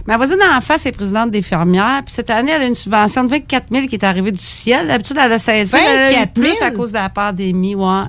Ma 0.05 0.17
voisine 0.17 0.37
en 0.55 0.61
face 0.61 0.85
est 0.85 0.91
présidente 0.91 1.31
des 1.31 1.41
fermières, 1.41 2.01
puis 2.05 2.13
cette 2.13 2.29
année, 2.29 2.51
elle 2.51 2.63
a 2.63 2.65
une 2.65 2.75
subvention 2.75 3.23
de 3.23 3.29
24 3.29 3.67
000 3.71 3.87
qui 3.87 3.95
est 3.95 4.03
arrivée 4.03 4.31
du 4.31 4.43
ciel. 4.43 4.87
D'habitude, 4.87 5.17
elle 5.19 5.31
a 5.31 5.39
16 5.39 5.69
000, 5.71 5.81
elle 5.83 5.97
a 5.97 6.11
eu 6.11 6.15
24 6.15 6.35
000? 6.35 6.47
plus 6.47 6.61
à 6.61 6.71
cause 6.71 6.89
de 6.91 6.97
la 6.97 7.09
pandémie, 7.09 7.75
ouais. 7.75 8.03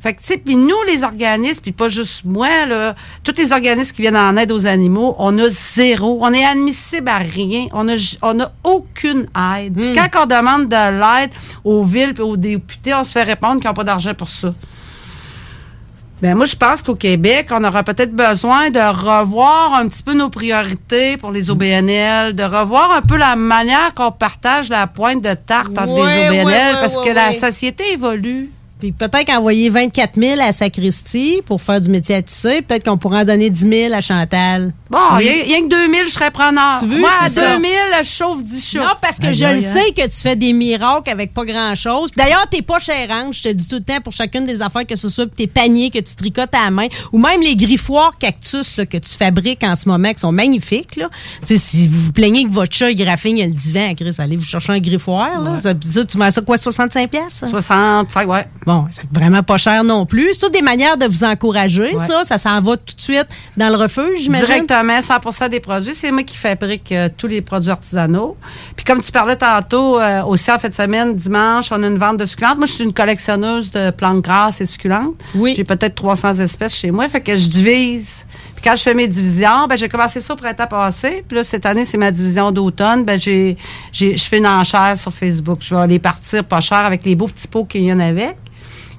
Fait 0.00 0.14
que, 0.14 0.20
tu 0.20 0.26
sais, 0.28 0.36
puis 0.38 0.54
nous, 0.54 0.76
les 0.86 1.02
organismes, 1.02 1.60
puis 1.60 1.72
pas 1.72 1.88
juste 1.88 2.22
moi, 2.24 2.66
là, 2.66 2.94
tous 3.24 3.34
les 3.36 3.50
organismes 3.52 3.92
qui 3.96 4.02
viennent 4.02 4.16
en 4.16 4.36
aide 4.36 4.52
aux 4.52 4.66
animaux, 4.68 5.16
on 5.18 5.36
a 5.38 5.48
zéro. 5.48 6.20
On 6.22 6.32
est 6.32 6.44
admissible 6.44 7.08
à 7.08 7.18
rien. 7.18 7.66
On 7.72 7.88
a, 7.88 7.96
j- 7.96 8.16
on 8.22 8.38
a 8.38 8.52
aucune 8.62 9.26
aide. 9.58 9.74
Puis 9.74 9.92
quand 9.94 10.22
on 10.22 10.26
demande 10.26 10.68
de 10.68 11.20
l'aide 11.20 11.30
aux 11.64 11.82
villes 11.82 12.14
et 12.16 12.20
aux 12.20 12.36
députés, 12.36 12.94
on 12.94 13.02
se 13.02 13.10
fait 13.10 13.24
répondre 13.24 13.60
qu'ils 13.60 13.66
n'ont 13.68 13.74
pas 13.74 13.82
d'argent 13.82 14.14
pour 14.14 14.28
ça. 14.28 14.54
Ben 16.20 16.34
moi, 16.36 16.46
je 16.46 16.56
pense 16.56 16.82
qu'au 16.82 16.96
Québec, 16.96 17.46
on 17.52 17.62
aura 17.62 17.84
peut-être 17.84 18.12
besoin 18.14 18.70
de 18.70 18.78
revoir 18.80 19.74
un 19.74 19.86
petit 19.86 20.02
peu 20.02 20.14
nos 20.14 20.30
priorités 20.30 21.16
pour 21.16 21.30
les 21.30 21.48
OBNL, 21.50 22.34
de 22.34 22.42
revoir 22.42 22.90
un 22.92 23.02
peu 23.02 23.16
la 23.16 23.36
manière 23.36 23.94
qu'on 23.94 24.10
partage 24.10 24.68
la 24.68 24.88
pointe 24.88 25.22
de 25.22 25.34
tarte 25.34 25.78
entre 25.78 25.94
les 26.06 26.28
OBNL, 26.42 26.74
parce 26.80 26.94
que 27.04 27.10
la 27.12 27.32
société 27.38 27.92
évolue. 27.92 28.50
Puis 28.78 28.92
peut-être 28.92 29.30
envoyer 29.30 29.70
24 29.70 30.20
000 30.20 30.40
à 30.40 30.52
Sacristie 30.52 31.42
pour 31.44 31.60
faire 31.60 31.80
du 31.80 31.90
métier 31.90 32.14
à 32.14 32.22
tisser. 32.22 32.62
Peut-être 32.62 32.84
qu'on 32.84 32.96
pourrait 32.96 33.20
en 33.20 33.24
donner 33.24 33.50
10 33.50 33.68
000 33.68 33.94
à 33.94 34.00
Chantal. 34.00 34.72
Bon, 34.88 35.18
y, 35.18 35.28
a 35.28 35.60
que 35.60 35.68
2000, 35.68 36.06
je 36.06 36.10
serais 36.10 36.30
preneur. 36.30 36.78
Tu 36.80 36.86
veux, 36.86 36.98
Moi, 36.98 37.10
à 37.20 37.28
c'est 37.28 37.40
ça. 37.40 37.56
2000, 37.56 37.70
je 37.98 38.08
chauffe 38.08 38.42
10 38.42 38.70
chats. 38.70 38.78
Non, 38.80 38.92
parce 39.02 39.18
que 39.18 39.32
je 39.32 39.44
le 39.44 39.58
sais 39.58 39.92
que 39.92 40.06
tu 40.06 40.16
fais 40.16 40.36
des 40.36 40.52
miracles 40.52 41.10
avec 41.10 41.34
pas 41.34 41.44
grand-chose. 41.44 42.10
D'ailleurs, 42.16 42.46
t'es 42.50 42.62
pas 42.62 42.78
chérante, 42.78 43.34
je 43.34 43.42
te 43.42 43.48
dis 43.48 43.68
tout 43.68 43.76
le 43.76 43.82
temps, 43.82 44.00
pour 44.00 44.12
chacune 44.12 44.46
des 44.46 44.62
affaires, 44.62 44.86
que 44.86 44.96
ce 44.96 45.08
soit 45.08 45.26
tes 45.26 45.46
paniers 45.46 45.90
que 45.90 45.98
tu 45.98 46.14
tricotes 46.14 46.54
à 46.54 46.64
la 46.66 46.70
main, 46.70 46.86
ou 47.12 47.18
même 47.18 47.42
les 47.42 47.56
griffoirs 47.56 48.16
cactus 48.18 48.76
là, 48.76 48.86
que 48.86 48.96
tu 48.96 49.14
fabriques 49.14 49.64
en 49.64 49.74
ce 49.74 49.88
moment, 49.88 50.12
qui 50.12 50.20
sont 50.20 50.32
magnifiques. 50.32 50.96
Là. 50.96 51.10
Tu 51.40 51.58
sais, 51.58 51.58
si 51.58 51.88
vous 51.88 52.00
vous 52.00 52.12
plaignez 52.12 52.44
que 52.44 52.50
votre 52.50 52.74
chat 52.74 52.90
il 52.90 52.96
graffigne 52.96 53.42
le 53.44 53.52
divan, 53.52 53.94
Chris, 53.94 54.14
allez 54.18 54.36
vous 54.36 54.44
chercher 54.44 54.72
un 54.72 54.80
griffoir. 54.80 55.40
Là. 55.40 55.58
Ça, 55.58 55.74
ça, 55.92 56.04
tu 56.04 56.16
vends 56.16 56.30
ça 56.30 56.40
quoi, 56.40 56.56
65 56.56 57.10
pièces 57.10 57.44
65, 57.50 58.28
ouais. 58.28 58.46
Bon, 58.68 58.84
c'est 58.90 59.10
vraiment 59.10 59.42
pas 59.42 59.56
cher 59.56 59.82
non 59.82 60.04
plus. 60.04 60.34
C'est 60.38 60.52
des 60.52 60.60
manières 60.60 60.98
de 60.98 61.06
vous 61.06 61.24
encourager, 61.24 61.94
Ouais. 61.96 62.06
ça. 62.06 62.22
Ça 62.24 62.36
s'en 62.36 62.60
va 62.60 62.76
tout 62.76 62.94
de 62.94 63.00
suite 63.00 63.26
dans 63.56 63.70
le 63.70 63.76
refuge, 63.76 64.20
j'imagine. 64.20 64.44
Directement, 64.46 65.00
100% 65.00 65.48
des 65.48 65.60
produits. 65.60 65.94
C'est 65.94 66.12
moi 66.12 66.22
qui 66.22 66.36
fabrique 66.36 66.92
euh, 66.92 67.08
tous 67.16 67.28
les 67.28 67.40
produits 67.40 67.70
artisanaux. 67.70 68.36
Puis 68.76 68.84
comme 68.84 69.00
tu 69.00 69.10
parlais 69.10 69.36
tantôt, 69.36 69.98
euh, 69.98 70.22
aussi 70.24 70.52
en 70.52 70.58
fin 70.58 70.68
de 70.68 70.74
semaine, 70.74 71.16
dimanche, 71.16 71.72
on 71.72 71.82
a 71.82 71.86
une 71.86 71.96
vente 71.96 72.18
de 72.18 72.26
succulentes. 72.26 72.58
Moi, 72.58 72.66
je 72.66 72.72
suis 72.72 72.84
une 72.84 72.92
collectionneuse 72.92 73.70
de 73.70 73.90
plantes 73.90 74.20
grasses 74.20 74.60
et 74.60 74.66
succulentes. 74.66 75.14
Oui. 75.34 75.54
J'ai 75.56 75.64
peut-être 75.64 75.94
300 75.94 76.34
espèces 76.40 76.74
chez 76.74 76.90
moi. 76.90 77.08
Fait 77.08 77.22
que 77.22 77.38
je 77.38 77.48
divise. 77.48 78.26
Puis 78.54 78.62
quand 78.64 78.76
je 78.76 78.82
fais 78.82 78.92
mes 78.92 79.08
divisions, 79.08 79.66
ben 79.66 79.76
j'ai 79.78 79.88
commencé 79.88 80.20
ça 80.20 80.34
au 80.34 80.36
printemps 80.36 80.66
passé. 80.66 81.24
Puis 81.26 81.38
là, 81.38 81.42
cette 81.44 81.64
année, 81.64 81.86
c'est 81.86 81.96
ma 81.96 82.10
division 82.10 82.52
d'automne. 82.52 83.04
Ben 83.06 83.18
j'ai, 83.18 83.56
j'ai, 83.92 84.14
je 84.18 84.24
fais 84.24 84.36
une 84.38 84.46
enchère 84.46 84.98
sur 84.98 85.10
Facebook. 85.10 85.60
Je 85.62 85.74
vais 85.74 85.86
les 85.86 85.98
partir 85.98 86.44
pas 86.44 86.60
cher 86.60 86.78
avec 86.78 87.02
les 87.06 87.14
beaux 87.14 87.28
petits 87.28 87.48
pots 87.48 87.64
qu'il 87.64 87.82
y 87.84 87.92
en 87.94 88.00
avait. 88.00 88.36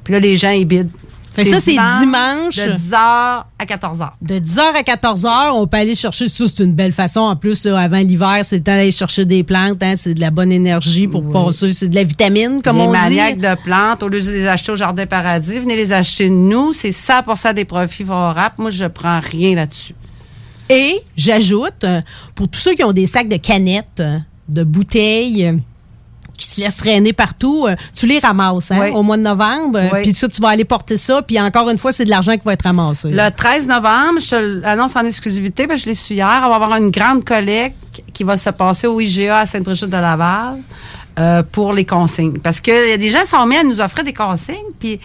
Puis 0.10 0.14
là, 0.16 0.20
les 0.20 0.36
gens, 0.38 0.50
ils 0.50 0.66
bident. 0.66 0.90
Fait 1.34 1.46
ça, 1.46 1.60
c'est 1.60 1.74
dimanche. 1.74 2.56
De 2.56 2.74
10h 2.74 2.96
à 2.96 3.46
14h. 3.64 4.10
De 4.24 4.40
10h 4.40 4.60
à 4.60 4.82
14h, 4.82 5.52
on 5.54 5.68
peut 5.68 5.78
aller 5.78 5.94
chercher 5.94 6.28
ça. 6.28 6.46
C'est 6.48 6.64
une 6.64 6.74
belle 6.74 6.94
façon. 6.94 7.20
En 7.20 7.36
plus, 7.36 7.64
là, 7.66 7.78
avant 7.80 8.00
l'hiver, 8.00 8.40
c'est 8.42 8.56
le 8.58 8.64
temps 8.64 8.72
d'aller 8.76 8.92
chercher 8.92 9.26
des 9.26 9.44
plantes. 9.44 9.84
hein, 9.84 9.94
c'est 9.96 10.16
de 10.16 10.20
la 10.20 10.32
bonne 10.32 10.52
énergie 10.52 11.08
pour 11.08 11.30
passer. 11.30 11.72
C'est 11.74 11.90
de 11.90 11.94
la 11.96 12.04
vitamine, 12.04 12.64
comme 12.64 12.78
les 12.78 12.82
on 12.82 12.90
maniaques 12.92 13.38
dit. 13.38 13.48
de 13.48 13.56
plantes, 13.64 14.02
au 14.02 14.08
lieu 14.08 14.20
de 14.20 14.32
les 14.32 14.48
acheter 14.48 14.72
au 14.72 14.78
Jardin 14.78 15.06
Paradis, 15.06 15.60
venez 15.60 15.76
les 15.76 15.92
acheter 15.94 16.28
de 16.30 16.34
nous. 16.34 16.74
C'est 16.74 16.90
100% 16.90 17.54
des 17.54 17.66
profits 17.66 18.04
favorables. 18.04 18.56
Moi, 18.58 18.72
je 18.72 18.86
prends 18.86 19.20
rien 19.20 19.54
là-dessus. 19.54 19.94
Et 20.72 20.96
j'ajoute, 21.16 21.84
euh, 21.84 22.02
pour 22.34 22.48
tous 22.48 22.60
ceux 22.60 22.74
qui 22.74 22.84
ont 22.84 22.94
des 22.94 23.06
sacs 23.06 23.30
de 23.30 23.38
canettes, 23.38 24.00
euh, 24.00 24.18
de 24.48 24.64
bouteilles, 24.64 25.62
qui 26.40 26.48
se 26.48 26.60
laissent 26.62 26.78
traîner 26.78 27.14
partout, 27.14 27.68
euh, 27.68 27.76
tu 27.94 28.08
les 28.08 28.20
ramasses 28.20 28.72
hein, 28.72 28.80
Oui. 28.82 28.90
au 28.94 29.04
mois 29.04 29.18
de 29.18 29.22
novembre. 29.24 29.78
euh, 29.80 29.90
Oui. 29.94 30.02
Puis 30.04 30.14
ça, 30.14 30.28
tu 30.28 30.42
vas 30.42 30.50
aller 30.50 30.66
porter 30.66 30.98
ça. 30.98 31.22
Puis 31.22 31.40
encore 31.40 31.70
une 31.70 31.78
fois, 31.78 31.92
c'est 31.92 32.06
de 32.06 32.10
l'argent 32.10 32.34
qui 32.34 32.44
va 32.46 32.54
être 32.54 32.64
ramassé. 32.64 33.10
Le 33.12 33.30
13 33.30 33.68
novembre, 33.68 34.20
je 34.20 34.30
te 34.30 34.36
l'annonce 34.62 34.96
en 34.96 35.06
exclusivité, 35.06 35.68
parce 35.68 35.80
que 35.82 35.86
je 35.86 35.90
l'ai 35.90 35.96
su 35.96 36.14
hier, 36.14 36.42
on 36.46 36.50
va 36.50 36.56
avoir 36.56 36.76
une 36.76 36.92
grande 36.92 37.24
collecte 37.24 37.76
qui 38.14 38.24
va 38.24 38.38
se 38.38 38.50
passer 38.50 38.88
au 38.88 39.00
IGA 39.00 39.40
à 39.40 39.46
Sainte-Brigitte 39.46 39.90
de 39.90 39.98
Laval 39.98 40.60
euh, 41.20 41.44
pour 41.52 41.74
les 41.74 41.86
consignes. 41.86 42.38
Parce 42.40 42.62
que 42.62 42.90
y 42.90 42.94
a 42.94 42.98
des 42.98 43.10
gens 43.10 43.26
sont 43.26 43.46
mis 43.46 43.58
à 43.58 43.64
nous 43.64 43.80
offrir 43.82 44.04
des 44.04 44.14
consignes, 44.14 44.56
puis 44.80 45.00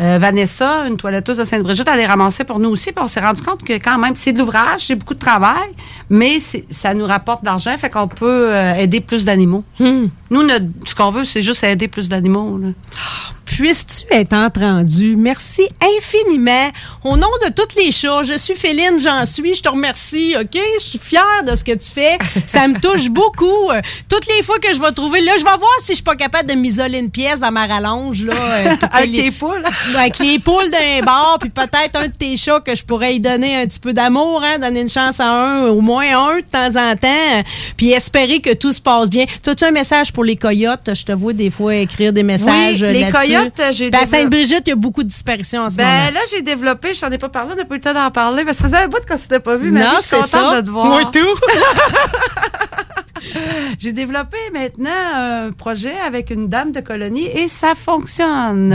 euh, 0.00 0.18
Vanessa, 0.20 0.86
une 0.86 0.96
toiletteuse 0.96 1.38
de 1.38 1.44
Sainte-Brigitte, 1.44 1.88
elle 1.90 1.98
les 1.98 2.06
ramassait 2.06 2.44
pour 2.44 2.58
nous 2.58 2.68
aussi, 2.70 2.92
puis 2.92 3.02
on 3.04 3.08
s'est 3.08 3.20
rendu 3.20 3.42
compte 3.42 3.64
que 3.64 3.72
quand 3.74 3.98
même, 3.98 4.14
c'est 4.16 4.32
de 4.32 4.38
l'ouvrage, 4.38 4.82
c'est 4.86 4.94
beaucoup 4.96 5.14
de 5.14 5.18
travail, 5.18 5.68
mais 6.10 6.38
ça 6.70 6.94
nous 6.94 7.06
rapporte 7.06 7.40
de 7.42 7.46
l'argent, 7.46 7.76
fait 7.78 7.90
qu'on 7.90 8.08
peut 8.08 8.54
euh, 8.54 8.74
aider 8.74 9.00
plus 9.00 9.24
d'animaux. 9.24 9.64
Nous, 9.80 10.42
notre- 10.42 10.66
ce 10.86 10.94
qu'on 10.94 11.10
veut, 11.10 11.24
c'est 11.24 11.42
juste 11.42 11.64
aider 11.64 11.88
plus 11.88 12.08
d'animaux. 12.08 12.60
Puisses-tu 13.46 14.04
être 14.14 14.34
entendu? 14.34 15.16
Merci 15.16 15.62
infiniment. 15.82 16.70
Au 17.02 17.16
nom 17.16 17.30
de 17.46 17.50
toutes 17.50 17.74
les 17.76 17.90
chats, 17.90 18.22
je 18.22 18.36
suis 18.36 18.54
Féline, 18.54 19.00
j'en 19.00 19.24
suis. 19.24 19.54
Je 19.54 19.62
te 19.62 19.70
remercie, 19.70 20.34
OK? 20.38 20.60
Je 20.78 20.84
suis 20.84 20.98
fière 20.98 21.42
de 21.46 21.56
ce 21.56 21.64
que 21.64 21.72
tu 21.72 21.90
fais. 21.90 22.18
Ça 22.44 22.68
me 22.68 22.78
touche 22.78 23.08
beaucoup. 23.08 23.70
Euh, 23.70 23.80
Toutes 24.08 24.26
les 24.28 24.42
fois 24.42 24.58
que 24.58 24.72
je 24.74 24.78
vais 24.78 24.92
trouver... 24.92 25.22
Là, 25.22 25.32
je 25.38 25.44
vais 25.44 25.56
voir 25.56 25.70
si 25.80 25.88
je 25.92 25.94
suis 25.94 26.02
pas 26.04 26.14
capable 26.14 26.46
de 26.50 26.54
m'isoler 26.54 26.98
une 26.98 27.10
pièce 27.10 27.40
dans 27.40 27.50
ma 27.50 27.66
rallonge. 27.66 28.22
Là, 28.22 28.34
Avec 28.92 29.10
les- 29.10 29.22
tes 29.22 29.30
poules. 29.30 29.64
Avec 29.96 30.18
les 30.18 30.38
poules 30.38 30.70
d'un 30.70 31.04
bar, 31.04 31.38
puis 31.40 31.50
peut-être 31.50 31.96
un 31.96 32.08
de 32.08 32.12
tes 32.12 32.36
chats 32.36 32.60
que 32.60 32.74
je 32.74 32.84
pourrais 32.84 33.14
y 33.16 33.20
donner 33.20 33.56
un 33.56 33.66
petit 33.66 33.80
peu 33.80 33.92
d'amour, 33.92 34.42
hein, 34.44 34.58
donner 34.58 34.80
une 34.82 34.90
chance 34.90 35.20
à 35.20 35.28
un, 35.30 35.66
au 35.66 35.80
moins 35.80 36.04
un 36.32 36.36
de 36.36 36.42
temps 36.42 36.78
en 36.80 36.96
temps, 36.96 37.42
puis 37.76 37.92
espérer 37.92 38.40
que 38.40 38.54
tout 38.54 38.72
se 38.72 38.80
passe 38.80 39.08
bien. 39.08 39.24
Tu 39.42 39.50
as-tu 39.50 39.64
un 39.64 39.70
message 39.70 40.12
pour 40.12 40.24
les 40.24 40.36
coyotes? 40.36 40.90
Je 40.94 41.04
te 41.04 41.12
vois 41.12 41.32
des 41.32 41.50
fois 41.50 41.74
écrire 41.76 42.12
des 42.12 42.22
messages 42.22 42.82
Oui, 42.82 42.92
les 42.92 43.10
coyotes, 43.10 43.60
j'ai 43.72 43.90
Ben, 43.90 44.00
à 44.02 44.06
Sainte-Brigitte, 44.06 44.62
il 44.66 44.70
y 44.70 44.72
a 44.72 44.76
beaucoup 44.76 45.02
de 45.02 45.08
disparitions 45.08 45.62
en 45.62 45.70
ce 45.70 45.76
moment. 45.78 45.88
Ben 45.88 46.14
là, 46.14 46.20
j'ai 46.30 46.42
développé, 46.42 46.94
je 46.94 47.00
t'en 47.00 47.10
ai 47.10 47.18
pas 47.18 47.28
parlé, 47.28 47.52
on 47.54 47.56
n'a 47.56 47.64
pas 47.64 47.74
eu 47.74 47.78
le 47.78 47.82
temps 47.82 47.94
d'en 47.94 48.10
parler, 48.10 48.44
parce 48.44 48.58
que 48.58 48.62
ça 48.64 48.68
faisait 48.68 48.84
un 48.84 48.88
bout 48.88 48.98
qu'on 49.08 49.18
s'était 49.18 49.40
pas 49.40 49.56
vu, 49.56 49.70
mais 49.70 49.80
Non, 49.80 49.90
je 49.98 50.02
suis 50.02 50.16
contente 50.16 50.28
ça. 50.28 50.60
de 50.62 50.66
te 50.66 50.70
voir. 50.70 50.86
Moi 50.86 51.04
tout. 51.06 51.18
J'ai 53.78 53.92
développé 53.92 54.36
maintenant 54.52 54.90
un 55.14 55.52
projet 55.52 55.94
avec 56.06 56.30
une 56.30 56.48
dame 56.48 56.72
de 56.72 56.80
colonie 56.80 57.26
et 57.26 57.48
ça 57.48 57.74
fonctionne. 57.74 58.72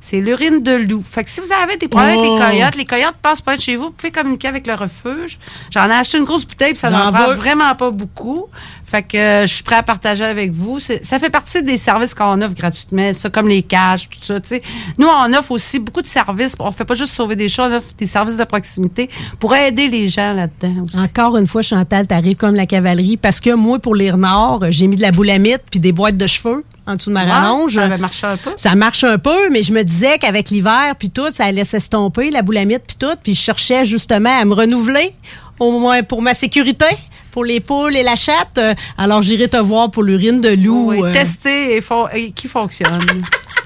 C'est 0.00 0.20
l'urine 0.20 0.60
de 0.62 0.76
loup. 0.76 1.02
Fait 1.08 1.24
que 1.24 1.30
si 1.30 1.40
vous 1.40 1.52
avez 1.62 1.76
des 1.76 1.88
problèmes 1.88 2.16
Oh. 2.18 2.20
avec 2.36 2.52
les 2.52 2.58
coyotes, 2.58 2.76
les 2.76 2.84
coyotes 2.84 3.16
passent 3.22 3.40
pas 3.42 3.56
de 3.56 3.60
chez 3.60 3.76
vous, 3.76 3.84
vous 3.84 3.90
pouvez 3.90 4.10
communiquer 4.10 4.48
avec 4.48 4.66
le 4.66 4.74
refuge. 4.74 5.38
J'en 5.70 5.88
ai 5.88 5.92
acheté 5.94 6.18
une 6.18 6.24
grosse 6.24 6.44
bouteille, 6.46 6.72
puis 6.72 6.78
ça 6.80 6.90
n'en 6.90 7.12
prend 7.12 7.26
vraiment 7.36 7.74
pas 7.74 7.90
beaucoup. 7.90 8.46
Fait 8.90 9.04
que 9.04 9.16
euh, 9.16 9.46
je 9.46 9.54
suis 9.54 9.62
prêt 9.62 9.76
à 9.76 9.84
partager 9.84 10.24
avec 10.24 10.50
vous. 10.50 10.80
Ça 10.80 11.20
fait 11.20 11.30
partie 11.30 11.62
des 11.62 11.78
services 11.78 12.12
qu'on 12.12 12.42
offre 12.42 12.54
gratuitement, 12.54 13.14
ça 13.14 13.30
comme 13.30 13.46
les 13.46 13.62
cages, 13.62 14.08
tout 14.08 14.18
ça. 14.20 14.40
tu 14.40 14.48
sais. 14.48 14.62
Nous, 14.98 15.06
on 15.06 15.32
offre 15.32 15.52
aussi 15.52 15.78
beaucoup 15.78 16.02
de 16.02 16.08
services. 16.08 16.56
On 16.58 16.72
fait 16.72 16.84
pas 16.84 16.94
juste 16.94 17.12
sauver 17.12 17.36
des 17.36 17.48
chats, 17.48 17.68
on 17.70 17.76
offre 17.76 17.88
des 17.96 18.06
services 18.06 18.36
de 18.36 18.42
proximité 18.42 19.08
pour 19.38 19.54
aider 19.54 19.86
les 19.86 20.08
gens 20.08 20.32
là-dedans. 20.32 20.86
Encore 20.98 21.36
une 21.36 21.46
fois, 21.46 21.62
Chantal, 21.62 22.08
t'arrives 22.08 22.36
comme 22.36 22.56
la 22.56 22.66
cavalerie 22.66 23.16
parce 23.16 23.38
que 23.38 23.54
moi, 23.54 23.78
pour 23.78 23.94
les 23.94 24.10
renards, 24.10 24.72
j'ai 24.72 24.88
mis 24.88 24.96
de 24.96 25.02
la 25.02 25.12
boulamite 25.12 25.62
puis 25.70 25.78
des 25.78 25.92
boîtes 25.92 26.16
de 26.16 26.26
cheveux 26.26 26.64
en 26.84 26.96
dessous 26.96 27.10
de 27.10 27.14
ma 27.14 27.24
rallonge. 27.24 27.74
ça 27.74 27.82
avait 27.84 27.98
marché 27.98 28.26
un 28.26 28.36
peu. 28.36 28.50
Ça 28.56 28.74
marche 28.74 29.04
un 29.04 29.18
peu, 29.18 29.50
mais 29.50 29.62
je 29.62 29.72
me 29.72 29.84
disais 29.84 30.18
qu'avec 30.18 30.50
l'hiver 30.50 30.96
puis 30.98 31.10
tout, 31.10 31.30
ça 31.30 31.44
allait 31.44 31.64
s'estomper, 31.64 32.30
la 32.30 32.42
boulamite 32.42 32.82
puis 32.88 32.96
tout, 32.98 33.14
puis 33.22 33.34
je 33.34 33.40
cherchais 33.40 33.84
justement 33.84 34.36
à 34.36 34.44
me 34.44 34.54
renouveler, 34.54 35.14
au 35.60 35.78
moins 35.78 36.02
pour 36.02 36.22
ma 36.22 36.34
sécurité, 36.34 36.86
pour 37.30 37.44
les 37.44 37.60
poules 37.60 37.96
et 37.96 38.02
la 38.02 38.16
chatte. 38.16 38.58
Euh, 38.58 38.74
Alors 38.98 39.22
j'irai 39.22 39.48
te 39.48 39.56
voir 39.56 39.90
pour 39.90 40.02
l'urine 40.02 40.40
de 40.40 40.50
loup. 40.50 40.90
Oui, 40.90 41.00
euh. 41.02 41.12
tester 41.12 41.76
et, 41.76 41.80
fon- 41.80 42.08
et 42.12 42.32
qui 42.32 42.48
fonctionne. 42.48 43.00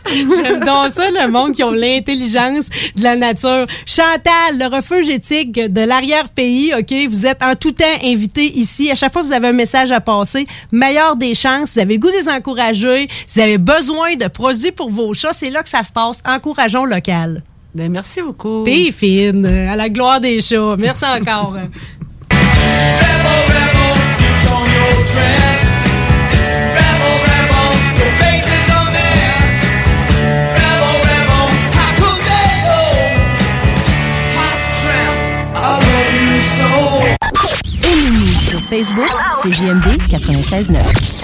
J'aime 0.07 0.61
donc 0.61 0.91
ça, 0.91 1.11
le 1.11 1.31
monde 1.31 1.53
qui 1.55 1.65
ont 1.65 1.71
l'intelligence 1.73 2.69
de 2.95 3.03
la 3.03 3.17
nature. 3.17 3.67
Chantal, 3.87 4.59
le 4.59 4.67
refuge 4.67 5.09
éthique 5.09 5.53
de 5.53 5.81
l'arrière-pays, 5.81 6.73
OK? 6.79 6.93
Vous 7.09 7.25
êtes 7.27 7.43
en 7.43 7.55
tout 7.57 7.73
temps 7.73 7.85
invité 8.05 8.45
ici. 8.59 8.91
À 8.91 8.95
chaque 8.95 9.12
fois 9.12 9.23
que 9.23 9.29
vous 9.29 9.33
avez 9.33 9.49
un 9.49 9.53
message 9.53 9.91
à 9.93 10.01
passer, 10.01 10.47
meilleure 10.71 11.17
des 11.17 11.35
chances. 11.35 11.71
Si 11.71 11.75
vous 11.79 11.81
avez 11.83 11.95
le 11.95 12.01
goût 12.01 12.11
de 12.11 12.17
les 12.23 12.29
encourager, 12.29 13.09
si 13.27 13.39
vous 13.41 13.45
avez 13.45 13.59
besoin 13.59 14.15
de 14.17 14.29
produits 14.29 14.73
pour 14.73 14.91
vos 14.91 15.15
chats, 15.15 15.33
c'est 15.33 15.51
là 15.51 15.62
que 15.62 15.71
ça 15.71 15.83
se 15.83 15.91
passe. 15.91 16.23
Encourageons 16.27 16.85
local. 16.85 17.43
Ben, 17.75 17.91
merci 17.91 18.21
beaucoup. 18.21 18.62
T'es 18.65 18.93
fine, 18.93 19.47
à 19.47 19.75
la 19.75 19.89
gloire 19.89 20.21
des 20.21 20.39
chats. 20.41 20.77
Merci 20.79 21.05
encore. 21.07 21.57
Sur 38.48 38.61
Facebook, 38.62 39.11
c'est 39.42 39.52
JMD 39.52 39.98
96.9. 40.09 41.24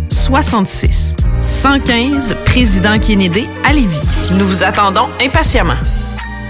581-305-2366. 0.09 1.15
115 1.41 2.35
Président 2.45 2.99
Kennedy 2.99 3.45
à 3.65 3.73
Lévis. 3.73 3.97
Nous 4.37 4.47
vous 4.47 4.63
attendons 4.63 5.07
impatiemment. 5.21 5.75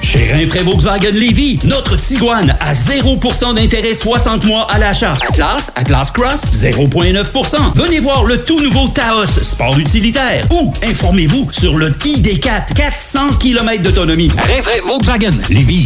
Chez 0.01 0.31
Rinfraie 0.33 0.63
Volkswagen 0.63 1.11
Lévy, 1.11 1.59
notre 1.63 1.95
Tiguan 1.95 2.55
à 2.59 2.73
0% 2.73 3.53
d'intérêt 3.55 3.93
60 3.93 4.43
mois 4.45 4.67
à 4.69 4.79
l'achat. 4.79 5.13
Atlas, 5.29 5.71
Atlas 5.75 6.11
Cross, 6.11 6.41
0,9%. 6.53 7.73
Venez 7.75 7.99
voir 7.99 8.25
le 8.25 8.41
tout 8.41 8.59
nouveau 8.59 8.87
Taos, 8.87 9.25
sport 9.43 9.77
utilitaire. 9.77 10.45
Ou 10.51 10.73
informez-vous 10.83 11.49
sur 11.51 11.77
le 11.77 11.91
ID4, 11.91 12.73
400 12.73 13.35
km 13.39 13.83
d'autonomie. 13.83 14.31
Rinfraie 14.37 14.81
Volkswagen 14.85 15.37
Lévy. 15.49 15.85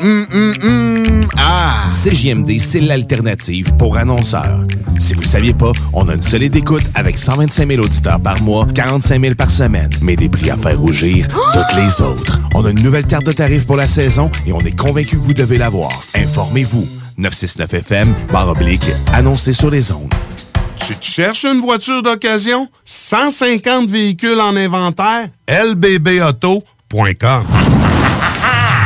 Hum, 0.00 0.26
hum, 0.32 0.54
hum. 0.62 1.28
Ah! 1.36 1.88
CJMD, 1.90 2.58
c'est 2.58 2.80
l'alternative 2.80 3.74
pour 3.76 3.98
annonceurs. 3.98 4.64
Si 4.98 5.12
vous 5.12 5.20
ne 5.20 5.26
saviez 5.26 5.52
pas, 5.52 5.72
on 5.92 6.08
a 6.08 6.14
une 6.14 6.22
solide 6.22 6.56
écoute 6.56 6.84
avec 6.94 7.18
125 7.18 7.68
000 7.68 7.82
auditeurs 7.82 8.18
par 8.20 8.40
mois, 8.42 8.66
45 8.74 9.20
000 9.20 9.34
par 9.34 9.50
semaine, 9.50 9.90
mais 10.00 10.16
des 10.16 10.30
prix 10.30 10.48
à 10.50 10.56
faire 10.56 10.78
rougir 10.78 11.28
toutes 11.28 11.76
les 11.76 12.00
autres. 12.00 12.40
On 12.54 12.64
a 12.64 12.70
une 12.70 12.82
nouvelle 12.82 13.04
carte 13.04 13.26
de 13.26 13.32
tarifs 13.32 13.66
pour 13.66 13.76
la 13.76 13.86
saison 13.88 14.30
et 14.46 14.52
on 14.52 14.60
est 14.60 14.74
convaincu 14.76 15.18
que 15.18 15.22
vous 15.22 15.34
devez 15.34 15.58
l'avoir. 15.58 15.90
Informez-vous. 16.14 16.88
969FM, 17.18 18.06
barre 18.32 18.48
oblique, 18.48 18.86
annoncez 19.12 19.52
sur 19.52 19.68
les 19.70 19.92
ondes. 19.92 20.14
Tu 20.76 20.94
te 20.94 21.04
cherches 21.04 21.44
une 21.44 21.60
voiture 21.60 22.02
d'occasion? 22.02 22.68
150 22.86 23.86
véhicules 23.90 24.40
en 24.40 24.56
inventaire? 24.56 25.28
lbbauto.com 25.46 26.60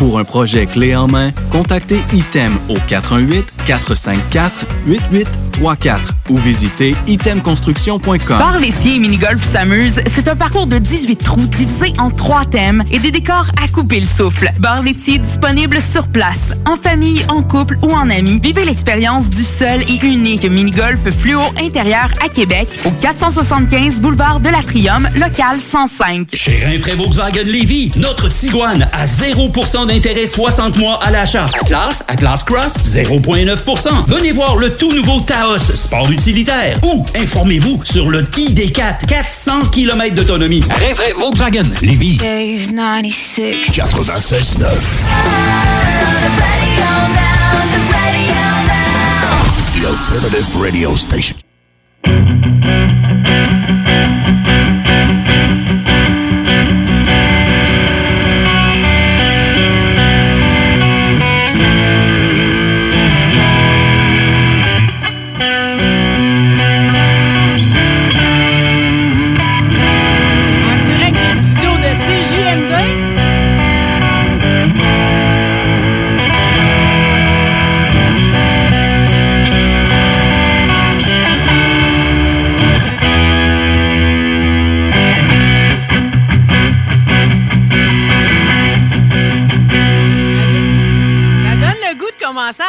Pour 0.00 0.18
un 0.18 0.24
projet 0.24 0.64
clé 0.64 0.96
en 0.96 1.08
main, 1.08 1.30
contactez 1.50 2.00
ITEM 2.14 2.56
au 2.70 2.76
418-454-8834 3.68 5.98
ou 6.30 6.38
visitez 6.38 6.94
itemconstruction.com. 7.06 8.38
Bar 8.38 8.58
laitier 8.60 8.94
et 8.94 8.98
mini-golf 8.98 9.44
s'amuse, 9.44 10.00
c'est 10.10 10.26
un 10.28 10.36
parcours 10.36 10.66
de 10.66 10.78
18 10.78 11.16
trous 11.16 11.46
divisé 11.48 11.92
en 11.98 12.10
trois 12.10 12.46
thèmes 12.46 12.82
et 12.90 12.98
des 12.98 13.10
décors 13.10 13.48
à 13.62 13.68
couper 13.68 14.00
le 14.00 14.06
souffle. 14.06 14.50
Bar 14.58 14.82
laitier 14.82 15.18
disponible 15.18 15.82
sur 15.82 16.08
place, 16.08 16.54
en 16.66 16.76
famille, 16.76 17.22
en 17.28 17.42
couple 17.42 17.76
ou 17.82 17.90
en 17.90 18.08
amis. 18.08 18.40
Vivez 18.42 18.64
l'expérience 18.64 19.28
du 19.28 19.44
seul 19.44 19.82
et 19.82 19.98
unique 20.02 20.46
mini-golf 20.46 21.10
fluo 21.10 21.42
intérieur 21.62 22.08
à 22.24 22.30
Québec 22.30 22.68
au 22.86 22.90
475 23.02 24.00
boulevard 24.00 24.40
de 24.40 24.48
l'Atrium, 24.48 25.10
local 25.14 25.60
105. 25.60 26.28
Chez 26.32 26.64
Rinfraie 26.64 26.94
Volkswagen 26.94 27.44
Lévy, 27.44 27.92
notre 27.96 28.30
Tiguan 28.30 28.88
à 28.92 29.04
0% 29.04 29.86
d'intérêt 29.90 30.24
60 30.24 30.76
mois 30.76 31.02
à 31.02 31.10
l'achat. 31.10 31.46
Atlas, 31.60 32.04
Atlas 32.06 32.44
Cross, 32.44 32.74
0,9%. 32.84 33.88
Venez 34.06 34.30
voir 34.30 34.54
le 34.56 34.72
tout 34.72 34.92
nouveau 34.92 35.18
Taos, 35.20 35.58
sport 35.58 36.08
utilitaire. 36.12 36.78
Ou 36.84 37.04
informez-vous 37.16 37.80
sur 37.82 38.08
le 38.08 38.22
ID4, 38.22 39.06
400 39.06 39.62
km 39.72 40.14
d'autonomie. 40.14 40.62
Rinfraie 40.70 41.12
Volkswagen 41.18 41.64
Lévy. 41.82 42.18
96.9. 42.18 44.68
The 49.74 49.86
Alternative 49.86 50.56
Radio 50.56 50.94
Station. 50.94 51.34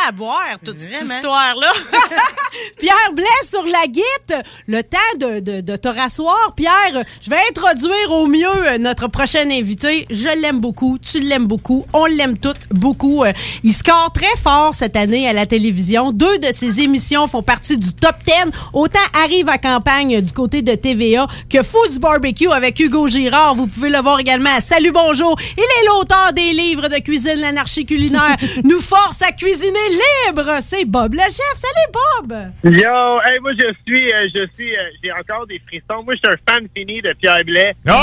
À 0.08 0.12
boire 0.12 0.60
toute 0.64 0.80
cette 0.80 1.02
histoire-là. 1.02 1.72
Pierre 2.80 3.14
Blais 3.16 3.26
sur 3.48 3.64
la 3.66 3.86
guite. 3.88 4.34
Le 4.68 4.82
temps 4.84 4.98
de, 5.20 5.40
de, 5.40 5.62
de 5.62 5.76
te 5.76 5.88
rasseoir. 5.88 6.54
Pierre, 6.56 7.04
je 7.24 7.30
vais 7.30 7.38
introduire 7.50 8.12
au 8.12 8.28
mieux 8.28 8.48
euh, 8.68 8.78
notre 8.78 9.08
prochain 9.08 9.50
invité. 9.50 10.08
Je 10.10 10.28
l'aime 10.42 10.60
beaucoup. 10.60 10.98
Tu 11.00 11.20
l'aimes 11.20 11.46
beaucoup. 11.48 11.86
On 11.94 12.06
l'aime 12.06 12.38
toutes 12.38 12.58
beaucoup. 12.70 13.24
Euh, 13.24 13.34
Il 13.64 13.74
score 13.74 14.12
très 14.14 14.36
fort 14.42 14.76
cette 14.76 14.96
année 14.96 15.28
à 15.28 15.34
la 15.34 15.46
télévision. 15.46 16.12
Deux 16.12 16.38
de 16.40 16.52
ses 16.52 16.82
émissions 16.82 17.28
font 17.28 17.44
partie 17.44 17.78
du 17.78 17.94
top 17.94 18.16
10. 18.26 18.34
Autant 18.74 19.00
arrive 19.24 19.50
à 19.50 19.58
campagne 19.58 20.22
du 20.22 20.32
côté 20.32 20.62
de 20.62 20.76
TVA 20.76 21.28
que 21.50 21.64
Foods 21.64 22.00
Barbecue 22.00 22.52
avec 22.52 22.80
Hugo 22.80 23.08
Girard. 23.08 23.56
Vous 23.56 23.68
pouvez 23.68 23.90
le 23.90 24.00
voir 24.00 24.20
également 24.20 24.50
Salut 24.62 24.92
Bonjour. 24.92 25.36
Il 25.58 25.62
est 25.64 25.86
l'auteur 25.88 26.34
des 26.34 26.52
livres 26.54 26.88
de 26.88 26.96
cuisine 27.02 27.36
L'anarchie 27.40 27.86
culinaire. 27.86 28.38
Nous 28.64 28.80
force 28.80 29.22
à 29.22 29.32
cuisiner 29.32 29.80
libre. 30.28 30.58
C'est 30.68 30.86
Bob 30.86 31.14
le 31.14 31.22
chef. 31.22 31.56
Salut 31.56 32.28
Bob. 32.28 32.38
Yo, 32.64 33.20
hey, 33.26 33.40
moi 33.42 33.52
je 33.58 33.74
suis, 33.88 34.14
euh, 34.14 34.28
je 34.36 34.46
suis, 34.54 34.76
euh, 34.76 34.82
j'ai 35.04 35.12
encore 35.12 35.48
des 35.48 35.60
frissons. 35.66 36.04
Moi, 36.04 36.14
je 36.14 36.20
suis 36.20 36.28
un 36.30 36.38
fan 36.54 36.68
fini 36.76 37.02
de 37.02 37.12
Pierre 37.14 37.44
Blais. 37.44 37.74
moi, 37.84 37.96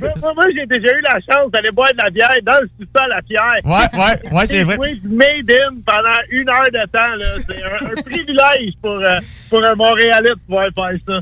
moi, 0.00 0.32
moi, 0.34 0.44
j'ai 0.54 0.64
déjà 0.64 0.96
eu 0.96 1.00
la 1.02 1.18
chance 1.20 1.50
d'aller 1.52 1.68
boire 1.74 1.92
de 1.92 1.98
la 2.02 2.08
bière 2.08 2.30
dans 2.42 2.58
le 2.62 2.68
sous-sol 2.78 3.12
à 3.12 3.20
Pierre. 3.20 3.60
Ouais, 3.64 4.00
ouais, 4.00 4.32
ouais, 4.38 4.46
c'est 4.46 4.62
vrai. 4.62 4.76
du 4.94 5.08
Made 5.08 5.50
in 5.50 5.74
pendant 5.84 6.18
une 6.30 6.48
heure 6.48 6.70
de 6.72 6.90
temps. 6.90 7.14
là. 7.16 7.26
C'est 7.46 7.62
un, 7.62 7.90
un 7.90 8.02
privilège 8.02 8.72
pour, 8.80 8.96
euh, 8.96 9.18
pour 9.50 9.62
un 9.62 9.74
Montréalais 9.74 10.30
de 10.30 10.34
pouvoir 10.46 10.68
faire 10.74 10.98
ça. 11.06 11.18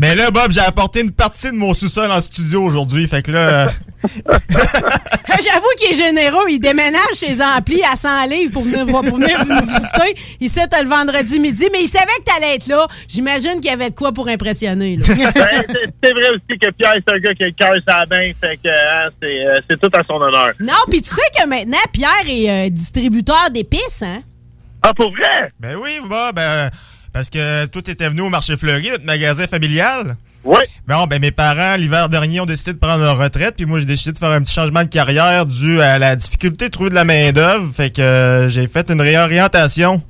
Mais 0.00 0.14
là, 0.14 0.30
Bob, 0.30 0.50
j'ai 0.50 0.60
apporté 0.60 1.02
une 1.02 1.10
partie 1.10 1.48
de 1.48 1.56
mon 1.56 1.74
sous-sol 1.74 2.10
en 2.10 2.22
studio 2.22 2.62
aujourd'hui. 2.64 3.06
Fait 3.06 3.20
que 3.20 3.32
là. 3.32 3.66
euh, 3.66 3.68
J'avoue 5.44 5.68
qu'il 5.78 5.90
est 5.90 5.94
généreux. 6.06 6.44
Il 6.48 6.58
déménage 6.58 7.00
ses 7.14 7.40
amplis 7.42 7.82
à 7.82 7.96
100 7.96 8.26
livres 8.28 8.52
pour 8.52 8.62
venir, 8.62 8.86
voir- 8.86 9.04
pour 9.04 9.18
venir 9.18 9.38
nous 9.46 9.60
visiter. 9.66 10.16
Il 10.40 10.48
sait 10.48 10.64
le 10.82 10.88
vendredi 10.88 11.38
midi, 11.38 11.66
mais 11.70 11.82
il 11.82 11.88
savait 11.88 12.06
que 12.18 12.24
t'allais 12.24 12.54
être 12.54 12.66
là. 12.66 12.86
J'imagine 13.08 13.54
qu'il 13.60 13.66
y 13.66 13.74
avait 13.74 13.90
de 13.90 13.94
quoi 13.94 14.12
pour 14.12 14.28
impressionner. 14.28 14.96
là. 14.96 15.04
Ben, 15.08 15.64
c'est- 16.02 16.12
vrai 16.12 16.30
aussi 16.30 16.58
que 16.58 16.70
Pierre, 16.70 16.94
c'est 17.06 17.14
un 17.14 17.18
gars 17.18 17.34
qui 17.34 17.42
a 17.42 17.46
le 17.46 17.52
cœur 17.52 17.74
sur 17.74 17.82
la 17.86 18.06
main, 18.10 18.30
fait 18.40 18.56
que 18.56 18.68
hein, 18.68 19.10
c'est 19.22 19.46
euh, 19.46 19.60
c'est 19.68 19.78
tout 19.80 19.90
à 19.92 20.00
son 20.08 20.14
honneur. 20.14 20.52
non, 20.60 20.72
puis 20.90 21.02
tu 21.02 21.10
sais 21.10 21.20
que 21.38 21.46
maintenant, 21.46 21.76
Pierre 21.92 22.26
est 22.26 22.48
euh, 22.66 22.70
distributeur 22.70 23.50
d'épices, 23.50 24.02
hein? 24.02 24.22
Ah, 24.82 24.94
pour 24.94 25.10
vrai? 25.12 25.48
Ben 25.60 25.76
oui, 25.76 25.98
Bob. 26.08 26.38
euh, 26.38 26.70
parce 27.12 27.30
que 27.30 27.66
tout 27.66 27.88
était 27.90 28.08
venu 28.08 28.22
au 28.22 28.28
marché 28.28 28.56
fleuri, 28.56 28.90
notre 28.90 29.04
magasin 29.04 29.46
familial. 29.46 30.16
Oui. 30.44 30.60
Bon, 30.88 31.04
ben 31.06 31.20
mes 31.20 31.32
parents, 31.32 31.76
l'hiver 31.76 32.08
dernier, 32.08 32.40
ont 32.40 32.46
décidé 32.46 32.72
de 32.72 32.78
prendre 32.78 33.04
leur 33.04 33.18
retraite, 33.18 33.56
puis 33.56 33.66
moi, 33.66 33.78
j'ai 33.78 33.84
décidé 33.84 34.12
de 34.12 34.18
faire 34.18 34.30
un 34.30 34.40
petit 34.40 34.54
changement 34.54 34.82
de 34.82 34.88
carrière 34.88 35.44
dû 35.44 35.82
à 35.82 35.98
la 35.98 36.16
difficulté 36.16 36.66
de 36.66 36.70
trouver 36.70 36.90
de 36.90 36.94
la 36.94 37.04
main-d'œuvre. 37.04 37.70
Fait 37.74 37.90
que 37.90 38.00
euh, 38.00 38.48
j'ai 38.48 38.66
fait 38.66 38.90
une 38.90 39.00
réorientation. 39.00 40.02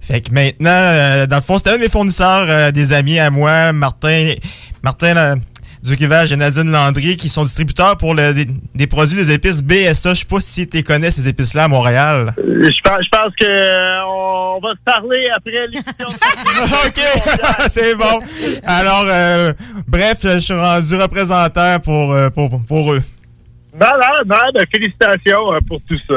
Fait 0.00 0.20
que 0.20 0.32
maintenant, 0.32 0.70
euh, 0.70 1.26
dans 1.26 1.36
le 1.36 1.42
fond, 1.42 1.58
c'était 1.58 1.70
un 1.70 1.76
de 1.76 1.80
mes 1.80 1.88
fournisseurs, 1.88 2.46
euh, 2.48 2.70
des 2.70 2.92
amis 2.92 3.18
à 3.18 3.30
moi, 3.30 3.72
Martin, 3.72 4.34
Martin 4.82 5.40
Duquivage 5.82 6.30
et 6.32 6.36
Nadine 6.36 6.70
Landry, 6.70 7.16
qui 7.16 7.28
sont 7.28 7.42
distributeurs 7.44 7.96
pour 7.96 8.14
le- 8.14 8.34
des, 8.34 8.46
des 8.74 8.86
produits 8.86 9.16
des 9.16 9.32
épices 9.32 9.62
BSA. 9.62 10.14
Je 10.14 10.20
sais 10.20 10.24
pas 10.26 10.40
si 10.40 10.68
tu 10.68 10.82
connais 10.82 11.10
ces 11.10 11.26
épices-là 11.28 11.64
à 11.64 11.68
Montréal. 11.68 12.34
Euh, 12.38 12.70
Je 12.70 12.80
pense, 12.82 12.98
je 13.04 13.08
pense 13.08 13.34
que 13.38 13.44
euh, 13.46 14.04
on 14.06 14.60
va 14.62 14.72
se 14.74 14.84
parler 14.84 15.26
après 15.34 15.50
l'émission. 15.68 16.08
OK, 16.86 17.00
c'est 17.68 17.94
bon. 17.94 18.20
Alors, 18.64 19.04
euh, 19.08 19.52
bref, 19.88 20.18
je 20.22 20.38
suis 20.38 20.54
rendu 20.54 20.94
représentant 20.96 21.78
pour, 21.80 22.12
euh, 22.12 22.28
pour, 22.30 22.62
pour 22.64 22.92
eux. 22.92 23.02
Malade, 23.72 24.26
malade. 24.26 24.66
Félicitations 24.72 25.52
euh, 25.52 25.58
pour 25.68 25.80
tout 25.88 25.98
ça. 26.08 26.16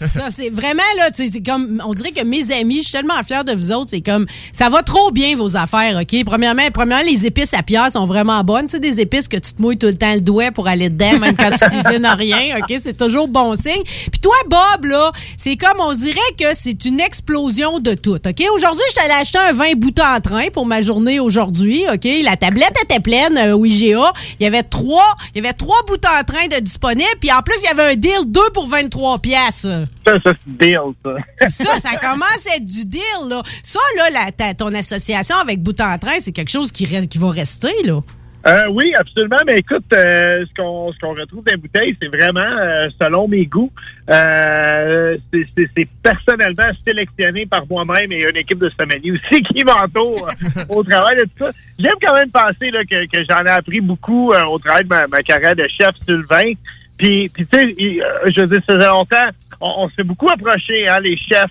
Ça, 0.06 0.28
c'est 0.30 0.50
vraiment, 0.50 0.82
là, 0.98 1.08
c'est 1.12 1.42
comme, 1.42 1.82
on 1.84 1.92
dirait 1.94 2.12
que 2.12 2.24
mes 2.24 2.52
amis, 2.52 2.78
je 2.78 2.82
suis 2.82 2.92
tellement 2.92 3.22
fière 3.24 3.44
de 3.44 3.52
vous 3.52 3.72
autres, 3.72 3.90
c'est 3.90 4.00
comme, 4.00 4.26
ça 4.52 4.68
va 4.68 4.82
trop 4.82 5.10
bien, 5.10 5.36
vos 5.36 5.56
affaires, 5.56 6.00
OK? 6.00 6.24
Premièrement, 6.24 6.62
premièrement 6.72 7.04
les 7.04 7.26
épices 7.26 7.52
à 7.54 7.62
Pierre 7.62 7.90
sont 7.90 8.06
vraiment 8.06 8.42
bonnes. 8.44 8.66
Tu 8.66 8.72
sais, 8.72 8.78
des 8.78 9.00
épices 9.00 9.28
que 9.28 9.36
tu 9.36 9.52
te 9.52 9.60
mouilles 9.60 9.78
tout 9.78 9.86
le 9.86 9.96
temps 9.96 10.14
le 10.14 10.20
doigt 10.20 10.50
pour 10.52 10.68
aller 10.68 10.88
dedans, 10.88 11.18
même 11.18 11.36
quand 11.36 11.50
tu 11.50 11.58
cuisines 11.70 12.06
rien, 12.06 12.58
OK? 12.58 12.76
C'est 12.80 12.96
toujours 12.96 13.28
bon 13.28 13.54
signe. 13.56 13.82
Puis 13.84 14.20
toi, 14.20 14.34
Bob, 14.48 14.86
là, 14.86 15.12
c'est 15.36 15.56
comme, 15.56 15.80
on 15.80 15.92
dirait 15.92 16.20
que 16.38 16.54
c'est 16.54 16.84
une 16.84 17.00
explosion 17.00 17.78
de 17.78 17.94
tout, 17.94 18.14
OK? 18.14 18.44
Aujourd'hui, 18.54 18.84
je 18.90 18.94
t'allais 18.94 19.20
acheter 19.20 19.38
un 19.38 19.52
vin 19.52 19.72
bout 19.76 19.98
en 20.00 20.20
train 20.20 20.46
pour 20.52 20.66
ma 20.66 20.82
journée 20.82 21.20
aujourd'hui, 21.20 21.84
OK? 21.92 22.08
La 22.24 22.36
tablette 22.36 22.76
était 22.82 23.00
pleine 23.00 23.36
euh, 23.36 23.56
au 23.56 23.64
IGA. 23.64 24.12
Il 24.40 24.44
y 24.44 24.46
avait 24.46 24.62
trois, 24.62 25.14
il 25.34 25.42
y 25.42 25.46
avait 25.46 25.54
trois 25.54 25.78
bouts 25.86 25.94
en 25.94 26.24
train 26.24 26.46
de 26.46 26.60
disponibles, 26.60 26.85
puis 27.20 27.32
en 27.32 27.42
plus, 27.42 27.56
il 27.62 27.64
y 27.64 27.68
avait 27.68 27.92
un 27.92 27.96
deal 27.96 28.20
2 28.26 28.40
pour 28.54 28.68
23 28.68 29.18
pièces. 29.18 29.62
Ça, 30.06 30.14
ça 30.24 30.32
c'est 30.44 30.56
deal, 30.58 30.78
ça. 31.04 31.48
Ça, 31.48 31.78
ça 31.78 31.96
commence 31.96 32.46
à 32.52 32.56
être 32.56 32.64
du 32.64 32.84
deal, 32.84 33.00
là. 33.28 33.42
Ça, 33.62 33.80
là, 33.96 34.10
la- 34.24 34.32
ta- 34.32 34.54
ton 34.54 34.72
association 34.74 35.36
avec 35.36 35.62
Bout 35.62 35.80
en 35.80 35.98
Train, 35.98 36.18
c'est 36.20 36.32
quelque 36.32 36.50
chose 36.50 36.70
qui, 36.72 36.86
qui 37.08 37.18
va 37.18 37.30
rester, 37.30 37.74
là. 37.84 38.00
Euh, 38.46 38.62
oui, 38.70 38.92
absolument. 38.94 39.38
Mais 39.46 39.54
écoute, 39.56 39.84
euh, 39.92 40.44
ce 40.48 40.54
qu'on 40.54 40.92
ce 40.92 40.98
qu'on 41.00 41.14
retrouve 41.14 41.44
dans 41.44 41.50
les 41.52 41.56
bouteilles, 41.56 41.96
c'est 42.00 42.08
vraiment 42.08 42.40
euh, 42.40 42.88
selon 43.00 43.26
mes 43.26 43.44
goûts. 43.46 43.72
Euh, 44.08 45.16
c'est- 45.32 45.88
personnellement 46.02 46.70
sélectionné 46.84 47.46
par 47.46 47.66
moi-même 47.68 48.12
et 48.12 48.22
une 48.30 48.36
équipe 48.36 48.58
de 48.60 48.70
sommeliers 48.78 49.10
aussi 49.12 49.42
qui 49.52 49.64
m'entoure 49.64 50.28
euh, 50.28 50.62
au 50.68 50.84
travail 50.84 51.16
de 51.16 51.22
tout 51.22 51.30
ça. 51.38 51.50
J'aime 51.78 51.94
quand 52.00 52.14
même 52.14 52.30
penser 52.30 52.70
là, 52.70 52.84
que, 52.84 53.06
que 53.06 53.24
j'en 53.28 53.44
ai 53.44 53.50
appris 53.50 53.80
beaucoup 53.80 54.32
euh, 54.32 54.44
au 54.44 54.58
travail 54.60 54.84
de 54.84 54.88
ma, 54.88 55.06
ma 55.08 55.22
carrière 55.22 55.56
de 55.56 55.66
chef 55.68 55.90
sur 56.06 56.16
le 56.16 56.24
vin. 56.24 56.52
Puis, 56.96 57.30
tu 57.36 57.44
sais, 57.44 57.74
je 57.76 58.40
veux 58.40 58.46
dire, 58.46 58.62
ça 58.66 58.74
faisait 58.76 58.86
longtemps, 58.86 59.26
on, 59.60 59.84
on 59.84 59.88
s'est 59.90 60.04
beaucoup 60.04 60.30
approché, 60.30 60.88
hein, 60.88 61.00
les 61.00 61.16
chefs, 61.16 61.50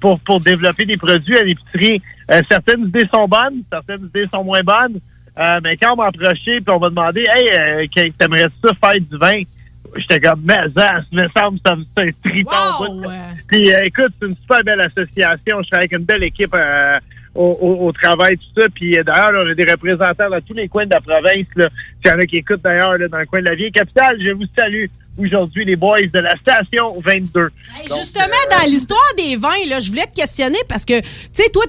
pour, 0.00 0.18
pour 0.20 0.40
développer 0.40 0.86
des 0.86 0.96
produits 0.96 1.36
à 1.36 1.42
l'épicerie. 1.42 2.00
Certaines 2.50 2.86
idées 2.86 3.06
sont 3.12 3.26
bonnes, 3.28 3.62
certaines 3.70 4.04
idées 4.06 4.26
sont 4.32 4.42
moins 4.44 4.62
bonnes. 4.62 4.98
Euh, 5.38 5.60
mais 5.62 5.76
quand 5.76 5.92
on 5.92 5.96
m'a 5.96 6.06
approché 6.06 6.60
puis 6.60 6.64
on 6.74 6.78
m'a 6.80 6.88
demandé 6.88 7.24
Hey, 7.34 7.48
euh, 7.52 8.10
t'aimerais 8.18 8.48
ça 8.62 8.70
faire 8.82 9.00
du 9.00 9.16
vin? 9.16 9.40
J'étais 9.96 10.20
comme 10.20 10.42
mais 10.44 10.56
ça 10.76 11.00
me 11.12 11.26
semble 11.36 11.58
ça 11.66 11.74
me 11.76 11.84
c'est 11.96 12.14
trippant 12.22 12.78
au 12.80 12.94
bout. 12.94 13.08
Puis 13.48 13.72
euh, 13.72 13.78
écoute, 13.84 14.12
c'est 14.20 14.28
une 14.28 14.36
super 14.36 14.62
belle 14.64 14.80
association. 14.80 15.62
Je 15.62 15.68
travaille 15.68 15.86
avec 15.86 15.92
une 15.92 16.04
belle 16.04 16.22
équipe 16.22 16.54
euh, 16.54 16.94
au, 17.34 17.56
au- 17.60 17.86
au 17.88 17.92
travail, 17.92 18.36
tout 18.36 18.60
ça. 18.60 18.68
Puis 18.74 18.98
euh, 18.98 19.02
d'ailleurs, 19.02 19.42
on 19.44 19.50
a 19.50 19.54
des 19.54 19.70
représentants 19.70 20.30
dans 20.30 20.40
tous 20.40 20.54
les 20.54 20.68
coins 20.68 20.84
de 20.86 20.90
la 20.94 21.00
province. 21.00 21.46
Là. 21.56 21.68
S'il 22.02 22.12
y 22.12 22.14
en 22.14 22.18
a 22.18 22.26
qui 22.26 22.36
écoutent 22.36 22.62
d'ailleurs 22.62 22.98
là, 22.98 23.08
dans 23.08 23.18
le 23.18 23.26
coin 23.26 23.40
de 23.40 23.46
la 23.46 23.54
vieille 23.54 23.72
capitale, 23.72 24.16
je 24.20 24.30
vous 24.30 24.46
salue 24.56 24.86
aujourd'hui 25.20 25.64
les 25.64 25.76
boys 25.76 26.02
de 26.12 26.18
la 26.18 26.34
station 26.36 26.94
22. 26.98 27.40
Donc, 27.88 27.98
Justement, 27.98 28.24
dans 28.50 28.66
l'histoire 28.66 29.00
des 29.16 29.36
vins, 29.36 29.48
là, 29.68 29.78
je 29.80 29.88
voulais 29.90 30.06
te 30.06 30.14
questionner 30.16 30.58
parce 30.68 30.84
que, 30.84 31.00
tu 31.00 31.06
sais, 31.32 31.48
toi, 31.50 31.64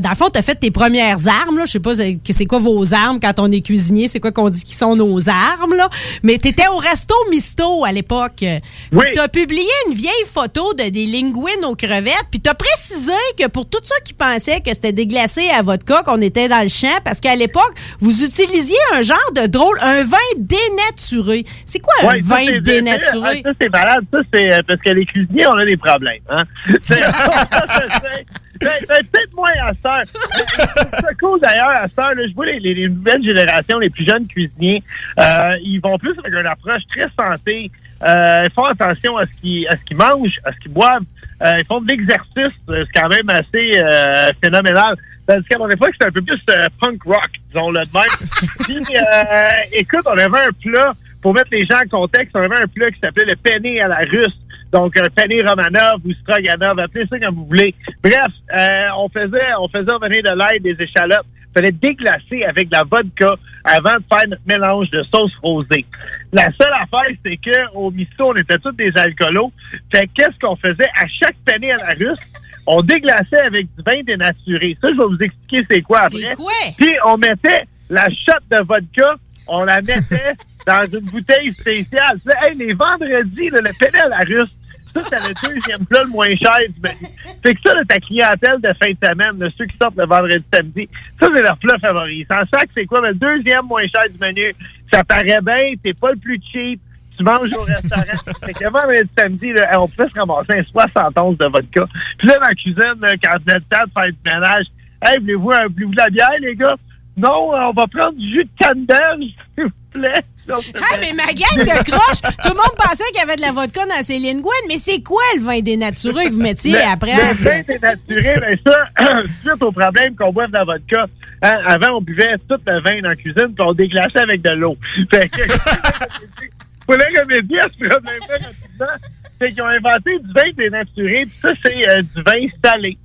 dans 0.00 0.10
le 0.10 0.16
fond, 0.16 0.28
t'as 0.30 0.42
fait 0.42 0.54
tes 0.54 0.70
premières 0.70 1.26
armes, 1.28 1.58
là. 1.58 1.66
Je 1.66 1.72
sais 1.72 1.80
pas 1.80 1.94
c'est 1.94 2.18
c'est 2.30 2.46
quoi 2.46 2.58
vos 2.58 2.92
armes 2.94 3.18
quand 3.20 3.38
on 3.38 3.50
est 3.50 3.60
cuisinier, 3.60 4.08
c'est 4.08 4.20
quoi 4.20 4.32
qu'on 4.32 4.48
dit 4.50 4.64
qui 4.64 4.74
sont 4.74 4.96
nos 4.96 5.28
armes, 5.28 5.74
là. 5.74 5.88
Mais 6.22 6.38
t'étais 6.38 6.66
au 6.68 6.76
resto 6.76 7.14
Misto 7.30 7.84
à 7.84 7.92
l'époque. 7.92 8.44
Oui. 8.92 9.04
T'as 9.14 9.28
publié 9.28 9.68
une 9.88 9.94
vieille 9.94 10.12
photo 10.32 10.74
de 10.74 10.88
des 10.90 11.06
linguines 11.06 11.64
aux 11.64 11.76
crevettes, 11.76 12.26
puis 12.30 12.40
t'as 12.40 12.54
précisé 12.54 13.12
que 13.38 13.46
pour 13.48 13.66
tous 13.68 13.80
ceux 13.84 14.00
qui 14.04 14.12
pensaient 14.12 14.60
que 14.60 14.70
c'était 14.70 14.92
déglacé 14.92 15.48
à 15.50 15.62
vodka, 15.62 16.02
qu'on 16.04 16.20
était 16.22 16.48
dans 16.48 16.62
le 16.62 16.68
champ, 16.68 16.88
parce 17.04 17.20
qu'à 17.20 17.36
l'époque, 17.36 17.72
vous 18.00 18.24
utilisiez 18.24 18.76
un 18.94 19.02
genre 19.02 19.32
de 19.34 19.46
drôle, 19.46 19.78
un 19.82 20.02
vin 20.04 20.16
dénaturé. 20.36 21.44
C'est 21.64 21.78
quoi 21.80 21.94
un 22.02 22.20
vin 22.22 22.36
c'est- 22.46 22.60
dénaturé? 22.84 23.42
Ça, 23.44 23.50
c'est 23.60 23.68
malade. 23.68 24.04
Ça, 24.12 24.18
c'est 24.32 24.52
euh, 24.52 24.62
parce 24.66 24.80
que 24.80 24.90
les 24.90 25.06
cuisiniers, 25.06 25.46
on 25.46 25.54
a 25.56 25.64
des 25.64 25.76
problèmes. 25.76 26.22
Hein? 26.28 26.42
C'est- 26.80 26.96
c'est- 26.96 27.02
c'est- 27.02 28.26
c'est 28.60 28.88
Peut-être 29.10 29.34
moins 29.34 29.50
à 29.62 29.72
heure. 29.72 30.04
C'est 30.04 31.18
cool 31.18 31.40
d'ailleurs 31.40 31.70
à 31.70 31.88
là, 32.14 32.26
Je 32.28 32.34
vois 32.34 32.44
les, 32.46 32.60
les- 32.60 32.74
les 32.74 32.88
nouvelles 32.88 33.22
générations, 33.24 33.78
les 33.78 33.88
plus 33.88 34.04
jeunes 34.04 34.26
cuisiniers, 34.26 34.82
euh, 35.18 35.52
ils 35.62 35.78
vont 35.80 35.96
plus 35.98 36.12
avec 36.18 36.32
une 36.32 36.46
approche 36.46 36.82
très 36.90 37.06
santé. 37.18 37.70
Euh, 38.02 38.42
ils 38.44 38.52
font 38.52 38.64
attention 38.64 39.16
à 39.16 39.24
ce 39.26 39.40
qu'ils 39.40 39.66
à 39.68 39.76
ce 39.76 39.84
qu'ils 39.86 39.96
mangent, 39.96 40.38
à 40.44 40.52
ce 40.52 40.58
qu'ils 40.58 40.72
boivent. 40.72 41.02
Euh, 41.42 41.56
ils 41.58 41.64
font 41.64 41.80
de 41.80 41.88
l'exercice. 41.88 42.54
euh, 42.68 42.84
C'est 42.92 43.00
quand 43.00 43.08
même 43.08 43.30
assez 43.30 43.72
euh, 43.78 44.30
phénoménal. 44.42 44.94
Tandis 45.26 45.44
qu'à 45.48 45.58
mon 45.58 45.68
époque, 45.70 45.90
c'était 45.92 46.06
un 46.08 46.12
peu 46.12 46.20
plus 46.22 46.40
euh, 46.50 46.68
punk 46.82 47.02
rock, 47.04 47.28
disons-le 47.48 47.80
de 47.80 47.92
même. 47.94 48.64
Puis, 48.64 48.96
euh, 48.96 49.48
écoute, 49.72 50.02
on 50.06 50.18
avait 50.18 50.24
un 50.48 50.52
plat, 50.62 50.92
pour 51.22 51.34
mettre 51.34 51.48
les 51.52 51.64
gens 51.66 51.78
en 51.84 51.88
contexte, 51.88 52.34
on 52.34 52.40
avait 52.40 52.62
un 52.62 52.66
plat 52.66 52.90
qui 52.90 53.00
s'appelait 53.00 53.26
le 53.26 53.36
penne 53.36 53.66
à 53.80 53.88
la 53.88 53.98
russe. 53.98 54.38
Donc, 54.72 54.96
un 54.96 55.08
penne 55.10 55.46
romanov 55.46 56.00
ou 56.04 56.12
stroganov, 56.12 56.78
appelez 56.78 57.06
ça 57.08 57.18
comme 57.18 57.34
vous 57.34 57.46
voulez. 57.46 57.74
Bref, 58.02 58.28
euh, 58.56 58.86
on 58.96 59.08
faisait 59.08 59.54
on 59.58 59.68
faisait 59.68 59.98
venir 60.00 60.22
de 60.22 60.36
l'ail 60.36 60.60
des 60.60 60.76
échalotes. 60.80 61.26
Il 61.50 61.52
fallait 61.54 61.72
déglacer 61.72 62.44
avec 62.44 62.68
de 62.68 62.76
la 62.76 62.84
vodka 62.84 63.34
avant 63.64 63.96
de 63.96 64.04
faire 64.08 64.28
notre 64.28 64.42
mélange 64.46 64.88
de 64.90 65.02
sauce 65.12 65.32
rosée. 65.42 65.84
La 66.32 66.44
seule 66.44 66.72
affaire, 66.72 67.16
c'est 67.24 67.36
que 67.36 67.74
au 67.74 67.90
misto, 67.90 68.28
on 68.28 68.36
était 68.36 68.58
tous 68.58 68.72
des 68.72 68.92
alcoolos. 68.94 69.52
Fait 69.92 70.06
que 70.06 70.12
qu'est-ce 70.14 70.38
qu'on 70.38 70.54
faisait? 70.54 70.88
À 70.96 71.06
chaque 71.08 71.36
penne 71.44 71.64
à 71.64 71.76
la 71.76 71.94
russe, 71.94 72.20
on 72.68 72.80
déglaçait 72.82 73.40
avec 73.44 73.66
du 73.76 73.82
vin 73.84 74.00
dénaturé. 74.04 74.76
Ça, 74.80 74.88
je 74.92 74.96
vais 74.96 75.04
vous 75.04 75.18
expliquer 75.20 75.66
c'est 75.68 75.80
quoi 75.80 76.02
après. 76.02 76.18
C'est 76.18 76.36
quoi? 76.36 76.52
Puis 76.78 76.94
on 77.04 77.16
mettait 77.16 77.64
la 77.88 78.08
shot 78.08 78.38
de 78.48 78.58
vodka, 78.64 79.16
on 79.48 79.64
la 79.64 79.80
mettait 79.80 80.34
dans 80.66 80.82
une 80.84 81.04
bouteille 81.06 81.52
spéciale. 81.52 82.16
Tu 82.22 82.30
sais, 82.30 82.36
hey, 82.42 82.56
les 82.56 82.72
vendredis, 82.74 83.50
là, 83.50 83.60
le 83.60 83.70
penne 83.78 84.00
à 84.00 84.08
la 84.08 84.18
russe, 84.18 84.50
ça, 84.92 85.00
c'est 85.04 85.28
le 85.28 85.54
deuxième 85.54 85.86
plat 85.86 86.02
le 86.02 86.08
moins 86.08 86.26
cher 86.36 86.56
du 86.68 86.80
menu. 86.82 87.08
Fait 87.42 87.54
que 87.54 87.60
ça, 87.64 87.74
là, 87.74 87.82
ta 87.88 87.98
clientèle 87.98 88.60
de 88.60 88.72
fin 88.82 88.90
de 88.90 88.96
semaine, 89.08 89.38
là, 89.38 89.48
ceux 89.56 89.66
qui 89.66 89.76
sortent 89.80 89.96
le 89.96 90.06
vendredi 90.06 90.44
samedi, 90.52 90.88
ça, 91.20 91.28
c'est 91.34 91.42
leur 91.42 91.56
plat 91.58 91.78
favori. 91.78 92.26
Sans 92.28 92.44
sac, 92.58 92.68
c'est 92.74 92.86
quoi? 92.86 93.00
Mais 93.00 93.08
le 93.10 93.14
deuxième 93.14 93.66
moins 93.66 93.86
cher 93.86 94.02
du 94.10 94.18
menu, 94.18 94.52
ça 94.92 95.04
paraît 95.04 95.40
bien, 95.42 95.74
t'es 95.82 95.92
pas 95.92 96.10
le 96.10 96.16
plus 96.16 96.40
cheap, 96.52 96.80
tu 97.16 97.22
manges 97.24 97.52
au 97.56 97.62
restaurant. 97.62 98.02
fait 98.44 98.52
que 98.52 98.64
le 98.64 98.70
vendredi 98.70 99.10
samedi, 99.16 99.52
là, 99.52 99.80
on 99.80 99.86
pouvait 99.86 100.08
se 100.08 100.18
ramasser 100.18 100.58
un 100.58 100.64
71 100.64 101.38
de 101.38 101.44
vodka. 101.46 101.84
Puis 102.18 102.26
là, 102.28 102.34
dans 102.34 102.48
la 102.48 102.54
cuisine, 102.54 102.94
là, 103.00 103.14
quand 103.22 103.38
venait 103.46 103.58
le 103.58 103.76
temps 103.76 103.84
de 103.86 103.92
faire 103.92 104.12
du 104.12 104.18
ménage, 104.24 104.64
hey, 105.04 105.18
voulez-vous, 105.20 105.52
un- 105.52 105.66
voulez-vous 105.68 105.92
de 105.92 105.96
la 105.98 106.10
bière, 106.10 106.30
les 106.40 106.56
gars? 106.56 106.74
Non, 107.16 107.50
on 107.52 107.72
va 107.72 107.86
prendre 107.86 108.14
du 108.16 108.26
jus 108.28 108.44
de 108.44 108.50
canneberge, 108.58 109.20
s'il 109.54 109.64
vous 109.64 109.70
plaît. 109.92 110.22
Ah, 110.52 110.96
mais 111.00 111.12
ma 111.14 111.26
gang 111.32 111.58
de 111.58 111.90
croche, 111.90 112.20
tout 112.42 112.50
le 112.50 112.54
monde 112.56 112.76
pensait 112.76 113.04
qu'il 113.12 113.20
y 113.20 113.22
avait 113.22 113.36
de 113.36 113.40
la 113.42 113.52
vodka 113.52 113.84
dans 113.86 114.02
ses 114.02 114.18
linguines, 114.18 114.44
mais 114.68 114.78
c'est 114.78 115.00
quoi 115.02 115.22
le 115.36 115.42
vin 115.42 115.60
dénaturé 115.60 116.26
que 116.26 116.32
vous 116.32 116.42
mettiez 116.42 116.72
Le- 116.72 116.92
après? 116.92 117.14
Le 117.14 117.34
vin 117.34 117.62
dénaturé, 117.66 118.34
ben 118.40 118.58
ça, 118.66 119.22
suite 119.42 119.62
au 119.62 119.72
problème 119.72 120.14
qu'on 120.16 120.32
boive 120.32 120.48
de 120.48 120.54
la 120.54 120.64
vodka, 120.64 121.06
hein, 121.42 121.54
avant, 121.66 121.98
on 121.98 122.00
buvait 122.00 122.34
tout 122.48 122.56
le 122.66 122.82
vin 122.82 123.00
dans 123.02 123.08
la 123.10 123.16
cuisine, 123.16 123.54
puis 123.54 123.64
on 123.66 123.72
déglaçait 123.72 124.18
avec 124.20 124.42
de 124.42 124.50
l'eau. 124.50 124.76
Fait 125.12 125.28
que, 125.28 125.42
pour 126.86 126.94
le 126.96 127.20
remédier 127.20 127.60
à 127.60 127.66
ce 127.68 127.84
problème-là 127.86 128.36
rapidement, 128.36 128.96
c'est 129.40 129.52
qu'ils 129.52 129.62
ont 129.62 129.66
inventé 129.66 130.18
du 130.18 130.32
vin 130.32 130.50
dénaturé, 130.56 131.22
puis 131.22 131.34
ça, 131.40 131.50
c'est 131.64 131.88
euh, 131.88 132.02
du 132.02 132.22
vin 132.22 132.46
salé. 132.64 132.98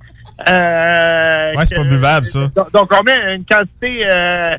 Euh, 0.48 1.52
Ouais, 1.56 1.64
c'est 1.66 1.76
pas 1.76 1.84
buvable, 1.84 2.26
ça. 2.26 2.50
Donc, 2.54 2.70
donc, 2.72 2.90
on 2.92 3.02
met 3.02 3.34
une 3.36 3.44
quantité, 3.44 4.02
euh, 4.06 4.50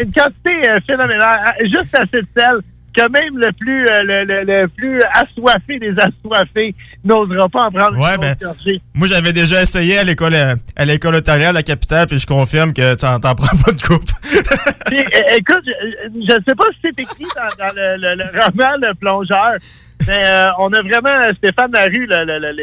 une 0.00 0.12
quantité 0.12 0.68
euh, 0.70 0.78
phénoménale, 0.86 1.38
juste 1.70 1.94
assez 1.94 2.22
de 2.22 2.26
sel 2.36 2.56
que 2.96 3.02
même 3.12 3.36
le 3.38 3.52
plus, 3.52 3.86
euh, 3.86 4.02
le, 4.02 4.24
le- 4.24 4.44
le 4.44 4.68
plus 4.68 5.02
assoiffé 5.12 5.78
des 5.78 5.92
assoiffés 5.98 6.74
n'osera 7.04 7.48
pas 7.48 7.64
en 7.66 7.70
prendre 7.70 7.98
Ouais, 7.98 8.14
une 8.14 8.20
ben. 8.20 8.78
Moi, 8.94 9.06
j'avais 9.06 9.32
déjà 9.34 9.60
essayé 9.62 9.98
à 9.98 10.04
l'école 10.04 10.34
à 10.34 10.84
l'école 10.86 11.20
de 11.20 11.52
la 11.52 11.62
capitale, 11.62 12.06
puis 12.06 12.18
je 12.18 12.26
confirme 12.26 12.72
que 12.72 12.94
t'en 12.94 13.20
t'en 13.20 13.34
prends 13.34 13.56
pas 13.64 13.72
de 13.72 13.80
coupe. 13.82 14.08
Puis, 14.86 15.04
écoute, 15.36 15.64
je 15.66 16.20
ne 16.34 16.42
sais 16.44 16.54
pas 16.56 16.64
si 16.72 16.78
c'est 16.82 16.98
écrit 16.98 17.26
dans, 17.36 17.66
dans 17.66 17.72
le, 17.76 18.40
roman 18.40 18.76
Le 18.80 18.94
Plongeur, 18.94 19.52
mais 20.08 20.18
euh, 20.24 20.48
on 20.58 20.72
a 20.72 20.80
vraiment, 20.80 21.32
Stéphane 21.36 21.70
Larue, 21.72 22.08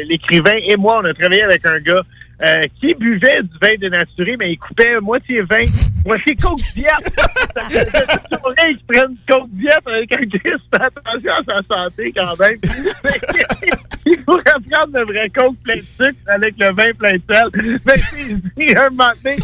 l'écrivain, 0.08 0.56
et 0.68 0.76
moi, 0.76 1.00
on 1.02 1.04
a 1.06 1.14
travaillé 1.14 1.44
avec 1.44 1.64
un 1.64 1.78
gars 1.78 2.02
euh, 2.42 2.62
qui 2.80 2.94
buvait 2.94 3.42
du 3.42 3.58
vin 3.62 3.74
dénaturé, 3.80 4.36
mais 4.38 4.52
il 4.52 4.58
coupait 4.58 5.00
moitié 5.00 5.40
vin, 5.42 5.62
moitié 6.04 6.36
coke 6.36 6.60
diète. 6.74 6.92
Ça 7.08 7.64
me 7.64 7.70
faisait 7.70 8.06
toujours 8.30 8.52
rire 8.58 8.76
qu'il 8.76 8.86
prenne 8.86 9.10
une 9.10 9.16
coke 9.26 9.50
diète 9.52 9.86
avec 9.86 10.12
un 10.12 10.38
Christ, 10.38 10.64
attention 10.72 11.32
à 11.32 11.44
sa 11.44 11.62
santé 11.66 12.12
quand 12.14 12.38
même. 12.38 12.58
il 14.06 14.24
pourrait 14.24 14.42
prendre 14.70 14.98
le 14.98 15.04
vrai 15.06 15.30
coke 15.30 15.56
plein 15.64 15.76
de 15.76 15.82
sucre 15.82 16.18
avec 16.26 16.54
le 16.58 16.72
vin 16.74 16.92
plein 16.98 17.12
de 17.12 17.22
sel. 17.28 17.80
Mais 17.86 17.96
c'est 17.96 18.34
dit, 18.34 18.76
un 18.76 18.90
moment 18.90 19.10
donné, 19.24 19.36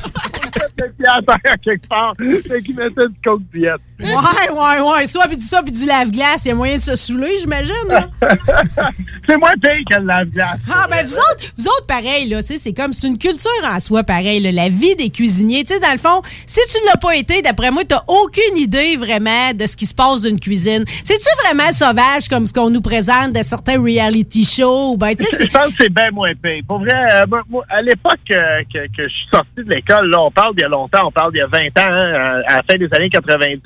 pied 0.90 1.06
à 1.06 1.56
quelque 1.56 1.86
part, 1.88 2.14
c'est 2.46 2.62
qu'il 2.62 2.76
mettait 2.76 3.08
du 3.08 3.16
coke 3.24 3.42
diète. 3.52 3.80
Ouais, 4.00 4.50
ouais, 4.50 4.80
ouais. 4.80 5.06
Soit 5.06 5.26
puis 5.28 5.36
du 5.36 5.44
ça, 5.44 5.62
puis 5.62 5.72
du 5.72 5.86
lave-glace. 5.86 6.44
Il 6.44 6.48
y 6.48 6.50
a 6.50 6.54
moyen 6.54 6.78
de 6.78 6.82
se 6.82 6.96
saouler, 6.96 7.38
j'imagine. 7.38 7.74
c'est 9.26 9.36
moins 9.36 9.54
pire 9.62 9.72
que 9.88 10.00
le 10.00 10.06
lave-glace. 10.06 10.60
Ah, 10.72 10.86
ben, 10.90 11.06
vous 11.06 11.16
autres, 11.16 11.52
vous 11.56 11.66
autres, 11.68 11.86
pareil, 11.86 12.28
là, 12.28 12.42
tu 12.42 12.58
c'est 12.58 12.72
comme, 12.72 12.92
c'est 12.92 13.06
une 13.06 13.18
culture 13.18 13.50
en 13.64 13.78
soi, 13.80 14.02
pareil, 14.02 14.40
là, 14.40 14.52
la 14.52 14.68
vie 14.68 14.96
des 14.96 15.10
cuisiniers. 15.10 15.64
Tu 15.64 15.74
sais, 15.74 15.80
dans 15.80 15.92
le 15.92 15.98
fond, 15.98 16.22
si 16.46 16.60
tu 16.70 16.82
ne 16.82 16.86
l'as 16.86 16.96
pas 16.96 17.14
été, 17.14 17.42
d'après 17.42 17.70
moi, 17.70 17.82
t'as 17.86 18.02
aucune 18.08 18.56
idée 18.56 18.96
vraiment 18.96 19.54
de 19.54 19.66
ce 19.66 19.76
qui 19.76 19.86
se 19.86 19.94
passe 19.94 20.22
d'une 20.22 20.40
cuisine. 20.40 20.84
C'est-tu 21.04 21.28
vraiment 21.44 21.72
sauvage 21.72 22.28
comme 22.28 22.46
ce 22.46 22.52
qu'on 22.52 22.70
nous 22.70 22.80
présente 22.80 23.32
de 23.32 23.42
certains 23.42 23.80
reality 23.80 24.44
shows? 24.44 24.96
Ben, 24.96 25.14
tu 25.14 25.24
sais, 25.24 25.44
Je 25.44 25.52
pense 25.52 25.68
que 25.68 25.84
c'est 25.84 25.92
bien 25.92 26.10
moins 26.10 26.32
pire. 26.42 26.62
Pour 26.66 26.80
vrai, 26.80 26.92
euh, 27.12 27.26
moi, 27.48 27.64
à 27.68 27.82
l'époque 27.82 28.18
euh, 28.30 28.62
que, 28.72 28.86
que 28.96 29.08
je 29.08 29.14
suis 29.14 29.28
sorti 29.30 29.48
de 29.56 29.70
l'école, 29.70 30.10
là, 30.10 30.20
on 30.20 30.30
parle 30.30 30.54
d'il 30.54 30.62
y 30.62 30.64
a 30.64 30.68
longtemps, 30.72 31.06
on 31.06 31.10
parle 31.10 31.32
d'il 31.32 31.38
y 31.38 31.42
a 31.42 31.46
20 31.46 31.66
ans, 31.66 31.70
hein, 31.78 32.42
à, 32.46 32.56
la 32.56 32.62
fin 32.62 32.76
des 32.76 32.88
années 32.92 33.10
90, 33.10 33.60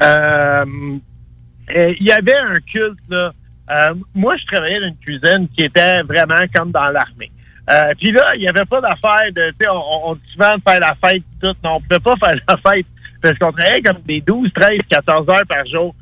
euh, 0.00 0.64
euh, 1.74 1.94
il 2.00 2.06
y 2.06 2.12
avait 2.12 2.36
un 2.36 2.54
culte, 2.72 2.98
là. 3.08 3.32
Euh, 3.70 3.94
moi, 4.14 4.36
je 4.36 4.46
travaillais 4.46 4.80
dans 4.80 4.86
une 4.86 4.96
cuisine 4.96 5.48
qui 5.54 5.64
était 5.64 6.02
vraiment 6.02 6.46
comme 6.54 6.70
dans 6.70 6.88
l'armée. 6.88 7.30
Puis 7.98 8.12
là, 8.12 8.34
il 8.34 8.40
n'y 8.40 8.48
avait 8.48 8.64
pas 8.64 8.80
d'affaire 8.80 9.30
de, 9.34 9.50
tu 9.50 9.56
sais, 9.60 9.68
on, 9.70 10.14
dit 10.14 10.32
souvent 10.32 10.54
de 10.54 10.62
faire 10.66 10.80
la 10.80 10.94
fête, 11.04 11.22
tout. 11.38 11.52
Non, 11.62 11.74
on 11.74 11.80
pouvait 11.82 12.00
pas 12.00 12.16
faire 12.26 12.40
la 12.48 12.72
fête 12.72 12.86
parce 13.20 13.36
qu'on 13.36 13.52
travaillait 13.52 13.82
comme 13.82 14.00
des 14.06 14.22
12, 14.22 14.50
13, 14.54 14.70
14 14.88 15.28
heures 15.28 15.46
par 15.46 15.66
jour 15.66 15.94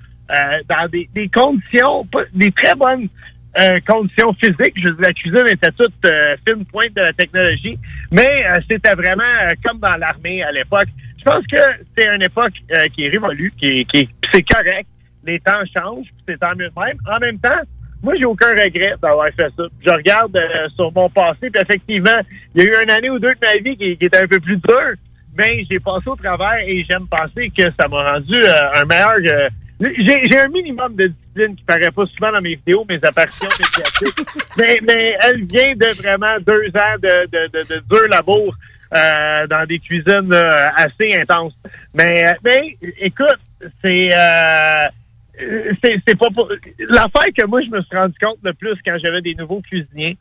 dans 0.68 0.88
des, 0.88 1.28
conditions, 1.28 2.06
des 2.34 2.52
très 2.52 2.74
bonnes 2.76 3.08
euh, 3.58 3.76
conditions 3.86 4.32
physiques. 4.34 4.74
Je 4.76 4.88
la 5.00 5.12
cuisine 5.12 5.46
était 5.48 5.70
toute 5.72 5.92
euh, 6.04 6.36
fine 6.46 6.64
pointe 6.66 6.94
de 6.94 7.00
la 7.02 7.12
technologie, 7.12 7.78
mais 8.10 8.28
euh, 8.46 8.54
c'était 8.70 8.94
vraiment 8.94 9.22
euh, 9.42 9.48
comme 9.64 9.78
dans 9.80 9.96
l'armée 9.96 10.42
à 10.42 10.52
l'époque. 10.52 10.88
Je 11.18 11.24
pense 11.24 11.46
que 11.46 11.56
c'est 11.96 12.06
une 12.14 12.22
époque 12.22 12.52
euh, 12.72 12.86
qui 12.94 13.04
est 13.04 13.08
révolue, 13.08 13.52
qui 13.58 13.84
qui 13.86 13.98
est- 14.00 14.08
c'est 14.32 14.42
correct. 14.42 14.86
Les 15.24 15.40
temps 15.40 15.62
changent, 15.74 16.06
c'est 16.28 16.38
tant 16.38 16.54
mieux 16.54 16.70
même. 16.76 16.98
En 17.10 17.18
même 17.18 17.38
temps, 17.40 17.60
moi, 18.02 18.14
j'ai 18.16 18.24
aucun 18.26 18.50
regret 18.50 18.94
d'avoir 19.02 19.26
fait 19.34 19.48
ça. 19.56 19.64
Je 19.84 19.90
regarde 19.90 20.36
euh, 20.36 20.68
sur 20.76 20.92
mon 20.92 21.08
passé, 21.10 21.50
puis 21.50 21.60
effectivement, 21.62 22.20
il 22.54 22.62
y 22.62 22.66
a 22.66 22.68
eu 22.70 22.82
une 22.84 22.90
année 22.90 23.10
ou 23.10 23.18
deux 23.18 23.34
de 23.34 23.38
ma 23.42 23.54
vie 23.60 23.76
qui, 23.76 23.96
qui 23.96 24.04
était 24.04 24.22
un 24.22 24.28
peu 24.28 24.38
plus 24.38 24.56
dure, 24.58 24.92
mais 25.36 25.64
j'ai 25.68 25.80
passé 25.80 26.08
au 26.08 26.14
travers 26.14 26.58
et 26.64 26.84
j'aime 26.88 27.06
penser 27.08 27.50
que 27.56 27.64
ça 27.80 27.88
m'a 27.88 28.12
rendu 28.12 28.36
un 28.36 28.84
meilleur... 28.84 29.50
j'ai 29.80 30.38
un 30.38 30.48
minimum 30.48 30.94
de 30.94 31.08
discipline 31.08 31.56
qui 31.56 31.64
paraît 31.64 31.90
pas 31.90 32.06
souvent 32.06 32.32
dans 32.32 32.40
mes 32.40 32.54
vidéos, 32.54 32.86
mes 32.88 33.02
apparitions 33.04 33.46
médiatiques, 33.46 34.26
mais, 34.58 34.80
mais 34.82 35.16
elle 35.20 35.44
vient 35.44 35.74
de 35.76 35.94
vraiment 35.96 36.38
deux 36.46 36.68
ans 36.68 36.96
de, 36.98 37.26
de, 37.26 37.48
de, 37.48 37.74
de 37.74 37.82
dur 37.88 38.08
labour 38.08 38.54
euh, 38.94 39.46
dans 39.46 39.66
des 39.66 39.78
cuisines 39.78 40.32
euh, 40.32 40.68
assez 40.76 41.14
intenses. 41.14 41.54
Mais, 41.94 42.26
euh, 42.26 42.34
mais 42.44 42.76
écoute, 42.98 43.38
c'est... 43.82 44.08
Euh, 44.12 44.86
c'est 45.84 46.18
pas 46.18 46.30
pour... 46.30 46.50
L'affaire 46.78 47.28
que 47.36 47.44
moi, 47.44 47.60
je 47.60 47.68
me 47.68 47.82
suis 47.82 47.94
rendu 47.94 48.14
compte 48.18 48.38
le 48.42 48.54
plus 48.54 48.74
quand 48.82 48.96
j'avais 48.98 49.20
des 49.20 49.34
nouveaux 49.34 49.60
cuisiniers, 49.60 50.16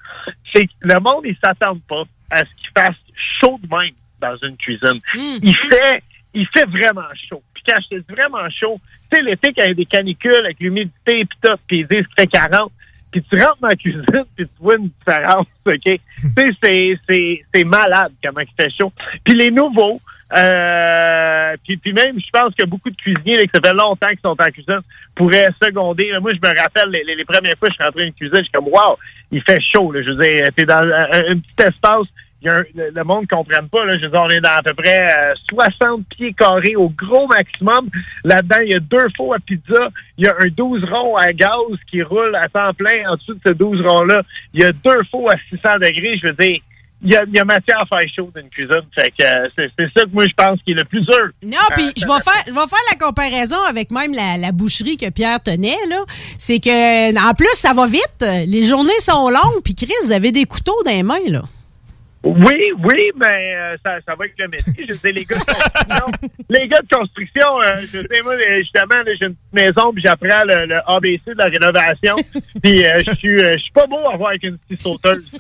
c'est 0.53 0.65
que 0.65 0.73
le 0.81 0.99
monde, 0.99 1.23
il 1.23 1.37
s'attend 1.41 1.77
pas 1.87 2.03
à 2.29 2.43
ce 2.43 2.49
qu'il 2.55 2.69
fasse 2.77 2.97
chaud 3.39 3.57
de 3.63 3.73
même 3.73 3.93
dans 4.19 4.35
une 4.45 4.57
cuisine. 4.57 4.99
Il 5.41 5.55
fait 5.55 6.03
il 6.35 6.45
fait 6.47 6.65
vraiment 6.65 7.07
chaud. 7.29 7.41
Puis 7.65 7.87
te 7.89 7.95
dis 7.95 8.15
vraiment 8.15 8.49
chaud, 8.49 8.79
tu 9.11 9.17
sais, 9.17 9.23
l'été, 9.23 9.53
quand 9.53 9.63
il 9.63 9.67
y 9.69 9.71
a 9.71 9.73
des 9.73 9.85
canicules 9.85 10.35
avec 10.35 10.59
l'humidité 10.59 11.21
et 11.21 11.25
tout, 11.25 11.53
puis 11.67 11.79
ils 11.79 11.87
disent 11.87 12.05
qu'il 12.07 12.15
fait 12.19 12.27
40, 12.27 12.71
puis 13.11 13.23
tu 13.23 13.35
rentres 13.39 13.57
dans 13.61 13.67
la 13.69 13.75
cuisine, 13.75 14.03
puis 14.35 14.45
tu 14.45 14.51
vois 14.59 14.75
une 14.75 14.89
différence, 14.99 15.47
OK? 15.65 15.79
tu 15.83 15.99
sais, 16.37 16.49
c'est- 16.61 16.99
c'est 17.07 17.43
c'est 17.53 17.63
malade 17.63 18.11
comment 18.23 18.41
il 18.41 18.63
fait 18.63 18.71
chaud. 18.77 18.91
Puis 19.23 19.33
les 19.35 19.51
nouveaux, 19.51 19.99
euh, 20.37 21.55
puis, 21.63 21.77
puis 21.77 21.93
même, 21.93 22.19
je 22.19 22.29
pense 22.31 22.53
que 22.55 22.65
beaucoup 22.65 22.89
de 22.89 22.95
cuisiniers, 22.95 23.37
là, 23.37 23.43
que 23.43 23.49
ça 23.53 23.61
fait 23.69 23.73
longtemps 23.75 24.07
qu'ils 24.07 24.19
sont 24.23 24.35
en 24.39 24.51
cuisine, 24.51 24.79
pourraient 25.13 25.49
seconder. 25.61 26.11
Moi, 26.21 26.31
je 26.33 26.47
me 26.49 26.55
rappelle, 26.59 26.89
les, 26.89 27.03
les- 27.03 27.25
premières 27.25 27.53
fois 27.57 27.67
que 27.69 27.73
je 27.73 27.75
suis 27.75 27.83
rentré 27.83 28.01
dans 28.01 28.07
une 28.07 28.13
cuisine, 28.13 28.37
je 28.37 28.43
suis 28.43 28.51
comme, 28.51 28.67
wow, 28.67 28.97
il 29.31 29.41
fait 29.43 29.61
chaud. 29.61 29.93
Je 29.95 30.09
veux 30.11 30.15
dire, 30.23 30.43
t'es 30.55 30.65
dans 30.65 30.81
un, 30.83 31.37
petit 31.39 31.67
espace, 31.67 32.07
un- 32.49 32.63
le, 32.75 32.91
le 32.95 33.03
monde 33.03 33.23
ne 33.29 33.35
comprenne 33.35 33.67
pas. 33.69 33.85
Là. 33.85 33.97
Je 33.97 34.03
veux 34.05 34.09
dire, 34.11 34.21
on 34.21 34.29
est 34.29 34.39
dans 34.41 34.49
à 34.57 34.61
peu 34.63 34.73
près 34.73 35.07
euh, 35.11 35.33
60 35.49 36.05
pieds 36.09 36.33
carrés 36.33 36.75
au 36.75 36.89
gros 36.89 37.27
maximum. 37.27 37.89
Là-dedans, 38.23 38.59
il 38.63 38.71
y 38.71 38.75
a 38.75 38.79
deux 38.79 39.07
fours 39.15 39.35
à 39.35 39.39
pizza. 39.39 39.89
Il 40.17 40.25
y 40.25 40.27
a 40.27 40.33
un 40.39 40.47
12 40.47 40.83
ronds 40.85 41.17
à 41.17 41.31
gaz 41.33 41.49
qui 41.89 42.01
roule 42.03 42.35
à 42.35 42.47
temps 42.49 42.73
plein. 42.73 43.09
En 43.09 43.15
dessous 43.15 43.33
de 43.33 43.39
ce 43.45 43.53
12 43.53 43.81
ronds-là, 43.85 44.21
il 44.53 44.61
y 44.61 44.65
a 44.65 44.71
deux 44.71 44.99
fours 45.11 45.31
à 45.31 45.35
600 45.49 45.75
degrés. 45.79 46.17
Je 46.21 46.27
veux 46.27 46.33
dire, 46.33 46.59
il 47.01 47.11
y 47.11 47.15
a, 47.17 47.23
il 47.27 47.35
y 47.35 47.39
a 47.39 47.45
matière 47.45 47.81
à 47.81 47.85
faire 47.85 48.07
chaud 48.15 48.31
dans 48.33 48.41
une 48.41 48.49
cuisine. 48.49 48.81
Fait 48.95 49.11
que 49.11 49.23
euh, 49.23 49.47
c'est 49.55 49.69
c'est 49.77 49.87
ça 49.95 50.05
que 50.05 50.09
moi, 50.11 50.25
je 50.27 50.33
pense 50.35 50.59
qui 50.63 50.71
est 50.71 50.75
le 50.75 50.85
plus 50.85 51.01
dur. 51.01 51.29
Non, 51.43 51.57
puis 51.75 51.91
je 51.97 52.05
vais 52.05 52.21
faire, 52.23 52.43
je 52.47 52.51
vais 52.51 52.67
faire 52.67 52.79
la 52.91 52.97
comparaison 53.05 53.57
avec 53.69 53.91
même 53.91 54.13
la, 54.13 54.37
la 54.37 54.51
boucherie 54.53 54.95
que 54.97 55.09
Pierre 55.11 55.43
tenait 55.43 55.75
là. 55.89 56.03
C'est 56.39 56.59
que 56.59 57.29
en 57.29 57.33
plus 57.33 57.53
ça 57.53 57.73
va 57.73 57.85
vite, 57.85 58.21
les 58.21 58.63
journées 58.63 58.99
sont 59.01 59.29
longues, 59.29 59.61
puis 59.63 59.75
Chris, 59.75 59.91
vous 60.03 60.13
avez 60.13 60.31
des 60.31 60.45
couteaux 60.45 60.81
dans 60.85 60.91
les 60.91 61.03
mains 61.03 61.19
là. 61.27 61.43
Oui, 62.27 62.71
oui, 62.83 63.11
mais 63.17 63.55
euh, 63.55 63.77
ça, 63.85 63.97
ça 64.03 64.15
va 64.15 64.23
avec 64.23 64.33
le 64.39 64.47
métier. 64.47 64.73
Je 64.89 64.93
dire, 64.93 65.13
les 65.13 65.25
gars 65.25 65.37
de 65.37 65.43
construction, 65.43 66.05
les 66.49 66.67
gars 66.67 66.79
de 66.81 66.95
construction, 66.95 67.61
euh, 67.61 67.81
je 67.81 68.01
sais, 68.01 68.21
moi, 68.23 68.35
les- 68.35 68.63
justement, 68.63 68.95
j'ai 69.05 69.25
une 69.27 69.35
petite 69.35 69.53
maison, 69.53 69.93
puis 69.93 70.01
j'apprends 70.03 70.43
le, 70.43 70.65
le 70.65 70.79
ABC 70.87 71.21
de 71.27 71.37
la 71.37 71.45
rénovation, 71.45 72.15
puis 72.63 72.83
euh, 72.83 72.99
je 73.05 73.13
suis 73.13 73.39
euh, 73.43 73.53
je 73.57 73.61
suis 73.63 73.71
pas 73.71 73.85
beau 73.85 73.99
à 74.11 74.17
voir 74.17 74.29
avec 74.29 74.43
une 74.43 74.57
petite 74.57 74.81
sauteuse. 74.81 75.23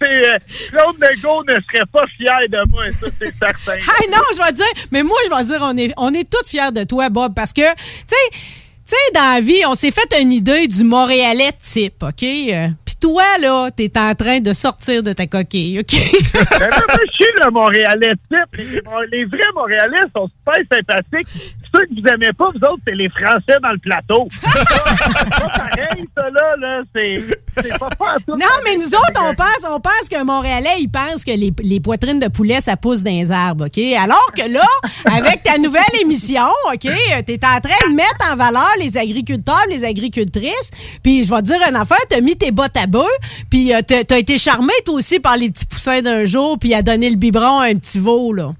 C'est- 0.00 0.26
euh, 0.26 0.38
Claude 0.70 0.96
Legault 1.00 1.42
ne 1.48 1.54
serait 1.54 1.86
pas 1.92 2.06
fier 2.16 2.38
de 2.48 2.70
moi, 2.70 2.84
ça, 2.90 3.06
c'est 3.18 3.34
certain. 3.36 3.80
Ah 3.88 4.02
non, 4.10 4.22
je 4.36 4.44
vais 4.46 4.52
dire, 4.52 4.84
mais 4.92 5.02
moi, 5.02 5.16
je 5.28 5.36
vais 5.36 5.44
dire, 5.44 5.58
on 5.60 5.76
est, 5.76 5.92
on 5.96 6.14
est 6.14 6.28
tous 6.30 6.48
fiers 6.48 6.70
de 6.72 6.84
toi, 6.84 7.08
Bob, 7.08 7.34
parce 7.34 7.52
que, 7.52 7.62
tu 7.62 7.76
sais, 8.06 8.16
tu 8.30 8.94
sais, 8.94 9.12
dans 9.14 9.34
la 9.34 9.40
vie, 9.40 9.60
on 9.66 9.74
s'est 9.74 9.90
fait 9.90 10.08
une 10.22 10.32
idée 10.32 10.66
du 10.66 10.82
Montréalais 10.84 11.52
type, 11.60 12.02
OK? 12.02 12.22
Euh, 12.22 12.68
toi, 13.00 13.24
là, 13.40 13.70
t'es 13.70 13.92
en 13.96 14.14
train 14.14 14.40
de 14.40 14.52
sortir 14.52 15.02
de 15.02 15.12
ta 15.12 15.26
coquille, 15.26 15.80
OK? 15.80 15.92
Ben, 16.58 16.70
suis 17.12 17.32
le 17.44 17.50
Montréalais 17.50 18.12
type. 18.30 18.56
Les, 18.56 19.18
les 19.18 19.24
vrais 19.24 19.52
Montréalais 19.54 20.08
sont 20.14 20.28
super 20.28 20.56
sympathiques. 20.70 21.28
Ceux 21.74 21.86
que 21.86 22.00
vous 22.00 22.06
aimez 22.06 22.32
pas, 22.32 22.46
vous 22.46 22.66
autres, 22.66 22.82
c'est 22.86 22.94
les 22.94 23.08
Français 23.08 23.58
dans 23.62 23.72
le 23.72 23.78
plateau. 23.78 24.28
c'est 24.32 25.30
pas 25.30 25.48
pareil, 25.48 26.08
ça, 26.16 26.30
là. 26.30 26.56
là 26.58 26.82
c'est, 26.94 27.14
c'est 27.62 27.78
pas 27.78 27.90
pas 27.90 28.16
tout. 28.26 28.36
Non, 28.36 28.46
mais 28.64 28.76
nous 28.76 28.86
autres, 28.86 29.20
on 29.20 29.34
pense, 29.34 29.64
on 29.68 29.80
pense 29.80 30.08
qu'un 30.10 30.24
Montréalais, 30.24 30.76
il 30.80 30.88
pense 30.88 31.24
que 31.24 31.32
les, 31.32 31.52
les 31.62 31.80
poitrines 31.80 32.20
de 32.20 32.28
poulet, 32.28 32.60
ça 32.60 32.76
pousse 32.76 33.02
dans 33.02 33.10
les 33.10 33.30
arbres, 33.30 33.66
OK? 33.66 33.78
Alors 33.98 34.32
que 34.36 34.50
là, 34.50 34.66
avec 35.04 35.42
ta 35.42 35.58
nouvelle 35.58 35.82
émission, 36.00 36.48
OK, 36.72 36.88
t'es 37.26 37.40
en 37.44 37.60
train 37.60 37.88
de 37.88 37.94
mettre 37.94 38.32
en 38.32 38.36
valeur 38.36 38.68
les 38.80 38.96
agriculteurs, 38.96 39.64
les 39.68 39.84
agricultrices, 39.84 40.70
puis 41.02 41.24
je 41.24 41.30
vais 41.30 41.42
te 41.42 41.46
dire 41.46 41.60
une 41.68 41.76
affaire, 41.76 41.98
t'as 42.08 42.20
mis 42.20 42.36
tes 42.36 42.50
bottes 42.50 42.76
à 42.76 42.86
bœuf, 42.86 43.06
puis 43.50 43.74
euh, 43.74 43.80
t'as 43.86 44.04
t'as 44.04 44.18
été 44.18 44.38
charmé, 44.38 44.72
toi 44.84 44.94
aussi, 44.94 45.20
par 45.20 45.36
les 45.36 45.50
petits 45.50 45.66
poussins 45.66 46.02
d'un 46.02 46.24
jour, 46.24 46.58
puis 46.58 46.74
à 46.74 46.82
donner 46.82 47.10
le 47.10 47.16
biberon 47.16 47.60
à 47.60 47.66
un 47.66 47.74
petit 47.74 47.98
veau, 47.98 48.32
là. 48.32 48.54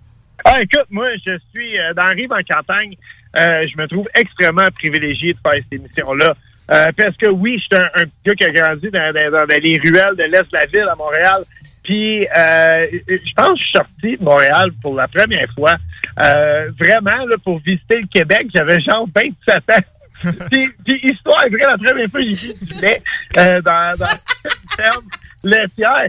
Ah, 0.50 0.62
écoute, 0.62 0.86
moi, 0.90 1.08
je 1.26 1.38
suis 1.54 1.78
euh, 1.78 1.92
dans 1.94 2.04
rive 2.04 2.32
en 2.32 2.42
campagne. 2.54 2.94
Euh, 3.36 3.66
je 3.70 3.80
me 3.80 3.86
trouve 3.86 4.08
extrêmement 4.14 4.68
privilégié 4.74 5.34
de 5.34 5.38
faire 5.42 5.60
cette 5.62 5.72
émission-là. 5.80 6.34
Euh, 6.70 6.86
parce 6.96 7.16
que 7.16 7.28
oui, 7.28 7.58
je 7.58 7.64
suis 7.64 7.82
un, 7.84 7.88
un 8.00 8.04
gars 8.24 8.34
qui 8.34 8.44
a 8.44 8.50
grandi 8.50 8.90
dans, 8.90 9.12
dans- 9.12 9.30
dans 9.46 9.60
les 9.62 9.78
ruelles 9.78 10.16
de 10.16 10.24
l'Est 10.24 10.50
de 10.50 10.56
la 10.56 10.66
ville 10.66 10.88
à 10.90 10.94
Montréal. 10.96 11.42
Puis, 11.82 12.26
euh, 12.26 12.86
je 13.08 13.32
pense 13.36 13.52
que 13.52 13.58
je 13.58 13.62
suis 13.64 13.72
sorti 13.72 14.16
de 14.18 14.24
Montréal 14.24 14.70
pour 14.82 14.94
la 14.94 15.08
première 15.08 15.50
fois. 15.54 15.76
Euh, 16.20 16.68
vraiment, 16.78 17.24
là, 17.26 17.36
pour 17.44 17.58
visiter 17.60 18.00
le 18.00 18.06
Québec, 18.06 18.46
j'avais 18.54 18.80
genre 18.80 19.06
27 19.14 19.56
ans. 19.70 19.84
puis, 20.50 20.68
puis, 20.84 21.00
histoire 21.04 21.44
vraie, 21.48 21.60
la 21.60 21.78
première 21.78 22.08
fois 22.08 22.20
j'ai 22.22 22.80
lait 22.80 22.96
euh, 23.38 23.60
dans, 23.62 23.96
dans 23.98 24.06
ferme 24.76 25.04
laitière. 25.44 26.08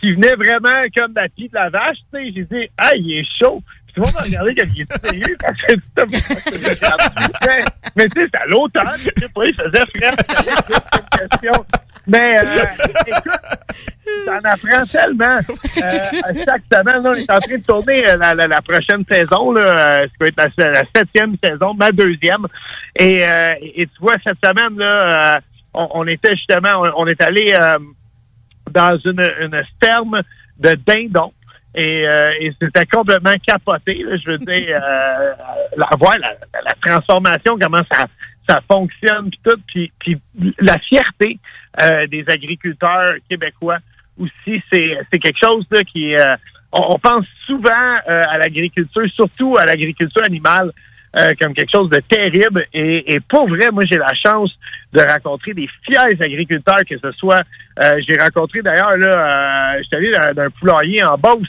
Qui 0.00 0.12
venait 0.14 0.34
vraiment 0.34 0.84
comme 0.96 1.12
la 1.14 1.28
pied 1.28 1.48
de 1.48 1.54
la 1.54 1.70
vache, 1.70 1.98
tu 2.12 2.18
sais, 2.18 2.32
j'ai 2.34 2.44
dit, 2.44 2.70
ah, 2.78 2.94
il 2.94 3.18
est 3.18 3.26
chaud. 3.38 3.62
Puis 3.86 3.94
tout 3.94 4.02
le 4.02 4.06
monde 4.06 4.14
m'a 4.14 4.62
comme 4.62 4.70
il 4.74 4.82
est 4.82 5.06
sérieux 5.06 5.36
parce 5.40 5.62
que 5.62 5.74
c'était 5.74 6.06
mais, 7.96 8.08
tu 8.08 8.20
sais, 8.20 8.28
c'est 8.32 8.40
à 8.40 8.46
l'automne, 8.46 8.84
je 8.98 9.04
sais 9.04 9.26
il 9.46 9.54
faisait 9.54 9.86
frais. 9.96 10.14
Mais, 12.06 12.38
euh, 12.38 12.42
écoute, 13.06 13.32
t'en 14.26 14.38
apprends 14.44 14.84
tellement. 14.84 15.38
Euh, 15.38 16.44
chaque 16.44 16.62
semaine, 16.72 17.02
là, 17.02 17.10
on 17.10 17.14
est 17.14 17.30
en 17.30 17.40
train 17.40 17.56
de 17.56 17.62
tourner 17.62 18.06
euh, 18.06 18.16
la, 18.16 18.34
la, 18.34 18.62
prochaine 18.62 19.04
saison, 19.08 19.50
là, 19.52 19.62
euh, 19.62 20.06
ce 20.06 20.12
qui 20.12 20.18
va 20.20 20.44
être 20.46 20.52
la, 20.56 20.84
septième 20.94 21.36
saison, 21.42 21.74
ma 21.74 21.90
deuxième. 21.90 22.46
Et, 22.94 23.26
euh, 23.26 23.54
et 23.60 23.86
tu 23.86 24.00
vois, 24.00 24.14
cette 24.24 24.38
semaine, 24.44 24.78
là, 24.78 25.40
on, 25.74 26.06
était 26.06 26.36
justement, 26.36 26.74
on, 26.76 27.04
on 27.04 27.06
est 27.06 27.20
allé 27.20 27.56
dans 28.70 28.98
une, 29.04 29.22
une 29.40 29.62
ferme 29.82 30.20
de 30.58 30.76
dindons. 30.86 31.32
Et, 31.74 32.08
euh, 32.08 32.30
et 32.40 32.52
c'était 32.60 32.86
complètement 32.86 33.34
capoté. 33.46 34.02
là. 34.02 34.16
je 34.16 34.30
veux 34.30 34.38
dire, 34.38 34.80
euh, 34.82 35.32
la, 35.76 35.88
voir 35.98 36.16
la, 36.18 36.72
transformation, 36.80 37.58
comment 37.60 37.82
ça, 37.92 38.06
ça 38.48 38.60
fonctionne, 38.70 39.30
puis 39.30 39.40
tout, 39.44 39.60
puis, 39.66 39.92
puis 39.98 40.20
la 40.60 40.78
fierté 40.88 41.38
euh, 41.82 42.06
des 42.06 42.24
agriculteurs 42.28 43.16
québécois 43.28 43.78
aussi, 44.18 44.62
c'est 44.72 44.98
c'est 45.10 45.18
quelque 45.18 45.38
chose 45.42 45.66
là, 45.70 45.82
qui 45.84 46.14
euh, 46.16 46.34
on, 46.72 46.94
on 46.94 46.98
pense 46.98 47.26
souvent 47.46 47.96
euh, 48.08 48.22
à 48.28 48.38
l'agriculture, 48.38 49.06
surtout 49.14 49.56
à 49.58 49.66
l'agriculture 49.66 50.22
animale, 50.24 50.72
euh, 51.16 51.32
comme 51.40 51.54
quelque 51.54 51.70
chose 51.70 51.88
de 51.90 51.98
terrible. 52.08 52.66
Et, 52.72 53.14
et 53.14 53.20
pour 53.20 53.48
vrai, 53.48 53.70
moi, 53.72 53.84
j'ai 53.86 53.98
la 53.98 54.12
chance 54.14 54.50
de 54.92 55.00
rencontrer 55.00 55.54
des 55.54 55.68
fiers 55.84 55.98
agriculteurs, 56.20 56.80
que 56.88 56.98
ce 56.98 57.12
soit, 57.12 57.42
euh, 57.82 58.00
j'ai 58.06 58.16
rencontré 58.20 58.62
d'ailleurs, 58.62 58.96
là, 58.96 59.74
euh, 59.76 59.80
j'étais 59.82 59.96
allé 59.96 60.12
dans, 60.12 60.34
dans 60.34 60.42
un 60.42 60.50
poulailler 60.50 61.02
en 61.04 61.16
Beauce 61.16 61.48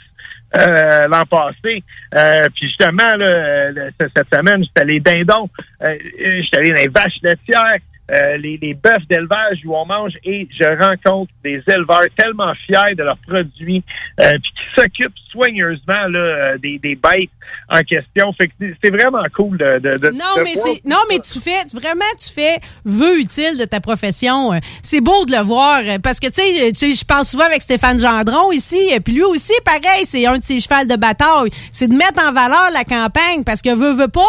euh, 0.55 1.07
l'an 1.07 1.25
passé. 1.25 1.83
Euh, 2.15 2.41
puis 2.55 2.67
justement, 2.69 3.15
là, 3.17 3.25
euh, 3.25 3.89
cette- 3.99 4.33
semaine, 4.33 4.63
j'étais 4.63 4.81
allé 4.81 4.99
dindons, 4.99 5.49
euh, 5.83 5.87
euh, 5.87 6.41
j'étais 6.41 6.57
allé 6.57 6.69
dans 6.71 6.79
les 6.81 6.87
vaches 6.87 7.17
laitières, 7.21 7.77
euh, 8.11 8.37
les, 8.37 8.57
les 8.61 8.73
bœufs 8.73 9.05
d'élevage 9.09 9.59
où 9.65 9.75
on 9.75 9.85
mange 9.85 10.13
et 10.23 10.47
je 10.57 10.63
rencontre 10.81 11.31
des 11.43 11.61
éleveurs 11.67 12.05
tellement 12.17 12.53
fiers 12.65 12.95
de 12.95 13.03
leurs 13.03 13.17
produits 13.27 13.83
euh, 14.19 14.31
puis 14.41 14.51
qui 14.55 14.81
s'occupent 14.81 15.17
soigneusement 15.31 16.07
là, 16.09 16.19
euh, 16.19 16.57
des, 16.57 16.79
des 16.79 16.95
bêtes 16.95 17.29
en 17.69 17.79
question. 17.81 18.33
Fait 18.33 18.47
que 18.47 18.53
c'est- 18.59 18.89
vraiment 18.89 19.23
cool 19.35 19.57
de, 19.57 19.79
de, 19.79 19.97
de- 19.97 20.09
Non, 20.11 20.25
de 20.37 20.41
mais 20.43 20.55
c'est 20.55 20.85
non, 20.85 20.97
mais 21.09 21.19
tu 21.19 21.39
fais 21.39 21.59
vraiment 21.73 22.05
tu 22.17 22.33
fais 22.33 22.57
vœu 22.85 23.19
utile 23.19 23.57
de 23.59 23.65
ta 23.65 23.79
profession. 23.81 24.53
Euh, 24.53 24.59
C'est 24.81 25.01
beau 25.01 25.25
de 25.25 25.31
le 25.33 25.41
voir 25.43 25.81
parce 26.01 26.19
que 26.19 26.27
tu 26.27 26.73
sais, 26.73 26.91
je 26.91 27.05
parle 27.05 27.25
souvent 27.25 27.43
avec 27.45 27.61
Stéphane 27.61 27.99
Gendron 27.99 28.51
ici, 28.51 28.89
puis 29.03 29.13
lui 29.13 29.23
aussi 29.23 29.53
pareil, 29.65 30.05
c'est 30.05 30.25
un 30.25 30.37
de 30.37 30.43
ses 30.43 30.59
chevals 30.61 30.87
de 30.87 30.95
bataille, 30.95 31.49
c'est 31.71 31.87
de 31.89 31.93
mettre 31.95 32.25
en 32.25 32.31
valeur 32.31 32.69
la 32.73 32.83
campagne 32.85 33.43
parce 33.45 33.61
que 33.61 33.73
veut 33.75 33.93
veut 33.93 34.07
pas, 34.07 34.21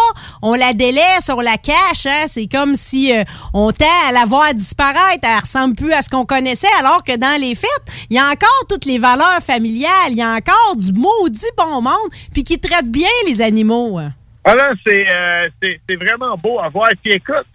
on 0.43 0.55
la 0.55 0.73
délaisse, 0.73 1.31
on 1.31 1.41
la 1.41 1.57
cache, 1.57 2.07
hein, 2.07 2.25
c'est 2.27 2.47
comme 2.49 2.75
si 2.75 3.13
on 3.55 3.68
tend 3.73 4.09
à 4.09 4.13
la 4.13 4.25
voir 4.25 4.55
disparaître, 4.55 5.23
elle 5.23 5.41
ressemble 5.41 5.75
plus 5.75 5.93
à 5.93 6.03
ce 6.03 6.11
qu'on 6.11 6.25
connaissait 6.25 6.69
alors 6.79 7.03
que 7.05 7.17
dans 7.17 7.41
les 7.41 7.55
fêtes, 7.55 7.71
il 8.11 8.17
y 8.17 8.19
a 8.19 8.25
encore 8.25 8.65
toutes 8.69 8.85
les 8.85 8.99
valeurs 8.99 9.41
familiales, 9.41 10.11
il 10.11 10.17
y 10.17 10.23
a 10.23 10.35
encore 10.35 10.77
du 10.77 10.93
maudit 10.93 11.45
bon 11.57 11.81
monde 11.83 12.11
puis 12.33 12.45
qui 12.45 12.59
traite 12.59 12.91
bien 12.91 13.09
les 13.27 13.41
animaux. 13.41 13.99
hein. 13.99 14.13
Ah 14.45 14.55
euh, 14.55 15.49
c'est, 15.63 15.81
c'est 15.89 15.97
vraiment 15.97 16.35
beau 16.37 16.59
à 16.59 16.69
voir. 16.69 16.89
Puis 17.03 17.13
écoute, 17.13 17.47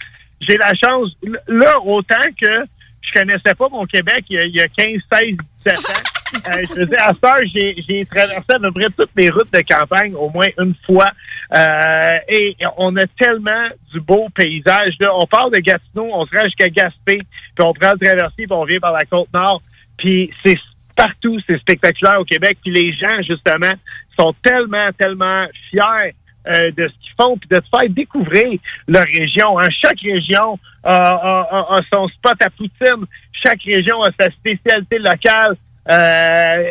j'ai 0.41 0.57
la 0.57 0.71
chance, 0.75 1.09
là, 1.47 1.79
autant 1.83 2.15
que 2.39 2.65
je 3.01 3.19
connaissais 3.19 3.55
pas 3.55 3.67
mon 3.69 3.85
Québec 3.85 4.25
il 4.29 4.35
y 4.35 4.39
a, 4.39 4.43
il 4.45 4.55
y 4.55 4.61
a 4.61 4.67
15, 4.67 4.87
16, 5.11 5.37
17 5.65 5.79
ans. 5.79 6.12
Euh, 6.35 6.61
je 6.61 6.81
faisais 6.81 6.97
à 6.97 7.09
cette 7.13 7.23
heure, 7.23 7.39
j'ai, 7.87 8.05
traversé 8.05 8.43
à 8.49 8.59
peu 8.59 8.71
près 8.71 8.89
toutes 8.97 9.09
les 9.15 9.29
routes 9.29 9.51
de 9.53 9.61
campagne 9.61 10.13
au 10.15 10.29
moins 10.29 10.47
une 10.59 10.75
fois. 10.85 11.09
Euh, 11.55 12.17
et 12.27 12.55
on 12.77 12.95
a 12.97 13.05
tellement 13.17 13.67
du 13.93 13.99
beau 14.01 14.27
paysage. 14.33 14.93
Là. 14.99 15.09
On 15.15 15.25
part 15.25 15.49
de 15.49 15.57
Gatineau, 15.57 16.09
on 16.13 16.25
se 16.25 16.35
rend 16.35 16.43
jusqu'à 16.45 16.69
Gaspé, 16.69 17.17
puis 17.17 17.65
on 17.65 17.73
prend 17.73 17.91
le 17.93 17.99
traversier, 18.05 18.47
puis 18.47 18.53
on 18.57 18.63
vient 18.65 18.79
par 18.79 18.93
la 18.93 19.05
côte 19.05 19.29
nord. 19.33 19.61
Puis 19.97 20.31
c'est 20.43 20.57
partout, 20.95 21.39
c'est 21.47 21.57
spectaculaire 21.59 22.19
au 22.19 22.25
Québec. 22.25 22.57
Puis 22.63 22.71
les 22.73 22.93
gens, 22.93 23.21
justement, 23.27 23.73
sont 24.19 24.33
tellement, 24.43 24.89
tellement 24.97 25.45
fiers 25.69 26.13
euh, 26.47 26.71
de 26.71 26.87
ce 26.87 26.93
qu'ils 27.05 27.13
font, 27.19 27.37
puis 27.37 27.47
de 27.49 27.57
te 27.57 27.65
faire 27.69 27.89
découvrir 27.89 28.59
leur 28.87 29.05
région. 29.05 29.59
Hein. 29.59 29.69
Chaque 29.81 30.01
région 30.01 30.59
a, 30.83 30.95
a- 30.95 31.47
a- 31.51 31.77
a 31.77 31.79
son 31.91 32.07
spot 32.09 32.35
à 32.41 32.49
poutine. 32.49 33.05
Chaque 33.31 33.61
région 33.63 34.01
a 34.03 34.09
sa 34.19 34.29
spécialité 34.31 34.99
locale. 34.99 35.55
Euh, 35.89 36.63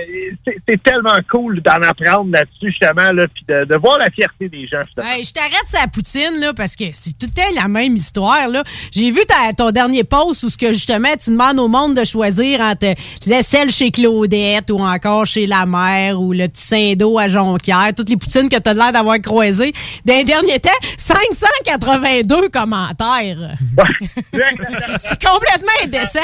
c'est 0.66 0.82
tellement 0.82 1.18
cool 1.30 1.60
d'en 1.60 1.82
apprendre 1.82 2.30
là-dessus, 2.32 2.70
justement, 2.70 3.12
là, 3.12 3.26
puis 3.28 3.44
de, 3.46 3.64
de 3.66 3.76
voir 3.76 3.98
la 3.98 4.10
fierté 4.10 4.48
des 4.48 4.66
gens. 4.66 4.80
Hey, 5.02 5.22
je 5.22 5.32
t'arrête 5.32 5.66
sa 5.66 5.86
poutine, 5.86 6.40
là, 6.40 6.54
parce 6.54 6.76
que 6.76 6.84
c'est 6.94 7.18
tout 7.18 7.26
temps 7.26 7.42
la 7.54 7.68
même 7.68 7.94
histoire, 7.94 8.48
là. 8.48 8.64
J'ai 8.90 9.10
vu 9.10 9.20
ta- 9.26 9.52
ton 9.52 9.70
dernier 9.70 10.04
post 10.04 10.42
où 10.44 10.48
ce 10.48 10.56
que, 10.56 10.72
justement, 10.72 11.14
tu 11.22 11.30
demandes 11.30 11.60
au 11.60 11.68
monde 11.68 11.94
de 11.94 12.04
choisir 12.04 12.60
entre 12.62 12.94
l'aisselle 13.26 13.70
chez 13.70 13.90
Claudette 13.90 14.70
ou 14.70 14.78
encore 14.78 15.26
chez 15.26 15.46
la 15.46 15.66
mère 15.66 16.18
ou 16.18 16.32
le 16.32 16.48
petit 16.48 16.62
Saint-Do 16.62 17.18
à 17.18 17.28
Jonquière, 17.28 17.90
toutes 17.94 18.08
les 18.08 18.16
poutines 18.16 18.48
que 18.48 18.56
t'as 18.58 18.72
l'air 18.72 18.92
d'avoir 18.92 19.18
croisées. 19.20 19.74
Dans 20.06 20.14
les 20.14 20.24
derniers 20.24 20.58
temps, 20.58 20.70
582 20.96 22.48
commentaires. 22.48 23.56
c'est 24.32 25.22
complètement 25.22 25.72
indécent. 25.84 26.20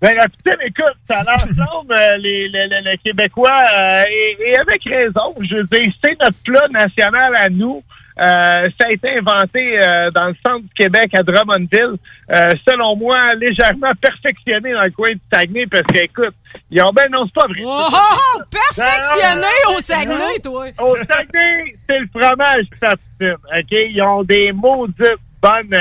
Ben, 0.00 0.14
la 0.14 0.28
poutine, 0.28 0.60
écoute, 0.62 0.96
ça 1.08 1.22
l'ensemble, 1.22 1.94
euh, 1.94 2.16
les, 2.18 2.48
les, 2.48 2.66
les, 2.68 2.82
les 2.82 2.98
Québécois, 2.98 3.62
euh, 3.74 4.02
et, 4.10 4.36
et 4.46 4.58
avec 4.58 4.82
raison. 4.84 5.34
Je 5.40 5.56
veux 5.56 5.64
dire, 5.64 5.90
c'est 6.04 6.20
notre 6.20 6.36
plat 6.44 6.68
national 6.70 7.34
à 7.34 7.48
nous. 7.48 7.82
Euh, 8.18 8.68
ça 8.78 8.88
a 8.88 8.90
été 8.92 9.18
inventé 9.18 9.78
euh, 9.82 10.10
dans 10.10 10.26
le 10.26 10.34
centre 10.46 10.62
du 10.62 10.74
Québec, 10.74 11.14
à 11.14 11.22
Drummondville. 11.22 11.96
Euh, 12.30 12.50
selon 12.68 12.94
moi, 12.96 13.34
légèrement 13.34 13.92
perfectionné 14.00 14.72
dans 14.72 14.84
le 14.84 14.90
coin 14.90 15.12
du 15.12 15.20
Saguenay, 15.32 15.66
parce 15.66 15.82
que, 15.84 15.98
écoute, 15.98 16.34
ils 16.70 16.82
ont 16.82 16.90
ben 16.90 17.06
non, 17.10 17.24
c'est 17.26 17.34
pas 17.34 17.46
vrai. 17.46 17.62
Oh, 17.64 17.88
oh, 17.90 17.96
oh, 18.36 18.42
perfectionné 18.50 19.46
au 19.74 19.80
Saguenay, 19.80 20.38
toi. 20.42 20.66
Au 20.78 20.96
Saguenay, 20.96 21.74
c'est 21.88 22.00
le 22.00 22.08
fromage 22.08 22.66
poutine, 22.80 23.36
OK? 23.56 23.70
Ils 23.70 24.02
ont 24.02 24.22
des 24.24 24.52
maudites 24.52 25.20
bonnes... 25.40 25.74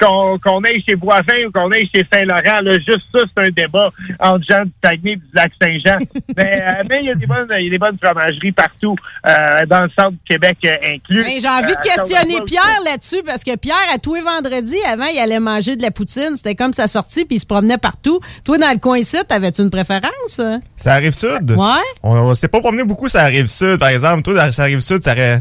qu'on 0.00 0.64
aille 0.64 0.82
chez 0.86 0.96
Boivin 0.96 1.46
ou 1.46 1.52
qu'on 1.52 1.70
aille 1.70 1.88
chez 1.94 2.04
Saint-Laurent, 2.12 2.60
juste 2.86 3.04
ça, 3.14 3.20
c'est 3.36 3.44
un 3.44 3.48
débat 3.50 3.90
entre 4.18 4.44
gens 4.48 4.64
du 4.64 4.72
Saguenay 4.82 5.12
et 5.12 5.16
du 5.16 5.26
Lac-Saint-Jean. 5.32 5.98
mais 6.36 6.62
euh, 6.62 6.82
mais 6.88 6.98
il 7.02 7.06
y 7.06 7.10
a 7.10 7.14
des 7.14 7.26
bonnes 7.26 7.46
il 7.58 7.64
y 7.64 7.68
a 7.68 7.70
des 7.70 7.78
bonnes 7.78 7.98
fromageries 7.98 8.52
partout, 8.52 8.96
euh, 9.26 9.66
dans 9.66 9.82
le 9.82 9.90
centre 9.98 10.12
du 10.12 10.18
Québec 10.26 10.58
euh, 10.64 10.76
inclus. 10.94 11.24
J'ai 11.40 11.48
envie 11.48 11.74
de 11.74 11.82
questionner 11.82 12.40
Pierre 12.44 12.80
là-dessus 12.84 13.22
parce 13.24 13.44
que 13.44 13.56
Pierre, 13.56 13.76
à 13.92 13.98
tous 13.98 14.14
les 14.16 14.22
vendredis, 14.22 14.82
avant, 14.90 15.06
il 15.06 15.18
allait 15.18 15.40
manger 15.40 15.76
de 15.76 15.82
la 15.82 15.90
poutine. 15.90 16.36
C'était 16.36 16.54
comme 16.54 16.72
sa 16.72 16.88
sortie, 16.88 17.24
puis 17.24 17.36
il 17.36 17.40
se 17.40 17.46
promenait 17.46 17.78
partout. 17.78 18.20
Toi, 18.44 18.58
dans 18.58 18.70
le 18.70 18.78
coin 18.78 18.98
ici, 18.98 19.16
t'avais-tu 19.26 19.62
une 19.62 19.70
préférence? 19.70 20.40
Ça 20.76 20.92
arrive 20.92 21.12
sud. 21.12 21.52
Ouais. 21.52 21.82
On, 22.02 22.12
on 22.12 22.34
s'était 22.34 22.48
pas 22.48 22.60
promené 22.60 22.84
beaucoup, 22.84 23.08
ça 23.08 23.22
arrive 23.22 23.46
sud, 23.46 23.78
par 23.78 23.88
exemple. 23.88 24.22
Toi, 24.22 24.52
ça 24.52 24.62
arrive 24.62 24.80
sud, 24.80 25.02
ça 25.02 25.12
aurait. 25.12 25.38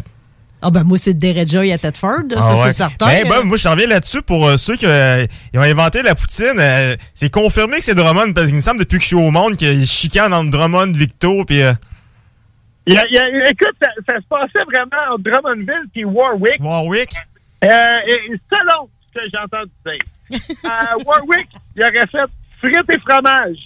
Ah 0.66 0.72
ben 0.72 0.84
moi, 0.84 0.98
c'est 0.98 1.14
Derejoy 1.14 1.72
à 1.74 1.78
Tedford, 1.78 2.22
ça 2.32 2.38
Ah 2.40 2.54
ouais. 2.54 2.62
c'est 2.68 2.72
certain. 2.78 3.06
Ben, 3.08 3.28
bon, 3.28 3.44
moi, 3.46 3.58
je 3.58 3.64
t'en 3.64 3.72
reviens 3.72 3.88
là-dessus 3.88 4.22
pour 4.22 4.48
euh, 4.48 4.58
ceux 4.58 4.76
qui 4.78 4.86
euh, 4.86 5.26
ils 5.54 5.60
ont 5.60 5.64
inventé 5.64 6.02
la 6.02 6.16
poutine. 6.16 6.58
euh, 6.58 6.96
c'est 7.14 7.30
confirmé 7.30 7.78
que 7.80 7.84
c'est 7.84 7.96
Drummond, 7.96 8.34
parce 8.34 8.48
qu'il 8.48 8.56
me 8.56 8.62
semble 8.62 8.80
depuis 8.80 8.98
que 8.98 9.04
je 9.04 9.08
suis 9.08 9.16
au 9.16 9.30
monde 9.32 9.58
qu'ils 9.58 9.86
chicanent 9.86 10.34
entre 10.34 10.52
Drummond, 10.52 10.94
Victo, 10.94 11.44
puis. 11.46 11.62
euh, 11.62 11.74
Il 12.88 12.94
y 12.94 12.98
a- 12.98 13.06
il 13.10 13.14
y 13.14 13.18
a- 13.18 13.50
écoute, 13.50 13.76
ça, 13.82 13.90
ça 14.08 14.16
se 14.20 14.28
passait 14.30 14.64
vraiment 14.66 15.14
entre 15.14 15.24
Drummondville 15.24 15.86
et 15.96 16.06
Warwick. 16.06 16.60
Warwick? 16.62 17.10
Euh, 17.64 17.68
et, 18.08 18.12
et 18.34 18.40
selon 18.52 18.90
ce 19.14 19.20
que 19.20 19.26
j'ai 19.32 19.40
entendu 19.40 19.72
dire, 19.86 20.40
à 20.70 20.98
Warwick, 21.06 21.48
il 21.76 21.82
aurait 21.82 22.08
fait 22.12 22.30
frites 22.62 22.90
et 22.90 23.00
fromage 23.00 23.58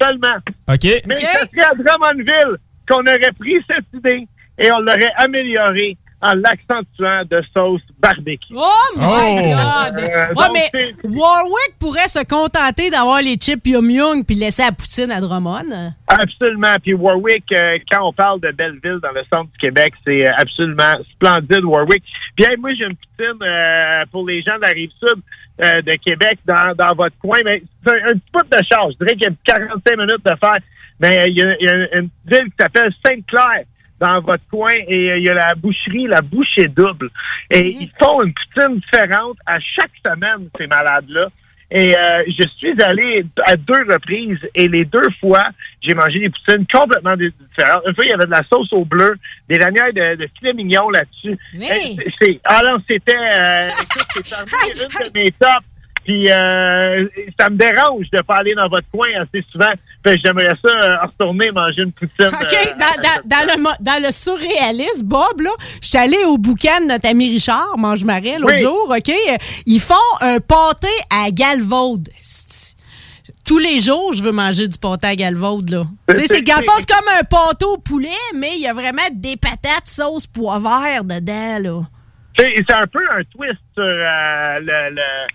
seulement. 0.00 0.36
OK. 0.68 1.02
Mais 1.06 1.16
ça 1.16 1.46
serait 1.46 1.64
à 1.70 1.74
Drummondville 1.74 2.56
qu'on 2.88 3.00
aurait 3.00 3.32
pris 3.38 3.56
cette 3.68 3.84
idée 3.94 4.26
et 4.58 4.70
on 4.72 4.78
l'aurait 4.80 5.12
améliorée 5.16 5.96
en 6.22 6.32
l'accentuant 6.34 7.22
de 7.30 7.42
sauce 7.52 7.82
barbecue. 7.98 8.54
Oh 8.54 8.96
my 8.96 9.52
God! 9.52 9.98
Euh, 9.98 10.26
ouais, 10.34 10.46
mais 10.52 10.94
Warwick 11.04 11.78
pourrait 11.78 12.08
se 12.08 12.24
contenter 12.24 12.90
d'avoir 12.90 13.20
les 13.20 13.36
chips 13.36 13.66
Yum 13.66 13.90
Yum 13.90 14.24
puis 14.24 14.34
laisser 14.34 14.62
la 14.62 14.72
poutine 14.72 15.10
à 15.10 15.20
Drummond. 15.20 15.92
Absolument. 16.08 16.76
Puis 16.82 16.94
Warwick, 16.94 17.44
euh, 17.52 17.78
quand 17.90 18.08
on 18.08 18.12
parle 18.12 18.40
de 18.40 18.50
Belleville 18.52 18.98
dans 19.02 19.12
le 19.12 19.22
centre 19.32 19.50
du 19.52 19.58
Québec, 19.58 19.92
c'est 20.06 20.26
euh, 20.26 20.32
absolument 20.36 20.94
splendide, 21.12 21.64
Warwick. 21.64 22.02
Puis 22.34 22.46
hey, 22.46 22.56
moi, 22.56 22.70
j'ai 22.74 22.84
une 22.84 22.96
poutine 22.96 23.42
euh, 23.42 24.04
pour 24.10 24.26
les 24.26 24.42
gens 24.42 24.56
de 24.56 24.62
la 24.62 24.68
rive 24.68 24.90
sud 24.98 25.22
euh, 25.62 25.82
de 25.82 25.92
Québec 26.04 26.38
dans, 26.46 26.74
dans 26.76 26.94
votre 26.94 27.16
coin. 27.18 27.38
Mais 27.44 27.62
c'est 27.84 27.92
un, 27.92 28.06
un 28.08 28.12
petit 28.12 28.30
bout 28.32 28.42
de 28.50 28.62
charge. 28.70 28.94
Je 28.98 29.04
dirais 29.04 29.16
qu'il 29.16 29.28
y 29.28 29.52
a 29.52 29.54
45 29.54 29.96
minutes 29.98 30.24
de 30.24 30.34
faire. 30.40 30.58
Mais 30.98 31.26
il 31.28 31.36
y, 31.36 31.42
a, 31.42 31.54
il 31.60 31.66
y 31.66 31.68
a 31.68 31.98
une 31.98 32.08
ville 32.24 32.46
qui 32.46 32.56
s'appelle 32.58 32.90
Sainte-Claire 33.06 33.64
dans 34.00 34.20
votre 34.20 34.42
coin 34.50 34.72
et 34.88 35.10
euh, 35.10 35.18
il 35.18 35.24
y 35.24 35.28
a 35.30 35.34
la 35.34 35.54
boucherie, 35.54 36.06
la 36.06 36.20
bouchée 36.20 36.68
double. 36.68 37.10
Et 37.50 37.68
ils 37.68 37.90
font 37.98 38.22
une 38.22 38.32
poutine 38.34 38.76
différente 38.80 39.36
à 39.46 39.58
chaque 39.60 39.90
semaine, 40.04 40.48
ces 40.58 40.66
malades-là. 40.66 41.28
Et 41.68 41.96
euh, 41.98 42.22
je 42.28 42.44
suis 42.58 42.80
allé 42.80 43.24
à 43.44 43.56
deux 43.56 43.82
reprises 43.92 44.38
et 44.54 44.68
les 44.68 44.84
deux 44.84 45.08
fois, 45.20 45.42
j'ai 45.82 45.94
mangé 45.94 46.20
des 46.20 46.30
poutines 46.30 46.64
complètement 46.72 47.16
différentes. 47.16 47.82
Une 47.88 47.94
fois, 47.94 48.04
il 48.04 48.10
y 48.10 48.14
avait 48.14 48.26
de 48.26 48.30
la 48.30 48.44
sauce 48.48 48.72
au 48.72 48.84
bleu, 48.84 49.16
des 49.48 49.58
lanières 49.58 49.92
de, 49.92 50.14
de 50.14 50.28
filet 50.38 50.52
mignon 50.52 50.88
là-dessus. 50.90 51.36
Oui. 51.54 51.66
Euh, 51.98 52.02
c'est- 52.20 52.40
ah 52.44 52.60
non, 52.64 52.78
c'était... 52.88 53.16
Euh, 53.16 53.68
une 54.70 55.10
de 55.12 55.18
mes 55.18 55.32
tops. 55.32 55.66
Puis 56.06 56.30
euh, 56.30 57.04
ça 57.38 57.50
me 57.50 57.56
dérange 57.56 58.08
de 58.12 58.22
pas 58.22 58.36
aller 58.36 58.54
dans 58.54 58.68
votre 58.68 58.88
coin 58.92 59.08
assez 59.20 59.44
souvent. 59.50 59.72
Fait 60.04 60.16
j'aimerais 60.24 60.52
ça 60.62 60.68
euh, 60.68 60.96
retourner 61.04 61.50
manger 61.50 61.82
une 61.82 61.90
poutine. 61.92 62.28
OK, 62.28 62.52
euh, 62.52 62.72
dans, 62.78 63.02
dans- 63.02 63.22
dans 63.24 63.44
le, 63.52 63.84
dans 63.84 64.02
le 64.06 64.12
surréalisme, 64.12 65.04
Bob, 65.06 65.40
là, 65.40 65.50
je 65.82 65.88
suis 65.88 65.98
allé 65.98 66.18
au 66.26 66.38
boucan 66.38 66.80
de 66.82 66.86
notre 66.86 67.08
ami 67.08 67.28
Richard, 67.30 67.76
Mange-Marais, 67.76 68.38
l'autre 68.38 68.54
Oui. 68.54 68.62
jour, 68.62 68.94
OK? 68.96 69.12
Ils 69.66 69.80
font 69.80 69.94
un 70.20 70.38
pâté 70.38 70.88
à 71.10 71.30
Galvaude. 71.32 72.08
Tous 73.44 73.58
les 73.58 73.78
jours, 73.80 74.12
je 74.12 74.22
veux 74.24 74.32
manger 74.32 74.66
du 74.68 74.76
pâté 74.78 75.06
à 75.08 75.14
Galvaude, 75.16 75.70
là. 75.70 75.84
C'est 76.08 76.26
c'est 76.26 76.44
comme 76.44 77.08
un 77.18 77.22
pâté 77.24 77.64
au 77.64 77.78
poulet, 77.78 78.08
mais 78.34 78.50
il 78.56 78.62
y 78.62 78.66
a 78.68 78.72
vraiment 78.72 79.02
des 79.12 79.36
patates 79.36 79.86
sauce 79.86 80.26
pois 80.26 80.58
vert 80.58 81.04
dedans, 81.04 81.58
là. 81.60 81.82
C'est 82.38 82.54
c'est 82.68 82.76
un 82.76 82.86
peu 82.86 83.00
un 83.10 83.22
twist 83.34 83.58
sur 83.74 83.82
euh, 83.84 84.58
le, 84.60 84.94
le- 84.94 85.26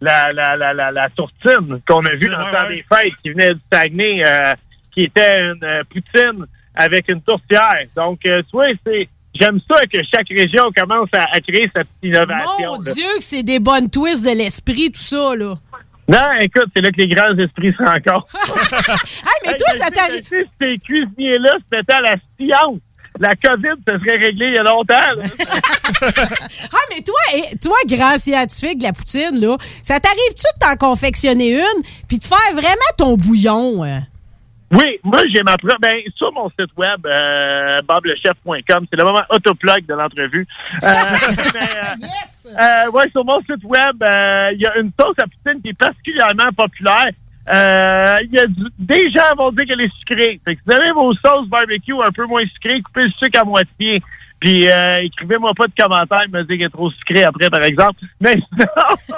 la, 0.00 0.32
la, 0.32 0.56
la, 0.56 0.72
la, 0.72 0.90
la 0.90 1.08
tourtine 1.10 1.80
qu'on 1.86 2.00
a 2.00 2.10
vue 2.14 2.28
dans 2.28 2.38
le 2.38 2.52
temps 2.52 2.68
des 2.68 2.84
fêtes 2.88 3.14
qui 3.22 3.30
venait 3.30 3.54
du 3.54 3.60
Saguenay, 3.72 4.24
euh, 4.24 4.54
qui 4.92 5.04
était 5.04 5.40
une 5.40 5.64
euh, 5.64 5.82
poutine 5.90 6.46
avec 6.74 7.08
une 7.08 7.20
tourtière. 7.22 7.82
Donc, 7.96 8.24
euh, 8.26 8.42
tu 8.42 8.50
vois, 8.52 8.68
c'est 8.86 9.08
j'aime 9.34 9.60
ça 9.68 9.80
que 9.92 9.98
chaque 10.12 10.28
région 10.28 10.70
commence 10.76 11.08
à, 11.12 11.26
à 11.32 11.40
créer 11.40 11.70
sa 11.74 11.84
petite 11.84 12.04
innovation. 12.04 12.66
Mon 12.76 12.80
là. 12.80 12.92
Dieu, 12.92 13.08
que 13.16 13.24
c'est 13.24 13.42
des 13.42 13.58
bonnes 13.58 13.90
twists 13.90 14.24
de 14.24 14.36
l'esprit, 14.36 14.90
tout 14.90 15.00
ça, 15.00 15.34
là. 15.36 15.54
Non, 16.08 16.26
écoute, 16.40 16.68
c'est 16.74 16.80
là 16.80 16.90
que 16.90 16.96
les 17.02 17.08
grands 17.08 17.36
esprits 17.36 17.74
se 17.76 17.82
rencontrent. 17.82 18.26
hey, 18.32 19.46
mais 19.46 19.54
toi, 19.56 19.76
ça 19.76 19.90
t'arrive. 19.90 20.22
ces 20.26 20.78
cuisiniers-là 20.78 21.56
se 21.58 21.76
mettaient 21.76 21.92
à 21.92 22.00
la 22.00 22.16
science, 22.38 22.78
la 23.20 23.30
COVID 23.42 23.80
se 23.86 23.98
serait 23.98 24.16
réglée 24.18 24.46
il 24.48 24.54
y 24.54 24.58
a 24.58 24.62
longtemps. 24.62 24.94
Ah, 26.00 26.76
mais 26.90 27.02
toi, 27.02 27.16
et- 27.34 27.56
toi, 27.58 27.76
grand 27.88 28.18
scientifique 28.18 28.78
de 28.78 28.84
la 28.84 28.92
poutine, 28.92 29.40
là, 29.40 29.56
ça 29.82 29.98
t'arrive-tu 29.98 30.44
de 30.54 30.58
t'en 30.60 30.76
confectionner 30.76 31.58
une 31.58 31.82
puis 32.08 32.18
de 32.18 32.24
faire 32.24 32.52
vraiment 32.52 32.92
ton 32.96 33.16
bouillon? 33.16 33.84
euh? 33.84 33.98
Oui, 34.70 34.84
moi 35.02 35.22
j'ai 35.34 35.42
ma 35.42 35.56
propre. 35.56 35.76
Ben, 35.80 35.96
sur 36.16 36.30
mon 36.32 36.48
site 36.50 36.70
web, 36.76 37.04
euh, 37.06 37.78
boblechef.com, 37.88 38.86
c'est 38.90 38.96
le 38.98 39.04
moment 39.04 39.22
autoplug 39.30 39.86
de 39.86 39.94
l'entrevue. 39.94 40.46
Euh, 40.82 40.86
mais, 41.54 42.08
euh, 42.60 42.90
ouais, 42.90 43.10
sur 43.10 43.24
mon 43.24 43.40
site 43.40 43.64
web, 43.64 43.96
il 44.52 44.60
y 44.60 44.66
a 44.66 44.76
une 44.78 44.90
sauce 45.00 45.16
à 45.18 45.24
poutine 45.24 45.62
qui 45.62 45.70
est 45.70 45.78
particulièrement 45.78 46.52
populaire. 46.56 47.08
Euh, 47.52 48.18
y 48.30 48.38
a 48.38 48.46
du- 48.46 48.64
des 48.78 49.10
gens 49.10 49.34
vont 49.36 49.50
dire 49.52 49.64
qu'elle 49.66 49.80
est 49.80 49.92
sucrée. 49.98 50.40
Fait 50.44 50.56
que 50.56 50.60
si 50.60 50.64
vous 50.66 50.74
avez 50.74 50.90
vos 50.92 51.12
sauces 51.14 51.48
barbecue 51.48 51.94
un 51.94 52.10
peu 52.12 52.26
moins 52.26 52.42
sucrées, 52.46 52.80
coupez 52.82 53.04
le 53.04 53.10
sucre 53.18 53.40
à 53.40 53.44
moitié. 53.44 54.02
Puis 54.40 54.70
euh, 54.70 54.98
écrivez-moi 55.02 55.52
pas 55.56 55.66
de 55.66 55.72
commentaires, 55.76 56.22
me 56.32 56.42
dire 56.44 56.58
qu'elle 56.58 56.66
est 56.66 56.70
trop 56.70 56.90
sucrée 56.90 57.24
après, 57.24 57.50
par 57.50 57.62
exemple. 57.62 58.00
Mais 58.20 58.34
sinon, 58.52 59.16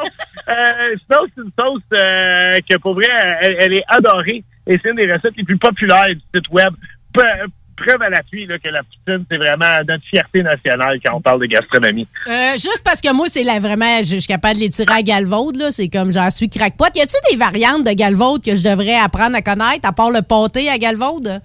euh, 0.49 0.95
c'est 1.11 1.43
une 1.43 1.51
sauce 1.59 1.83
euh, 1.93 2.59
que 2.69 2.79
pour 2.79 2.95
vrai, 2.95 3.07
elle, 3.43 3.57
elle 3.59 3.73
est 3.75 3.85
adorée. 3.89 4.45
Et 4.67 4.79
c'est 4.83 4.91
une 4.91 4.97
des 4.97 5.13
recettes 5.13 5.37
les 5.37 5.45
plus 5.45 5.59
populaires 5.59 6.09
du 6.09 6.21
site 6.35 6.49
web. 6.51 6.73
Pe- 7.13 7.49
preuve 7.85 8.03
à 8.03 8.11
l'appui 8.11 8.47
que 8.47 8.69
la 8.69 8.83
poutine, 8.83 9.25
c'est 9.31 9.37
vraiment 9.37 9.77
notre 9.89 10.05
fierté 10.05 10.43
nationale 10.43 10.99
quand 11.05 11.17
on 11.17 11.21
parle 11.21 11.41
de 11.41 11.47
gastronomie. 11.47 12.07
Euh, 12.29 12.53
juste 12.53 12.83
parce 12.85 13.01
que 13.01 13.13
moi, 13.13 13.27
c'est 13.29 13.43
là 13.43 13.59
vraiment, 13.59 13.99
je 14.03 14.21
je 14.21 14.25
suis 14.25 14.35
capable 14.35 14.57
de 14.57 14.61
les 14.61 14.69
tirer 14.69 14.93
à 14.93 15.03
Galvaude, 15.03 15.57
là. 15.57 15.71
C'est 15.71 15.89
comme 15.89 16.13
j'en 16.13 16.31
suis 16.31 16.51
crackpot. 16.51 16.85
Y 16.95 17.01
a-tu 17.01 17.17
des 17.31 17.37
variantes 17.37 17.85
de 17.87 17.93
Galvaude 17.93 18.45
que 18.45 18.55
je 18.55 18.63
devrais 18.63 18.97
apprendre 18.97 19.35
à 19.35 19.41
connaître, 19.41 19.89
à 19.89 19.93
part 19.93 20.11
le 20.11 20.21
pâté 20.21 20.69
à 20.69 20.77
Galvaude? 20.77 21.41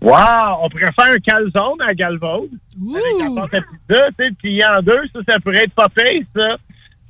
Wow! 0.00 0.58
On 0.62 0.68
pourrait 0.68 0.92
faire 0.98 1.14
un 1.14 1.18
calzone 1.18 1.80
à 1.86 1.94
Galvaude. 1.94 2.50
Avec 2.76 3.36
la 3.36 3.42
à 3.42 3.46
pizza, 3.46 4.08
tu 4.18 4.24
sais, 4.24 4.30
plié 4.42 4.64
en 4.66 4.82
deux. 4.82 5.02
Ça, 5.14 5.20
ça 5.28 5.38
pourrait 5.38 5.64
être 5.64 5.74
pas 5.74 5.88
pire, 5.88 6.22
ça. 6.34 6.56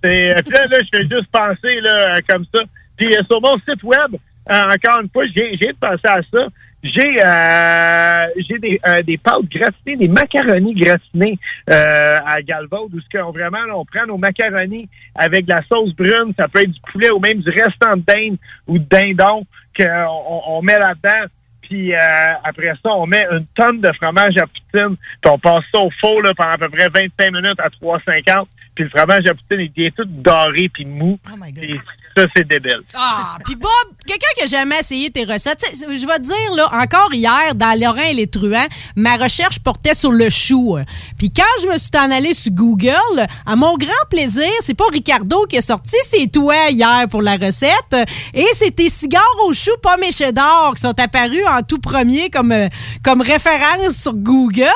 C'est, 0.05 0.37
euh, 0.37 0.43
puis 0.43 0.53
là, 0.53 0.65
là, 0.71 0.79
je 0.83 0.99
fais 0.99 1.03
juste 1.03 1.29
penser, 1.33 1.81
là, 1.81 2.17
euh, 2.17 2.21
comme 2.29 2.45
ça. 2.55 2.61
Puis 2.99 3.13
sur 3.31 3.41
mon 3.41 3.57
site 3.59 3.83
web, 3.83 4.17
euh, 4.51 4.65
encore 4.65 5.01
une 5.01 5.09
fois, 5.09 5.25
j'ai, 5.35 5.57
j'ai 5.57 5.73
pensé 5.81 6.05
à 6.05 6.21
ça. 6.31 6.47
J'ai, 6.83 7.17
euh, 7.25 8.27
j'ai 8.49 8.59
des, 8.59 8.81
euh, 8.87 9.03
des 9.03 9.17
pâtes 9.17 9.49
gratinées, 9.51 9.97
des 9.97 10.09
macaronis 10.09 10.75
gratinés 10.75 11.39
euh, 11.71 12.19
à 12.25 12.43
Galvaude, 12.43 12.95
où 12.95 13.01
ce 13.01 13.19
qu'on 13.19 13.33
vraiment, 13.33 13.65
là, 13.65 13.77
on 13.77 13.85
prend 13.85 14.07
nos 14.07 14.19
macaronis 14.19 14.89
avec 15.15 15.47
de 15.47 15.55
la 15.55 15.63
sauce 15.69 15.95
brune, 15.95 16.33
ça 16.39 16.49
peut 16.49 16.63
être 16.63 16.71
du 16.71 16.81
poulet 16.93 17.11
ou 17.11 17.19
même 17.19 17.41
du 17.41 17.51
restant 17.51 17.97
de 17.97 18.03
dinde 18.07 18.37
ou 18.67 18.79
de 18.79 18.85
dindon 18.85 19.45
qu'on 19.77 20.43
on, 20.47 20.63
met 20.63 20.79
là-dedans. 20.79 21.27
Puis 21.63 21.93
euh, 21.93 21.99
après 22.45 22.73
ça, 22.83 22.93
on 22.93 23.07
met 23.07 23.27
une 23.33 23.47
tonne 23.55 23.81
de 23.81 23.91
fromage 23.95 24.37
à 24.37 24.47
poutine. 24.47 24.97
Puis 25.21 25.33
on 25.33 25.39
passe 25.39 25.65
ça 25.73 25.81
au 25.81 25.91
four 25.91 26.23
là, 26.23 26.33
pendant 26.35 26.53
à 26.53 26.59
peu 26.59 26.69
près 26.69 26.89
25 26.89 27.33
minutes 27.33 27.59
à 27.59 27.69
3,50. 27.69 28.47
Puis 28.75 28.85
le 28.85 28.91
fromage 28.91 29.27
à 29.27 29.35
poutine, 29.35 29.61
il 29.61 29.73
devient 29.73 29.93
tout 29.93 30.05
doré 30.05 30.69
puis 30.73 30.85
mou. 30.85 31.19
Puis 31.57 31.81
ça, 32.17 32.27
c'est 32.37 32.47
débile. 32.47 32.83
Ah, 32.95 33.39
puis 33.45 33.57
Bob, 33.57 33.96
quelqu'un 34.07 34.27
qui 34.37 34.43
a 34.45 34.47
jamais 34.47 34.79
essayé 34.79 35.11
tes 35.11 35.25
recettes, 35.25 35.65
je 35.75 36.07
vais 36.07 36.19
te 36.19 36.23
dire, 36.23 36.55
là, 36.55 36.69
encore 36.73 37.13
hier, 37.13 37.55
dans 37.55 37.79
Laurent 37.79 38.09
et 38.11 38.15
les 38.15 38.27
truands, 38.27 38.67
ma 38.95 39.17
recherche 39.17 39.59
portait 39.59 39.95
sur 39.95 40.13
le 40.13 40.31
chou. 40.31 40.77
Puis 41.19 41.31
quand 41.31 41.43
je 41.63 41.69
me 41.69 41.77
suis 41.77 41.91
en 41.97 42.11
allé 42.11 42.33
sur 42.33 42.53
Google, 42.53 43.27
à 43.45 43.57
mon 43.57 43.77
grand 43.77 43.93
plaisir, 44.11 44.51
c'est 44.61 44.75
pas 44.75 44.87
Ricardo 44.93 45.45
qui 45.47 45.57
est 45.57 45.61
sorti, 45.61 45.97
c'est 46.09 46.31
toi 46.31 46.71
hier 46.71 47.07
pour 47.11 47.23
la 47.23 47.37
recette. 47.37 48.09
Et 48.33 48.47
c'est 48.55 48.75
tes 48.75 48.89
cigares 48.89 49.23
au 49.45 49.53
chou 49.53 49.71
pommes 49.83 50.05
et 50.05 50.13
cheddar 50.13 50.73
qui 50.75 50.81
sont 50.83 50.99
apparus 50.99 51.45
en 51.49 51.63
tout 51.63 51.79
premier 51.79 52.31
comme, 52.31 52.53
euh, 52.53 52.69
comme 53.03 53.21
référence 53.21 53.97
sur 54.01 54.15
Google. 54.15 54.67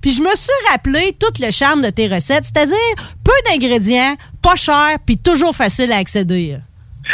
Puis 0.00 0.12
je 0.12 0.22
me 0.22 0.34
suis 0.34 0.52
rappelé 0.70 1.16
tout 1.18 1.32
le 1.40 1.50
charme 1.50 1.82
de 1.82 1.90
tes 1.90 2.08
recettes, 2.08 2.44
c'est-à-dire 2.44 2.76
peu 3.24 3.32
d'ingrédients, 3.48 4.16
pas 4.40 4.56
cher, 4.56 4.98
puis 5.04 5.18
toujours 5.18 5.54
facile 5.54 5.92
à 5.92 5.96
accéder. 5.96 6.58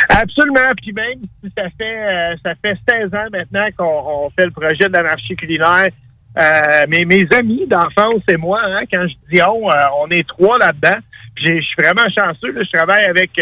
Absolument. 0.08 0.70
Puis 0.76 0.92
même 0.92 1.20
si 1.42 1.50
ça 1.56 1.64
fait 1.76 1.98
euh, 1.98 2.36
ça 2.44 2.54
fait 2.62 2.76
16 2.88 3.14
ans 3.14 3.26
maintenant 3.32 3.68
qu'on 3.76 4.24
on 4.24 4.30
fait 4.30 4.46
le 4.46 4.50
projet 4.50 4.86
de 4.88 4.92
l'anarchie 4.92 5.36
culinaire, 5.36 5.88
euh, 6.36 6.86
mais 6.88 7.04
mes 7.04 7.26
amis 7.32 7.66
d'enfance 7.66 8.22
et 8.28 8.36
moi, 8.36 8.60
hein, 8.62 8.82
quand 8.90 9.02
je 9.02 9.14
dis 9.34 9.42
on, 9.42 9.70
euh, 9.70 9.74
on 10.00 10.08
est 10.08 10.26
trois 10.26 10.58
là-dedans. 10.58 10.98
Je 11.36 11.60
suis 11.60 11.82
vraiment 11.82 12.08
chanceux. 12.08 12.52
là. 12.52 12.62
je 12.64 12.76
travaille 12.76 13.04
avec 13.04 13.40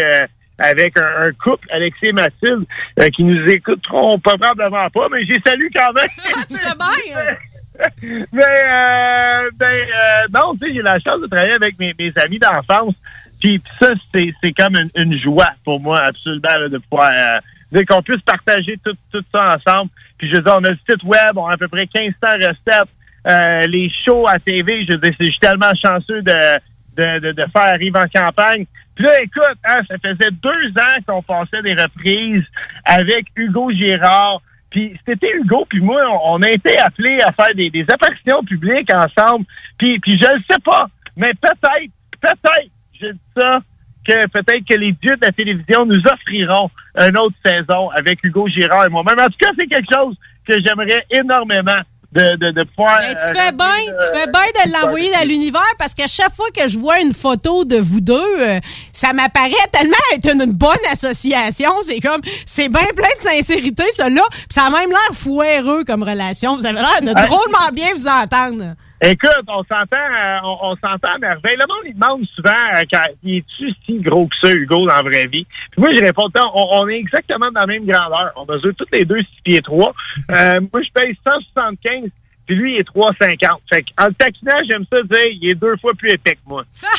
avec 0.59 0.97
un, 0.97 1.27
un 1.27 1.31
couple, 1.33 1.67
Alexis 1.71 2.07
et 2.07 2.13
Mathilde, 2.13 2.65
qui 3.13 3.23
nous 3.23 3.47
écouteront 3.47 4.17
probablement 4.19 4.89
pas, 4.89 5.07
mais 5.11 5.23
j'ai 5.25 5.39
salué 5.45 5.69
quand 5.73 5.93
même. 5.93 6.05
tu 6.47 6.55
fais 6.55 6.75
bien! 6.75 7.37
Mais 8.31 8.43
euh, 8.43 9.49
ben 9.55 9.67
euh, 9.67 10.27
non, 10.33 10.53
tu 10.55 10.67
sais, 10.67 10.73
j'ai 10.73 10.81
la 10.81 10.99
chance 10.99 11.21
de 11.21 11.27
travailler 11.27 11.53
avec 11.53 11.77
mes, 11.79 11.93
mes 11.97 12.11
amis 12.17 12.39
d'enfance. 12.39 12.95
Puis 13.39 13.61
ça, 13.79 13.89
c'est, 14.11 14.33
c'est 14.41 14.51
comme 14.53 14.75
une, 14.75 14.89
une 14.95 15.19
joie 15.19 15.51
pour 15.63 15.79
moi, 15.79 15.99
absolument, 15.99 16.57
là, 16.59 16.69
de 16.69 16.77
pouvoir 16.77 17.11
euh, 17.13 17.83
qu'on 17.87 18.01
puisse 18.01 18.21
partager 18.21 18.79
tout, 18.83 18.95
tout 19.11 19.23
ça 19.33 19.55
ensemble. 19.55 19.91
Puis 20.17 20.29
je 20.29 20.35
veux 20.35 20.41
dire, 20.41 20.55
on 20.57 20.63
a 20.63 20.69
le 20.69 20.79
site 20.89 21.03
web, 21.03 21.37
on 21.37 21.47
a 21.47 21.53
à 21.53 21.57
peu 21.57 21.67
près 21.67 21.87
1500 21.93 22.15
recettes, 22.21 22.89
euh, 23.27 23.67
les 23.67 23.89
shows 23.89 24.27
à 24.27 24.39
TV, 24.39 24.85
je 24.85 24.93
veux 24.93 25.13
je 25.19 25.25
suis 25.25 25.39
tellement 25.39 25.73
chanceux 25.75 26.21
de, 26.21 26.59
de, 26.95 27.19
de, 27.19 27.31
de 27.33 27.45
faire 27.51 27.73
Arrive 27.73 27.95
en 27.95 28.07
campagne. 28.07 28.65
Puis 28.95 29.05
là, 29.05 29.21
écoute, 29.21 29.57
hein, 29.65 29.81
ça 29.87 29.95
faisait 30.01 30.31
deux 30.31 30.69
ans 30.79 30.97
qu'on 31.05 31.21
passait 31.21 31.61
des 31.61 31.75
reprises 31.75 32.45
avec 32.85 33.27
Hugo 33.35 33.71
Girard. 33.71 34.41
Puis 34.69 34.99
c'était 35.07 35.31
Hugo, 35.35 35.65
puis 35.69 35.81
moi, 35.81 36.01
on, 36.07 36.35
on 36.35 36.41
a 36.41 36.49
été 36.49 36.77
appelés 36.79 37.19
à 37.21 37.31
faire 37.31 37.53
des, 37.55 37.69
des 37.69 37.85
apparitions 37.89 38.43
publiques 38.43 38.91
ensemble. 38.93 39.45
Puis, 39.77 39.99
puis 39.99 40.19
je 40.19 40.27
ne 40.27 40.41
sais 40.49 40.59
pas, 40.63 40.87
mais 41.15 41.31
peut-être, 41.33 41.91
peut-être, 42.19 42.71
je 42.99 43.07
dis 43.07 43.19
ça, 43.35 43.59
que 44.05 44.27
peut-être 44.27 44.65
que 44.67 44.75
les 44.75 44.93
dieux 44.93 45.15
de 45.17 45.25
la 45.25 45.31
télévision 45.31 45.85
nous 45.85 45.99
offriront 45.99 46.69
une 46.97 47.17
autre 47.19 47.35
saison 47.45 47.89
avec 47.89 48.23
Hugo 48.23 48.47
Girard 48.47 48.85
et 48.85 48.89
moi-même. 48.89 49.19
En 49.19 49.27
tout 49.27 49.37
cas, 49.39 49.51
c'est 49.57 49.67
quelque 49.67 49.93
chose 49.93 50.15
que 50.47 50.53
j'aimerais 50.63 51.05
énormément 51.11 51.81
de, 52.13 52.37
de, 52.37 52.51
de 52.51 52.63
pouvoir... 52.63 52.99
Ben, 52.99 53.15
tu 53.15 53.21
euh, 53.21 53.33
fais 53.33 53.51
bien, 53.51 53.93
tu 53.99 54.17
fais 54.17 54.31
bien 54.31 54.65
de 54.65 54.71
l'envoyer 54.71 55.11
dans 55.11 55.27
l'univers 55.27 55.73
parce 55.77 55.93
qu'à 55.93 56.07
chaque 56.07 56.33
fois 56.33 56.47
que 56.55 56.69
je 56.69 56.79
vois 56.79 57.01
une 57.01 57.13
photo 57.13 57.65
de 57.65 57.75
vous 57.75 57.99
deux, 57.99 58.39
euh, 58.39 58.59
ça 58.93 59.11
m'apparaît 59.11 59.51
tellement 59.73 59.97
être 60.13 60.33
une, 60.33 60.41
une 60.41 60.53
bonne 60.53 60.71
association. 60.89 61.71
C'est 61.83 61.99
comme, 61.99 62.21
c'est 62.45 62.69
bien 62.69 62.87
plein 62.95 63.09
de 63.19 63.29
sincérité, 63.29 63.83
là. 63.97 64.21
Puis 64.31 64.45
ça 64.51 64.67
a 64.67 64.69
même 64.69 64.89
l'air 64.89 65.13
foireux 65.13 65.83
comme 65.83 66.01
relation. 66.01 66.55
Vous 66.55 66.65
avez 66.65 66.79
l'air 66.79 67.01
de 67.01 67.13
drôlement 67.13 67.71
bien 67.73 67.89
vous 67.93 68.07
entendre. 68.07 68.75
Écoute, 69.01 69.43
on 69.47 69.63
s'entend, 69.63 69.95
euh, 69.95 70.39
on, 70.43 70.57
on 70.71 70.75
s'entend 70.75 71.13
à 71.15 71.17
merveille. 71.19 71.55
Le 71.55 71.67
monde, 71.67 71.83
il 71.85 71.93
demande 71.93 72.25
souvent, 72.35 72.49
euh, 72.49 72.81
quand, 72.91 73.05
il 73.23 73.37
est-tu 73.37 73.69
si 73.85 73.99
gros 73.99 74.27
que 74.27 74.35
ça, 74.41 74.51
Hugo, 74.51 74.87
dans 74.87 74.95
la 74.95 75.03
vraie 75.03 75.27
vie? 75.27 75.45
Puis 75.71 75.81
moi, 75.81 75.91
je 75.91 75.99
réponds, 75.99 76.29
on, 76.35 76.67
on 76.71 76.87
est 76.87 76.97
exactement 76.97 77.51
dans 77.51 77.61
la 77.61 77.67
même 77.67 77.85
grandeur. 77.85 78.31
On 78.35 78.45
mesure 78.51 78.73
toutes 78.75 78.91
les 78.91 79.05
deux 79.05 79.19
6 79.19 79.27
pieds 79.43 79.61
3. 79.61 79.93
Euh, 80.29 80.59
moi, 80.73 80.81
je 80.81 80.89
paye 80.91 81.17
175, 81.25 82.09
Puis 82.45 82.55
lui, 82.55 82.73
il 82.73 82.79
est 82.79 82.89
3,50. 82.89 83.59
Fait 83.69 83.85
en 83.97 84.07
le 84.07 84.13
taquinant, 84.13 84.57
j'aime 84.69 84.83
ça 84.91 85.01
dire, 85.03 85.27
il 85.41 85.49
est 85.49 85.55
deux 85.55 85.77
fois 85.77 85.93
plus 85.97 86.11
épais 86.11 86.35
que 86.35 86.41
moi. 86.45 86.65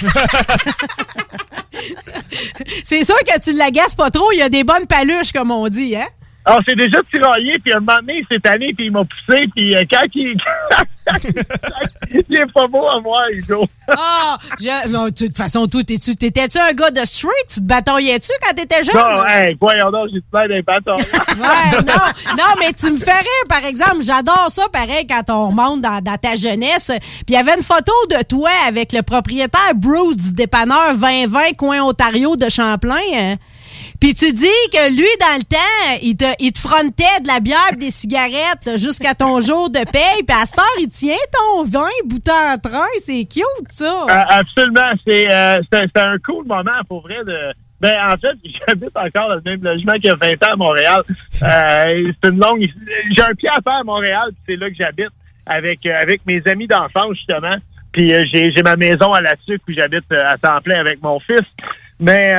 C'est 2.84 3.04
sûr 3.04 3.16
que 3.18 3.38
tu 3.40 3.52
l'agaces 3.52 3.94
pas 3.94 4.10
trop. 4.10 4.32
Il 4.32 4.38
y 4.38 4.42
a 4.42 4.48
des 4.48 4.64
bonnes 4.64 4.86
paluches, 4.86 5.32
comme 5.32 5.50
on 5.50 5.68
dit, 5.68 5.94
hein? 5.94 6.08
Alors, 6.48 6.62
c'est 6.66 6.76
déjà 6.76 6.98
tiraillé, 7.12 7.58
puis 7.62 7.74
un 7.74 7.80
moment 7.80 7.98
donné, 8.00 8.24
cette 8.32 8.46
année, 8.46 8.72
puis 8.74 8.86
il 8.86 8.90
m'a 8.92 9.02
poussé, 9.04 9.44
puis 9.54 9.76
euh, 9.76 9.84
quand 9.90 10.06
il... 10.14 10.34
il 12.10 12.36
est 12.36 12.52
pas 12.54 12.66
beau 12.66 12.88
à 12.88 12.98
voir, 13.00 13.20
Hugo. 13.32 13.66
Ah! 13.88 14.38
tu- 14.58 14.64
de 14.64 15.10
toute 15.26 15.36
façon, 15.36 15.66
t'étais-tu 15.66 16.58
un 16.58 16.72
gars 16.72 16.90
de 16.90 17.04
street? 17.04 17.28
Tu 17.50 17.60
te 17.60 17.64
bataillais-tu 17.66 18.30
quand 18.42 18.54
t'étais 18.54 18.82
jeune? 18.82 18.94
Non, 18.96 19.26
hey, 19.26 19.58
voyons 19.60 19.90
donc, 19.90 20.08
j'ai 20.12 20.22
plein 20.30 20.48
des 20.48 20.62
bâtons. 20.62 20.94
Ouais, 20.94 21.82
non, 21.86 22.34
non, 22.38 22.44
mais 22.58 22.72
tu 22.72 22.90
me 22.92 22.98
fais 22.98 23.12
rire, 23.12 23.44
par 23.48 23.64
exemple. 23.66 24.02
J'adore 24.02 24.48
ça, 24.50 24.62
pareil, 24.72 25.06
quand 25.06 25.28
on 25.28 25.48
remonte 25.48 25.82
dans, 25.82 26.00
dans 26.02 26.16
ta 26.16 26.34
jeunesse. 26.34 26.90
Puis 26.98 27.24
il 27.28 27.34
y 27.34 27.36
avait 27.36 27.56
une 27.56 27.62
photo 27.62 27.92
de 28.10 28.22
toi 28.24 28.50
avec 28.66 28.92
le 28.94 29.02
propriétaire 29.02 29.74
Bruce 29.74 30.16
du 30.16 30.32
dépanneur 30.32 30.94
2020 30.94 31.56
coin 31.58 31.82
Ontario 31.82 32.36
de 32.36 32.48
Champlain. 32.48 33.34
Puis 34.00 34.14
tu 34.14 34.32
dis 34.32 34.46
que 34.72 34.90
lui, 34.90 35.08
dans 35.20 35.36
le 35.36 35.42
temps, 35.42 35.98
il 36.02 36.16
te, 36.16 36.24
il 36.38 36.52
te 36.52 36.60
frontait 36.60 37.20
de 37.22 37.26
la 37.26 37.40
bière 37.40 37.72
des 37.78 37.90
cigarettes 37.90 38.76
jusqu'à 38.78 39.14
ton 39.14 39.40
jour 39.40 39.70
de 39.70 39.80
paye. 39.90 40.22
Puis 40.26 40.36
à 40.40 40.46
cette 40.46 40.58
heure, 40.60 40.64
il 40.80 40.88
tient 40.88 41.16
ton 41.32 41.64
vin 41.64 41.88
bouton 42.04 42.32
en 42.32 42.58
train. 42.58 42.86
C'est 42.98 43.24
cute, 43.24 43.42
ça. 43.70 44.04
Euh, 44.08 44.24
absolument. 44.28 44.90
C'est 45.06 45.30
euh, 45.32 45.58
c'est 45.72 45.96
un- 45.96 46.18
cool 46.24 46.46
moment 46.46 46.80
pour 46.88 47.02
vrai 47.02 47.24
de. 47.26 47.36
Ben 47.80 47.96
en 48.08 48.16
fait, 48.16 48.36
j'habite 48.68 48.96
encore 48.96 49.28
dans 49.28 49.34
le 49.34 49.42
même 49.44 49.62
logement 49.62 49.94
qu'il 49.94 50.06
y 50.06 50.10
a 50.10 50.14
20 50.16 50.32
ans 50.46 50.52
à 50.52 50.56
Montréal. 50.56 51.02
Euh, 51.42 52.12
c'est 52.22 52.30
une 52.30 52.40
longue. 52.40 52.66
J'ai 53.14 53.22
un 53.22 53.34
pied 53.34 53.48
à 53.48 53.60
faire 53.62 53.74
à 53.80 53.84
Montréal, 53.84 54.30
c'est 54.48 54.56
là 54.56 54.68
que 54.68 54.74
j'habite 54.76 55.10
avec 55.46 55.86
euh, 55.86 55.96
avec 56.00 56.20
mes 56.26 56.42
amis 56.46 56.66
d'enfance 56.66 57.14
justement. 57.14 57.54
Puis 57.92 58.12
euh, 58.12 58.24
j'ai 58.26 58.50
j'ai 58.50 58.62
ma 58.62 58.74
maison 58.74 59.12
à 59.12 59.20
la 59.20 59.34
sucre 59.46 59.64
où 59.68 59.72
j'habite 59.72 60.10
euh, 60.12 60.20
à 60.26 60.36
temps 60.36 60.60
plein 60.60 60.80
avec 60.80 61.00
mon 61.00 61.20
fils. 61.20 61.46
Mais 62.00 62.34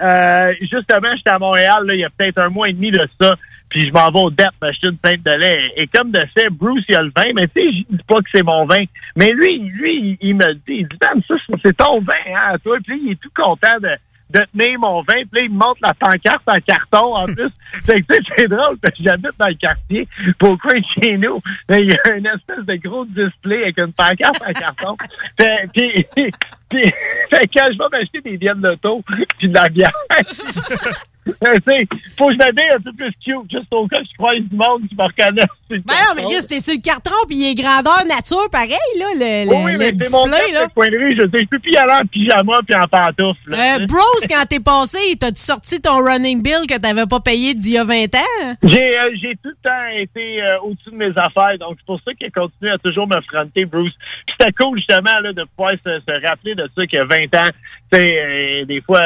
euh, 0.00 0.52
justement, 0.60 1.14
j'étais 1.16 1.30
à 1.30 1.38
Montréal 1.38 1.84
là, 1.84 1.94
il 1.94 2.00
y 2.00 2.04
a 2.04 2.10
peut-être 2.10 2.38
un 2.38 2.48
mois 2.48 2.68
et 2.68 2.72
demi 2.72 2.90
de 2.90 3.06
ça. 3.20 3.36
Puis 3.68 3.86
je 3.86 3.92
m'en 3.92 4.10
vais 4.10 4.20
au 4.20 4.30
DEP 4.30 4.50
m'acheter 4.60 4.88
une 4.88 4.98
pinte 4.98 5.22
de 5.22 5.30
lait. 5.30 5.72
Et 5.76 5.86
comme 5.86 6.10
de 6.10 6.20
fait, 6.36 6.50
Bruce, 6.50 6.84
il 6.90 6.94
a 6.94 7.02
le 7.02 7.12
vin, 7.16 7.30
mais 7.34 7.48
tu 7.48 7.62
sais, 7.62 7.72
je 7.72 7.96
dis 7.96 8.02
pas 8.06 8.16
que 8.16 8.28
c'est 8.30 8.42
mon 8.42 8.66
vin. 8.66 8.84
Mais 9.16 9.32
lui, 9.32 9.58
lui, 9.60 10.18
il, 10.20 10.36
me 10.36 10.52
dit. 10.52 10.60
Il 10.80 10.88
dit, 10.88 10.98
Dan, 11.00 11.22
ça, 11.26 11.34
c'est- 11.46 11.56
c'est 11.62 11.76
ton 11.76 12.00
vin, 12.00 12.12
hein, 12.36 12.56
toi. 12.62 12.76
Puis 12.86 13.00
il 13.02 13.12
est 13.12 13.20
tout 13.20 13.30
content 13.34 13.78
de, 13.80 13.96
tenir 14.30 14.78
mon 14.78 15.00
vin. 15.02 15.24
Puis 15.30 15.40
là, 15.40 15.40
il 15.44 15.50
me 15.50 15.58
montre 15.58 15.78
la 15.80 15.94
pancarte 15.94 16.42
en 16.46 16.60
carton, 16.60 17.14
en 17.14 17.24
plus. 17.24 17.48
Fait 17.86 17.94
que, 18.00 18.14
tu 18.14 18.14
sais, 18.14 18.32
c'est 18.36 18.48
drôle, 18.48 18.76
parce 18.76 18.94
que 18.94 19.02
j'habite 19.02 19.38
dans 19.38 19.48
le 19.48 19.54
quartier, 19.54 20.06
pour 20.38 20.58
coin 20.58 20.80
chez 20.94 21.16
nous. 21.16 21.40
Il 21.70 21.90
y 21.90 22.10
a 22.10 22.14
une 22.14 22.26
espèce 22.26 22.66
de 22.66 22.74
gros 22.76 23.06
display 23.06 23.62
avec 23.62 23.78
une 23.78 23.92
pancarte 23.94 24.42
en 24.46 24.52
carton. 24.52 24.96
Puis, 25.74 26.06
puis, 26.72 26.90
quand 27.30 27.68
je 27.72 27.78
vais 27.78 27.84
m'acheter 27.92 28.20
des 28.20 28.36
bières 28.36 28.56
d'auto, 28.56 29.02
puis 29.38 29.48
de 29.48 29.54
la 29.54 29.68
bière, 29.68 29.92
faut 32.16 32.28
que 32.28 32.32
je 32.32 32.38
m'habille 32.38 32.70
un 32.74 32.80
peu 32.80 32.92
plus 32.92 33.12
cute, 33.22 33.50
juste 33.50 33.72
au 33.72 33.86
cas 33.86 34.00
que 34.00 34.06
je 34.10 34.16
croise 34.16 34.38
du 34.38 34.56
monde 34.56 34.88
qui 34.88 34.96
me 34.96 35.02
reconnaisse. 35.04 35.44
Sur 35.72 35.76
le 35.76 35.82
Ben 35.86 35.94
non, 35.94 36.14
mais 36.16 36.22
carton. 36.22 36.36
Chris, 36.38 36.46
t'es 36.48 36.60
sur 36.60 36.74
le 36.74 36.80
carton, 36.82 37.10
puis 37.26 37.36
il 37.36 37.50
est 37.50 37.54
grandeur 37.54 38.04
nature, 38.06 38.48
pareil, 38.50 38.70
là, 38.98 39.06
le, 39.14 39.44
le, 39.46 39.50
Oui, 39.50 39.62
oui, 39.64 39.72
le 39.72 39.78
mais 39.78 39.92
c'est 39.98 40.10
mon 40.10 40.26
display, 40.26 40.52
cas, 40.52 40.60
là. 40.60 40.66
de. 40.66 41.10
Je 41.16 41.22
sais, 41.22 41.38
je 41.42 41.46
peux 41.48 41.58
plus 41.58 41.72
y 41.72 41.76
aller 41.76 41.92
en 41.92 42.06
pyjama 42.06 42.60
puis 42.66 42.76
en 42.76 42.86
pantoufle. 42.88 43.50
là, 43.50 43.76
Euh. 43.80 43.86
Bruce, 43.86 44.26
quand 44.28 44.44
t'es 44.48 44.60
passé, 44.60 44.98
t'as-tu 45.18 45.40
sorti 45.40 45.80
ton 45.80 46.04
running 46.04 46.42
bill 46.42 46.66
que 46.68 46.78
t'avais 46.78 47.06
pas 47.06 47.20
payé 47.20 47.54
d'il 47.54 47.72
y 47.72 47.78
a 47.78 47.84
20 47.84 48.14
ans? 48.14 48.56
J'ai 48.62 48.98
euh, 48.98 49.10
j'ai 49.20 49.34
tout 49.42 49.50
le 49.50 49.56
temps 49.62 49.86
été 49.96 50.42
euh, 50.42 50.58
au-dessus 50.64 50.90
de 50.90 50.96
mes 50.96 51.12
affaires, 51.16 51.56
donc 51.58 51.76
c'est 51.78 51.86
pour 51.86 52.00
ça 52.04 52.12
qu'il 52.14 52.30
continue 52.32 52.70
à 52.70 52.78
toujours 52.78 53.08
me 53.08 53.20
fronter, 53.30 53.64
Bruce. 53.64 53.92
C'était 54.30 54.52
cool, 54.52 54.78
justement, 54.78 55.18
là, 55.22 55.32
de 55.32 55.44
pouvoir 55.56 55.72
se, 55.84 56.00
se 56.00 56.26
rappeler 56.26 56.54
de 56.54 56.68
ça 56.76 56.86
qu'il 56.86 56.98
y 56.98 57.02
a 57.02 57.04
20 57.04 57.16
ans. 57.36 57.50
Tu 57.92 57.98
sais, 57.98 58.64
des 58.66 58.80
fois, 58.82 59.00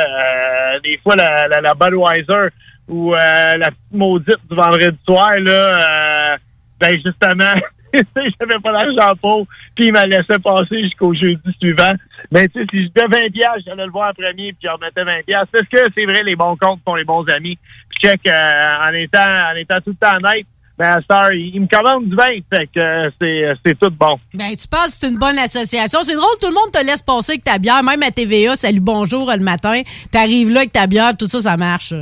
des 0.82 0.98
fois 1.02 1.16
la, 1.16 1.48
la, 1.48 1.60
la 1.60 1.74
Budweiser 1.74 2.48
ou 2.88 3.14
euh, 3.14 3.56
la 3.56 3.66
petite 3.66 3.93
maudite 3.93 4.38
du 4.48 4.55
vendredi 4.55 4.97
soir, 5.05 5.32
là, 5.40 5.51
euh, 5.52 6.36
ben 6.81 6.94
justement, 6.94 7.55
tu 7.93 7.98
sais, 7.98 8.28
j'avais 8.40 8.61
pas 8.61 8.73
d'argent 8.73 9.16
pour, 9.20 9.47
puis 9.74 9.86
il 9.86 9.93
m'a 9.93 10.07
laissé 10.07 10.39
passer 10.43 10.82
jusqu'au 10.82 11.15
jeudi 11.15 11.57
suivant. 11.61 11.93
Mais 12.31 12.48
tu 12.48 12.61
sais, 12.61 12.66
si 12.70 12.85
je 12.85 12.90
devais 12.94 13.23
20 13.23 13.32
piastres, 13.32 13.62
j'allais 13.66 13.86
le 13.86 13.90
voir 13.90 14.11
en 14.11 14.15
premier, 14.15 14.53
puis 14.53 14.62
je 14.65 14.69
remettais 14.69 15.05
20 15.05 15.24
piastres. 15.27 15.48
Parce 15.53 15.69
que 15.69 15.90
c'est 15.94 16.05
vrai, 16.05 16.23
les 16.23 16.36
bons 16.36 16.57
comptes 16.57 16.81
font 16.85 16.94
les 16.94 17.05
bons 17.05 17.24
amis. 17.28 17.59
Puis 17.89 18.01
check, 18.01 18.20
euh, 18.27 18.89
en 18.89 18.93
étant 18.93 19.51
en 19.53 19.57
étant 19.57 19.81
tout 19.81 19.90
le 19.90 19.97
temps 19.97 20.16
honnête, 20.16 20.47
ben, 20.78 20.98
heure, 21.11 21.32
il, 21.32 21.59
me 21.59 21.66
commande 21.66 22.07
du 22.11 22.15
vin, 22.15 22.39
fait 22.53 22.66
que 22.66 22.81
euh, 22.81 23.11
c'est 23.19 23.55
c'est 23.65 23.78
tout 23.78 23.90
bon. 23.90 24.19
Ben, 24.35 24.51
tu 24.51 24.69
penses 24.69 24.86
que 24.86 24.93
c'est 24.93 25.09
une 25.09 25.16
bonne 25.16 25.39
association. 25.39 26.01
C'est 26.03 26.15
drôle, 26.15 26.36
tout 26.39 26.48
le 26.48 26.55
monde 26.55 26.70
te 26.70 26.85
laisse 26.85 27.03
passer 27.03 27.32
avec 27.32 27.44
ta 27.44 27.59
bière, 27.59 27.82
même 27.82 28.03
à 28.03 28.11
TVA, 28.11 28.57
salut, 28.57 28.81
bonjour, 28.81 29.32
le 29.32 29.43
matin. 29.43 29.81
T'arrives 30.11 30.53
là 30.53 30.61
avec 30.61 30.73
ta 30.73 30.86
bière, 30.86 31.16
tout 31.16 31.27
ça, 31.27 31.40
ça 31.40 31.57
marche. 31.57 31.94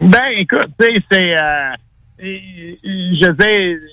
Ben, 0.00 0.24
écoute, 0.36 0.68
tu 0.78 0.86
sais, 0.86 0.94
c'est... 1.10 1.36
Euh, 1.36 1.70
et- 2.20 2.76
je 2.84 3.30
dis, 3.32 3.84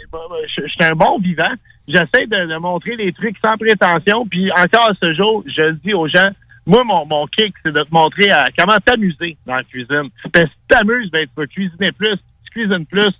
je 0.55 0.61
je 0.63 0.67
suis 0.67 0.83
un 0.83 0.93
bon 0.93 1.19
vivant. 1.19 1.53
J'essaie 1.87 2.25
de, 2.27 2.57
montrer 2.57 2.95
les 2.95 3.13
trucs 3.13 3.37
sans 3.43 3.57
prétention. 3.57 4.25
Puis 4.27 4.51
encore 4.51 4.91
ce 5.01 5.13
jour, 5.13 5.43
je 5.45 5.71
dis 5.83 5.93
aux 5.93 6.07
gens, 6.07 6.29
moi, 6.65 6.83
mon, 6.83 7.05
mon 7.05 7.27
kick, 7.27 7.53
c'est 7.63 7.71
de 7.71 7.81
te 7.81 7.91
montrer 7.91 8.31
comment 8.57 8.77
t'amuser 8.83 9.37
dans 9.45 9.55
la 9.55 9.63
cuisine. 9.63 10.09
Ben, 10.33 10.45
si 10.47 10.51
tu 10.51 10.67
t'amuses, 10.67 11.11
ben, 11.11 11.25
tu 11.25 11.29
vas 11.37 11.45
cuisiner 11.45 11.91
plus. 11.91 12.15
Si 12.15 12.43
tu 12.45 12.51
cuisines 12.61 12.85
plus, 12.87 13.11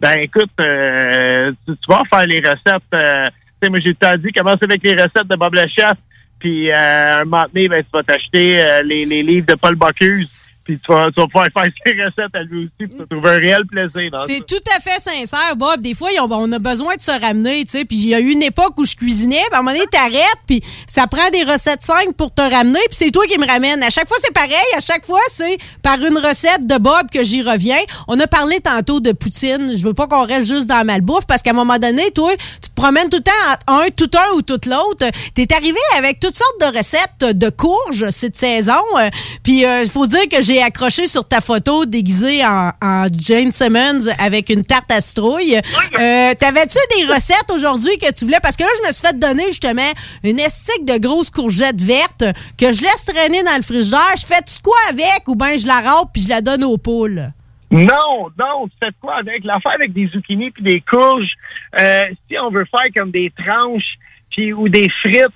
ben 0.00 0.18
écoute, 0.20 0.50
euh, 0.60 1.52
tu, 1.66 1.74
vas 1.88 2.02
faire 2.10 2.26
les 2.26 2.38
recettes. 2.38 2.82
euh, 2.94 3.26
tu 3.26 3.32
sais, 3.62 3.70
moi, 3.70 3.78
j'ai 3.84 3.94
tout 3.94 4.16
dit, 4.18 4.32
commence 4.32 4.62
avec 4.62 4.82
les 4.82 4.94
recettes 4.94 5.28
de 5.28 5.36
Bob 5.36 5.54
le 5.54 5.66
Chef. 5.68 5.94
Puis 6.38 6.70
euh, 6.70 7.20
un 7.20 7.24
moment 7.24 7.44
ben, 7.52 7.70
tu 7.70 7.90
vas 7.92 8.02
t'acheter 8.02 8.60
euh, 8.60 8.82
les, 8.82 9.04
les 9.04 9.22
livres 9.22 9.46
de 9.46 9.54
Paul 9.54 9.76
Bocuse. 9.76 10.30
Puis 10.64 10.78
tu 10.78 10.92
vas, 10.92 11.08
tu 11.14 11.20
vas 11.20 11.26
pouvoir 11.26 11.48
faire 11.52 11.70
ses 11.84 11.92
recettes 11.92 12.34
à 12.34 12.42
lui 12.42 12.64
aussi. 12.64 12.70
Puis 12.78 12.88
tu 12.98 13.06
trouver 13.08 13.30
un 13.30 13.38
réel 13.38 13.62
plaisir. 13.70 14.10
C'est 14.26 14.46
tout 14.46 14.60
à 14.76 14.80
fait 14.80 14.98
sincère, 15.00 15.56
Bob. 15.56 15.80
Des 15.82 15.94
fois, 15.94 16.08
ont- 16.22 16.28
on 16.32 16.50
a 16.52 16.58
besoin 16.58 16.94
de 16.96 17.00
se 17.02 17.10
ramener, 17.10 17.64
tu 17.64 17.70
sais. 17.72 17.84
Puis 17.84 17.96
il 17.96 18.08
y 18.08 18.14
a 18.14 18.20
eu 18.20 18.30
une 18.30 18.42
époque 18.42 18.72
où 18.78 18.84
je 18.86 18.96
cuisinais, 18.96 19.42
puis 19.46 19.54
à 19.54 19.58
un 19.58 19.62
moment 19.62 19.72
donné, 19.76 19.86
t'arrêtes, 19.90 20.40
puis 20.46 20.62
ça 20.86 21.06
prend 21.06 21.28
des 21.30 21.42
recettes 21.44 21.82
simples 21.82 22.14
pour 22.16 22.32
te 22.32 22.40
ramener, 22.42 22.80
puis 22.88 22.96
c'est 22.96 23.10
toi 23.10 23.26
qui 23.26 23.38
me 23.38 23.46
ramènes. 23.46 23.82
À 23.82 23.90
chaque 23.90 24.08
fois, 24.08 24.16
c'est 24.22 24.32
pareil. 24.32 24.52
À 24.76 24.80
chaque 24.80 25.04
fois, 25.04 25.20
c'est 25.28 25.58
par 25.82 25.98
une 26.02 26.16
recette 26.18 26.66
de 26.66 26.78
Bob 26.78 27.10
que 27.12 27.22
j'y 27.24 27.42
reviens. 27.42 27.78
On 28.08 28.18
a 28.20 28.26
parlé 28.26 28.60
tantôt 28.60 29.00
de 29.00 29.12
poutine. 29.12 29.76
Je 29.76 29.82
veux 29.86 29.94
pas 29.94 30.06
qu'on 30.06 30.24
reste 30.26 30.48
juste 30.48 30.66
dans 30.66 30.76
la 30.78 30.84
malbouffe, 30.84 31.26
parce 31.26 31.42
qu'à 31.42 31.50
un 31.50 31.54
moment 31.54 31.78
donné, 31.78 32.10
toi, 32.12 32.32
tu 32.62 32.70
te 32.70 32.74
promènes 32.74 33.10
tout 33.10 33.18
le 33.18 33.22
temps 33.22 33.32
entre 33.68 33.82
un, 33.86 33.90
tout 33.90 34.10
un 34.16 34.34
ou 34.36 34.42
tout 34.42 34.60
l'autre. 34.68 35.06
T'es 35.34 35.46
arrivé 35.54 35.78
avec 35.98 36.20
toutes 36.20 36.36
sortes 36.36 36.60
de 36.72 36.78
recettes 36.78 37.36
de 37.36 37.50
courges 37.50 38.08
cette 38.10 38.36
saison. 38.36 38.72
euh, 38.98 39.10
Puis 39.42 39.62
il 39.62 39.90
faut 39.90 40.06
dire 40.06 40.26
que 40.30 40.40
j'ai 40.42 40.53
accroché 40.62 41.08
sur 41.08 41.26
ta 41.26 41.40
photo 41.40 41.86
déguisée 41.86 42.44
en, 42.44 42.70
en 42.82 43.06
Jane 43.16 43.52
Simmons 43.52 44.08
avec 44.18 44.50
une 44.50 44.64
tarte 44.64 44.90
à 44.90 45.00
citrouille. 45.00 45.56
Euh, 45.56 46.34
T'avais-tu 46.34 46.78
des 46.96 47.12
recettes 47.12 47.50
aujourd'hui 47.52 47.96
que 47.98 48.12
tu 48.12 48.24
voulais? 48.24 48.40
Parce 48.42 48.56
que 48.56 48.62
là, 48.62 48.70
je 48.82 48.88
me 48.88 48.92
suis 48.92 49.06
fait 49.06 49.18
donner 49.18 49.46
justement 49.48 49.90
une 50.22 50.38
estique 50.38 50.84
de 50.84 50.98
grosses 50.98 51.30
courgettes 51.30 51.80
vertes 51.80 52.24
que 52.58 52.72
je 52.72 52.82
laisse 52.82 53.04
traîner 53.06 53.42
dans 53.42 53.56
le 53.56 53.62
frigidaire. 53.62 54.14
Je 54.18 54.26
fais-tu 54.26 54.60
quoi 54.62 54.76
avec? 54.90 55.26
Ou 55.26 55.34
bien 55.34 55.56
je 55.56 55.66
la 55.66 55.80
râpe 55.80 56.08
puis 56.12 56.22
je 56.22 56.28
la 56.28 56.40
donne 56.40 56.64
aux 56.64 56.78
poules? 56.78 57.30
Non, 57.70 58.30
non, 58.38 58.68
tu 58.68 58.76
fais 58.78 58.92
quoi 59.00 59.16
avec? 59.16 59.44
L'affaire 59.44 59.72
avec 59.72 59.92
des 59.92 60.06
zucchinis 60.06 60.50
puis 60.52 60.62
des 60.62 60.80
courges, 60.80 61.32
euh, 61.80 62.04
si 62.28 62.38
on 62.38 62.50
veut 62.50 62.66
faire 62.66 62.88
comme 62.94 63.10
des 63.10 63.32
tranches 63.36 63.98
puis 64.30 64.52
ou 64.52 64.68
des 64.68 64.88
frites, 65.00 65.26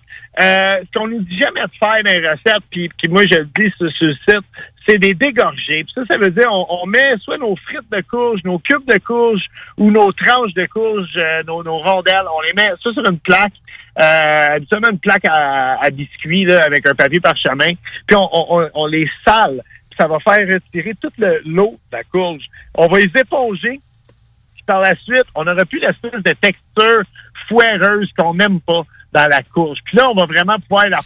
euh, 0.40 0.76
ce 0.84 0.98
qu'on 0.98 1.08
nous 1.08 1.20
dit 1.20 1.36
jamais 1.36 1.62
de 1.62 1.72
faire 1.78 2.02
dans 2.04 2.10
les 2.10 2.28
recettes, 2.28 2.64
puis, 2.70 2.88
puis 2.96 3.08
moi 3.08 3.24
je 3.28 3.38
le 3.38 3.48
dis 3.58 3.72
sur, 3.76 3.90
sur 3.92 4.06
le 4.06 4.14
site, 4.28 4.46
c'est 4.88 4.98
des 4.98 5.12
dégorgés. 5.12 5.84
Puis 5.84 5.92
ça, 5.94 6.02
ça 6.10 6.18
veut 6.18 6.30
dire 6.30 6.48
on, 6.50 6.86
met 6.86 7.16
soit 7.18 7.36
nos 7.36 7.54
frites 7.56 7.90
de 7.90 8.00
courges, 8.00 8.40
nos 8.44 8.58
cubes 8.58 8.86
de 8.86 8.98
courges 8.98 9.46
ou 9.76 9.90
nos 9.90 10.12
tranches 10.12 10.54
de 10.54 10.66
courges, 10.66 11.16
euh, 11.16 11.42
nos, 11.46 11.78
rondelles, 11.78 12.24
on 12.34 12.40
les 12.40 12.54
met 12.54 12.70
ça 12.82 12.92
sur 12.92 13.06
une 13.06 13.18
plaque, 13.18 13.52
euh, 13.98 14.56
habituellement 14.56 14.90
une 14.90 14.98
plaque 14.98 15.26
à, 15.28 15.90
biscuits 15.90 16.46
là, 16.46 16.60
avec 16.64 16.86
un 16.86 16.94
papier 16.94 17.20
parchemin, 17.20 17.72
puis 18.06 18.16
on, 18.16 18.86
les 18.86 19.08
sale. 19.26 19.62
Puis 19.90 19.98
ça 19.98 20.06
va 20.06 20.18
faire 20.20 20.46
retirer 20.54 20.94
toute 21.00 21.16
le- 21.18 21.42
l'eau 21.44 21.78
de 21.92 21.96
la 21.96 22.04
courge. 22.04 22.44
On 22.74 22.86
va 22.86 22.98
les 22.98 23.12
éponger, 23.14 23.80
puis 24.54 24.64
par 24.66 24.80
la 24.80 24.94
suite, 24.94 25.26
on 25.34 25.44
n'aura 25.44 25.66
plus 25.66 25.80
l'espèce 25.80 26.22
de 26.22 26.32
texture 26.32 27.02
foireuse 27.48 28.10
qu'on 28.16 28.34
n'aime 28.34 28.60
pas 28.60 28.82
dans 29.12 29.28
la 29.28 29.42
courge. 29.42 29.78
Puis 29.84 29.96
là, 29.96 30.10
on 30.10 30.14
va 30.14 30.26
vraiment 30.26 30.58
pouvoir 30.60 30.88
la 30.88 31.00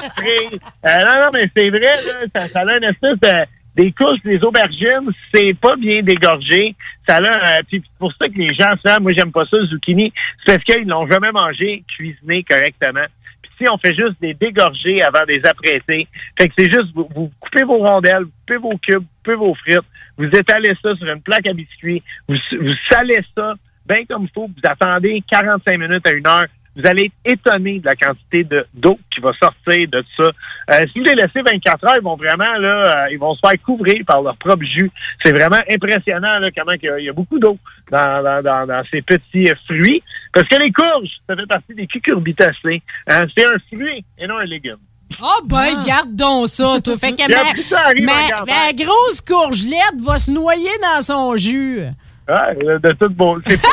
la 0.00 0.10
frire. 0.10 0.50
Euh, 0.84 1.04
non, 1.04 1.24
non, 1.24 1.30
mais 1.32 1.50
c'est 1.56 1.70
vrai, 1.70 1.80
là, 1.80 2.26
ça, 2.34 2.48
ça 2.48 2.60
a 2.60 2.76
une 2.76 2.84
espèce 2.84 3.20
de... 3.20 3.46
Des 3.76 3.92
courges, 3.92 4.22
des 4.24 4.42
aubergines, 4.42 5.12
c'est 5.34 5.52
pas 5.52 5.76
bien 5.76 6.02
dégorgé. 6.02 6.74
Ça 7.06 7.16
a, 7.16 7.58
euh, 7.58 7.60
puis 7.68 7.82
c'est 7.84 7.98
pour 7.98 8.10
ça 8.14 8.26
que 8.26 8.38
les 8.38 8.54
gens, 8.54 8.70
ça, 8.82 8.98
moi 9.00 9.12
j'aime 9.14 9.30
pas 9.32 9.44
ça, 9.44 9.58
le 9.58 9.66
zucchini, 9.66 10.14
c'est 10.38 10.54
parce 10.54 10.64
qu'ils 10.64 10.88
l'ont 10.88 11.06
jamais 11.06 11.30
mangé, 11.30 11.84
cuisiné 11.94 12.42
correctement. 12.42 13.04
Puis 13.42 13.52
si 13.60 13.68
on 13.68 13.76
fait 13.76 13.94
juste 13.94 14.18
des 14.18 14.32
dégorger 14.32 15.02
avant 15.02 15.26
de 15.28 15.34
les 15.34 15.44
apprêter, 15.44 16.08
fait 16.38 16.48
que 16.48 16.54
c'est 16.56 16.72
juste, 16.72 16.88
vous, 16.94 17.06
vous 17.14 17.30
coupez 17.38 17.64
vos 17.64 17.76
rondelles, 17.76 18.22
vous 18.22 18.30
coupez 18.46 18.56
vos 18.56 18.78
cubes, 18.78 19.02
vous 19.02 19.08
coupez 19.22 19.36
vos 19.36 19.54
frites, 19.54 19.84
vous 20.16 20.28
étalez 20.28 20.72
ça 20.82 20.96
sur 20.96 21.08
une 21.08 21.20
plaque 21.20 21.46
à 21.46 21.52
biscuits, 21.52 22.02
vous, 22.28 22.36
vous 22.58 22.74
salez 22.88 23.20
ça 23.36 23.56
bien 23.86 24.04
comme 24.04 24.24
il 24.24 24.30
faut, 24.34 24.46
vous 24.46 24.62
attendez 24.64 25.22
45 25.30 25.78
minutes 25.78 26.06
à 26.06 26.12
une 26.12 26.26
heure, 26.26 26.46
vous 26.76 26.86
allez 26.86 27.06
être 27.06 27.38
étonné 27.38 27.80
de 27.80 27.86
la 27.86 27.94
quantité 27.94 28.44
de 28.44 28.66
d'eau 28.74 28.98
qui 29.12 29.20
va 29.20 29.32
sortir 29.32 29.88
de 29.88 30.04
ça. 30.16 30.24
Euh, 30.24 30.84
si 30.92 30.98
vous 30.98 31.04
les 31.04 31.14
laissez 31.14 31.40
24 31.40 31.84
heures, 31.86 31.96
ils 31.98 32.04
vont 32.04 32.16
vraiment 32.16 32.52
là, 32.58 33.04
euh, 33.04 33.08
ils 33.10 33.18
vont 33.18 33.34
se 33.34 33.40
faire 33.40 33.60
couvrir 33.64 34.04
par 34.06 34.20
leur 34.20 34.36
propre 34.36 34.64
jus. 34.64 34.90
C'est 35.24 35.32
vraiment 35.32 35.60
impressionnant 35.70 36.38
là, 36.38 36.50
comment 36.54 36.72
il 36.72 36.84
y 36.84 36.88
a, 36.88 36.98
il 36.98 37.04
y 37.06 37.08
a 37.08 37.14
beaucoup 37.14 37.38
d'eau 37.38 37.58
dans, 37.90 38.22
dans, 38.22 38.42
dans, 38.42 38.66
dans 38.66 38.82
ces 38.90 39.00
petits 39.00 39.48
euh, 39.50 39.54
fruits. 39.66 40.02
Parce 40.32 40.46
que 40.48 40.56
les 40.56 40.70
courges, 40.70 41.16
ça 41.26 41.34
fait 41.34 41.46
partie 41.46 41.74
des 41.74 41.86
cucurbitacées. 41.86 42.82
Hein, 43.06 43.24
c'est 43.34 43.46
un 43.46 43.56
fruit 43.72 44.04
et 44.18 44.26
non 44.26 44.36
un 44.36 44.44
légume. 44.44 44.76
Oh 45.22 45.46
ben, 45.46 45.82
garde 45.86 46.14
donc 46.14 46.48
ça, 46.48 46.78
toi. 46.82 46.98
Fait 46.98 47.12
que 47.12 48.02
ma, 48.04 48.44
ma 48.44 48.72
grosse 48.74 49.22
courgelette 49.26 50.00
va 50.00 50.18
se 50.18 50.30
noyer 50.30 50.68
dans 50.82 51.02
son 51.02 51.36
jus. 51.36 51.84
Ouais, 52.28 52.54
de 52.56 53.06
bon. 53.08 53.38
C'est 53.46 53.60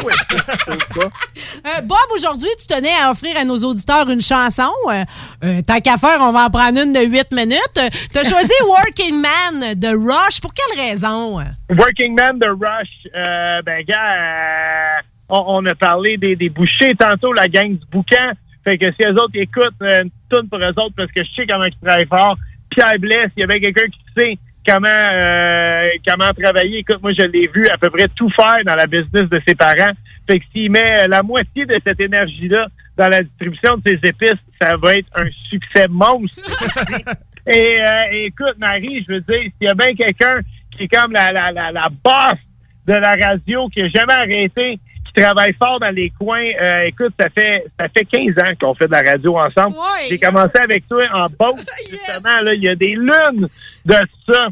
Euh, 1.66 1.82
Bob, 1.82 1.98
aujourd'hui, 2.16 2.50
tu 2.60 2.68
tenais 2.68 2.94
à 3.02 3.10
offrir 3.12 3.38
à 3.38 3.46
nos 3.46 3.58
auditeurs 3.58 4.10
une 4.10 4.22
chanson. 4.22 4.72
Euh, 4.90 5.04
euh, 5.44 5.62
tant 5.66 5.80
qu'à 5.80 5.98
faire, 5.98 6.18
on 6.20 6.32
va 6.32 6.46
en 6.46 6.50
prendre 6.50 6.80
une 6.82 6.94
de 6.94 7.00
8 7.00 7.32
minutes. 7.32 7.80
Tu 8.12 8.20
as 8.20 8.24
choisi 8.30 8.52
Working 8.66 9.22
Man 9.22 9.74
de 9.76 9.88
Rush. 9.88 10.42
Pour 10.42 10.54
quelle 10.54 10.80
raison? 10.80 11.40
Working 11.70 12.16
Man 12.16 12.38
de 12.40 12.48
Rush, 12.48 12.90
euh, 13.16 13.62
ben 13.64 13.84
gars, 13.86 13.96
euh, 14.18 15.02
on, 15.30 15.44
on 15.48 15.66
a 15.66 15.76
parlé 15.76 16.18
des, 16.18 16.36
des 16.36 16.50
bouchers 16.50 16.96
tantôt, 16.96 17.34
la 17.34 17.48
gang 17.48 17.70
du 17.78 17.86
boucan. 17.92 18.32
Fait 18.64 18.78
que 18.78 18.86
si 18.92 19.08
eux 19.08 19.14
autres 19.14 19.36
écoutent 19.36 19.82
une 19.82 20.10
toune 20.30 20.50
pour 20.50 20.60
eux 20.60 20.68
autres, 20.78 20.96
parce 20.96 21.12
que 21.12 21.24
je 21.24 21.32
sais 21.34 21.48
comment 21.48 21.66
ils 21.66 21.76
travaillent 21.82 22.08
fort. 22.08 22.38
Pierre 22.70 23.00
Blesse, 23.00 23.30
il 23.38 23.42
y 23.42 23.44
avait 23.44 23.60
quelqu'un 23.60 23.86
qui 23.86 24.00
sait 24.18 24.38
comment 24.66 24.88
euh, 24.88 25.90
comment 26.08 26.32
travailler. 26.34 26.80
Écoute, 26.80 27.02
moi 27.02 27.12
je 27.18 27.24
l'ai 27.24 27.50
vu 27.54 27.68
à 27.68 27.78
peu 27.78 27.90
près 27.90 28.08
tout 28.16 28.30
faire 28.30 28.60
dans 28.66 28.76
la 28.76 28.88
business 28.88 29.30
de 29.30 29.42
ses 29.48 29.56
parents. 29.56 29.94
Fait 30.28 30.40
que 30.40 30.46
s'il 30.54 30.72
met 30.72 31.08
la 31.08 31.22
moitié 31.22 31.66
de 31.66 31.78
cette 31.86 32.00
énergie-là 32.00 32.68
dans 32.98 33.10
la 33.10 33.24
distribution 33.24 33.78
de 33.78 33.82
ses 33.90 34.08
épices, 34.08 34.40
ça 34.62 34.78
va 34.78 34.96
être 34.96 35.08
un 35.16 35.30
succès 35.50 35.88
monstre. 35.90 36.42
Et 37.46 37.82
euh, 37.82 38.26
écoute, 38.26 38.56
Marie, 38.58 39.04
je 39.08 39.16
veux 39.16 39.22
dire, 39.22 39.42
s'il 39.42 39.68
y 39.68 39.68
a 39.68 39.74
bien 39.74 39.94
quelqu'un 39.96 40.40
qui 40.72 40.84
est 40.84 40.88
comme 40.88 41.12
la, 41.12 41.32
la, 41.32 41.52
la, 41.52 41.72
la 41.72 41.90
boss 41.90 42.40
de 42.88 42.94
la 42.94 43.12
radio, 43.12 43.68
qui 43.68 43.82
n'a 43.82 43.90
jamais 43.90 44.14
arrêté, 44.14 44.80
qui 45.16 45.22
travaille 45.22 45.54
fort 45.54 45.80
dans 45.80 45.94
les 45.94 46.10
coins, 46.10 46.50
euh, 46.62 46.84
écoute, 46.84 47.14
ça 47.20 47.30
fait 47.30 47.66
ça 47.80 47.88
fait 47.90 48.06
15 48.06 48.38
ans 48.40 48.52
qu'on 48.60 48.74
fait 48.74 48.88
de 48.88 48.92
la 48.92 49.02
radio 49.02 49.38
ensemble. 49.38 49.76
J'ai 50.10 50.20
commencé 50.20 50.58
avec 50.62 50.88
toi 50.88 51.04
en 51.14 51.28
Beauce, 51.28 51.66
justement, 51.90 52.42
là, 52.42 52.54
il 52.54 52.64
y 52.64 52.70
a 52.70 52.76
des 52.76 52.96
lunes 52.96 53.48
de 53.86 53.96
ça. 54.32 54.48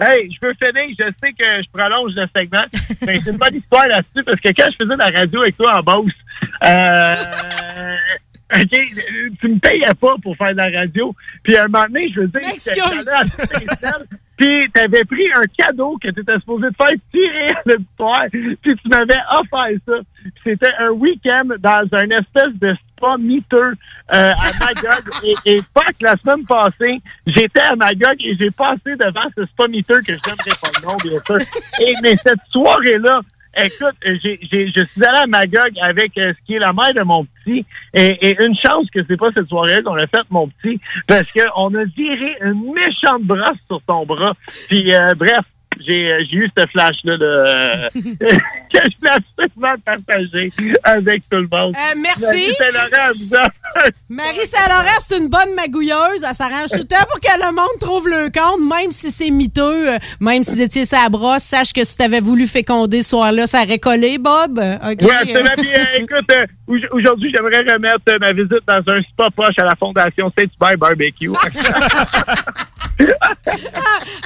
Hey, 0.00 0.28
je 0.32 0.40
peux 0.40 0.52
finir, 0.54 0.96
je 0.98 1.04
sais 1.04 1.32
que 1.32 1.44
je 1.44 1.70
prolonge 1.72 2.12
le 2.16 2.26
segment, 2.36 2.64
mais 3.06 3.20
c'est 3.20 3.30
une 3.30 3.38
bonne 3.38 3.54
histoire 3.54 3.86
là-dessus, 3.86 4.24
parce 4.24 4.40
que 4.40 4.48
quand 4.48 4.68
je 4.72 4.84
faisais 4.84 4.94
de 4.94 4.98
la 4.98 5.20
radio 5.20 5.42
avec 5.42 5.56
toi 5.56 5.78
en 5.78 5.82
Beauce, 5.82 6.12
euh, 6.64 7.16
OK, 8.60 8.70
tu 9.40 9.48
me 9.48 9.58
payais 9.58 9.94
pas 10.00 10.14
pour 10.22 10.36
faire 10.36 10.52
de 10.52 10.56
la 10.56 10.80
radio. 10.80 11.14
Puis 11.42 11.56
à 11.56 11.64
un 11.64 11.68
moment 11.68 11.86
donné, 11.86 12.08
je 12.14 12.20
veux 12.20 12.28
dire, 12.28 12.40
j'étais 12.42 12.80
allé 12.80 13.08
à 13.08 13.22
puis 14.36 14.70
t'avais 14.72 15.04
pris 15.04 15.26
un 15.34 15.44
cadeau 15.56 15.96
que 16.02 16.08
tu 16.10 16.20
étais 16.20 16.34
supposé 16.40 16.68
te 16.68 16.76
faire 16.76 16.96
tirer 17.12 17.48
à 17.48 17.62
l'auditoire, 17.66 18.24
puis 18.30 18.56
tu 18.62 18.88
m'avais 18.88 19.20
offert 19.38 19.78
ça. 19.86 19.94
C'était 20.42 20.72
un 20.78 20.90
week-end 20.90 21.48
dans 21.58 21.86
un 21.92 22.08
espèce 22.10 22.54
de 22.54 22.74
spa 22.74 23.16
miteux 23.18 23.74
euh, 24.14 24.32
à 24.32 24.64
Magog. 24.64 25.04
et, 25.24 25.34
et 25.44 25.60
pas 25.72 25.86
que 25.98 26.04
la 26.04 26.16
semaine 26.16 26.44
passée, 26.44 27.00
j'étais 27.26 27.60
à 27.60 27.76
Magog 27.76 28.16
et 28.20 28.34
j'ai 28.36 28.50
passé 28.50 28.96
devant 28.96 29.28
ce 29.36 29.44
spa 29.46 29.68
miteux 29.68 30.00
que 30.00 30.14
je 30.14 30.18
n'aimerais 30.26 30.58
pas 30.60 30.70
le 30.80 30.86
nom, 30.86 30.96
bien 31.02 31.20
sûr. 31.26 31.36
Et, 31.80 31.92
mais 32.02 32.16
cette 32.24 32.40
soirée-là, 32.50 33.20
Écoute, 33.56 33.96
j'ai, 34.04 34.38
j'ai, 34.50 34.72
je 34.74 34.84
suis 34.84 35.04
allé 35.04 35.18
à 35.18 35.26
Magog 35.26 35.72
avec 35.80 36.16
euh, 36.18 36.32
ce 36.32 36.46
qui 36.46 36.54
est 36.54 36.58
la 36.58 36.72
mère 36.72 36.92
de 36.94 37.02
mon 37.02 37.24
petit, 37.24 37.64
et, 37.92 38.28
et 38.28 38.44
une 38.44 38.54
chance 38.56 38.88
que 38.92 39.00
c'est 39.08 39.16
pas 39.16 39.28
cette 39.34 39.48
soirée 39.48 39.82
qu'on 39.82 39.94
a 39.94 40.06
faite, 40.06 40.24
mon 40.30 40.48
petit, 40.48 40.80
parce 41.06 41.32
qu'on 41.32 41.74
a 41.74 41.84
viré 41.84 42.36
une 42.42 42.72
méchante 42.72 43.22
brosse 43.22 43.58
sur 43.66 43.80
ton 43.82 44.04
bras. 44.04 44.34
Puis 44.68 44.92
euh, 44.92 45.14
bref, 45.14 45.44
j'ai, 45.86 46.10
euh, 46.12 46.18
j'ai 46.30 46.36
eu 46.36 46.50
ce 46.56 46.66
flash-là 46.66 47.16
de, 47.16 47.24
euh, 47.24 47.88
que 47.94 48.78
je 48.78 48.96
voulais 48.98 49.10
absolument 49.10 49.76
partager 49.84 50.52
avec 50.84 51.22
tout 51.28 51.36
le 51.38 51.48
monde. 51.50 51.74
Euh, 51.76 51.94
merci. 52.02 52.54
Marie 54.08 54.46
Saint-Laurent, 54.46 54.98
c'est 55.06 55.18
une 55.18 55.28
bonne 55.28 55.54
magouilleuse. 55.54 56.24
Elle 56.28 56.34
s'arrange 56.34 56.70
tout 56.70 56.78
le 56.78 56.84
temps 56.84 57.04
pour 57.10 57.20
que 57.20 57.38
le 57.38 57.52
monde 57.52 57.78
trouve 57.80 58.08
le 58.08 58.30
compte, 58.30 58.60
même 58.60 58.90
si 58.92 59.10
c'est 59.10 59.30
miteux, 59.30 59.94
euh, 59.94 59.98
même 60.20 60.44
si 60.44 60.62
étiez 60.62 60.84
sa 60.84 61.08
brosse. 61.08 61.42
Sache 61.42 61.72
que 61.72 61.84
si 61.84 61.96
t'avais 61.96 62.20
voulu 62.20 62.46
féconder 62.46 63.02
ce 63.02 63.10
soir-là, 63.10 63.46
ça 63.46 63.62
aurait 63.62 63.78
collé, 63.78 64.18
Bob. 64.18 64.58
OK? 64.58 64.98
Oui, 65.02 65.10
absolument. 65.10 65.50
Puis, 65.56 65.68
euh, 65.74 65.84
écoute, 65.98 66.30
euh, 66.32 66.46
au- 66.66 66.96
aujourd'hui, 66.96 67.32
j'aimerais 67.34 67.60
remettre 67.72 68.00
euh, 68.08 68.18
ma 68.20 68.32
visite 68.32 68.60
dans 68.66 68.82
un 68.92 69.02
spa 69.02 69.28
poche 69.30 69.58
à 69.58 69.64
la 69.64 69.74
Fondation 69.76 70.30
Saint-Hubert 70.36 70.78
Barbecue. 70.78 71.30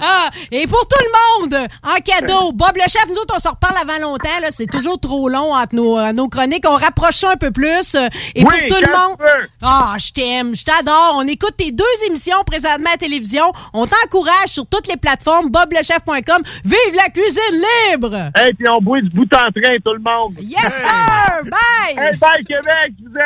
Ah, 0.00 0.30
et 0.50 0.66
pour 0.66 0.86
tout 0.86 0.98
le 1.00 1.48
monde, 1.56 1.68
en 1.84 1.96
cadeau, 2.00 2.52
Bob 2.52 2.72
le 2.76 2.82
chef, 2.82 3.06
nous 3.08 3.14
autres, 3.16 3.34
on 3.36 3.40
se 3.40 3.48
reparle 3.48 3.74
avant 3.82 3.98
longtemps. 4.00 4.28
C'est 4.50 4.66
toujours 4.70 4.98
trop 5.00 5.28
long 5.28 5.52
entre 5.54 5.74
nos, 5.74 5.98
euh, 5.98 6.12
nos 6.12 6.28
chroniques. 6.28 6.64
On 6.68 6.76
rapproche 6.76 7.16
ça 7.16 7.32
un 7.32 7.36
peu 7.36 7.50
plus. 7.50 7.94
euh, 7.94 8.08
Et 8.34 8.44
Oui, 8.44 8.48
pour 8.68 8.76
tout 8.78 8.84
le 8.84 8.92
monde. 8.92 9.16
Ah, 9.62 9.94
je 9.98 10.12
t'aime, 10.12 10.54
je 10.54 10.64
t'adore. 10.64 11.14
On 11.16 11.26
écoute 11.26 11.54
tes 11.56 11.72
deux 11.72 11.84
émissions 12.06 12.42
présentement 12.46 12.88
à 12.88 12.92
la 12.92 12.98
télévision. 12.98 13.50
On 13.72 13.86
t'encourage 13.86 14.48
sur 14.48 14.66
toutes 14.66 14.86
les 14.86 14.96
plateformes, 14.96 15.48
boblechef.com. 15.50 16.42
Vive 16.64 16.94
la 16.94 17.08
cuisine 17.08 17.62
libre! 17.92 18.30
Hey, 18.34 18.52
puis 18.54 18.68
on 18.68 18.80
boit 18.80 19.00
du 19.00 19.08
bout 19.10 19.24
en 19.34 19.50
train, 19.50 19.76
tout 19.84 19.92
le 19.92 20.00
monde. 20.00 20.34
Yes, 20.40 20.60
sir! 20.62 21.44
Bye! 21.44 21.96
Hey, 22.04 22.16
bye, 22.16 22.44
Québec, 22.44 22.92
je 22.98 23.08
vous 23.08 23.16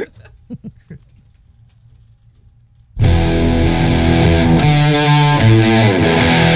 aime. 0.00 0.06
Working 4.92 5.58
man 5.58 6.51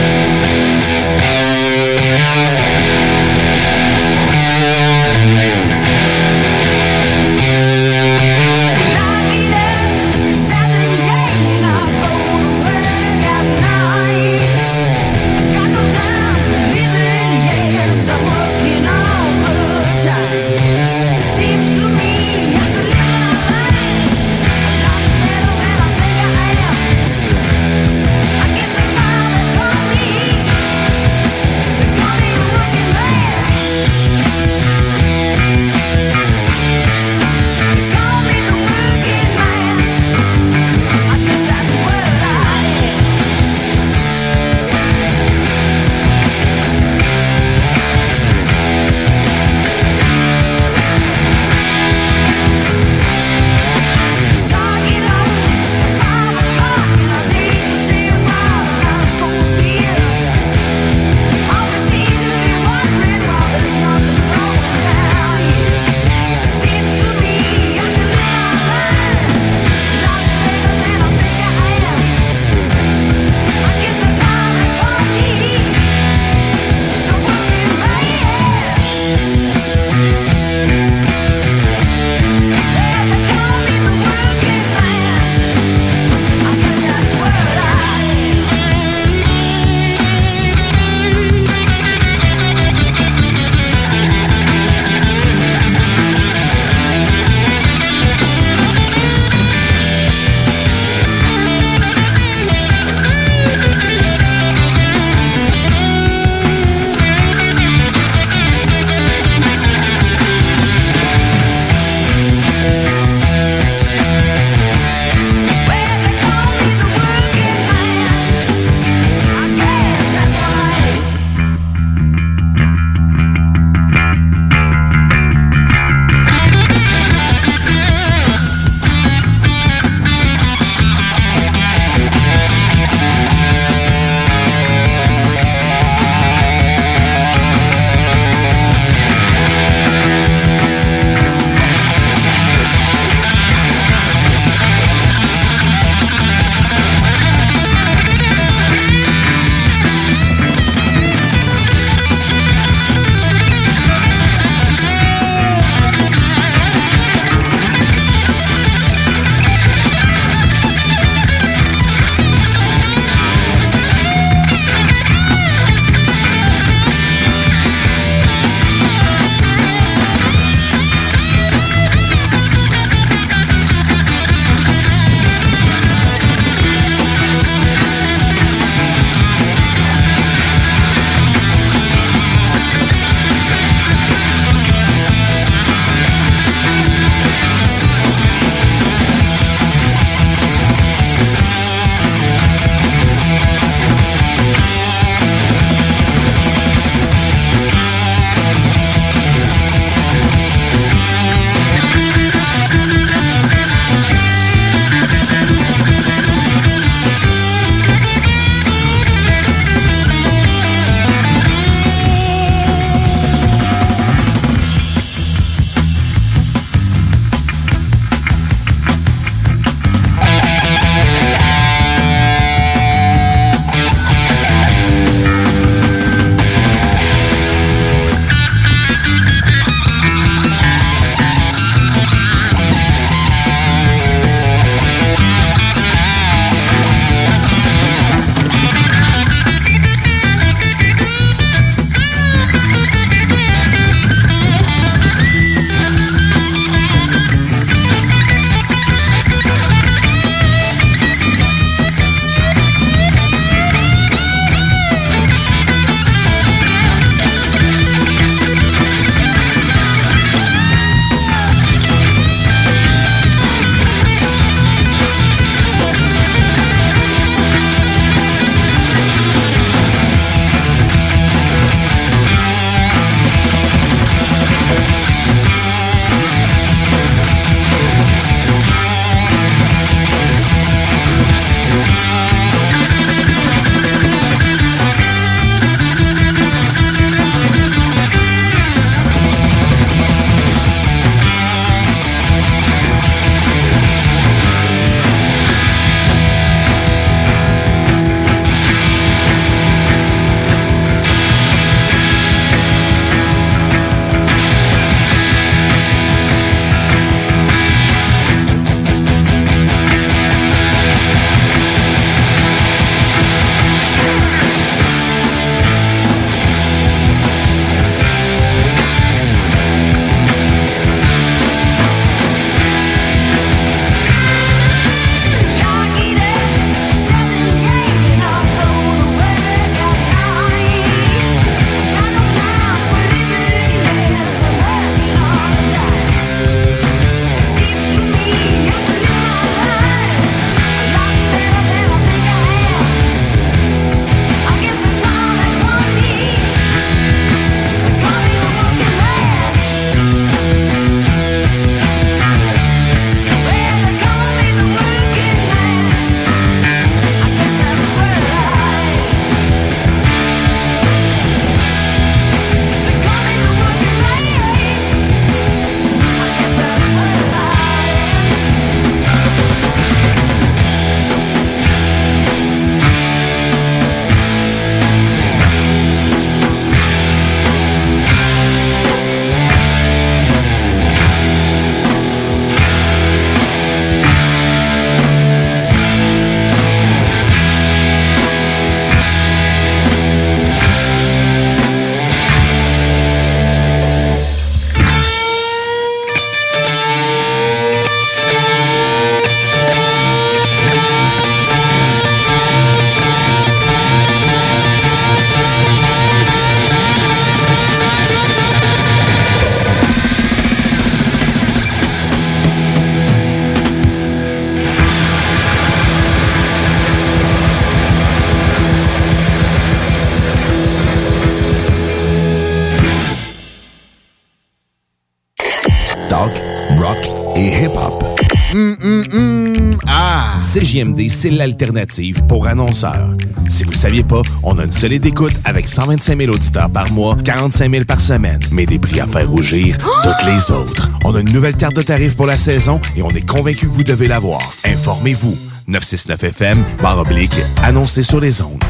CJMD, 430.76 431.08
c'est 431.08 431.30
l'alternative 431.30 432.22
pour 432.26 432.46
annonceurs. 432.46 433.10
Si 433.48 433.64
vous 433.64 433.72
saviez 433.72 434.02
pas, 434.02 434.22
on 434.42 434.58
a 434.58 434.64
une 434.64 434.72
solide 434.72 435.06
écoute 435.06 435.32
avec 435.44 435.66
125 435.66 436.18
000 436.18 436.32
auditeurs 436.32 436.70
par 436.70 436.90
mois, 436.92 437.16
45 437.24 437.70
000 437.70 437.84
par 437.84 438.00
semaine, 438.00 438.40
mais 438.50 438.66
des 438.66 438.78
prix 438.78 439.00
à 439.00 439.06
faire 439.06 439.28
rougir 439.28 439.78
toutes 440.02 440.26
les 440.26 440.50
autres. 440.50 440.90
On 441.04 441.14
a 441.14 441.20
une 441.20 441.32
nouvelle 441.32 441.56
carte 441.56 441.76
de 441.76 441.82
tarifs 441.82 442.16
pour 442.16 442.26
la 442.26 442.36
saison 442.36 442.80
et 442.96 443.02
on 443.02 443.08
est 443.08 443.26
convaincu 443.26 443.66
que 443.68 443.72
vous 443.72 443.84
devez 443.84 444.08
l'avoir. 444.08 444.40
Informez-vous. 444.64 445.36
969FM, 445.68 446.58
barre 446.80 446.98
oblique, 446.98 447.34
annoncez 447.62 448.02
sur 448.02 448.20
les 448.20 448.40
ondes. 448.40 448.62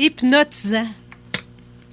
Hypnotisant. 0.05 0.87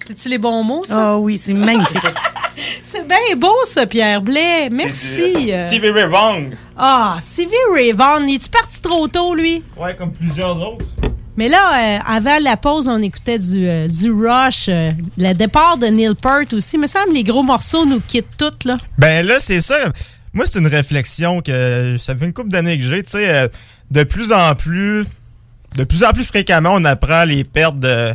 C'est-tu 0.07 0.29
les 0.29 0.39
bons 0.39 0.65
mots, 0.65 0.85
ça? 0.85 1.13
Ah 1.13 1.19
oui, 1.19 1.41
c'est 1.45 1.55
magnifique. 1.55 1.97
c'est 2.93 3.07
bien 3.07 3.37
beau, 3.37 3.55
ça, 3.67 3.87
Pierre 3.87 4.21
Blais. 4.21 4.69
Merci. 4.71 5.53
euh. 5.53 5.69
Stevie 5.69 5.91
Ray 5.91 6.07
Vaughan. 6.09 6.51
Ah, 6.77 7.19
Stevie 7.21 7.55
Ray 7.73 7.93
Vaughan, 7.93 8.27
es-tu 8.27 8.49
parti 8.49 8.81
trop 8.83 9.07
tôt, 9.09 9.35
lui? 9.35 9.63
Ouais, 9.77 9.95
comme 9.97 10.13
plusieurs 10.13 10.57
autres. 10.61 10.85
Mais 11.37 11.49
là, 11.49 11.97
euh, 11.97 11.99
avant 12.07 12.39
la 12.43 12.57
pause, 12.59 12.89
on 12.89 12.99
écoutait 12.99 13.39
du, 13.39 13.67
euh, 13.67 13.89
du 13.89 14.13
Rush, 14.13 14.67
euh, 14.69 14.91
le 15.17 15.33
départ 15.33 15.79
de 15.79 15.87
Neil 15.87 16.15
Peart 16.15 16.53
aussi. 16.53 16.77
Il 16.77 16.81
me 16.81 16.87
semble 16.87 17.15
les 17.15 17.25
gros 17.25 17.43
morceaux 17.43 17.87
nous 17.87 18.01
quittent 18.01 18.37
toutes, 18.37 18.65
là. 18.65 18.75
Ben 18.99 19.25
là, 19.25 19.37
c'est 19.39 19.61
ça. 19.61 19.77
Moi, 20.35 20.45
c'est 20.47 20.59
une 20.59 20.67
réflexion 20.67 21.41
que 21.41 21.97
ça 21.99 22.15
fait 22.15 22.27
une 22.27 22.33
couple 22.35 22.51
d'années 22.51 22.77
que 22.77 22.85
j'ai. 22.85 23.03
Tu 23.03 23.13
sais, 23.13 23.31
euh, 23.31 23.49
de 23.91 24.03
plus 24.03 24.33
en 24.33 24.55
plus, 24.55 25.05
de 25.77 25.85
plus 25.85 26.05
en 26.05 26.13
plus 26.13 26.25
fréquemment, 26.25 26.75
on 26.75 26.85
apprend 26.85 27.25
les 27.25 27.45
pertes 27.45 27.79
de, 27.79 28.13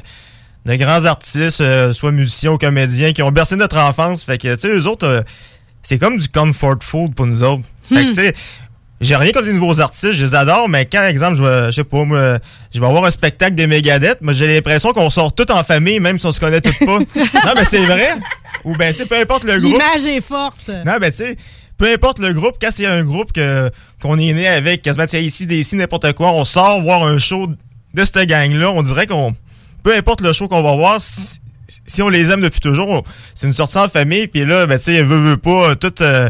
de 0.66 0.76
grands 0.76 1.06
artistes, 1.06 1.62
euh, 1.62 1.94
soit 1.94 2.12
musiciens 2.12 2.52
ou 2.52 2.58
comédiens, 2.58 3.14
qui 3.14 3.22
ont 3.24 3.32
bercé 3.32 3.56
notre 3.56 3.78
enfance. 3.78 4.24
Fait 4.24 4.38
que, 4.38 4.54
tu 4.54 4.60
sais, 4.62 4.70
eux 4.70 4.86
autres, 4.88 5.08
euh, 5.08 5.22
c'est 5.82 5.98
comme 5.98 6.18
du 6.18 6.28
comfort 6.30 6.78
food 6.82 7.16
pour 7.16 7.26
nous 7.28 7.44
autres. 7.44 7.64
Fait 7.90 7.96
que, 7.96 8.02
Hmm. 8.02 8.08
tu 8.08 8.14
sais, 8.16 8.34
j'ai 9.00 9.16
rien 9.16 9.32
contre 9.32 9.46
les 9.46 9.54
nouveaux 9.54 9.80
artistes, 9.80 10.12
je 10.14 10.26
les 10.26 10.34
adore, 10.36 10.68
mais 10.70 10.86
quand, 10.86 11.04
exemple, 11.04 11.38
je 11.38 11.44
vais, 11.44 11.66
je 11.68 11.72
sais 11.72 11.84
pas, 11.84 12.04
moi, 12.04 12.40
je 12.74 12.80
vais 12.80 12.86
avoir 12.86 13.06
un 13.06 13.12
spectacle 13.12 13.54
des 13.54 13.68
Megadeth, 13.68 14.22
moi, 14.22 14.34
j'ai 14.34 14.48
l'impression 14.48 14.92
qu'on 14.92 15.10
sort 15.12 15.34
tout 15.36 15.50
en 15.52 15.64
famille, 15.64 16.00
même 16.00 16.18
si 16.20 16.26
on 16.26 16.32
se 16.32 16.40
connaît 16.40 16.62
tous 16.62 16.74
pas. 16.84 17.00
non, 17.46 17.54
mais 17.56 17.64
c'est 17.64 17.80
vrai. 17.86 18.08
Ou 18.64 18.76
ben, 18.76 18.92
tu 18.92 19.00
sais, 19.00 19.06
peu 19.06 19.16
importe 19.16 19.44
le 19.44 19.60
groupe. 19.60 19.74
L'image 19.74 20.06
est 20.08 20.22
forte. 20.22 20.70
Non, 20.70 20.98
ben, 21.00 21.12
tu 21.12 21.18
sais, 21.18 21.38
peu 21.78 21.92
importe 21.92 22.20
le 22.20 22.34
groupe, 22.34 22.56
quand 22.60 22.72
c'est 22.72 22.86
un 22.86 23.04
groupe 23.04 23.32
que, 23.32 23.70
qu'on 24.02 24.18
est 24.18 24.34
né 24.34 24.48
avec, 24.48 24.82
quasiment, 24.82 25.06
ici, 25.06 25.46
des 25.48 25.60
ici, 25.60 25.76
n'importe 25.76 26.14
quoi, 26.14 26.32
on 26.32 26.46
sort 26.46 26.82
voir 26.82 27.04
un 27.04 27.18
show 27.18 27.48
de 27.94 28.04
cette 28.04 28.28
gang-là, 28.28 28.72
on 28.72 28.82
dirait 28.82 29.08
qu'on, 29.08 29.34
peu 29.84 29.96
importe 29.96 30.22
le 30.22 30.34
show 30.34 30.48
qu'on 30.48 30.64
va 30.64 30.76
voir, 30.76 31.02
si, 31.02 31.40
si 31.86 32.02
on 32.02 32.10
les 32.10 32.32
aime 32.32 32.42
depuis 32.42 32.60
toujours, 32.60 33.04
c'est 33.36 33.48
une 33.48 33.54
sortie 33.54 33.78
en 33.78 33.90
famille, 33.90 34.28
puis 34.28 34.46
là, 34.46 34.66
ben, 34.66 34.78
tu 34.78 34.86
sais, 34.86 35.04
veut, 35.04 35.18
veut 35.18 35.38
pas, 35.38 35.76
tout, 35.76 36.02
euh, 36.02 36.30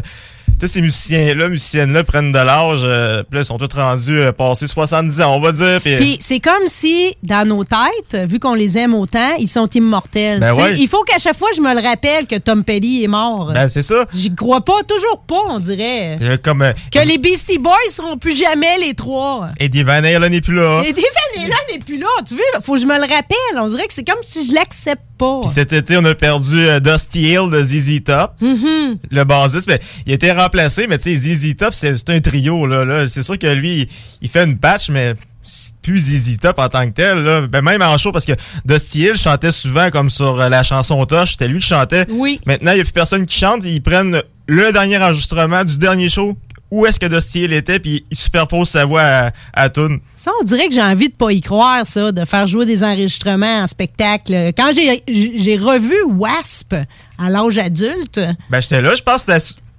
tous 0.58 0.66
ces 0.66 0.80
musiciens-là, 0.80 1.48
musiciennes-là 1.48 2.04
prennent 2.04 2.32
de 2.32 2.38
l'âge, 2.38 2.80
euh, 2.84 3.22
puis 3.22 3.36
là, 3.36 3.42
ils 3.42 3.44
sont 3.44 3.58
tous 3.58 3.74
rendus 3.74 4.18
euh, 4.18 4.32
passés 4.32 4.66
70 4.66 5.20
ans, 5.20 5.36
on 5.36 5.40
va 5.40 5.52
dire, 5.52 5.80
puis... 5.80 5.96
Puis 5.96 6.18
c'est 6.20 6.40
comme 6.40 6.66
si, 6.66 7.14
dans 7.22 7.46
nos 7.46 7.64
têtes, 7.64 8.28
vu 8.28 8.38
qu'on 8.38 8.54
les 8.54 8.78
aime 8.78 8.94
autant, 8.94 9.34
ils 9.38 9.48
sont 9.48 9.66
immortels. 9.66 10.40
Ben 10.40 10.52
ouais. 10.54 10.76
Il 10.78 10.88
faut 10.88 11.02
qu'à 11.04 11.18
chaque 11.18 11.36
fois, 11.36 11.48
je 11.56 11.60
me 11.60 11.74
le 11.74 11.86
rappelle 11.86 12.26
que 12.26 12.36
Tom 12.36 12.64
Petty 12.64 13.04
est 13.04 13.08
mort. 13.08 13.52
Ben, 13.52 13.68
c'est 13.68 13.82
ça. 13.82 14.04
J'y 14.12 14.34
crois 14.34 14.64
pas, 14.64 14.82
toujours 14.86 15.22
pas, 15.26 15.42
on 15.48 15.58
dirait. 15.58 16.18
Euh, 16.20 16.36
Comme 16.42 16.62
euh, 16.62 16.72
Que 16.92 17.06
les 17.06 17.18
Beastie 17.18 17.58
Boys 17.58 17.74
seront 17.92 18.16
plus 18.16 18.36
jamais 18.38 18.78
les 18.78 18.94
trois. 18.94 19.46
Eddie 19.58 19.82
Van 19.82 19.92
Halen 20.04 20.30
n'est 20.30 20.40
plus 20.40 20.54
là. 20.54 20.82
Et 20.84 20.92
Dave 20.92 21.04
là 21.36 21.54
n'est 21.72 21.78
plus 21.84 21.98
là. 21.98 22.08
Tu 22.26 22.34
veux, 22.34 22.40
faut 22.62 22.74
que 22.74 22.80
je 22.80 22.86
me 22.86 22.94
le 22.94 23.02
rappelle. 23.02 23.36
On 23.56 23.68
dirait 23.68 23.86
que 23.86 23.94
c'est 23.94 24.06
comme 24.06 24.22
si 24.22 24.46
je 24.46 24.52
l'accepte 24.52 25.02
pas. 25.18 25.40
Puis 25.42 25.50
cet 25.50 25.72
été, 25.72 25.96
on 25.96 26.04
a 26.04 26.14
perdu 26.14 26.66
euh, 26.66 26.80
Dusty 26.80 27.32
Hill 27.32 27.50
de 27.50 27.62
ZZ 27.62 28.04
Top. 28.04 28.32
Mhm. 28.40 28.98
Le 29.10 29.24
bassiste, 29.24 29.68
ben, 29.68 29.78
il 30.06 30.14
a 30.14 30.18
été 30.48 30.58
remplacé, 30.58 30.86
mais 30.86 30.98
tu 30.98 31.16
sais, 31.16 31.34
ZZ 31.34 31.56
Top, 31.56 31.72
c'est 31.74 32.10
un 32.10 32.20
trio, 32.20 32.66
là. 32.66 32.84
là. 32.84 33.06
C'est 33.06 33.22
sûr 33.22 33.38
que 33.38 33.46
lui, 33.46 33.82
il, 33.82 33.88
il 34.22 34.28
fait 34.28 34.44
une 34.44 34.58
patch, 34.58 34.90
mais 34.90 35.14
c'est 35.42 35.72
plus 35.82 35.98
ZZ 35.98 36.38
Top 36.38 36.58
en 36.58 36.68
tant 36.68 36.86
que 36.86 36.92
tel, 36.92 37.18
là. 37.18 37.46
Ben, 37.46 37.62
même 37.62 37.82
en 37.82 37.96
show, 37.98 38.12
parce 38.12 38.24
que 38.26 38.32
Dusty 38.64 39.02
Hill 39.04 39.16
chantait 39.16 39.52
souvent 39.52 39.90
comme 39.90 40.10
sur 40.10 40.40
euh, 40.40 40.48
la 40.48 40.62
chanson 40.62 41.04
Tosh, 41.06 41.32
c'était 41.32 41.48
lui 41.48 41.60
qui 41.60 41.66
chantait. 41.68 42.06
Oui. 42.10 42.40
Maintenant, 42.46 42.72
il 42.72 42.76
n'y 42.76 42.80
a 42.80 42.84
plus 42.84 42.92
personne 42.92 43.24
qui 43.26 43.38
chante, 43.38 43.64
ils 43.64 43.80
prennent 43.82 44.22
le 44.46 44.72
dernier 44.72 44.98
enregistrement 44.98 45.64
du 45.64 45.78
dernier 45.78 46.08
show, 46.08 46.36
où 46.70 46.84
est-ce 46.84 47.00
que 47.00 47.06
Dusty 47.06 47.44
Hill 47.44 47.54
était, 47.54 47.78
puis 47.78 48.04
ils 48.10 48.16
superposent 48.16 48.68
sa 48.68 48.84
voix 48.84 49.00
à, 49.00 49.30
à 49.54 49.70
tune. 49.70 50.00
Ça, 50.16 50.30
on 50.40 50.44
dirait 50.44 50.68
que 50.68 50.74
j'ai 50.74 50.82
envie 50.82 51.08
de 51.08 51.14
pas 51.14 51.32
y 51.32 51.40
croire, 51.40 51.86
ça, 51.86 52.12
de 52.12 52.24
faire 52.26 52.46
jouer 52.46 52.66
des 52.66 52.84
enregistrements 52.84 53.62
en 53.62 53.66
spectacle. 53.66 54.52
Quand 54.54 54.70
j'ai 54.74 55.56
revu 55.56 55.94
Wasp 56.18 56.74
à 57.18 57.30
l'âge 57.30 57.56
adulte, 57.56 58.20
Ben, 58.50 58.60
j'étais 58.60 58.82
là, 58.82 58.94
je 58.94 59.02
pense 59.02 59.24
que. 59.24 59.32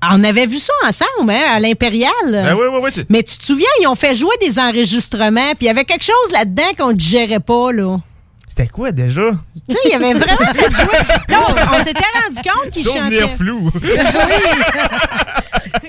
On 0.03 0.23
avait 0.23 0.45
vu 0.45 0.59
ça 0.59 0.73
ensemble, 0.88 1.31
hein, 1.31 1.43
à 1.53 1.59
l'Impérial. 1.59 2.11
Ben 2.31 2.53
oui, 2.55 2.65
oui, 2.71 2.80
oui. 2.84 2.91
tu- 2.91 3.05
Mais 3.09 3.23
tu 3.23 3.38
te 3.38 3.43
souviens, 3.43 3.67
ils 3.81 3.88
ont 3.88 3.95
fait 3.95 4.15
jouer 4.15 4.35
des 4.41 4.57
enregistrements, 4.59 5.49
puis 5.55 5.61
il 5.61 5.65
y 5.65 5.69
avait 5.69 5.85
quelque 5.85 6.03
chose 6.05 6.31
là-dedans 6.31 6.63
qu'on 6.77 6.89
ne 6.89 6.93
digérait 6.93 7.39
pas, 7.39 7.71
là. 7.71 7.97
C'était 8.49 8.67
quoi, 8.67 8.91
déjà? 8.91 9.21
Tu 9.69 9.73
sais, 9.73 9.80
il 9.85 9.91
y 9.91 9.93
avait 9.93 10.13
vraiment 10.13 10.53
fait 10.53 10.71
jouer. 10.71 10.97
On, 11.30 11.76
on 11.80 11.84
s'était 11.85 12.01
rendu 12.26 12.35
compte 12.43 12.71
qu'ils 12.71 12.84
chantaient. 12.84 12.99
Souvenir 12.99 13.30
flou. 13.30 13.69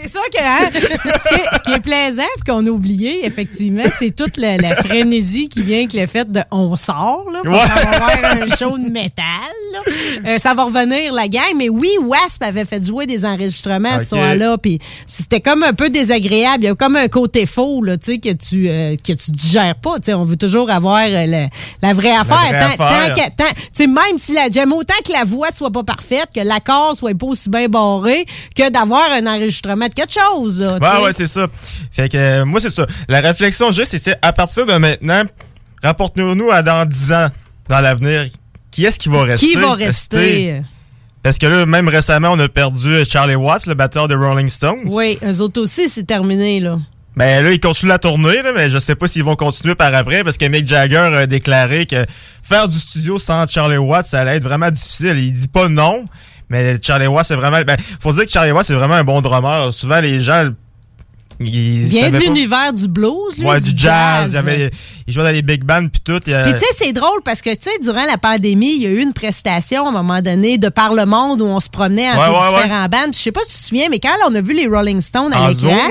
C'est 0.03 0.09
ça 0.09 0.20
que, 0.32 0.43
hein, 0.43 0.70
ce, 0.73 1.62
qui 1.65 1.73
est, 1.73 1.81
plaisant 1.81 2.23
et 2.23 2.51
qu'on 2.51 2.66
a 2.66 2.70
oublié, 2.70 3.24
effectivement, 3.24 3.85
c'est 3.91 4.15
toute 4.15 4.37
la, 4.37 4.57
la 4.57 4.74
frénésie 4.77 5.49
qui 5.49 5.62
vient 5.62 5.78
avec 5.78 5.93
le 5.95 6.07
fait 6.07 6.31
de 6.31 6.41
on 6.51 6.74
sort, 6.77 7.27
là, 7.32 7.39
parce 7.45 7.65
Ouais. 7.81 7.95
avoir 7.95 8.11
un 8.43 8.57
show 8.57 8.77
de 8.78 8.91
métal. 8.91 9.24
là. 9.73 9.78
Euh, 10.27 10.39
ça 10.39 10.53
va 10.55 10.65
revenir, 10.65 11.12
la 11.12 11.28
gang. 11.28 11.55
Mais 11.57 11.69
oui, 11.69 11.91
Wasp 12.03 12.43
avait 12.43 12.65
fait 12.65 12.85
jouer 12.85 13.07
des 13.07 13.24
enregistrements 13.24 13.95
Ok. 13.95 14.01
ce 14.01 14.07
soir-là, 14.09 14.59
puis 14.59 14.78
c'était 15.07 15.41
comme 15.41 15.62
un 15.62 15.73
peu 15.73 15.89
désagréable. 15.91 16.65
Il 16.65 16.66
y 16.66 16.70
a 16.70 16.74
comme 16.74 16.97
un 16.97 17.09
côté 17.09 17.47
faux, 17.47 17.82
là, 17.82 17.97
tu 17.97 18.12
sais, 18.12 18.19
que 18.19 18.32
tu, 18.32 18.69
euh, 18.69 18.97
que 18.97 19.12
tu 19.12 19.31
digères 19.31 19.77
pas. 19.77 19.97
Tu 19.97 20.07
sais, 20.07 20.15
on 20.15 20.24
veut 20.24 20.37
toujours 20.37 20.70
avoir 20.70 21.03
euh, 21.07 21.27
le- 21.27 21.47
la 21.82 21.93
vraie 21.93 22.16
affaire. 22.16 22.50
Tant- 22.53 22.77
tant 22.77 23.15
que- 23.15 23.31
tant- 23.37 23.55
tu 23.55 23.63
sais, 23.73 23.87
même 23.87 24.19
si 24.19 24.33
la, 24.33 24.49
j'aime 24.51 24.73
autant 24.73 24.95
que 25.05 25.13
la 25.13 25.25
voix 25.25 25.51
soit 25.51 25.71
pas 25.71 25.83
parfaite, 25.85 26.29
que 26.35 26.41
l'accord 26.41 26.95
soit 26.97 27.15
pas 27.17 27.27
aussi 27.27 27.49
bien 27.49 27.69
barré, 27.69 28.27
que 28.57 28.71
d'avoir 28.71 29.11
un 29.13 29.27
enregistrement 29.27 29.87
de 29.89 29.95
quelque 29.95 30.13
chose. 30.13 30.61
Là. 30.61 30.79
Ouais, 30.81 31.05
ouais, 31.05 31.13
c'est 31.13 31.27
ça. 31.27 31.47
Fait 31.93 32.09
que 32.09 32.17
euh, 32.17 32.45
moi, 32.45 32.61
c'est 32.61 32.71
ça. 32.71 32.87
La 33.09 33.21
réflexion 33.21 33.71
c'est 33.73 33.85
c'est, 33.85 34.17
à 34.23 34.33
partir 34.33 34.67
de 34.67 34.75
maintenant, 34.75 35.23
rapportons-nous 35.83 36.51
à 36.51 36.63
dans 36.63 36.87
10 36.87 37.13
ans, 37.13 37.29
dans 37.69 37.81
l'avenir, 37.81 38.27
qui 38.71 38.85
est-ce 38.85 38.99
qui 38.99 39.09
va 39.09 39.23
rester? 39.23 39.47
Qui 39.47 39.55
va 39.57 39.75
rester? 39.75 40.63
Parce 41.23 41.37
que 41.37 41.47
là, 41.47 41.67
même 41.67 41.89
récemment, 41.89 42.31
on 42.33 42.39
a 42.39 42.49
perdu 42.49 43.05
Charlie 43.05 43.35
Watts, 43.35 43.67
le 43.67 43.75
batteur 43.75 44.09
de 44.09 44.15
Rolling 44.15 44.49
Stones. 44.49 44.85
Oui, 44.87 45.19
eux 45.23 45.41
autres 45.43 45.61
aussi, 45.61 45.89
c'est 45.89 46.05
terminé, 46.05 46.61
là. 46.61 46.79
Ben 47.16 47.45
là, 47.45 47.51
ils 47.51 47.61
continuent 47.61 47.89
la 47.89 47.99
tournée, 47.99 48.41
mais 48.55 48.69
je 48.69 48.78
sais 48.78 48.95
pas 48.95 49.09
s'ils 49.09 49.24
vont 49.24 49.37
continuer 49.37 49.74
par 49.74 49.93
après, 49.95 50.23
parce 50.23 50.39
que 50.39 50.45
Mick 50.47 50.66
Jagger 50.66 50.97
a 50.97 51.27
déclaré 51.27 51.87
que 51.87 52.07
faire 52.43 52.69
du 52.69 52.78
studio 52.78 53.19
sans 53.19 53.47
Charlie 53.49 53.78
Watts, 53.78 54.07
ça 54.07 54.20
allait 54.20 54.37
être 54.37 54.45
vraiment 54.45 54.70
difficile. 54.70 55.19
Il 55.19 55.32
dit 55.32 55.49
pas 55.49 55.69
non, 55.69 56.05
mais 56.49 56.78
Charlie 56.81 57.09
Watts, 57.09 57.27
c'est 57.27 57.35
vraiment... 57.35 57.61
Ben, 57.62 57.77
faut 58.01 58.12
dire 58.12 58.24
que 58.24 58.31
Charlie 58.31 58.53
Watts, 58.53 58.66
c'est 58.66 58.74
vraiment 58.74 58.95
un 58.95 59.05
bon 59.05 59.20
drummer. 59.20 59.73
Souvent, 59.74 60.01
les 60.01 60.20
gens... 60.20 60.51
Il 61.41 61.85
vient 61.85 62.11
de 62.11 62.19
l'univers 62.19 62.73
du 62.73 62.87
blues, 62.87 63.37
lui, 63.39 63.47
Ouais, 63.47 63.61
du 63.61 63.71
jazz. 63.75 64.33
Il, 64.33 64.37
avait- 64.37 64.71
il 65.07 65.12
jouait 65.15 65.23
dans 65.25 65.31
les 65.31 65.43
big 65.43 65.65
bands 65.65 65.89
puis 65.89 66.01
tout. 66.05 66.19
Puis 66.23 66.33
tu 66.53 66.59
sais, 66.59 66.67
c'est 66.77 66.93
drôle 66.93 67.21
parce 67.25 67.41
que, 67.41 67.51
tu 67.51 67.62
sais, 67.62 67.71
durant 67.83 68.05
la 68.05 68.19
pandémie, 68.19 68.75
il 68.77 68.83
y 68.83 68.87
a 68.87 68.91
eu 68.91 68.99
une 69.01 69.12
prestation 69.15 69.87
à 69.87 69.89
un 69.89 69.93
moment 69.93 70.21
donné 70.21 70.59
de 70.59 70.69
par 70.69 70.93
le 70.95 71.07
monde 71.07 71.41
où 71.41 71.47
on 71.47 71.59
se 71.61 71.71
promenait 71.71 72.09
entre 72.11 72.19
Ouais, 72.21 72.27
les 72.29 72.33
ouais, 72.57 72.62
différents 72.62 72.89
bands. 72.89 73.12
Je 73.12 73.19
sais 73.19 73.33
pas 73.33 73.41
si 73.47 73.55
tu 73.57 73.62
te 73.62 73.67
souviens, 73.69 73.89
mais 73.91 73.99
quand 73.99 74.11
on 74.29 74.35
a 74.35 74.41
vu 74.41 74.53
les 74.55 74.67
Rolling 74.67 75.01
Stones 75.01 75.33
à 75.33 75.49
l'écran. 75.49 75.89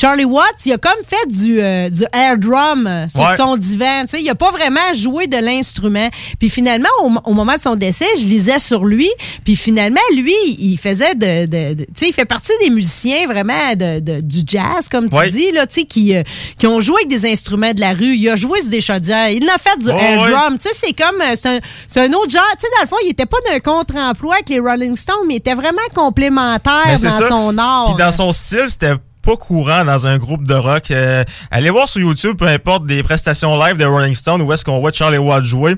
Charlie 0.00 0.24
Watts, 0.24 0.64
il 0.66 0.72
a 0.72 0.78
comme 0.78 0.92
fait 1.06 1.28
du, 1.28 1.60
euh, 1.60 1.90
du 1.90 2.04
air 2.12 2.38
drum 2.38 3.06
sur 3.08 3.26
son 3.36 3.56
divan. 3.56 4.02
Tu 4.02 4.16
sais, 4.16 4.22
il 4.22 4.30
a 4.30 4.34
pas 4.34 4.50
vraiment 4.52 4.94
joué 4.94 5.26
de 5.26 5.36
l'instrument. 5.38 6.08
Puis 6.38 6.50
finalement, 6.50 6.88
au, 7.02 7.10
au 7.24 7.34
moment 7.34 7.54
de 7.56 7.60
son 7.60 7.74
décès, 7.74 8.06
je 8.18 8.26
lisais 8.26 8.58
sur 8.60 8.84
lui. 8.84 9.10
Puis 9.44 9.56
finalement, 9.56 10.00
lui, 10.14 10.34
il 10.58 10.78
faisait 10.78 11.14
de... 11.14 11.46
de- 11.46 11.74
de- 11.74 11.84
tu 11.84 11.90
sais, 11.96 12.08
il 12.08 12.12
fait 12.12 12.24
partie 12.24 12.52
des 12.62 12.70
musiciens 12.70 13.26
vraiment 13.26 13.72
de, 13.74 14.00
de- 14.00 14.20
du 14.20 14.38
jazz, 14.46 14.83
comme 14.88 15.08
tu 15.08 15.26
dis, 15.30 15.52
là, 15.52 15.66
tu 15.66 15.80
sais, 15.80 15.84
qui, 15.84 16.14
euh, 16.16 16.22
qui 16.58 16.66
ont 16.66 16.80
joué 16.80 16.96
avec 17.04 17.08
des 17.08 17.30
instruments 17.30 17.72
de 17.72 17.80
la 17.80 17.92
rue. 17.92 18.14
Il 18.16 18.28
a 18.28 18.36
joué 18.36 18.60
sur 18.60 18.70
des 18.70 18.80
chaudières. 18.80 19.30
Il 19.30 19.48
a 19.48 19.58
fait 19.58 19.78
du 19.78 19.88
air 19.90 20.18
drum. 20.30 20.58
Tu 20.58 20.68
sais, 20.68 20.74
c'est 20.74 20.92
comme... 20.92 21.20
euh, 21.20 21.34
C'est 21.36 22.00
un, 22.00 22.04
un 22.10 22.12
autre 22.14 22.30
genre. 22.30 22.42
Tu 22.58 22.60
sais, 22.62 22.68
dans 22.76 22.82
le 22.82 22.88
fond, 22.88 22.96
il 23.04 23.10
était 23.10 23.26
pas 23.26 23.36
d'un 23.50 23.60
contre-emploi 23.60 24.34
avec 24.34 24.48
les 24.48 24.60
Rolling 24.60 24.96
Stones, 24.96 25.16
mais 25.26 25.34
il 25.34 25.38
était 25.38 25.54
vraiment 25.54 25.78
complémentaire 25.94 26.82
Ben, 26.86 27.00
dans 27.00 27.10
ça. 27.10 27.28
son 27.28 27.58
art. 27.58 27.84
Puis 27.86 27.96
dans 28.04 28.12
son 28.12 28.32
style, 28.32 28.64
c'était 28.68 28.94
pas 29.22 29.36
courant 29.36 29.84
dans 29.84 30.06
un 30.06 30.18
groupe 30.18 30.46
de 30.46 30.54
rock. 30.54 30.90
Euh, 30.90 31.24
allez 31.50 31.70
voir 31.70 31.88
sur 31.88 32.00
YouTube, 32.02 32.36
peu 32.36 32.46
importe, 32.46 32.84
des 32.86 33.02
prestations 33.02 33.58
live 33.58 33.76
de 33.78 33.84
Rolling 33.86 34.14
Stone, 34.14 34.42
où 34.42 34.52
est-ce 34.52 34.64
qu'on 34.64 34.80
voit 34.80 34.92
Charlie 34.92 35.16
Watt 35.18 35.42
jouer. 35.44 35.76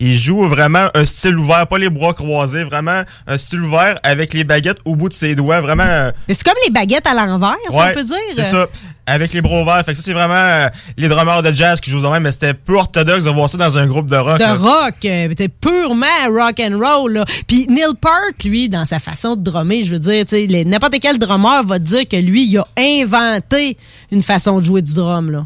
Il 0.00 0.16
joue 0.18 0.46
vraiment 0.48 0.88
un 0.94 1.04
style 1.04 1.36
ouvert, 1.38 1.66
pas 1.66 1.78
les 1.78 1.88
bras 1.90 2.12
croisés, 2.12 2.64
vraiment 2.64 3.02
un 3.26 3.38
style 3.38 3.60
ouvert 3.62 3.96
avec 4.02 4.34
les 4.34 4.44
baguettes 4.44 4.78
au 4.84 4.96
bout 4.96 5.08
de 5.08 5.14
ses 5.14 5.34
doigts, 5.34 5.60
vraiment... 5.60 5.84
euh, 5.84 6.10
Mais 6.28 6.34
c'est 6.34 6.44
comme 6.44 6.54
les 6.64 6.70
baguettes 6.72 7.06
à 7.06 7.14
l'envers, 7.14 7.54
si 7.70 7.76
Ouais, 7.76 7.84
on 7.90 7.94
peut 7.94 8.04
dire. 8.04 8.16
C'est 8.34 8.42
ça. 8.42 8.66
Avec 9.06 9.34
les 9.34 9.42
bras 9.42 9.60
ouverts. 9.60 9.82
Fait 9.84 9.92
que 9.92 9.98
ça, 9.98 10.02
c'est 10.02 10.14
vraiment 10.14 10.34
euh, 10.34 10.68
les 10.96 11.08
drummers 11.08 11.42
de 11.42 11.52
jazz 11.52 11.78
qui 11.80 11.90
jouent 11.90 12.00
de 12.00 12.08
même, 12.08 12.22
mais 12.22 12.30
c'était 12.32 12.54
peu 12.54 12.74
orthodoxe 12.76 13.24
de 13.24 13.30
voir 13.30 13.50
ça 13.50 13.58
dans 13.58 13.76
un 13.76 13.86
groupe 13.86 14.08
de 14.08 14.16
rock. 14.16 14.38
de 14.38 14.42
là. 14.44 14.54
rock, 14.54 14.94
euh, 15.04 15.28
c'était 15.28 15.48
purement 15.48 16.06
rock 16.30 16.58
and 16.60 16.78
roll. 16.78 17.12
là. 17.12 17.24
Puis 17.46 17.66
Neil 17.68 17.94
Peart, 18.00 18.42
lui, 18.44 18.68
dans 18.70 18.86
sa 18.86 18.98
façon 18.98 19.36
de 19.36 19.42
drummer, 19.42 19.84
je 19.84 19.92
veux 19.92 19.98
dire, 19.98 20.24
n'importe 20.66 20.94
quel 21.02 21.18
drummer 21.18 21.62
va 21.64 21.78
dire 21.78 22.08
que 22.08 22.16
lui, 22.16 22.46
il 22.46 22.58
a 22.58 22.66
inventé 22.78 23.76
une 24.10 24.22
façon 24.22 24.58
de 24.58 24.64
jouer 24.64 24.80
du 24.82 24.94
drum. 24.94 25.30
Là. 25.30 25.44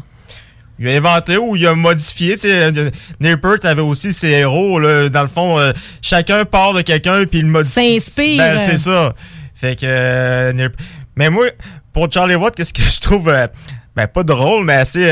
Il 0.79 0.87
a 0.87 0.91
inventé 0.95 1.37
ou 1.37 1.55
il 1.57 1.67
a 1.67 1.75
modifié. 1.75 2.33
Tu 2.33 2.39
sais, 2.41 2.51
euh, 2.53 2.89
Neil 3.19 3.35
Peart 3.37 3.65
avait 3.65 3.81
aussi 3.81 4.13
ses 4.13 4.29
héros. 4.29 4.79
Là, 4.79 5.09
dans 5.09 5.21
le 5.23 5.27
fond, 5.27 5.59
euh, 5.59 5.73
chacun 6.01 6.45
part 6.45 6.73
de 6.73 6.81
quelqu'un 6.81 7.25
puis 7.25 7.39
il 7.39 7.45
modifie. 7.47 7.99
S'inspire. 7.99 8.37
Ben, 8.37 8.57
c'est 8.57 8.77
ça. 8.77 9.13
Fait 9.53 9.75
que... 9.77 9.85
euh, 9.85 10.53
Neil- 10.53 10.69
Mais 11.17 11.29
moi, 11.29 11.47
pour 11.91 12.09
Charlie 12.11 12.35
Watt, 12.35 12.55
qu'est-ce 12.55 12.71
que 12.73 12.81
je 12.81 12.99
trouve... 13.01 13.27
euh, 13.29 13.47
ben, 13.95 14.07
pas 14.07 14.23
drôle, 14.23 14.63
mais 14.63 14.75
assez... 14.75 15.05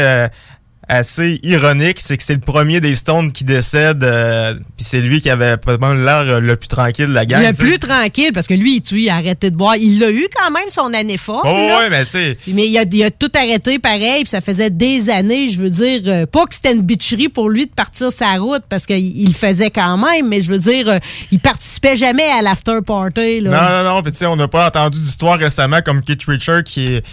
assez 0.90 1.40
ironique, 1.44 1.98
c'est 2.00 2.16
que 2.16 2.24
c'est 2.24 2.34
le 2.34 2.40
premier 2.40 2.80
des 2.80 2.94
Stones 2.94 3.32
qui 3.32 3.44
décède, 3.44 4.04
euh, 4.04 4.54
puis 4.54 4.86
c'est 4.86 5.02
lui 5.02 5.20
qui 5.20 5.30
avait 5.30 5.58
probablement 5.58 5.94
l'air 5.94 6.22
euh, 6.22 6.40
le 6.40 6.56
plus 6.56 6.70
tranquille 6.70 7.08
de 7.08 7.14
la 7.14 7.26
gang. 7.26 7.44
le 7.46 7.54
plus 7.54 7.78
tranquille, 7.78 8.32
parce 8.34 8.48
que 8.48 8.54
lui, 8.54 8.82
tu 8.82 9.02
il 9.02 9.10
a 9.10 9.16
arrêté 9.16 9.52
de 9.52 9.56
boire. 9.56 9.76
Il 9.76 10.02
a 10.04 10.12
eu 10.12 10.28
quand 10.34 10.50
même 10.52 10.70
son 10.70 10.94
année 10.94 11.18
forte. 11.18 11.46
Oh, 11.46 11.50
là. 11.50 11.80
ouais, 11.80 11.90
mais 11.90 12.06
tu 12.06 12.12
sais... 12.12 12.38
Mais 12.48 12.68
il 12.68 12.78
a, 12.78 12.84
il 12.84 13.04
a 13.04 13.12
tout 13.12 13.32
arrêté 13.36 13.80
pareil, 13.80 14.24
puis 14.24 14.30
ça 14.30 14.42
faisait 14.42 14.70
des 14.70 15.10
années, 15.10 15.50
je 15.50 15.60
veux 15.60 15.70
dire, 15.70 16.02
euh, 16.08 16.26
pas 16.26 16.46
que 16.46 16.56
c'était 16.56 16.74
une 16.74 16.82
bitcherie 16.82 17.30
pour 17.30 17.50
lui 17.50 17.66
de 17.66 17.74
partir 17.74 18.12
sa 18.12 18.36
route, 18.36 18.64
parce 18.70 18.86
qu'il 18.86 18.98
il 18.98 19.28
le 19.28 19.34
faisait 19.34 19.72
quand 19.72 19.98
même, 19.98 20.28
mais 20.30 20.40
je 20.40 20.50
veux 20.50 20.60
dire, 20.60 20.88
euh, 20.88 21.00
il 21.32 21.40
participait 21.40 21.98
jamais 21.98 22.30
à 22.30 22.42
l'after 22.42 22.80
party. 22.86 23.42
Là. 23.42 23.50
Non, 23.50 23.84
non, 23.84 23.96
non. 23.96 24.04
Puis 24.04 24.14
tu 24.14 24.20
sais, 24.20 24.26
on 24.26 24.38
n'a 24.38 24.48
pas 24.48 24.68
entendu 24.68 25.00
d'histoire 25.00 25.38
récemment 25.38 25.82
comme 25.82 26.02
Keith 26.02 26.24
Richard 26.26 26.64
qui 26.64 26.96
est 26.96 27.06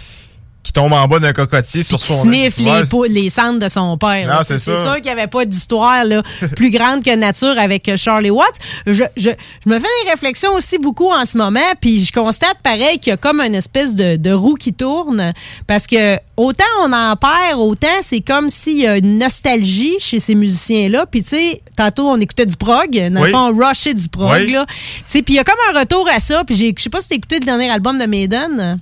qui 0.65 0.73
tombe 0.73 0.93
en 0.93 1.07
bas 1.07 1.19
d'un 1.19 1.31
cocotier 1.31 1.83
sur 1.83 1.99
qui 1.99 2.07
son... 2.07 2.23
sniffe 2.23 2.57
les, 2.57 2.81
les 3.09 3.29
cendres 3.29 3.59
de 3.59 3.67
son 3.67 3.97
père. 3.99 4.27
Non, 4.27 4.39
c'est 4.41 4.57
ça. 4.57 4.83
sûr 4.83 4.95
qu'il 4.95 5.03
n'y 5.03 5.09
avait 5.11 5.27
pas 5.27 5.45
d'histoire 5.45 6.03
là, 6.03 6.23
plus 6.55 6.71
grande 6.71 7.03
que 7.03 7.15
nature 7.15 7.55
avec 7.59 7.87
euh, 7.87 7.97
Charlie 7.97 8.31
Watts. 8.31 8.55
Je, 8.87 9.03
je, 9.15 9.29
je 9.63 9.69
me 9.69 9.77
fais 9.77 9.87
des 10.03 10.09
réflexions 10.09 10.53
aussi 10.55 10.79
beaucoup 10.79 11.11
en 11.11 11.25
ce 11.25 11.37
moment, 11.37 11.59
puis 11.79 12.03
je 12.03 12.11
constate 12.11 12.57
pareil 12.63 12.97
qu'il 12.99 13.11
y 13.11 13.13
a 13.13 13.17
comme 13.17 13.41
une 13.41 13.53
espèce 13.53 13.93
de, 13.93 14.15
de 14.15 14.31
roue 14.31 14.55
qui 14.55 14.73
tourne, 14.73 15.33
parce 15.67 15.85
que 15.85 16.15
autant 16.35 16.63
on 16.83 16.91
en 16.91 17.15
perd, 17.15 17.59
autant 17.59 17.87
c'est 18.01 18.21
comme 18.21 18.49
s'il 18.49 18.77
y 18.81 18.87
a 18.87 18.97
une 18.97 19.19
nostalgie 19.19 19.95
chez 19.99 20.19
ces 20.19 20.33
musiciens-là. 20.33 21.05
Puis 21.05 21.21
tu 21.21 21.29
sais, 21.29 21.61
tantôt 21.77 22.09
on 22.09 22.19
écoutait 22.19 22.47
du 22.47 22.57
prog, 22.57 22.89
dans 22.91 23.21
Oui. 23.21 23.27
le 23.27 23.31
fond 23.33 23.51
on 23.53 23.55
rushait 23.67 23.93
du 23.93 24.09
prog. 24.09 24.31
Oui. 24.33 24.51
là. 24.51 24.65
Puis 25.11 25.23
il 25.27 25.35
y 25.35 25.39
a 25.39 25.43
comme 25.43 25.55
un 25.75 25.79
retour 25.79 26.07
à 26.11 26.19
ça, 26.19 26.43
puis 26.43 26.55
j'ai- 26.55 26.73
je 26.75 26.81
sais 26.81 26.89
pas 26.89 27.01
si 27.01 27.09
t'as 27.09 27.15
écouté 27.15 27.39
le 27.39 27.45
dernier 27.45 27.69
album 27.69 27.99
de 27.99 28.05
Maiden. 28.05 28.79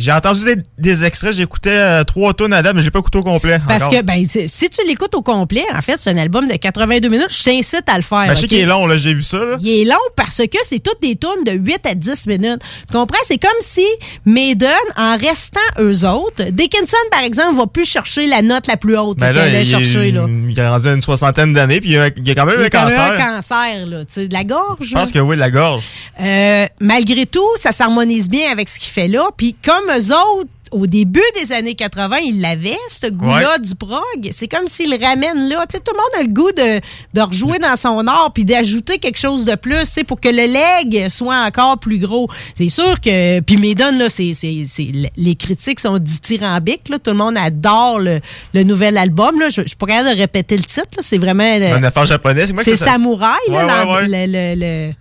J'ai 0.00 0.12
entendu 0.12 0.44
des, 0.44 0.56
des 0.78 1.04
extraits, 1.04 1.34
j'écoutais 1.34 1.70
euh, 1.70 2.04
trois 2.04 2.34
tonnes 2.34 2.52
à 2.52 2.62
date, 2.62 2.74
mais 2.74 2.82
j'ai 2.82 2.90
pas 2.90 2.98
écouté 3.00 3.18
au 3.18 3.22
complet. 3.22 3.58
Parce 3.66 3.84
encore. 3.84 3.98
que, 3.98 4.02
ben, 4.02 4.24
si 4.26 4.70
tu 4.70 4.86
l'écoutes 4.86 5.14
au 5.14 5.22
complet, 5.22 5.64
en 5.74 5.80
fait, 5.82 5.96
c'est 6.00 6.10
un 6.10 6.16
album 6.16 6.48
de 6.48 6.54
82 6.54 7.08
minutes. 7.08 7.28
Je 7.30 7.44
t'incite 7.44 7.84
à 7.88 7.96
le 7.96 8.02
faire. 8.02 8.26
Ben, 8.26 8.34
je 8.34 8.40
sais 8.40 8.46
qu'il 8.46 8.58
est 8.58 8.66
long, 8.66 8.86
là, 8.86 8.96
j'ai 8.96 9.14
vu 9.14 9.22
ça. 9.22 9.38
Là. 9.38 9.56
Il 9.60 9.68
est 9.68 9.84
long 9.84 9.96
parce 10.16 10.38
que 10.38 10.58
c'est 10.64 10.78
toutes 10.82 11.00
des 11.00 11.16
tunes 11.16 11.44
de 11.44 11.52
8 11.52 11.86
à 11.86 11.94
10 11.94 12.26
minutes. 12.26 12.60
Tu 12.88 12.92
comprends? 12.96 13.18
C'est 13.24 13.38
comme 13.38 13.50
si 13.60 13.86
Maiden, 14.24 14.70
en 14.96 15.16
restant 15.16 15.60
eux 15.78 16.04
autres, 16.06 16.44
Dickinson, 16.50 16.96
par 17.10 17.22
exemple, 17.22 17.56
va 17.56 17.66
plus 17.66 17.84
chercher 17.84 18.26
la 18.26 18.42
note 18.42 18.66
la 18.66 18.76
plus 18.76 18.96
haute 18.96 19.18
Ben 19.18 19.26
qu'elle 19.28 19.36
là, 19.36 19.42
allait 19.42 19.62
il, 19.62 20.50
il 20.50 20.58
est 20.58 20.68
rendu 20.68 20.88
une 20.88 21.02
soixantaine 21.02 21.52
d'années, 21.52 21.80
puis 21.80 21.90
il 21.90 21.98
a, 21.98 22.08
il 22.08 22.30
a 22.30 22.34
quand 22.34 22.46
même 22.46 22.56
Il 22.58 22.60
y 22.60 22.64
un 22.64 22.66
a 22.66 22.70
quand 22.70 22.86
même 22.86 22.96
cancer. 22.96 23.12
un 23.26 23.34
cancer, 23.34 23.86
là, 23.86 24.04
tu 24.04 24.12
sais, 24.14 24.28
de 24.28 24.32
la 24.32 24.44
gorge. 24.44 24.78
Je 24.82 24.94
pense 24.94 25.12
que 25.12 25.18
oui, 25.18 25.36
de 25.36 25.40
la 25.40 25.50
gorge. 25.50 25.84
Euh, 26.20 26.66
malgré 26.80 27.26
tout, 27.26 27.46
ça 27.56 27.72
s'harmonise 27.72 28.28
bien 28.28 28.50
avec 28.50 28.68
ce 28.68 28.78
qu'il 28.78 28.90
fait 28.90 29.08
là. 29.08 29.28
Puis 29.36 29.54
comme 29.64 29.89
eux 29.98 30.14
autres, 30.14 30.50
au 30.72 30.86
début 30.86 31.20
des 31.40 31.50
années 31.52 31.74
80, 31.74 32.18
ils 32.24 32.40
l'avaient, 32.40 32.78
ce 32.88 33.08
goût-là 33.08 33.54
Ouais. 33.54 33.58
du 33.58 33.74
prog. 33.74 34.28
C'est 34.30 34.46
comme 34.46 34.68
s'ils 34.68 34.88
le 34.88 35.04
ramènent 35.04 35.48
là. 35.48 35.64
Tu 35.68 35.76
sais, 35.76 35.82
tout 35.82 35.92
le 35.92 35.96
monde 35.98 36.20
a 36.20 36.22
le 36.22 36.32
goût 36.32 36.52
de, 36.52 36.80
de 37.12 37.20
rejouer 37.20 37.58
dans 37.58 37.74
son 37.74 38.06
art 38.06 38.30
puis 38.32 38.44
d'ajouter 38.44 38.98
quelque 38.98 39.18
chose 39.18 39.44
de 39.44 39.56
plus, 39.56 39.84
sais, 39.84 40.04
pour 40.04 40.20
que 40.20 40.28
le 40.28 40.46
leg 40.46 41.08
soit 41.08 41.44
encore 41.44 41.78
plus 41.78 41.98
gros. 41.98 42.28
C'est 42.54 42.68
sûr 42.68 43.00
que... 43.00 43.40
Puis 43.40 43.56
Maiden, 43.56 43.98
là, 43.98 44.08
c'est, 44.08 44.32
c'est, 44.34 44.62
c'est- 44.66 44.92
les 45.16 45.34
critiques 45.34 45.80
sont 45.80 45.98
dithyrambiques. 45.98 46.88
Là. 46.88 47.00
Tout 47.00 47.10
le 47.10 47.16
monde 47.16 47.36
adore 47.36 47.98
le, 47.98 48.20
le 48.54 48.62
nouvel 48.62 48.96
album. 48.96 49.40
Là. 49.40 49.48
Je, 49.48 49.62
je 49.66 49.74
capable 49.74 50.10
de 50.14 50.20
répéter 50.20 50.56
le 50.56 50.62
titre. 50.62 50.98
C'est 51.00 51.18
vraiment... 51.18 51.42
euh, 51.42 51.74
Un 51.78 51.82
affaire 51.82 52.06
japonaise. 52.06 52.46
c'est 52.48 52.54
que 52.54 52.62
c'est 52.64 52.76
Samouraï, 52.76 53.34
là, 53.48 53.56
Ouais, 53.56 53.66
l'en- 53.66 53.92
ouais, 53.92 54.00
ouais. 54.08 54.26
le- 54.26 54.32
le- 54.54 54.60
le- 54.88 54.92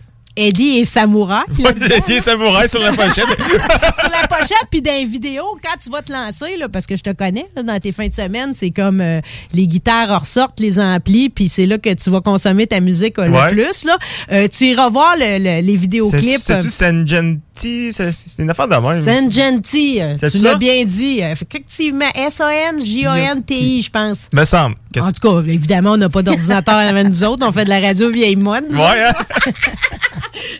Eddie 0.47 0.77
et 0.79 0.85
Samouraï. 0.85 1.43
là. 1.61 1.71
J'ai 1.87 1.99
dit 2.01 2.19
samouraï 2.21 2.67
sur 2.69 2.79
la 2.79 2.91
pochette. 2.93 3.25
sur 3.99 4.09
la 4.09 4.27
pochette, 4.27 4.67
puis 4.71 4.81
dans 4.81 4.93
les 4.93 5.05
vidéos, 5.05 5.57
quand 5.63 5.77
tu 5.81 5.89
vas 5.89 6.01
te 6.01 6.11
lancer, 6.11 6.55
là, 6.57 6.69
parce 6.69 6.87
que 6.87 6.95
je 6.95 7.03
te 7.03 7.09
connais, 7.11 7.45
là, 7.55 7.63
dans 7.63 7.79
tes 7.79 7.91
fins 7.91 8.07
de 8.07 8.13
semaine, 8.13 8.53
c'est 8.53 8.71
comme 8.71 9.01
euh, 9.01 9.19
les 9.53 9.67
guitares 9.67 10.19
ressortent, 10.21 10.59
les 10.59 10.79
amplis, 10.79 11.29
puis 11.29 11.49
c'est 11.49 11.65
là 11.65 11.77
que 11.77 11.93
tu 11.93 12.09
vas 12.09 12.21
consommer 12.21 12.67
ta 12.67 12.79
musique 12.79 13.19
euh, 13.19 13.27
Ouais. 13.29 13.51
le 13.53 13.63
plus. 13.63 13.83
Là. 13.85 13.97
Euh, 14.31 14.47
tu 14.47 14.65
iras 14.67 14.89
voir 14.89 15.15
le- 15.17 15.37
le- 15.39 15.61
les 15.65 15.75
vidéoclips. 15.75 16.39
C'est-tu 16.39 16.69
Sengenti? 16.69 17.39
C'est 17.61 18.11
c'est 18.11 18.41
une 18.43 18.49
affaire 18.49 18.67
de 18.67 18.75
même. 18.75 19.03
Sengenti, 19.03 20.01
euh, 20.01 20.15
tu 20.17 20.37
l'as 20.39 20.55
bien 20.55 20.85
dit. 20.85 21.21
Euh, 21.21 21.31
Effectivement, 21.31 22.09
S-O-N-J-O-N-T-I, 22.15 23.81
je 23.83 23.89
pense. 23.89 24.27
Me 24.33 24.43
semble. 24.43 24.75
En 24.99 25.11
tout 25.11 25.21
cas, 25.21 25.47
évidemment, 25.47 25.91
on 25.91 25.97
n'a 25.97 26.09
pas 26.09 26.21
d'ordinateur 26.23 26.75
avec 26.75 27.07
nous 27.07 27.23
autres. 27.23 27.45
On 27.47 27.51
fait 27.51 27.65
de 27.65 27.69
la 27.69 27.79
radio 27.79 28.09
vieille 28.09 28.35
mode. 28.35 28.65
Ouais, 28.71 29.03
hein? 29.05 29.13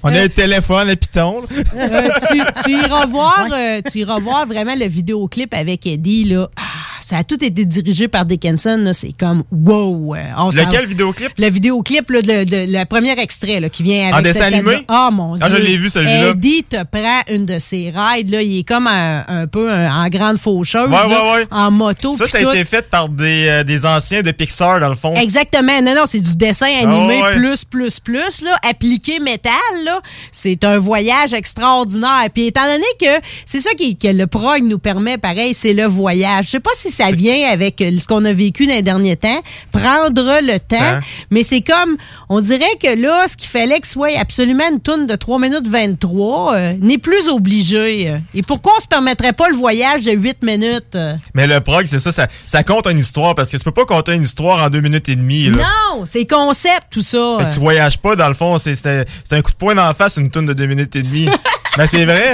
On 0.03 0.13
a 0.13 0.21
un 0.21 0.27
téléphone 0.27 0.89
à 0.89 0.95
Python. 0.95 1.41
Euh, 1.75 2.09
tu, 2.31 2.41
tu 2.63 2.71
iras 2.71 3.05
voir, 3.09 3.47
euh, 3.51 3.81
tu 3.91 3.99
iras 3.99 4.19
voir 4.19 4.45
vraiment 4.45 4.75
le 4.75 4.85
vidéoclip 4.87 5.53
avec 5.53 5.85
Eddie 5.87 6.25
là. 6.25 6.49
Ah, 6.55 6.61
ça 7.01 7.17
a 7.17 7.23
tout 7.23 7.43
été 7.43 7.65
dirigé 7.65 8.07
par 8.07 8.25
Dickinson. 8.25 8.91
C'est 8.93 9.13
comme 9.17 9.43
wow. 9.51 10.15
on 10.37 10.49
Lequel 10.51 10.85
vidéoclip? 10.85 11.31
Le 11.37 11.49
vidéoclip 11.49 12.09
là, 12.09 12.21
de, 12.21 12.43
de- 12.43 12.77
le 12.77 12.83
premier 12.85 13.17
extrait 13.19 13.59
là, 13.59 13.69
qui 13.69 13.83
vient 13.83 14.03
avec 14.03 14.15
En 14.15 14.21
dessin 14.21 14.45
animé? 14.45 14.85
Ah 14.87 15.09
mon 15.11 15.35
dieu. 15.35 15.45
Ah, 15.45 15.49
je 15.49 15.61
l'ai 15.61 15.77
vu, 15.77 15.89
celui-là. 15.89 16.29
Eddie 16.29 16.63
te 16.63 16.83
prend 16.91 17.21
une 17.29 17.45
de 17.45 17.59
ses 17.59 17.93
rides 17.95 18.29
là. 18.29 18.41
Il 18.41 18.59
est 18.59 18.63
comme 18.67 18.87
un, 18.87 19.23
un 19.27 19.47
peu 19.47 19.71
un- 19.71 20.03
en 20.05 20.07
grande 20.09 20.37
faucheuse 20.37 20.89
Ouais, 20.89 21.09
là, 21.09 21.23
ouais, 21.33 21.39
ouais. 21.41 21.45
en 21.51 21.71
moto. 21.71 22.11
Ça, 22.13 22.27
ça 22.27 22.37
a 22.37 22.41
tout. 22.41 22.49
été 22.49 22.65
fait 22.65 22.89
par 22.89 23.09
des, 23.09 23.47
euh, 23.49 23.63
des 23.63 23.85
anciens 23.85 24.21
de 24.21 24.31
Pixar, 24.31 24.79
dans 24.79 24.89
le 24.89 24.95
fond. 24.95 25.15
Exactement. 25.15 25.81
Non, 25.81 25.95
non, 25.95 26.03
c'est 26.07 26.19
du 26.19 26.35
dessin 26.35 26.67
animé 26.67 27.21
Ah 27.23 27.29
ouais. 27.29 27.35
plus, 27.37 27.63
plus, 27.65 27.99
plus, 27.99 28.41
là, 28.41 28.57
appliqué 28.69 29.19
métal, 29.19 29.51
là. 29.85 29.99
C'est 30.31 30.63
un 30.63 30.77
voyage 30.77 31.33
extraordinaire. 31.33 32.27
Puis 32.33 32.47
étant 32.47 32.65
donné 32.65 32.83
que 32.99 33.25
c'est 33.45 33.59
ça 33.59 33.71
qui, 33.77 33.97
que 33.97 34.07
le 34.07 34.27
prog 34.27 34.63
nous 34.63 34.79
permet, 34.79 35.17
pareil, 35.17 35.53
c'est 35.53 35.73
le 35.73 35.85
voyage. 35.85 36.45
Je 36.45 36.49
sais 36.51 36.59
pas 36.59 36.71
si 36.75 36.91
ça 36.91 37.11
vient 37.11 37.49
avec 37.51 37.79
ce 37.79 38.07
qu'on 38.07 38.25
a 38.25 38.33
vécu 38.33 38.65
dans 38.67 38.73
les 38.75 38.81
derniers 38.81 39.17
temps, 39.17 39.41
prendre 39.71 40.09
le 40.41 40.57
temps, 40.59 40.77
Hein? 40.79 41.01
mais 41.29 41.43
c'est 41.43 41.61
comme, 41.61 41.97
on 42.31 42.41
dirait 42.41 42.75
que 42.81 42.95
là, 42.95 43.25
ce 43.27 43.35
qu'il 43.35 43.49
fallait 43.49 43.79
que 43.79 43.87
ce 43.87 43.93
soit 43.93 44.15
absolument 44.19 44.69
une 44.71 44.79
tourne 44.79 45.07
de 45.07 45.15
3 45.15 45.39
minutes 45.39 45.67
23 45.67 46.53
euh, 46.55 46.73
n'est 46.79 46.99
plus 46.99 47.27
obligé. 47.27 48.15
Et 48.35 48.43
pourquoi 48.43 48.73
on 48.77 48.79
se 48.81 48.87
permettrait 48.87 49.33
pas 49.33 49.49
le 49.49 49.55
voyage 49.55 50.03
de 50.03 50.11
8 50.11 50.43
minutes? 50.43 50.95
euh? 50.95 51.15
Mais 51.33 51.47
le 51.47 51.59
prog, 51.59 51.87
c'est 51.87 51.97
ça, 51.99 52.11
ça, 52.11 52.27
ça 52.45 52.63
compte 52.63 52.85
une 52.87 52.99
histoire, 52.99 53.33
parce 53.33 53.51
que 53.51 53.57
tu 53.57 53.63
peux 53.63 53.71
pas 53.71 53.85
compter 53.85 54.13
une 54.13 54.21
histoire 54.23 54.63
en 54.63 54.69
deux 54.69 54.81
minutes 54.81 55.09
et 55.09 55.15
demie. 55.15 55.49
Là. 55.49 55.57
Non, 55.57 56.05
c'est 56.05 56.27
concept, 56.27 56.83
tout 56.91 57.01
ça. 57.01 57.37
Fait 57.39 57.49
que 57.49 57.53
tu 57.53 57.59
voyages 57.59 57.97
pas, 57.97 58.15
dans 58.15 58.27
le 58.27 58.35
fond, 58.35 58.57
c'est 58.57 58.85
un 58.85 59.41
coup 59.41 59.51
de 59.51 59.57
poing 59.57 59.75
d'en 59.75 59.93
face, 59.93 60.17
une 60.17 60.29
tourne 60.29 60.45
de 60.45 60.53
deux 60.53 60.67
minutes 60.67 60.95
et 60.95 61.03
demie. 61.03 61.29
ben, 61.77 61.87
c'est 61.87 62.05
vrai. 62.05 62.33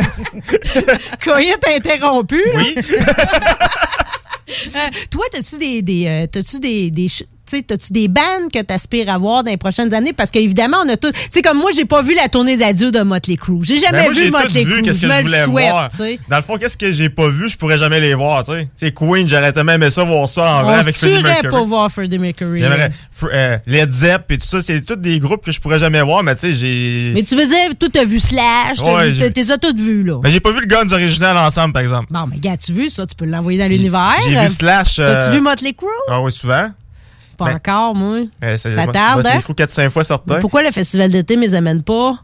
Coyote 1.24 1.66
interrompu. 1.74 2.44
là. 2.54 2.54
Oui. 2.58 2.76
Euh, 4.76 4.80
toi, 5.10 5.26
t'as-tu 5.32 5.58
des, 5.58 5.82
des, 5.82 6.06
euh, 6.06 6.28
t'as-tu 6.32 6.60
des, 6.60 6.92
des 6.92 7.08
tu 7.46 7.64
t'as-tu 7.64 7.94
des 7.94 8.08
bandes 8.08 8.52
que 8.54 8.62
t'aspires 8.62 9.10
à 9.10 9.18
voir 9.18 9.44
dans 9.44 9.52
les 9.52 9.58
prochaines 9.58 9.94
années? 9.94 10.14
Parce 10.14 10.32
qu'évidemment, 10.32 10.78
on 10.86 10.90
a 10.90 10.98
tout. 10.98 11.12
Tu 11.12 11.20
sais, 11.32 11.42
comme 11.42 11.58
moi, 11.58 11.72
j'ai 11.76 11.86
pas 11.86 12.02
vu 12.02 12.14
la 12.16 12.28
tournée 12.30 12.58
d'adieu 12.58 12.92
de 12.92 13.02
Motley 13.02 13.38
Crue. 13.38 13.60
J'ai 13.64 13.78
jamais 13.78 14.00
Ben, 14.00 14.04
moi, 14.06 14.14
vu 14.14 14.32
Motley 14.32 14.64
Crue. 14.64 14.82
qu'est-ce 14.82 15.02
que 15.02 15.06
me 15.08 15.12
je 15.14 15.18
le 15.18 15.24
voulais 15.26 15.44
souhaite, 15.44 15.70
voir. 15.72 15.90
tu 15.90 15.98
sais. 15.98 16.20
Dans 16.30 16.38
le 16.38 16.42
fond, 16.42 16.58
qu'est-ce 16.58 16.78
que 16.78 16.92
j'ai 16.92 17.10
pas 17.10 17.30
vu, 17.30 17.50
je 17.50 17.58
pourrais 17.58 17.78
jamais 17.78 18.00
les 18.00 18.14
voir, 18.14 18.44
tu 18.44 18.52
sais. 18.54 18.68
Tu 18.78 18.92
Queen, 18.94 19.28
j'aurais 19.28 19.52
tellement 19.54 19.74
aimé 19.74 19.90
ça, 19.90 20.04
voir 20.04 20.28
ça 20.28 20.44
en 20.60 20.64
vrai 20.64 20.76
On 20.76 20.80
avec 20.80 20.96
se 20.96 21.06
Freddie 21.06 21.24
Mercury. 21.24 21.52
pas 21.52 21.64
voir 21.64 21.92
Freddie 21.92 22.20
Mercury. 22.20 22.60
J'aimerais. 22.60 22.92
Euh, 23.34 23.58
Led 23.68 23.92
Zepp 23.92 24.32
et 24.32 24.38
tout 24.38 24.48
ça, 24.48 24.62
c'est 24.62 24.82
tous 24.82 24.96
des 24.96 25.20
groupes 25.20 25.44
que 25.46 25.52
je 25.52 25.60
pourrais 25.60 25.80
jamais 25.80 26.02
voir, 26.02 26.24
mais 26.24 26.36
tu 26.36 26.42
sais, 26.42 26.54
j'ai. 26.54 27.12
Mais 27.14 27.24
tu 27.24 27.36
veux 27.36 27.46
dire, 27.46 27.76
tout 27.80 27.90
t'as 27.90 28.06
vu 28.06 28.20
Slash, 28.20 28.78
t'es 29.34 29.44
ça 29.44 29.58
toutes 29.58 29.80
vues, 29.80 30.04
là. 30.04 30.20
Mais 30.24 30.32
j'ai 30.32 30.40
pas 30.40 30.52
vu 30.52 30.60
le 30.62 30.68
Guns 30.68 30.92
original 30.92 31.38
ensemble, 31.38 31.74
par 31.74 31.82
exemple. 31.82 32.08
Bon, 32.10 32.26
mais 32.30 32.38
gars, 32.38 32.58
tu 32.58 32.72
vu 32.74 32.90
ça? 32.90 33.06
Tu 33.06 33.16
peux 33.16 33.26
l'envoyer 33.26 33.60
dans 33.60 33.68
l'univers. 33.68 34.16
J'ai 34.26 34.40
vu 34.40 34.48
Slash. 34.48 35.00
euh, 35.00 35.14
T'as-tu 35.14 35.36
vu 35.36 35.42
Motley 35.42 35.74
Crue? 35.74 35.88
Ah 36.10 36.22
oui, 36.22 36.32
souvent. 36.32 36.68
Pas 37.38 37.46
Ben, 37.46 37.56
encore, 37.56 37.96
moi. 37.96 38.20
Euh, 38.44 38.58
Ça 38.58 38.70
tarde, 38.88 39.26
hein? 39.28 39.40
4-5 39.48 39.90
fois. 39.90 40.04
Pourquoi 40.42 40.64
le 40.64 40.72
festival 40.72 41.12
d'été 41.12 41.36
ne 41.36 41.42
les 41.42 41.54
amène 41.54 41.84
pas? 41.84 42.18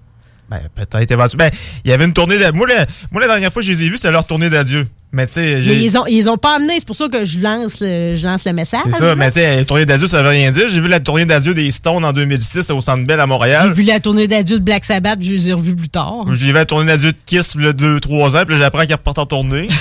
Ben, 0.50 0.60
peut-être 0.76 1.12
éventuellement. 1.12 1.46
Ben, 1.50 1.58
il 1.86 1.92
y 1.92 1.94
avait 1.94 2.04
une 2.06 2.14
tournée 2.14 2.38
de. 2.38 2.52
Moi, 2.52 2.68
la, 2.68 2.86
moi, 3.12 3.22
la 3.22 3.28
dernière 3.28 3.54
fois 3.54 3.62
que 3.62 3.66
je 3.68 3.72
les 3.72 3.84
ai 3.86 3.90
vus, 3.90 3.96
c'était 3.98 4.12
leur 4.12 4.26
tournée 4.26 4.50
d'adieu. 4.50 4.86
Mais 5.14 5.26
tu 5.28 5.34
sais, 5.34 5.56
Mais 5.56 5.62
j'ai. 5.62 5.76
ils 5.84 5.98
ont, 5.98 6.06
ils 6.08 6.30
ont 6.30 6.38
pas 6.38 6.56
amené, 6.56 6.74
c'est 6.78 6.86
pour 6.88 6.96
ça 6.96 7.08
que 7.10 7.26
je 7.26 7.40
lance 7.40 7.80
le, 7.82 8.16
je 8.16 8.26
lance 8.26 8.46
le 8.46 8.54
message. 8.54 8.82
C'est 8.86 8.92
ça, 8.92 9.14
mais 9.16 9.28
tu 9.28 9.34
sais, 9.36 9.58
la 9.58 9.66
tournée 9.66 9.86
d'adieu, 9.86 10.08
ça 10.08 10.22
veut 10.24 10.30
rien 10.30 10.52
dire. 10.52 10.70
J'ai 10.70 10.80
vu 10.80 10.88
la 10.88 11.02
tournée 11.02 11.26
d'adieu 11.26 11.54
des 11.54 11.70
Stones 11.72 12.04
en 12.06 12.14
2006 12.14 12.70
au 12.72 12.80
Centre 12.80 13.04
Bell 13.06 13.20
à 13.20 13.24
J'ai 13.24 13.28
Montréal. 13.28 13.72
vu 13.74 13.84
la 13.84 14.00
tournée 14.00 14.28
d'adieu 14.28 14.58
de 14.60 14.64
Black 14.64 14.86
Sabbath, 14.86 15.22
je 15.22 15.32
les 15.32 15.50
ai 15.50 15.54
revus 15.54 15.76
plus 15.76 15.90
tard. 15.90 16.24
J'ai 16.32 16.48
vu 16.48 16.54
la 16.54 16.66
tournée 16.66 16.86
d'adieu 16.86 17.12
de 17.12 17.18
Kiss 17.26 17.56
a 17.58 17.60
2-3 17.74 18.38
ans, 18.38 18.44
puis 18.46 18.56
là, 18.56 18.62
j'apprends 18.62 18.84
qu'ils 18.86 18.94
repartent 18.96 19.20
en 19.20 19.26
tournée. 19.26 19.68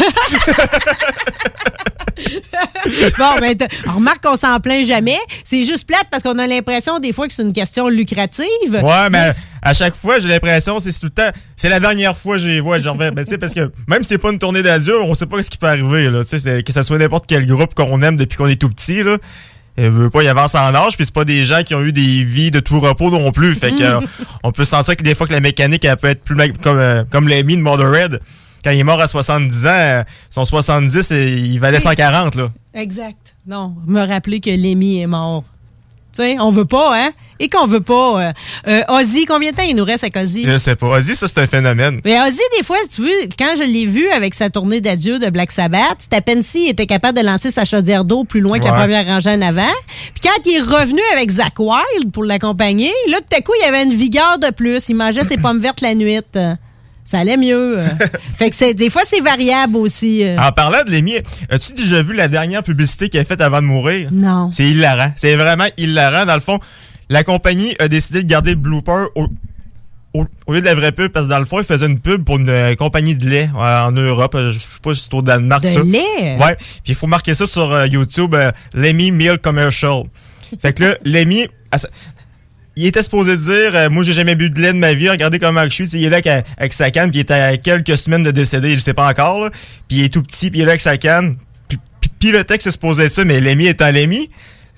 bon, 3.18 3.34
ben, 3.40 3.56
remarque 3.86 4.22
qu'on 4.22 4.36
s'en 4.36 4.59
plaint 4.60 4.84
jamais. 4.86 5.18
C'est 5.44 5.64
juste 5.64 5.86
plate 5.86 6.06
parce 6.10 6.22
qu'on 6.22 6.38
a 6.38 6.47
l'impression 6.47 6.98
des 6.98 7.12
fois 7.12 7.26
que 7.26 7.32
c'est 7.32 7.42
une 7.42 7.52
question 7.52 7.88
lucrative. 7.88 8.47
Ouais, 8.72 9.10
mais 9.10 9.30
à 9.62 9.72
chaque 9.72 9.94
fois, 9.94 10.18
j'ai 10.18 10.28
l'impression, 10.28 10.78
c'est 10.80 10.92
tout 10.92 11.06
le 11.06 11.10
temps. 11.10 11.30
C'est 11.56 11.68
la 11.68 11.80
dernière 11.80 12.16
fois 12.16 12.36
que 12.36 12.42
je 12.42 12.48
les 12.48 12.60
vois, 12.60 12.78
je 12.78 12.88
reviens. 12.88 13.12
Ben, 13.12 13.24
parce 13.38 13.55
que 13.55 13.70
même 13.88 14.02
si 14.02 14.10
c'est 14.10 14.18
pas 14.18 14.30
une 14.30 14.38
tournée 14.38 14.62
d'adieu, 14.62 15.01
on 15.02 15.14
sait 15.14 15.26
pas 15.26 15.42
ce 15.42 15.51
qui 15.51 15.59
peut 15.59 15.66
arriver, 15.68 16.09
là. 16.10 16.22
Tu 16.22 16.30
sais, 16.30 16.38
c'est- 16.38 16.62
que 16.62 16.72
ce 16.72 16.82
soit 16.82 16.98
n'importe 16.98 17.24
quel 17.26 17.47
groupe 17.47 17.74
qu'on 17.74 18.01
aime 18.02 18.16
depuis 18.16 18.36
qu'on 18.36 18.48
est 18.48 18.60
tout 18.60 18.68
petit, 18.68 19.02
là. 19.02 19.16
Il 19.78 19.88
veut 19.88 20.10
pas 20.10 20.22
y 20.22 20.28
avancer 20.28 20.59
en 20.59 20.74
âge, 20.74 20.97
puis 20.97 21.06
c'est 21.06 21.14
pas 21.14 21.24
des 21.24 21.42
gens 21.44 21.62
qui 21.62 21.74
ont 21.74 21.80
eu 21.82 21.92
des 21.92 22.22
vies 22.24 22.51
de 22.51 22.60
tout 22.60 22.80
repos 22.80 23.09
non 23.10 23.32
plus. 23.32 23.55
Fait 23.55 23.70
que, 23.72 23.82
euh, 23.82 24.01
on 24.42 24.52
peut 24.52 24.64
sentir 24.64 24.94
que 24.97 25.02
des 25.02 25.14
fois 25.14 25.26
que 25.26 25.32
la 25.32 25.40
mécanique, 25.40 25.84
elle 25.84 25.97
peut 25.97 26.09
être 26.09 26.22
plus, 26.22 26.36
comme, 26.62 26.78
euh, 26.78 27.02
comme 27.10 27.28
l'ami 27.28 27.56
de 27.56 27.62
Motorhead. 27.62 28.20
Quand 28.65 28.70
il 28.70 28.78
est 28.81 28.85
mort 28.85 29.01
à 29.01 29.07
70 29.07 29.66
ans, 29.66 29.70
euh, 29.70 30.03
son 30.31 30.45
70, 30.45 31.11
et 31.12 31.28
il 31.32 31.59
valait 31.59 31.81
140, 31.81 32.35
là. 32.35 32.51
Exact. 32.74 33.35
Non, 33.47 33.74
me 33.87 34.07
rappeler 34.07 34.41
que 34.41 34.51
Lémi 34.51 35.01
est 35.01 35.07
mort. 35.07 35.45
Tu 36.12 36.23
sais, 36.23 36.37
on 36.41 36.51
veut 36.51 36.65
pas, 36.65 36.91
hein? 37.01 37.11
Et 37.39 37.49
qu'on 37.49 37.66
veut 37.69 37.81
pas. 37.81 38.20
euh, 38.20 38.32
euh, 38.66 38.82
Ozzy, 38.89 39.27
combien 39.27 39.53
de 39.53 39.57
temps 39.57 39.62
il 39.62 39.77
nous 39.77 39.85
reste 39.85 40.03
avec 40.03 40.16
Ozzy? 40.16 40.45
Je 40.45 40.59
sais 40.59 40.74
pas. 40.74 40.89
Ozzy, 40.89 41.15
ça, 41.15 41.28
c'est 41.28 41.39
un 41.39 41.47
phénomène. 41.47 42.01
Mais 42.05 42.20
Ozzy, 42.20 42.41
des 42.59 42.65
fois, 42.65 42.77
tu 42.93 43.03
vois, 43.03 43.11
quand 43.39 43.55
je 43.57 43.62
l'ai 43.62 43.87
vu 43.87 44.09
avec 44.11 44.35
sa 44.35 44.51
tournée 44.51 44.81
d'adieu 44.81 45.20
de 45.20 45.31
Black 45.31 45.53
Sabbath, 45.53 45.99
c'était 46.01 46.16
à 46.16 46.20
peine 46.20 46.43
s'il 46.43 46.69
était 46.69 46.87
capable 46.87 47.16
de 47.16 47.24
lancer 47.24 47.53
sa 47.53 47.65
chaudière 47.65 48.05
d'eau 48.05 48.24
plus 48.24 48.41
loin 48.41 48.59
que 48.59 48.65
la 48.65 48.73
première 48.73 49.07
rangée 49.07 49.31
en 49.31 49.41
avant. 49.41 49.73
Puis 50.12 50.20
quand 50.24 50.43
il 50.47 50.57
est 50.57 50.61
revenu 50.61 51.01
avec 51.12 51.31
Zach 51.31 51.55
Wild 51.61 52.11
pour 52.12 52.24
l'accompagner, 52.24 52.91
là, 53.09 53.19
tout 53.19 53.37
à 53.37 53.41
coup, 53.41 53.53
il 53.62 53.69
avait 53.69 53.85
une 53.85 53.95
vigueur 53.95 54.39
de 54.41 54.51
plus. 54.53 54.89
Il 54.89 54.97
mangeait 54.97 55.24
ses 55.24 55.37
pommes 55.39 55.61
vertes 55.61 55.81
la 55.81 55.95
nuit. 55.95 56.19
Ça 57.11 57.19
allait 57.19 57.37
mieux. 57.37 57.81
euh. 57.81 57.89
fait 58.39 58.51
que 58.51 58.57
c'est, 58.57 58.73
des 58.73 58.89
fois, 58.89 59.03
c'est 59.05 59.20
variable 59.20 59.77
aussi. 59.77 60.24
euh. 60.24 60.37
En 60.39 60.53
parlant 60.53 60.85
de 60.87 60.91
Lémi, 60.93 61.15
as-tu 61.51 61.73
déjà 61.73 62.03
vu 62.03 62.15
la 62.15 62.28
dernière 62.28 62.62
publicité 62.62 63.09
qu'elle 63.09 63.23
a 63.23 63.24
faite 63.24 63.41
avant 63.41 63.61
de 63.61 63.66
mourir? 63.66 64.11
Non. 64.12 64.53
C'est 64.53 64.65
hilarant. 64.66 65.12
C'est 65.16 65.35
vraiment 65.35 65.66
hilarant. 65.77 66.24
Dans 66.24 66.35
le 66.35 66.41
fond, 66.41 66.61
la 67.09 67.24
compagnie 67.24 67.74
a 67.81 67.89
décidé 67.89 68.23
de 68.23 68.28
garder 68.28 68.51
le 68.51 68.57
blooper 68.59 69.07
au, 69.16 69.27
au, 70.15 70.24
au 70.47 70.53
lieu 70.53 70.61
de 70.61 70.66
la 70.66 70.77
vraie 70.77 70.93
pub, 70.93 71.11
parce 71.11 71.27
que 71.27 71.31
dans 71.31 71.41
le 71.41 71.45
fond, 71.47 71.59
ils 71.59 71.65
faisaient 71.65 71.87
une 71.87 71.99
pub 71.99 72.23
pour 72.24 72.37
une 72.37 72.49
euh, 72.49 72.74
compagnie 72.77 73.16
de 73.16 73.28
lait 73.28 73.51
euh, 73.57 73.82
en 73.87 73.91
Europe. 73.91 74.37
Euh, 74.37 74.51
Je 74.51 74.61
sais 74.61 74.78
pas 74.81 74.95
si 74.95 75.03
c'est 75.03 75.15
au 75.15 75.23
Danemark, 75.23 75.65
De 75.65 75.69
ça. 75.69 75.81
lait? 75.82 76.37
Ouais. 76.41 76.55
Puis 76.57 76.91
il 76.91 76.95
faut 76.95 77.09
marquer 77.09 77.35
ça 77.35 77.47
sur 77.47 77.87
YouTube, 77.87 78.37
Lemmy 78.74 79.11
Meal 79.11 79.39
Commercial. 79.41 80.05
Fait 80.62 80.73
que 80.73 80.85
là, 80.85 80.95
Lemmy, 81.05 81.49
il 82.81 82.86
était 82.86 83.02
supposé 83.02 83.36
dire 83.36 83.74
euh, 83.74 83.90
moi 83.90 84.02
j'ai 84.02 84.12
jamais 84.12 84.35
bu 84.35 84.48
de 84.48 84.61
lait 84.61 84.73
de 84.73 84.78
ma 84.78 84.94
vie 84.94 85.11
regardez 85.11 85.39
comment 85.39 85.65
je 85.65 85.69
suis 85.69 85.89
il 85.90 86.05
est 86.05 86.09
là 86.09 86.16
avec, 86.16 86.27
avec 86.57 86.73
sa 86.73 86.90
canne 86.90 87.11
puis 87.11 87.20
il 87.20 87.23
est 87.23 87.31
à 87.31 87.57
quelques 87.57 87.97
semaines 87.98 88.23
de 88.23 88.31
décéder 88.31 88.74
je 88.74 88.81
sais 88.81 88.94
pas 88.94 89.09
encore 89.09 89.51
puis 89.89 89.98
il 89.98 90.05
est 90.05 90.09
tout 90.09 90.23
petit 90.23 90.51
puis 90.51 90.61
il 90.61 90.62
est 90.62 90.66
là 90.66 90.73
avec 90.73 90.81
sa 90.81 90.97
canne. 90.97 91.36
Puis, 92.19 92.32
le 92.32 92.44
texte 92.44 92.66
est 92.66 92.73
supposé 92.73 93.05
être 93.05 93.12
ça 93.12 93.24
mais 93.24 93.40
Lemmy 93.40 93.66
étant 93.66 93.90
Lemmy. 93.90 94.31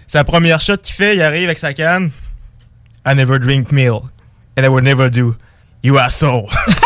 Sa 0.06 0.24
première 0.24 0.60
shot 0.60 0.76
qu'il 0.78 0.94
fait 0.94 1.16
il 1.16 1.22
arrive 1.22 1.44
avec 1.44 1.58
sa 1.58 1.72
canne. 1.74 2.10
I 3.06 3.14
never 3.14 3.38
drink 3.38 3.72
milk 3.72 4.04
and 4.56 4.64
I 4.64 4.68
would 4.68 4.84
never 4.84 5.08
do. 5.08 5.36
You 5.82 5.98
asshole 5.98 6.48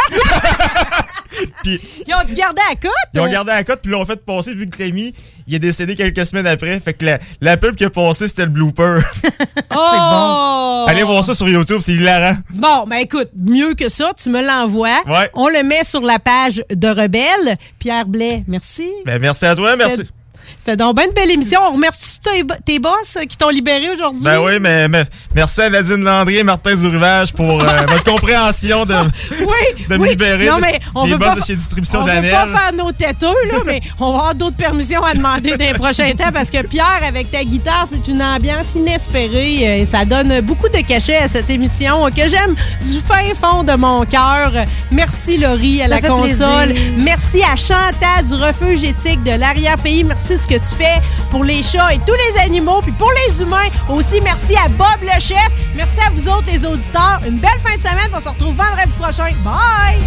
puis 1.66 1.80
Ils 2.06 2.14
ont 2.14 2.24
dû 2.26 2.34
garder 2.34 2.62
à 2.70 2.74
cote? 2.76 2.90
ils 3.14 3.20
ont 3.20 3.28
gardé 3.28 3.50
la 3.50 3.64
cote, 3.64 3.80
puis 3.82 3.90
l'ont 3.90 4.04
fait 4.04 4.24
passer, 4.24 4.54
vu 4.54 4.68
que 4.68 4.82
Lemmy, 4.82 5.12
il 5.46 5.54
est 5.54 5.58
décédé 5.58 5.96
quelques 5.96 6.24
semaines 6.24 6.46
après. 6.46 6.78
Fait 6.80 6.94
que 6.94 7.04
la, 7.04 7.18
la 7.40 7.56
pub 7.56 7.74
qui 7.74 7.84
a 7.84 7.90
passé, 7.90 8.28
c'était 8.28 8.44
le 8.44 8.50
blooper. 8.50 9.00
Oh! 9.78 10.86
Allez 10.88 11.02
voir 11.02 11.22
ça 11.24 11.34
sur 11.34 11.48
YouTube, 11.48 11.78
c'est 11.80 11.92
hilarant. 11.92 12.36
Bon, 12.50 12.84
ben 12.86 12.96
écoute, 12.96 13.28
mieux 13.36 13.74
que 13.74 13.88
ça, 13.88 14.12
tu 14.16 14.30
me 14.30 14.40
l'envoies. 14.40 15.02
Ouais. 15.06 15.28
On 15.34 15.48
le 15.48 15.62
met 15.64 15.84
sur 15.84 16.00
la 16.00 16.18
page 16.18 16.62
de 16.70 16.88
Rebelle. 16.88 17.56
Pierre 17.78 18.06
Blais, 18.06 18.44
merci. 18.46 18.88
Ben, 19.04 19.18
merci 19.20 19.44
à 19.44 19.54
toi, 19.54 19.76
merci. 19.76 20.04
C'était 20.66 20.78
donc 20.78 20.96
bien 20.96 21.04
une 21.06 21.12
belle 21.12 21.30
émission. 21.30 21.60
On 21.68 21.74
remercie 21.74 22.18
tes, 22.20 22.42
tes 22.64 22.80
boss 22.80 23.16
euh, 23.16 23.20
qui 23.24 23.36
t'ont 23.36 23.50
libéré 23.50 23.88
aujourd'hui? 23.88 24.22
Ben 24.24 24.40
oui, 24.40 24.54
mais, 24.60 24.88
mais 24.88 25.04
merci 25.32 25.60
à 25.60 25.70
Nadine 25.70 26.02
Landry 26.02 26.38
et 26.38 26.42
Martin 26.42 26.74
Zourivage 26.74 27.32
pour 27.32 27.62
euh, 27.62 27.66
votre 27.88 28.02
compréhension 28.02 28.84
de, 28.84 28.96
oui, 29.42 29.84
de 29.88 29.96
me 29.96 30.08
libérer 30.08 30.46
Non, 30.48 30.58
mais 30.60 30.80
on 30.92 31.04
des 31.04 31.12
veut 31.12 31.18
boss 31.18 31.28
pas 31.28 31.34
de 31.36 31.44
chez 31.44 31.54
Distribution 31.54 32.00
On 32.00 32.04
va 32.04 32.14
Daniel. 32.16 32.32
pas 32.32 32.46
faire 32.48 32.72
nos 32.72 32.90
têteux, 32.90 33.26
là, 33.52 33.58
mais 33.64 33.80
on 34.00 34.10
va 34.10 34.18
avoir 34.18 34.34
d'autres 34.34 34.56
permissions 34.56 35.04
à 35.04 35.14
demander 35.14 35.50
dans 35.56 35.64
les 35.64 35.74
prochains 35.74 36.12
temps 36.14 36.32
parce 36.34 36.50
que 36.50 36.66
Pierre, 36.66 37.00
avec 37.06 37.30
ta 37.30 37.44
guitare, 37.44 37.86
c'est 37.88 38.08
une 38.08 38.20
ambiance 38.20 38.74
inespérée 38.74 39.58
euh, 39.68 39.82
et 39.82 39.84
ça 39.84 40.04
donne 40.04 40.40
beaucoup 40.40 40.68
de 40.68 40.78
cachet 40.78 41.18
à 41.18 41.28
cette 41.28 41.48
émission 41.48 42.06
que 42.10 42.28
j'aime 42.28 42.56
du 42.84 42.98
fin 43.06 43.22
fond 43.40 43.62
de 43.62 43.74
mon 43.74 44.04
cœur. 44.04 44.50
Merci 44.90 45.38
Laurie 45.38 45.80
à 45.80 45.84
Ça 45.84 45.90
la 45.90 46.00
fait 46.00 46.08
console. 46.08 46.70
plaisir. 46.70 46.92
Merci 46.98 47.40
à 47.44 47.54
Chantal 47.54 48.24
du 48.26 48.34
refuge 48.34 48.82
éthique 48.82 49.22
de 49.22 49.30
l'arrière-pays. 49.30 50.02
Merci 50.02 50.36
ce 50.36 50.48
que 50.48 50.55
tu 50.58 50.74
fais 50.76 51.00
pour 51.30 51.44
les 51.44 51.62
chats 51.62 51.94
et 51.94 51.98
tous 51.98 52.14
les 52.14 52.40
animaux, 52.40 52.80
puis 52.82 52.92
pour 52.92 53.10
les 53.12 53.42
humains 53.42 53.68
aussi. 53.88 54.20
Merci 54.20 54.56
à 54.56 54.68
Bob 54.68 54.86
le 55.02 55.20
chef. 55.20 55.48
Merci 55.74 56.00
à 56.00 56.10
vous 56.10 56.28
autres 56.28 56.46
les 56.50 56.64
auditeurs. 56.64 57.20
Une 57.26 57.38
belle 57.38 57.60
fin 57.64 57.76
de 57.76 57.82
semaine. 57.82 58.10
On 58.14 58.20
se 58.20 58.28
retrouve 58.28 58.54
vendredi 58.54 58.98
prochain. 58.98 59.32
Bye! 59.44 60.00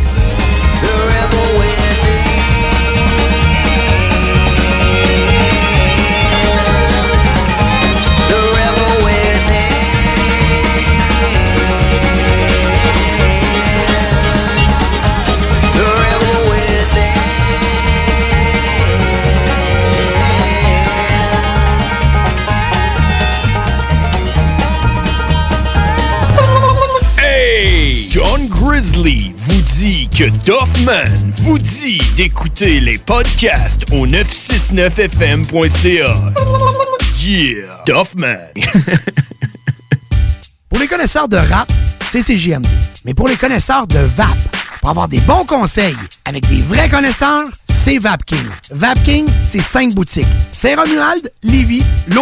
Grizzly 28.70 29.34
vous 29.36 29.62
dit 29.80 30.08
que 30.16 30.26
Doffman 30.46 31.04
vous 31.38 31.58
dit 31.58 32.00
d'écouter 32.16 32.80
les 32.80 33.00
podcasts 33.00 33.82
au 33.92 34.06
969fm.ca. 34.06 36.16
Yeah! 37.20 37.82
Doffman! 37.88 38.38
Pour 40.70 40.78
les 40.78 40.86
connaisseurs 40.88 41.28
de 41.28 41.38
rap, 41.38 41.68
c'est 42.12 42.22
CJMD. 42.22 42.68
Mais 43.06 43.16
pour 43.16 43.28
les 43.28 43.38
connaisseurs 43.38 43.88
de 43.88 43.98
VAP, 43.98 44.38
pour 44.82 44.92
avoir 44.92 45.08
des 45.08 45.20
bons 45.22 45.46
conseils 45.46 45.96
avec 46.26 46.48
des 46.48 46.62
vrais 46.62 46.90
connaisseurs, 46.90 47.46
c'est 47.72 47.98
VapKing. 47.98 48.46
VapKing, 48.70 49.26
c'est 49.48 49.64
cinq 49.64 49.96
boutiques. 49.96 50.28
Saint-Romuald, 50.52 51.32
Lévis, 51.42 51.82
Lo- 52.10 52.22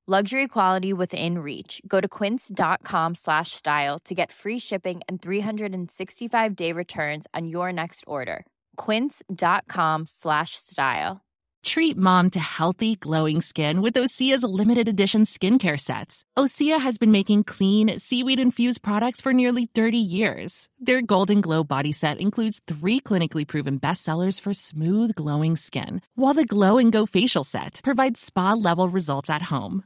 Luxury 0.11 0.49
quality 0.49 0.91
within 0.91 1.39
reach. 1.39 1.81
Go 1.87 2.01
to 2.01 2.07
quince.com 2.09 3.15
slash 3.15 3.51
style 3.51 3.97
to 3.99 4.13
get 4.13 4.29
free 4.29 4.59
shipping 4.59 4.99
and 5.07 5.21
365 5.21 6.53
day 6.53 6.73
returns 6.73 7.27
on 7.33 7.47
your 7.47 7.71
next 7.71 8.03
order. 8.07 8.45
Quince.com 8.75 10.05
slash 10.05 10.55
style. 10.55 11.21
Treat 11.63 11.95
mom 11.95 12.29
to 12.31 12.41
healthy, 12.41 12.97
glowing 12.97 13.39
skin 13.39 13.81
with 13.81 13.93
Osea's 13.93 14.43
limited 14.43 14.89
edition 14.89 15.23
skincare 15.23 15.79
sets. 15.79 16.25
Osea 16.37 16.81
has 16.81 16.97
been 16.97 17.11
making 17.11 17.45
clean, 17.45 17.97
seaweed 17.97 18.39
infused 18.41 18.81
products 18.81 19.21
for 19.21 19.31
nearly 19.31 19.65
30 19.65 19.97
years. 19.97 20.67
Their 20.77 21.01
Golden 21.01 21.39
Glow 21.39 21.63
body 21.63 21.93
set 21.93 22.19
includes 22.19 22.59
three 22.67 22.99
clinically 22.99 23.47
proven 23.47 23.79
bestsellers 23.79 24.41
for 24.41 24.53
smooth, 24.53 25.15
glowing 25.15 25.55
skin, 25.55 26.01
while 26.15 26.33
the 26.33 26.51
Glow 26.53 26.77
and 26.77 26.91
Go 26.91 27.05
facial 27.05 27.45
set 27.45 27.79
provides 27.81 28.19
spa 28.19 28.51
level 28.51 28.89
results 28.89 29.29
at 29.29 29.43
home. 29.43 29.85